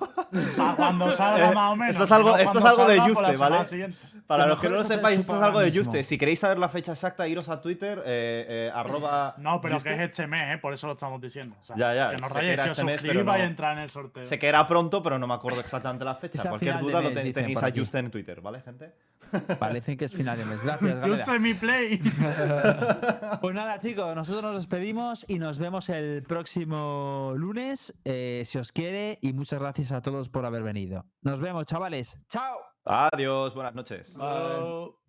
Para 0.56 0.76
cuando 0.76 1.10
salga 1.10 1.50
Eh, 1.50 1.54
más 1.54 1.70
o 1.72 1.76
menos. 1.76 1.90
esto 1.94 2.04
es 2.04 2.12
algo- 2.12 2.30
no, 2.30 2.36
esto 2.36 2.58
es 2.60 2.64
algo 2.64 2.86
de 2.86 2.96
salga, 2.96 3.14
pues 3.14 3.26
Juste, 3.28 3.36
¿vale? 3.50 3.64
siguiente. 3.64 3.98
Para 4.26 4.42
Lo 4.44 4.50
los 4.50 4.60
que 4.60 4.68
no 4.68 4.76
lo 4.76 4.84
sepáis, 4.84 5.18
esto 5.18 5.36
es 5.36 5.42
algo 5.42 5.58
de 5.58 5.72
Juste. 5.72 6.04
Si 6.04 6.16
queréis 6.16 6.38
saber 6.38 6.58
la 6.60 6.68
fecha 6.68 6.92
exacta, 6.92 7.26
iros 7.26 7.48
a 7.48 7.60
Twitter, 7.60 7.98
eh, 8.06 8.46
eh, 8.48 8.70
arroba. 8.72 9.34
No, 9.38 9.60
pero 9.60 9.74
Juste. 9.74 9.88
que 9.90 9.96
es 9.96 10.10
este 10.10 10.26
mes, 10.28 10.42
¿eh? 10.54 10.58
por 10.58 10.72
eso 10.72 10.86
lo 10.86 10.92
estamos 10.92 11.20
diciendo. 11.20 11.56
O 11.60 11.64
sea, 11.64 11.76
Ya, 11.76 11.92
ya, 11.94 12.10
Que 12.10 12.16
no 12.18 12.28
sé 12.28 12.34
que 12.34 12.40
rayéis, 12.40 12.58
este 12.60 12.70
os 12.70 12.78
mes, 12.84 12.84
pero 12.86 12.98
suscribís 13.14 13.26
vais 13.26 13.36
a 13.40 13.42
no- 13.44 13.50
entrar 13.50 13.72
en 13.76 13.82
el 13.82 13.90
sorteo. 13.90 14.24
Sé 14.24 14.38
que 14.38 14.46
era 14.46 14.64
pronto, 14.68 15.02
pero 15.02 15.18
no 15.18 15.26
me 15.26 15.34
acuerdo 15.34 15.58
exactamente 15.60 16.04
la 16.04 16.14
fecha. 16.14 16.48
Cualquier 16.48 16.78
duda 16.78 17.00
lo 17.02 17.12
ten- 17.12 17.32
tenéis 17.32 17.60
a. 17.60 17.72
Juste 17.74 17.98
en 17.98 18.10
Twitter, 18.12 18.40
¿vale, 18.40 18.60
gente? 18.60 18.92
Parece 19.58 19.96
que 19.96 20.04
es 20.04 20.14
final 20.14 20.38
de 20.38 20.44
mes. 20.44 20.62
Gracias, 20.62 21.00
Galera. 21.00 21.24
Juste 21.24 21.38
mi 21.40 21.54
play. 21.54 22.00
Pues 23.40 23.54
nada, 23.54 23.78
chicos, 23.78 24.14
nosotros 24.14 24.42
nos 24.42 24.56
despedimos 24.56 25.24
y 25.28 25.38
nos 25.38 25.58
vemos 25.58 25.88
el 25.90 26.22
próximo 26.28 27.32
lunes, 27.34 27.92
eh, 28.04 28.42
si 28.44 28.58
os 28.58 28.70
quiere, 28.70 29.18
y 29.20 29.32
muchas 29.32 29.58
gracias 29.58 29.90
a 29.90 30.00
todos 30.00 30.28
por 30.28 30.46
haber 30.46 30.62
venido. 30.62 31.04
Nos 31.22 31.40
vemos, 31.40 31.64
chavales. 31.64 32.16
¡Chao! 32.28 32.58
Adiós, 32.84 33.54
buenas 33.54 33.74
noches. 33.74 34.14
Bye. 34.16 35.07